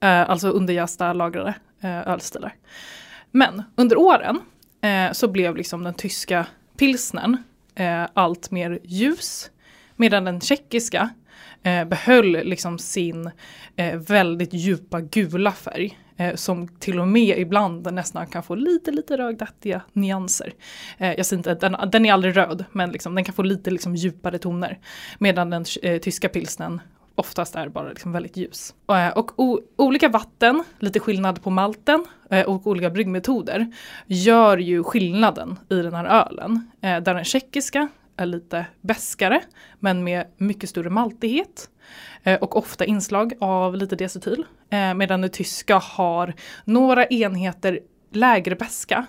eh, 0.00 0.30
alltså 0.30 0.48
underjästa 0.48 1.12
lagrade 1.12 1.54
eh, 1.80 2.08
ölstilar. 2.08 2.54
Men 3.30 3.62
under 3.76 3.98
åren 3.98 4.40
eh, 4.80 5.12
så 5.12 5.28
blev 5.28 5.56
liksom 5.56 5.84
den 5.84 5.94
tyska 5.94 6.46
pilsnern 6.76 7.36
eh, 7.74 8.06
allt 8.14 8.50
mer 8.50 8.78
ljus 8.84 9.50
medan 9.96 10.24
den 10.24 10.40
tjeckiska 10.40 11.10
eh, 11.62 11.84
behöll 11.84 12.30
liksom 12.30 12.78
sin 12.78 13.30
eh, 13.76 13.96
väldigt 13.96 14.54
djupa 14.54 15.00
gula 15.00 15.52
färg 15.52 15.98
eh, 16.16 16.34
som 16.34 16.68
till 16.68 17.00
och 17.00 17.08
med 17.08 17.38
ibland 17.38 17.92
nästan 17.92 18.26
kan 18.26 18.42
få 18.42 18.54
lite 18.54 18.90
lite 18.90 19.16
rödaktiga 19.16 19.82
nyanser. 19.92 20.52
Eh, 20.98 21.12
jag 21.12 21.26
säger 21.26 21.38
inte, 21.38 21.54
den, 21.54 21.90
den 21.90 22.06
är 22.06 22.12
aldrig 22.12 22.36
röd 22.36 22.64
men 22.72 22.90
liksom, 22.90 23.14
den 23.14 23.24
kan 23.24 23.34
få 23.34 23.42
lite 23.42 23.70
liksom, 23.70 23.96
djupare 23.96 24.38
toner 24.38 24.78
medan 25.18 25.50
den 25.50 25.64
eh, 25.82 25.98
tyska 25.98 26.28
pilsnen 26.28 26.80
oftast 27.14 27.54
är 27.56 27.68
bara 27.68 27.88
liksom 27.88 28.12
väldigt 28.12 28.36
ljus. 28.36 28.74
Eh, 28.88 29.08
och 29.08 29.38
o- 29.40 29.60
olika 29.76 30.08
vatten, 30.08 30.64
lite 30.78 31.00
skillnad 31.00 31.42
på 31.42 31.50
malten 31.50 32.04
eh, 32.30 32.46
och 32.46 32.66
olika 32.66 32.90
bryggmetoder 32.90 33.72
gör 34.06 34.58
ju 34.58 34.84
skillnaden 34.84 35.58
i 35.70 35.74
den 35.74 35.94
här 35.94 36.04
ölen. 36.04 36.70
Eh, 36.80 37.00
där 37.00 37.14
den 37.14 37.24
tjeckiska 37.24 37.88
är 38.16 38.26
lite 38.26 38.66
beskare 38.80 39.40
men 39.78 40.04
med 40.04 40.26
mycket 40.36 40.70
större 40.70 40.90
maltighet 40.90 41.68
och 42.40 42.56
ofta 42.56 42.84
inslag 42.84 43.32
av 43.40 43.76
lite 43.76 43.96
diacetyl. 43.96 44.44
Medan 44.96 45.20
den 45.20 45.30
tyska 45.30 45.78
har 45.78 46.34
några 46.64 47.06
enheter 47.06 47.80
lägre 48.12 48.56
beska 48.56 49.06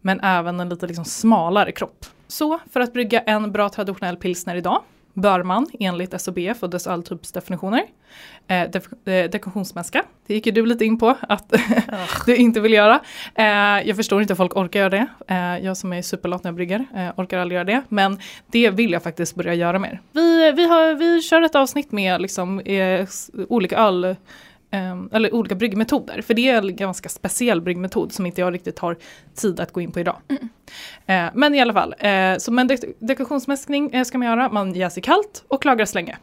men 0.00 0.20
även 0.20 0.60
en 0.60 0.68
lite 0.68 0.86
liksom 0.86 1.04
smalare 1.04 1.72
kropp. 1.72 2.06
Så 2.28 2.58
för 2.72 2.80
att 2.80 2.92
brygga 2.92 3.20
en 3.20 3.52
bra 3.52 3.68
traditionell 3.68 4.16
pilsner 4.16 4.56
idag 4.56 4.82
bör 5.20 5.42
man 5.42 5.66
enligt 5.80 6.20
SOBF 6.20 6.62
och 6.62 6.70
dess 6.70 6.86
alltypsdefinitioner 6.86 7.82
eh, 8.46 8.54
def- 8.54 9.08
eh, 9.10 9.30
dekoktionsmäska. 9.30 10.02
Det 10.26 10.34
gick 10.34 10.46
ju 10.46 10.52
du 10.52 10.66
lite 10.66 10.84
in 10.84 10.98
på 10.98 11.16
att 11.20 11.52
du 12.26 12.36
inte 12.36 12.60
vill 12.60 12.72
göra. 12.72 13.00
Eh, 13.34 13.44
jag 13.88 13.96
förstår 13.96 14.20
inte 14.20 14.32
att 14.32 14.36
folk 14.36 14.56
orkar 14.56 14.80
göra 14.80 14.90
det. 14.90 15.06
Eh, 15.28 15.64
jag 15.64 15.76
som 15.76 15.92
är 15.92 16.02
superlat 16.02 16.44
när 16.44 16.48
jag 16.48 16.54
brygger 16.56 16.84
eh, 16.96 17.08
orkar 17.16 17.38
aldrig 17.38 17.56
göra 17.56 17.64
det. 17.64 17.82
Men 17.88 18.18
det 18.46 18.70
vill 18.70 18.92
jag 18.92 19.02
faktiskt 19.02 19.34
börja 19.34 19.54
göra 19.54 19.78
mer. 19.78 20.00
Vi, 20.12 20.52
vi, 20.52 20.68
har, 20.68 20.94
vi 20.94 21.22
kör 21.22 21.42
ett 21.42 21.54
avsnitt 21.54 21.92
med 21.92 22.22
liksom, 22.22 22.60
eh, 22.60 23.06
olika 23.48 23.76
öl 23.78 24.16
Ehm, 24.70 25.08
eller 25.12 25.34
olika 25.34 25.54
bryggmetoder, 25.54 26.22
för 26.22 26.34
det 26.34 26.48
är 26.48 26.58
en 26.62 26.76
ganska 26.76 27.08
speciell 27.08 27.60
bryggmetod 27.60 28.12
som 28.12 28.26
inte 28.26 28.40
jag 28.40 28.54
riktigt 28.54 28.78
har 28.78 28.96
tid 29.34 29.60
att 29.60 29.72
gå 29.72 29.80
in 29.80 29.92
på 29.92 30.00
idag. 30.00 30.16
Eh, 31.06 31.26
men 31.34 31.54
i 31.54 31.60
alla 31.60 31.72
fall, 31.72 31.94
eh, 31.98 32.36
så 32.38 32.52
med 32.52 32.70
dek- 32.70 32.94
dekoktionsmäskning 32.98 33.90
eh, 33.90 34.04
ska 34.04 34.18
man 34.18 34.28
göra, 34.28 34.48
man 34.48 34.74
jäser 34.74 35.00
kallt 35.00 35.44
och 35.48 35.66
lagras 35.66 35.94
länge. 35.94 36.16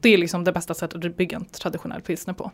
Det 0.00 0.08
är 0.14 0.18
liksom 0.18 0.44
det 0.44 0.52
bästa 0.52 0.74
sättet 0.74 1.04
att 1.04 1.16
bygga 1.16 1.36
en 1.36 1.44
traditionell 1.44 2.00
pilsner 2.00 2.34
på. 2.34 2.50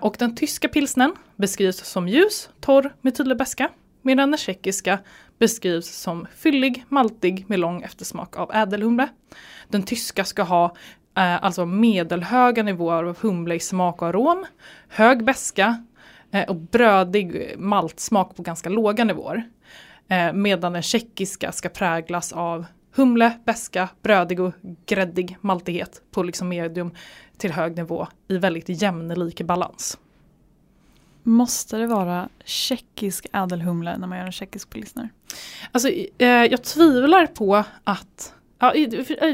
Och 0.00 0.16
den 0.18 0.36
tyska 0.36 0.68
pilsnern 0.68 1.14
beskrivs 1.36 1.84
som 1.84 2.08
ljus, 2.08 2.50
torr 2.60 2.94
med 3.00 3.16
tydlig 3.16 3.38
beska, 3.38 3.68
medan 4.02 4.30
den 4.30 4.38
tjeckiska 4.38 4.98
beskrivs 5.38 5.86
som 5.86 6.26
fyllig, 6.36 6.84
maltig 6.88 7.44
med 7.48 7.58
lång 7.58 7.82
eftersmak 7.82 8.36
av 8.36 8.54
ädelhumle. 8.54 9.08
Den 9.68 9.82
tyska 9.82 10.24
ska 10.24 10.42
ha 10.42 10.76
eh, 11.16 11.44
alltså 11.44 11.66
medelhöga 11.66 12.62
nivåer 12.62 13.04
av 13.04 13.18
humle 13.20 13.54
i 13.54 13.60
smak 13.60 14.02
och 14.02 14.08
arom, 14.08 14.46
hög 14.88 15.24
beska 15.24 15.84
eh, 16.30 16.48
och 16.48 16.56
brödig 16.56 17.54
maltsmak 17.58 18.36
på 18.36 18.42
ganska 18.42 18.68
låga 18.68 19.04
nivåer. 19.04 19.48
Eh, 20.08 20.32
medan 20.32 20.72
den 20.72 20.82
tjeckiska 20.82 21.52
ska 21.52 21.68
präglas 21.68 22.32
av 22.32 22.66
humle, 22.94 23.38
beska, 23.44 23.88
brödig 24.02 24.40
och 24.40 24.52
gräddig 24.86 25.36
maltighet 25.40 26.02
på 26.10 26.22
liksom 26.22 26.48
medium 26.48 26.90
till 27.36 27.52
hög 27.52 27.76
nivå 27.76 28.06
i 28.28 28.38
väldigt 28.38 28.82
jämnlik 28.82 29.42
balans. 29.42 29.98
Måste 31.22 31.76
det 31.76 31.86
vara 31.86 32.28
tjeckisk 32.44 33.26
ädelhumle 33.32 33.98
när 33.98 34.06
man 34.06 34.18
gör 34.18 34.26
en 34.26 34.32
tjeckisk 34.32 34.70
pilsner? 34.70 35.08
Alltså, 35.72 35.88
eh, 36.18 36.28
jag 36.28 36.62
tvivlar 36.64 37.26
på 37.26 37.64
att 37.84 38.34
Ja, 38.58 38.74
i- 38.74 38.86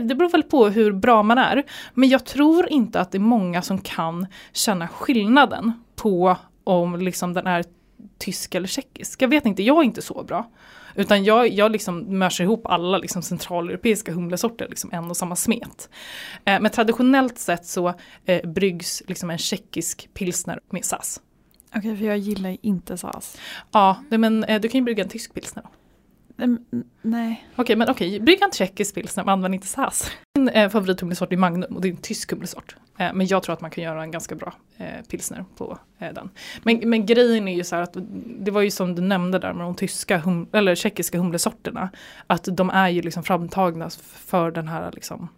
det 0.08 0.14
beror 0.14 0.30
väl 0.30 0.42
på 0.42 0.68
hur 0.68 0.92
bra 0.92 1.22
man 1.22 1.38
är. 1.38 1.62
Men 1.94 2.08
jag 2.08 2.24
tror 2.24 2.68
inte 2.68 3.00
att 3.00 3.12
det 3.12 3.18
är 3.18 3.20
många 3.20 3.62
som 3.62 3.78
kan 3.80 4.26
känna 4.52 4.88
skillnaden 4.88 5.72
på 5.96 6.36
om 6.64 6.96
liksom 6.98 7.32
den 7.34 7.46
är 7.46 7.64
tysk 8.18 8.54
eller 8.54 8.68
tjeckisk. 8.68 9.22
Jag 9.22 9.28
vet 9.28 9.46
inte, 9.46 9.62
jag 9.62 9.78
är 9.78 9.82
inte 9.82 10.02
så 10.02 10.22
bra. 10.22 10.50
Utan 10.96 11.24
jag, 11.24 11.48
jag 11.48 11.72
liksom 11.72 12.18
mörsar 12.18 12.44
ihop 12.44 12.66
alla 12.66 12.98
liksom 12.98 13.22
centraleuropeiska 13.22 14.12
humlesorter, 14.12 14.66
liksom 14.68 14.90
en 14.92 15.10
och 15.10 15.16
samma 15.16 15.36
smet. 15.36 15.88
Eh, 16.44 16.60
men 16.60 16.70
traditionellt 16.70 17.38
sett 17.38 17.66
så 17.66 17.94
eh, 18.24 18.46
bryggs 18.50 19.02
liksom 19.08 19.30
en 19.30 19.38
tjeckisk 19.38 20.08
pilsner 20.14 20.60
med 20.70 20.84
SAS. 20.84 21.20
Okej, 21.76 21.96
för 21.96 22.04
jag 22.04 22.18
gillar 22.18 22.56
inte 22.62 22.96
SAS. 22.96 23.36
Ja, 23.72 23.96
men 24.08 24.44
eh, 24.44 24.60
du 24.60 24.68
kan 24.68 24.78
ju 24.78 24.84
brygga 24.84 25.02
en 25.04 25.10
tysk 25.10 25.34
pilsner. 25.34 25.62
Mm, 25.64 25.74
Nej. 27.02 27.48
Okej, 27.56 27.76
men 27.76 27.88
okej, 27.88 28.20
brygg 28.20 28.42
en 28.42 28.50
tjeckisk 28.50 28.94
pilsner 28.94 29.24
men 29.24 29.32
använd 29.32 29.54
inte 29.54 29.66
SAS. 29.66 30.10
Min 30.38 30.48
eh, 30.48 30.68
favorithumlesort 30.68 31.32
är 31.32 31.36
Magnum 31.36 31.76
och 31.76 31.80
det 31.80 31.88
är 31.88 31.90
en 31.90 31.96
tysk 31.96 32.30
humlesort. 32.30 32.76
Eh, 32.98 33.12
men 33.14 33.26
jag 33.26 33.42
tror 33.42 33.52
att 33.52 33.60
man 33.60 33.70
kan 33.70 33.84
göra 33.84 34.02
en 34.02 34.10
ganska 34.10 34.34
bra 34.34 34.54
eh, 34.76 35.04
pilsner 35.10 35.44
på 35.56 35.78
eh, 35.98 36.12
den. 36.12 36.30
Men, 36.62 36.90
men 36.90 37.06
grejen 37.06 37.48
är 37.48 37.56
ju 37.56 37.64
så 37.64 37.76
här 37.76 37.82
att 37.82 37.96
det 38.38 38.50
var 38.50 38.60
ju 38.60 38.70
som 38.70 38.94
du 38.94 39.02
nämnde 39.02 39.38
där 39.38 39.52
med 39.52 39.66
de 39.66 39.74
tyska 39.74 40.18
hum, 40.18 40.46
eller 40.52 40.74
tjeckiska 40.74 41.18
humlesorterna. 41.18 41.90
Att 42.26 42.48
de 42.52 42.70
är 42.70 42.88
ju 42.88 43.02
liksom 43.02 43.22
framtagna 43.24 43.90
för 44.02 44.50
den 44.50 44.68
här 44.68 44.92
liksom 44.92 45.28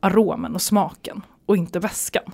aromen 0.00 0.54
och 0.54 0.62
smaken 0.62 1.22
och 1.46 1.56
inte 1.56 1.78
väskan. 1.78 2.24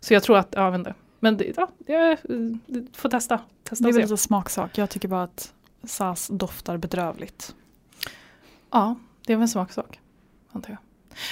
Så 0.00 0.14
jag 0.14 0.22
tror 0.22 0.38
att, 0.38 0.48
ja, 0.50 0.64
jag 0.64 0.70
vet 0.70 0.78
inte. 0.78 0.94
Men 1.20 1.36
det, 1.36 1.52
ja, 1.56 1.68
det, 1.78 2.18
det 2.66 2.96
får 2.96 3.08
testa. 3.08 3.40
testa 3.62 3.84
Det 3.84 3.90
är 3.90 3.92
väl 3.92 4.02
lite 4.02 4.16
smaksak. 4.16 4.78
Jag 4.78 4.90
tycker 4.90 5.08
bara 5.08 5.22
att 5.22 5.52
SAS 5.86 6.28
doftar 6.28 6.76
bedrövligt. 6.76 7.54
Ja, 8.70 8.96
det 9.26 9.32
är 9.32 9.36
väl 9.36 9.42
en 9.42 9.48
smaksak. 9.48 10.00
Antar 10.52 10.70
jag. 10.70 10.78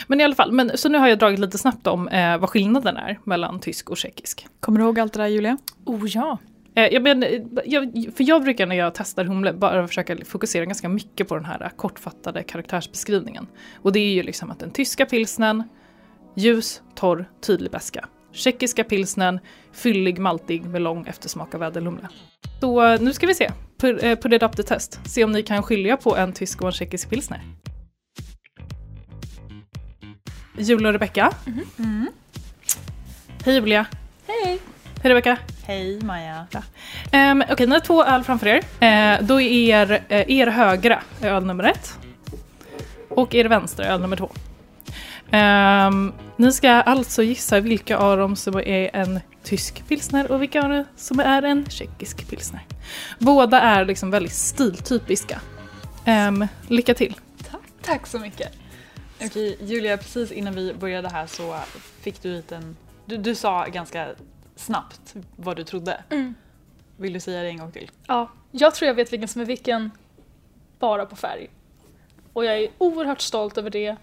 Men 0.07 0.21
i 0.21 0.25
alla 0.25 0.35
fall, 0.35 0.53
men, 0.53 0.71
så 0.75 0.89
nu 0.89 0.99
har 0.99 1.09
jag 1.09 1.19
dragit 1.19 1.39
lite 1.39 1.59
snabbt 1.59 1.87
om 1.87 2.09
eh, 2.09 2.39
vad 2.39 2.51
skillnaden 2.51 2.97
är 2.97 3.19
mellan 3.25 3.61
tysk 3.61 3.91
och 3.91 3.97
tjeckisk. 3.97 4.47
Kommer 4.61 4.79
du 4.79 4.85
ihåg 4.85 5.01
allt 5.01 5.13
det 5.13 5.19
där 5.19 5.27
Julia? 5.27 5.59
Oh 5.85 6.09
ja. 6.09 6.39
Eh, 6.75 6.85
jag, 6.85 7.03
men, 7.03 7.23
eh, 7.23 7.43
jag, 7.65 8.13
för 8.17 8.29
jag 8.29 8.43
brukar 8.43 8.67
när 8.67 8.77
jag 8.77 8.95
testar 8.95 9.25
humle 9.25 9.53
bara 9.53 9.89
försöka 9.89 10.17
fokusera 10.25 10.65
ganska 10.65 10.89
mycket 10.89 11.29
på 11.29 11.35
den 11.35 11.45
här 11.45 11.71
kortfattade 11.77 12.43
karaktärsbeskrivningen. 12.43 13.47
Och 13.83 13.93
det 13.93 14.01
är 14.01 14.13
ju 14.13 14.23
liksom 14.23 14.51
att 14.51 14.59
den 14.59 14.71
tyska 14.71 15.07
pilsnen, 15.07 15.63
ljus, 16.35 16.83
torr, 16.95 17.31
tydlig 17.41 17.71
beska. 17.71 18.09
Tjeckiska 18.35 18.85
pilsnen, 18.85 19.41
fyllig, 19.73 20.19
maltig 20.19 20.65
med 20.65 20.83
lång 20.83 21.07
eftersmak 21.07 21.55
av 21.55 21.63
ädelhumle. 21.63 22.09
Så 22.61 22.97
nu 22.97 23.13
ska 23.13 23.27
vi 23.27 23.35
se, 23.35 23.51
på, 23.79 23.87
eh, 23.87 24.19
på 24.19 24.29
det 24.29 24.63
test, 24.63 25.01
se 25.05 25.25
om 25.25 25.33
ni 25.33 25.43
kan 25.43 25.63
skilja 25.63 25.97
på 25.97 26.17
en 26.17 26.33
tysk 26.33 26.61
och 26.63 26.67
en 26.67 26.73
tjeckisk 26.73 27.11
pilsner. 27.11 27.41
Julia 30.59 30.89
och 30.89 30.93
Rebecka. 30.93 31.33
Hej 33.45 33.55
Julia. 33.55 33.87
Hej. 34.27 34.59
Hej 35.03 35.11
Rebecka. 35.11 35.39
Hej 35.67 36.01
Maja. 36.03 36.47
Um, 37.13 37.45
Okej, 37.51 37.67
ni 37.67 37.73
har 37.73 37.81
två 37.81 38.05
öl 38.05 38.25
framför 38.25 38.47
er. 38.47 38.57
Eh, 38.81 39.23
då 39.23 39.41
är 39.41 39.51
er, 39.51 40.05
eh, 40.09 40.31
er 40.31 40.47
högra 40.47 41.03
öl 41.23 41.45
nummer 41.45 41.65
ett. 41.65 41.99
Och 43.09 43.35
er 43.35 43.45
vänstra 43.45 43.87
öl 43.87 44.01
nummer 44.01 44.17
två. 44.17 44.31
Ehm, 45.31 46.13
ni 46.37 46.53
ska 46.53 46.71
alltså 46.71 47.23
gissa 47.23 47.61
vilka 47.61 47.99
av 47.99 48.19
dem 48.19 48.37
som 48.37 48.57
är 48.57 48.91
en 48.97 49.21
tysk 49.43 49.89
pilsner 49.89 50.33
och 50.33 50.43
vilka 50.43 50.63
av 50.63 50.69
dem 50.69 50.85
som 50.97 51.21
är 51.21 51.43
en 51.43 51.67
tjeckisk 51.71 52.31
pilsner. 52.31 52.67
Båda 53.19 53.61
är 53.61 53.85
liksom 53.85 54.11
väldigt 54.11 54.33
stiltypiska. 54.33 55.41
Ehm, 56.05 56.47
lycka 56.69 56.95
till! 56.95 57.15
Tack 57.83 58.07
så 58.07 58.19
mycket. 58.19 58.53
Okej 59.25 59.59
Julia, 59.61 59.97
precis 59.97 60.33
innan 60.33 60.55
vi 60.55 60.75
började 60.75 61.09
här 61.09 61.27
så 61.27 61.57
fick 62.01 62.23
du 62.23 62.29
hit 62.29 62.53
en... 62.53 62.77
Du, 63.07 63.17
du 63.17 63.35
sa 63.35 63.67
ganska 63.67 64.09
snabbt 64.57 65.15
vad 65.37 65.57
du 65.57 65.65
trodde. 65.65 66.05
Mm. 66.11 66.35
Vill 66.97 67.13
du 67.13 67.21
säga 67.21 67.43
det 67.43 67.49
en 67.49 67.59
gång 67.59 67.73
till? 67.73 67.91
Ja, 68.07 68.31
jag 68.51 68.75
tror 68.75 68.87
jag 68.87 68.95
vet 68.95 69.13
vilken 69.13 69.29
som 69.29 69.41
är 69.41 69.45
vilken 69.45 69.91
bara 70.79 71.07
på 71.07 71.17
färg. 71.17 71.51
Och 72.33 72.45
jag 72.45 72.59
är 72.59 72.69
oerhört 72.79 73.21
stolt 73.21 73.59
över 73.59 73.71
det. 73.71 73.97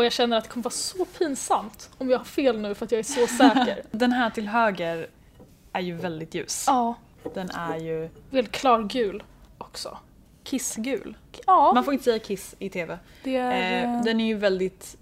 Och 0.00 0.04
jag 0.04 0.12
känner 0.12 0.36
att 0.36 0.44
det 0.44 0.50
kommer 0.50 0.64
vara 0.64 0.70
så 0.74 1.04
pinsamt 1.04 1.90
om 1.98 2.10
jag 2.10 2.18
har 2.18 2.24
fel 2.24 2.58
nu 2.60 2.74
för 2.74 2.84
att 2.86 2.92
jag 2.92 2.98
är 2.98 3.02
så 3.02 3.26
säker. 3.26 3.82
Den 3.90 4.12
här 4.12 4.30
till 4.30 4.48
höger 4.48 5.06
är 5.72 5.80
ju 5.80 5.94
väldigt 5.94 6.34
ljus. 6.34 6.64
ja, 6.66 6.94
Den 7.34 7.50
är 7.50 7.76
ju 7.76 8.08
väldigt 8.30 8.52
klargul 8.52 9.22
också. 9.58 9.98
kissgul. 10.44 11.16
Ja, 11.46 11.72
Man 11.74 11.84
får 11.84 11.92
inte 11.92 12.04
säga 12.04 12.18
kiss 12.18 12.54
i 12.58 12.70
tv. 12.70 12.98
det 13.24 13.36
är 13.36 13.50
Eh, 13.84 13.94
eh, 13.96 14.02
den 14.04 14.20
är 14.20 14.26
ju 14.26 14.34
väldigt 14.34 14.96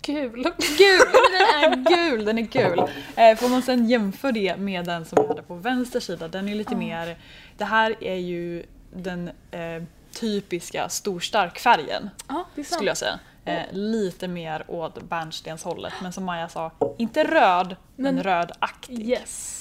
kul. 0.00 0.42
gul! 0.78 1.08
Den 1.32 1.72
är 1.72 1.84
gul! 1.96 2.24
Den 2.24 2.38
är 2.38 2.42
gul. 2.42 2.78
Eh, 3.16 3.36
får 3.36 3.48
man 3.48 3.62
sen 3.62 3.88
jämföra 3.88 4.32
det 4.32 4.56
med 4.56 4.84
den 4.84 5.04
som 5.04 5.22
vi 5.22 5.28
hade 5.28 5.42
på 5.42 5.54
vänster 5.54 6.00
sida, 6.00 6.28
den 6.28 6.48
är 6.48 6.54
lite 6.54 6.72
Ja. 6.72 6.78
mer... 6.78 7.16
Det 7.58 7.64
här 7.64 7.94
är 8.00 8.14
ju 8.16 8.64
den 8.92 9.30
eh, 9.50 9.82
typiska 10.20 10.88
storstark-färgen 10.88 12.10
Ja, 12.28 12.44
det 12.54 12.60
är 12.60 12.64
sant. 12.64 12.74
skulle 12.74 12.90
jag 12.90 12.96
säga. 12.96 13.18
Eh, 13.44 13.62
lite 13.72 14.28
mer 14.28 14.64
åt 14.68 15.02
bärnstenshållet 15.02 15.92
men 16.02 16.12
som 16.12 16.24
Maja 16.24 16.48
sa, 16.48 16.70
inte 16.98 17.24
röd 17.24 17.76
men, 17.96 18.14
Men- 18.14 18.24
rödaktig. 18.24 19.08
Yes. 19.08 19.54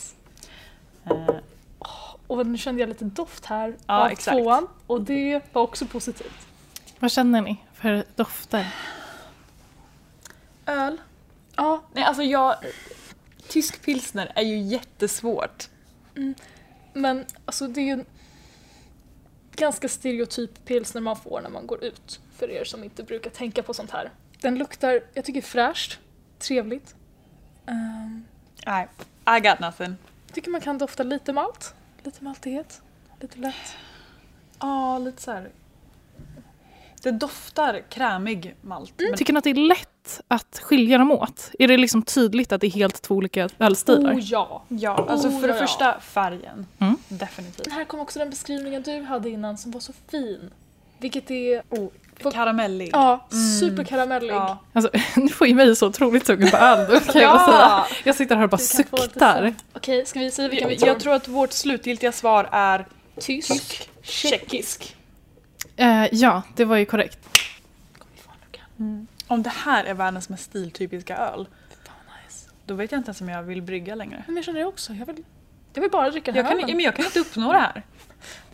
Eh, 1.06 1.28
Och 2.28 2.48
nu 2.48 2.58
kände 2.58 2.82
jag 2.82 2.90
lite 2.90 3.06
doft 3.06 3.46
här 3.46 3.76
Ja, 3.88 4.00
av 4.06 4.08
exakt. 4.12 4.38
tvåan 4.38 4.68
och 4.88 5.02
det 5.02 5.42
var 5.54 5.62
också 5.62 5.86
positivt. 5.86 6.48
Vad 7.00 7.12
känner 7.12 7.42
ni 7.42 7.58
för 7.74 8.04
dofter? 8.16 8.68
Öl. 10.66 10.98
ja, 11.56 11.82
nej 11.94 12.04
alltså 12.04 12.24
jag... 12.24 12.56
Tysk 13.48 13.82
pilsner 13.86 14.32
är 14.36 14.42
ju 14.44 14.58
jättesvårt. 14.60 15.70
Men 16.94 17.26
alltså 17.46 17.68
det 17.68 17.82
är 17.82 17.86
ju 17.98 18.06
ganska 19.58 19.90
stereotyp 19.90 20.66
pilsner 20.66 21.02
man 21.02 21.16
får 21.16 21.42
när 21.42 21.50
man 21.50 21.68
går 21.68 21.84
ut. 21.84 22.20
För 22.36 22.50
er 22.52 22.64
som 22.64 22.84
inte 22.84 23.04
brukar 23.04 23.30
tänka 23.30 23.64
på 23.64 23.74
sånt 23.74 23.92
här. 23.92 24.12
Den 24.42 24.58
luktar, 24.58 25.02
jag 25.14 25.26
tycker 25.26 25.42
fräscht, 25.42 26.00
trevligt. 26.40 26.96
Um, 27.66 28.26
Nej, 28.66 28.88
I 29.38 29.40
got 29.40 29.60
nothing. 29.60 29.96
tycker 30.34 30.52
man 30.52 30.62
kan 30.62 30.78
dofta 30.78 31.04
lite 31.04 31.34
malt, 31.34 31.74
lite 32.04 32.24
maltighet, 32.24 32.82
lite 33.22 33.40
lätt. 33.40 33.76
Ja, 34.60 34.98
lite 34.98 35.22
så 35.22 35.32
här. 35.32 35.50
Det 37.02 37.12
doftar 37.12 37.82
krämig 37.90 38.56
malt. 38.62 38.94
Men 38.98 39.18
Tycker 39.18 39.34
ni 39.34 39.38
att 39.38 39.44
det 39.44 39.50
är 39.50 39.68
lätt 39.68 39.90
att 40.28 40.60
skilja 40.64 40.98
dem 40.98 41.12
åt? 41.12 41.52
Är 41.60 41.68
det 41.68 41.78
liksom 41.78 42.02
tydligt 42.02 42.52
att 42.52 42.62
det 42.62 42.68
är 42.68 42.72
helt 42.72 43.02
två 43.02 43.16
olika 43.16 43.50
ölstilar? 43.60 44.14
Oh 44.14 44.20
ja! 44.20 44.64
ja, 44.68 45.06
alltså 45.10 45.28
Oh, 45.28 45.40
för 45.42 45.48
det 45.48 45.54
ja, 45.54 45.60
första 45.60 46.00
färgen. 46.00 46.66
Mm. 46.80 46.98
Definitivt. 47.08 47.72
Här 47.74 47.86
kom 47.86 48.00
också 48.00 48.20
den 48.20 48.30
beskrivningen 48.30 48.82
du 48.82 49.02
hade 49.02 49.30
innan 49.30 49.58
som 49.58 49.72
var 49.72 49.80
så 49.80 49.94
fin. 50.12 50.52
Vilket 51.00 51.32
är, 51.32 51.62
Oh, 51.70 52.32
karamellig. 52.32 52.90
ja, 52.94 53.28
Mm. 53.32 53.60
superkaramellig. 53.60 54.34
Ja. 54.34 54.58
Alltså, 54.74 54.92
nu 55.20 55.30
får 55.30 55.48
ju 55.48 55.54
mig 55.56 55.76
så 55.76 55.88
otroligt 55.88 56.26
sugen 56.28 56.52
på 56.52 56.58
öl 56.58 57.00
kan 57.00 57.22
jag 57.22 57.46
säga. 57.46 57.86
Jag 58.04 58.16
sitter 58.16 58.36
här 58.36 58.44
och 58.44 58.50
bara 58.50 58.58
suktar. 58.58 59.54
Okej, 59.74 60.06
ska 60.06 60.20
vi 60.20 60.32
säga 60.32 60.50
vilken 60.50 60.70
vi 60.70 60.76
Jag, 60.76 61.00
tror? 61.00 61.14
att 61.14 61.28
vårt 61.28 61.52
slutgiltiga 61.52 62.12
svar 62.12 62.50
är 62.52 62.86
Tysk, 63.20 63.90
tjeckisk. 64.02 64.96
Eh, 65.76 66.06
ja, 66.12 66.42
det 66.56 66.66
var 66.66 66.76
ju 66.78 66.86
korrekt. 66.86 67.20
Kommer 67.98 69.06
om 69.28 69.44
det 69.44 69.50
här 69.50 69.84
är 69.84 69.94
världens 69.94 70.30
mest 70.30 70.44
stiltypiska 70.44 71.18
öl. 71.18 71.48
då 72.66 72.74
vet 72.74 72.92
jag 72.92 73.00
inte 73.00 73.10
ens 73.10 73.22
om 73.22 73.30
jag 73.30 73.44
vill 73.44 73.62
brygga 73.62 73.96
längre. 73.96 74.24
Men 74.28 74.36
jag 74.36 74.46
känner 74.46 74.60
det 74.60 74.66
också. 74.66 74.94
Jag 74.94 75.06
vill, 75.06 75.24
jag 75.74 75.82
vill 75.82 75.92
bara 75.92 76.10
dricka 76.10 76.32
den 76.32 76.38
Jag 76.38 76.44
här 76.44 76.52
kan, 76.52 76.64
ölen. 76.64 76.76
men 76.76 76.86
jag 76.86 76.96
kan 76.96 77.06
inte 77.06 77.20
uppnå 77.20 77.52
det 77.52 77.60
här. 77.60 77.84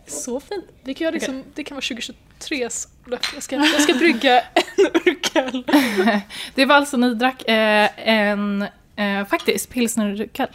Så 0.06 0.40
fint. 0.40 0.64
Vi 0.82 0.94
kan 0.94 1.12
liksom, 1.12 1.44
Det 1.54 1.64
kan 1.64 1.74
vara 1.74 1.80
2023s 1.82 2.88
löfte. 3.06 3.28
Jag 3.36 3.42
ska, 3.42 3.56
jag 3.56 3.80
ska 3.82 3.94
brygga 3.94 4.40
en 4.40 4.86
urkel. 5.06 5.64
Det 6.54 6.64
var 6.66 6.74
alltså 6.76 6.96
ni 6.96 7.14
drack 7.14 7.48
eh, 7.48 7.90
en, 8.08 8.66
eh, 8.96 9.24
faktiskt, 9.26 9.70
pilsnerurkel. 9.70 10.48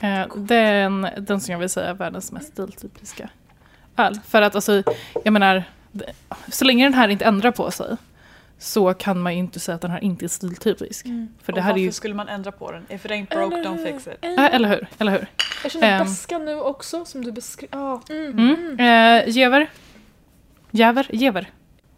Eh, 0.00 0.36
den, 0.36 1.08
den 1.18 1.40
som 1.40 1.52
jag 1.52 1.58
vill 1.58 1.68
säga 1.68 1.90
är 1.90 1.94
världens 1.94 2.32
mest 2.32 2.52
stiltypiska 2.52 3.28
öl. 3.96 4.20
För 4.28 4.42
att 4.42 4.54
alltså, 4.54 4.82
jag 5.24 5.32
menar, 5.32 5.64
det- 5.92 6.12
så 6.48 6.64
länge 6.64 6.84
den 6.84 6.94
här 6.94 7.08
inte 7.08 7.24
ändrar 7.24 7.50
på 7.50 7.70
sig 7.70 7.96
så 8.58 8.94
kan 8.94 9.20
man 9.20 9.32
ju 9.32 9.38
inte 9.38 9.60
säga 9.60 9.74
att 9.74 9.80
den 9.80 9.90
här 9.90 10.04
inte 10.04 10.24
är 10.24 10.28
stiltypisk. 10.28 11.06
För 11.42 11.52
det 11.52 11.58
Och 11.58 11.62
här 11.64 11.70
är 11.70 11.72
varför 11.74 11.80
ju, 11.80 11.92
skulle 11.92 12.14
man 12.14 12.28
ändra 12.28 12.52
på 12.52 12.72
den? 12.72 12.86
If 12.88 13.04
it 13.04 13.10
ain't 13.10 13.28
broke, 13.30 13.56
don't 13.56 13.84
fix 13.84 14.06
it. 14.06 14.24
äh, 14.24 14.54
eller 14.54 14.68
hur? 14.68 14.88
Eller 14.98 15.12
hur? 15.12 15.26
Jag 15.62 15.72
känner 15.72 16.04
beska 16.04 16.38
nu 16.38 16.54
också 16.60 17.04
som 17.04 17.24
du 17.24 17.32
beskrev. 17.32 17.68
Ah, 17.72 18.00
mm. 18.10 18.38
Mm. 18.38 18.80
Eh, 18.80 19.28
Gever? 19.28 19.70
Jäver? 20.70 21.06
Gever? 21.10 21.50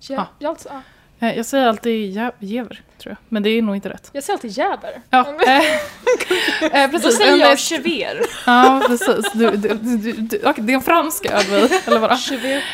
Ja, 0.08 0.26
Ah. 0.40 0.48
alltså, 0.48 0.68
ah. 0.68 0.80
Eh, 1.22 1.36
jag 1.36 1.46
säger 1.46 1.66
alltid 1.66 2.16
jä- 2.18 2.32
Gever, 2.38 2.82
tror 2.98 3.10
jag. 3.10 3.16
Men 3.28 3.42
det 3.42 3.50
är 3.50 3.62
nog 3.62 3.76
inte 3.76 3.88
rätt. 3.90 4.10
jag 4.12 4.24
säger 4.24 4.34
alltid 4.36 4.50
jäver. 4.50 5.02
Ja, 5.10 5.34
eh, 5.46 5.56
eh, 6.82 6.90
Då 6.90 6.98
precis. 6.98 7.16
säger 7.18 7.30
Men, 7.30 7.40
jag 7.40 7.58
chever. 7.58 8.20
Ja, 8.46 8.82
precis. 8.86 9.32
Du, 9.34 9.50
du, 9.50 9.68
du, 9.74 9.96
du, 9.96 10.12
du, 10.12 10.40
okej, 10.44 10.64
det 10.64 10.72
är 10.72 10.74
en 10.74 10.82
fransk 10.82 11.26
öl, 11.26 11.44
eller 11.86 11.98
vadå? 11.98 12.16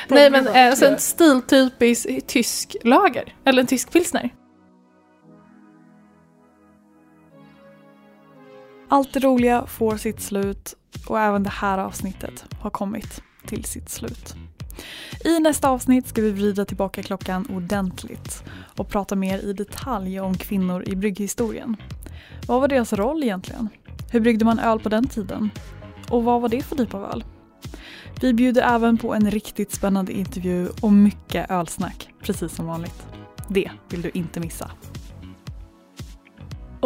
Nej, 0.09 0.31
men 0.31 0.47
eh, 0.47 0.75
så 0.75 0.87
en 0.87 0.99
stiltypisk 0.99 2.07
tysk 2.27 2.77
lager. 2.85 3.35
Eller 3.45 3.61
en 3.61 3.67
tysk 3.67 3.93
pilsner. 3.93 4.31
Allt 8.89 9.13
det 9.13 9.21
roliga 9.21 9.67
får 9.67 9.97
sitt 9.97 10.21
slut 10.23 10.75
och 11.09 11.21
även 11.21 11.43
det 11.43 11.51
här 11.51 11.79
avsnittet 11.79 12.45
har 12.63 12.71
kommit 12.71 13.21
till 13.47 13.65
sitt 13.65 13.91
slut. 13.91 14.35
I 15.25 15.41
nästa 15.41 15.69
avsnitt 15.69 16.07
ska 16.07 16.23
vi 16.23 16.31
vrida 16.31 16.65
tillbaka 16.65 17.03
klockan 17.03 17.47
ordentligt 17.47 18.45
och 18.77 18.89
prata 18.89 19.17
mer 19.17 19.39
i 19.39 19.53
detalj 19.53 20.21
om 20.21 20.35
kvinnor 20.35 20.85
i 20.89 20.97
brygghistorien. 20.97 21.77
Vad 22.47 22.61
var 22.61 22.69
deras 22.69 22.93
roll 22.93 23.23
egentligen? 23.23 23.69
Hur 24.11 24.21
bryggde 24.21 24.45
man 24.45 24.59
öl 24.59 24.81
på 24.81 24.89
den 24.89 25.07
tiden? 25.07 25.51
Och 26.11 26.25
vad 26.25 26.43
var 26.43 26.49
det 26.49 26.63
för 26.63 26.77
typ 26.77 26.95
av 26.95 27.05
öl? 27.05 27.25
Vi 28.21 28.35
bjuder 28.35 28.63
även 28.75 28.99
på 28.99 29.15
en 29.15 29.31
riktigt 29.31 29.73
spännande 29.73 30.13
intervju 30.13 30.69
och 30.81 30.93
mycket 30.93 31.51
ölsnack, 31.51 32.09
precis 32.23 32.55
som 32.55 32.67
vanligt. 32.67 33.07
Det 33.49 33.71
vill 33.89 34.03
du 34.03 34.11
inte 34.15 34.41
missa. 34.41 34.71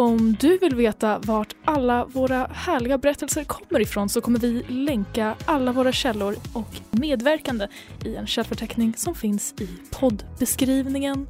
Om 0.01 0.35
du 0.39 0.57
vill 0.57 0.75
veta 0.75 1.19
vart 1.19 1.55
alla 1.65 2.05
våra 2.05 2.47
härliga 2.47 2.97
berättelser 2.97 3.43
kommer 3.43 3.79
ifrån 3.79 4.09
så 4.09 4.21
kommer 4.21 4.39
vi 4.39 4.63
länka 4.67 5.35
alla 5.45 5.71
våra 5.71 5.91
källor 5.91 6.35
och 6.53 6.81
medverkande 6.91 7.67
i 8.05 8.15
en 8.15 8.27
källförteckning 8.27 8.93
som 8.97 9.15
finns 9.15 9.53
i 9.61 9.69
poddbeskrivningen. 9.91 11.27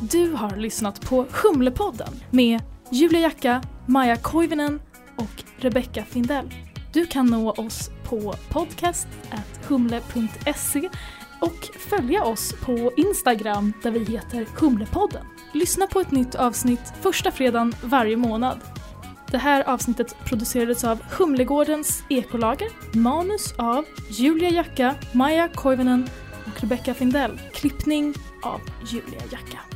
Du 0.00 0.32
har 0.32 0.56
lyssnat 0.56 1.00
på 1.00 1.26
Humlepodden 1.30 2.12
med 2.30 2.62
Julia 2.90 3.20
Jacka, 3.20 3.62
Maja 3.86 4.16
Koivinen 4.16 4.80
och 5.16 5.44
Rebecca 5.56 6.04
Findell. 6.04 6.54
Du 6.92 7.06
kan 7.06 7.26
nå 7.26 7.50
oss 7.50 7.90
på 8.04 8.34
podcast.humle.se 8.50 10.88
och 11.40 11.68
följa 11.88 12.24
oss 12.24 12.52
på 12.52 12.92
Instagram 12.96 13.72
där 13.82 13.90
vi 13.90 14.04
heter 14.04 14.46
Humlepodden. 14.60 15.37
Lyssna 15.58 15.86
på 15.86 16.00
ett 16.00 16.10
nytt 16.10 16.34
avsnitt 16.34 16.92
första 17.00 17.30
fredagen 17.30 17.74
varje 17.82 18.16
månad. 18.16 18.58
Det 19.30 19.38
här 19.38 19.68
avsnittet 19.68 20.16
producerades 20.24 20.84
av 20.84 20.98
Humlegårdens 21.18 22.02
ekolager, 22.08 22.68
manus 22.92 23.54
av 23.56 23.84
Julia 24.10 24.50
Jacka, 24.50 24.94
Maja 25.12 25.48
Koivunen 25.48 26.08
och 26.46 26.60
Rebecca 26.60 26.94
Findell, 26.94 27.40
klippning 27.54 28.14
av 28.42 28.60
Julia 28.86 29.22
Jacka. 29.30 29.67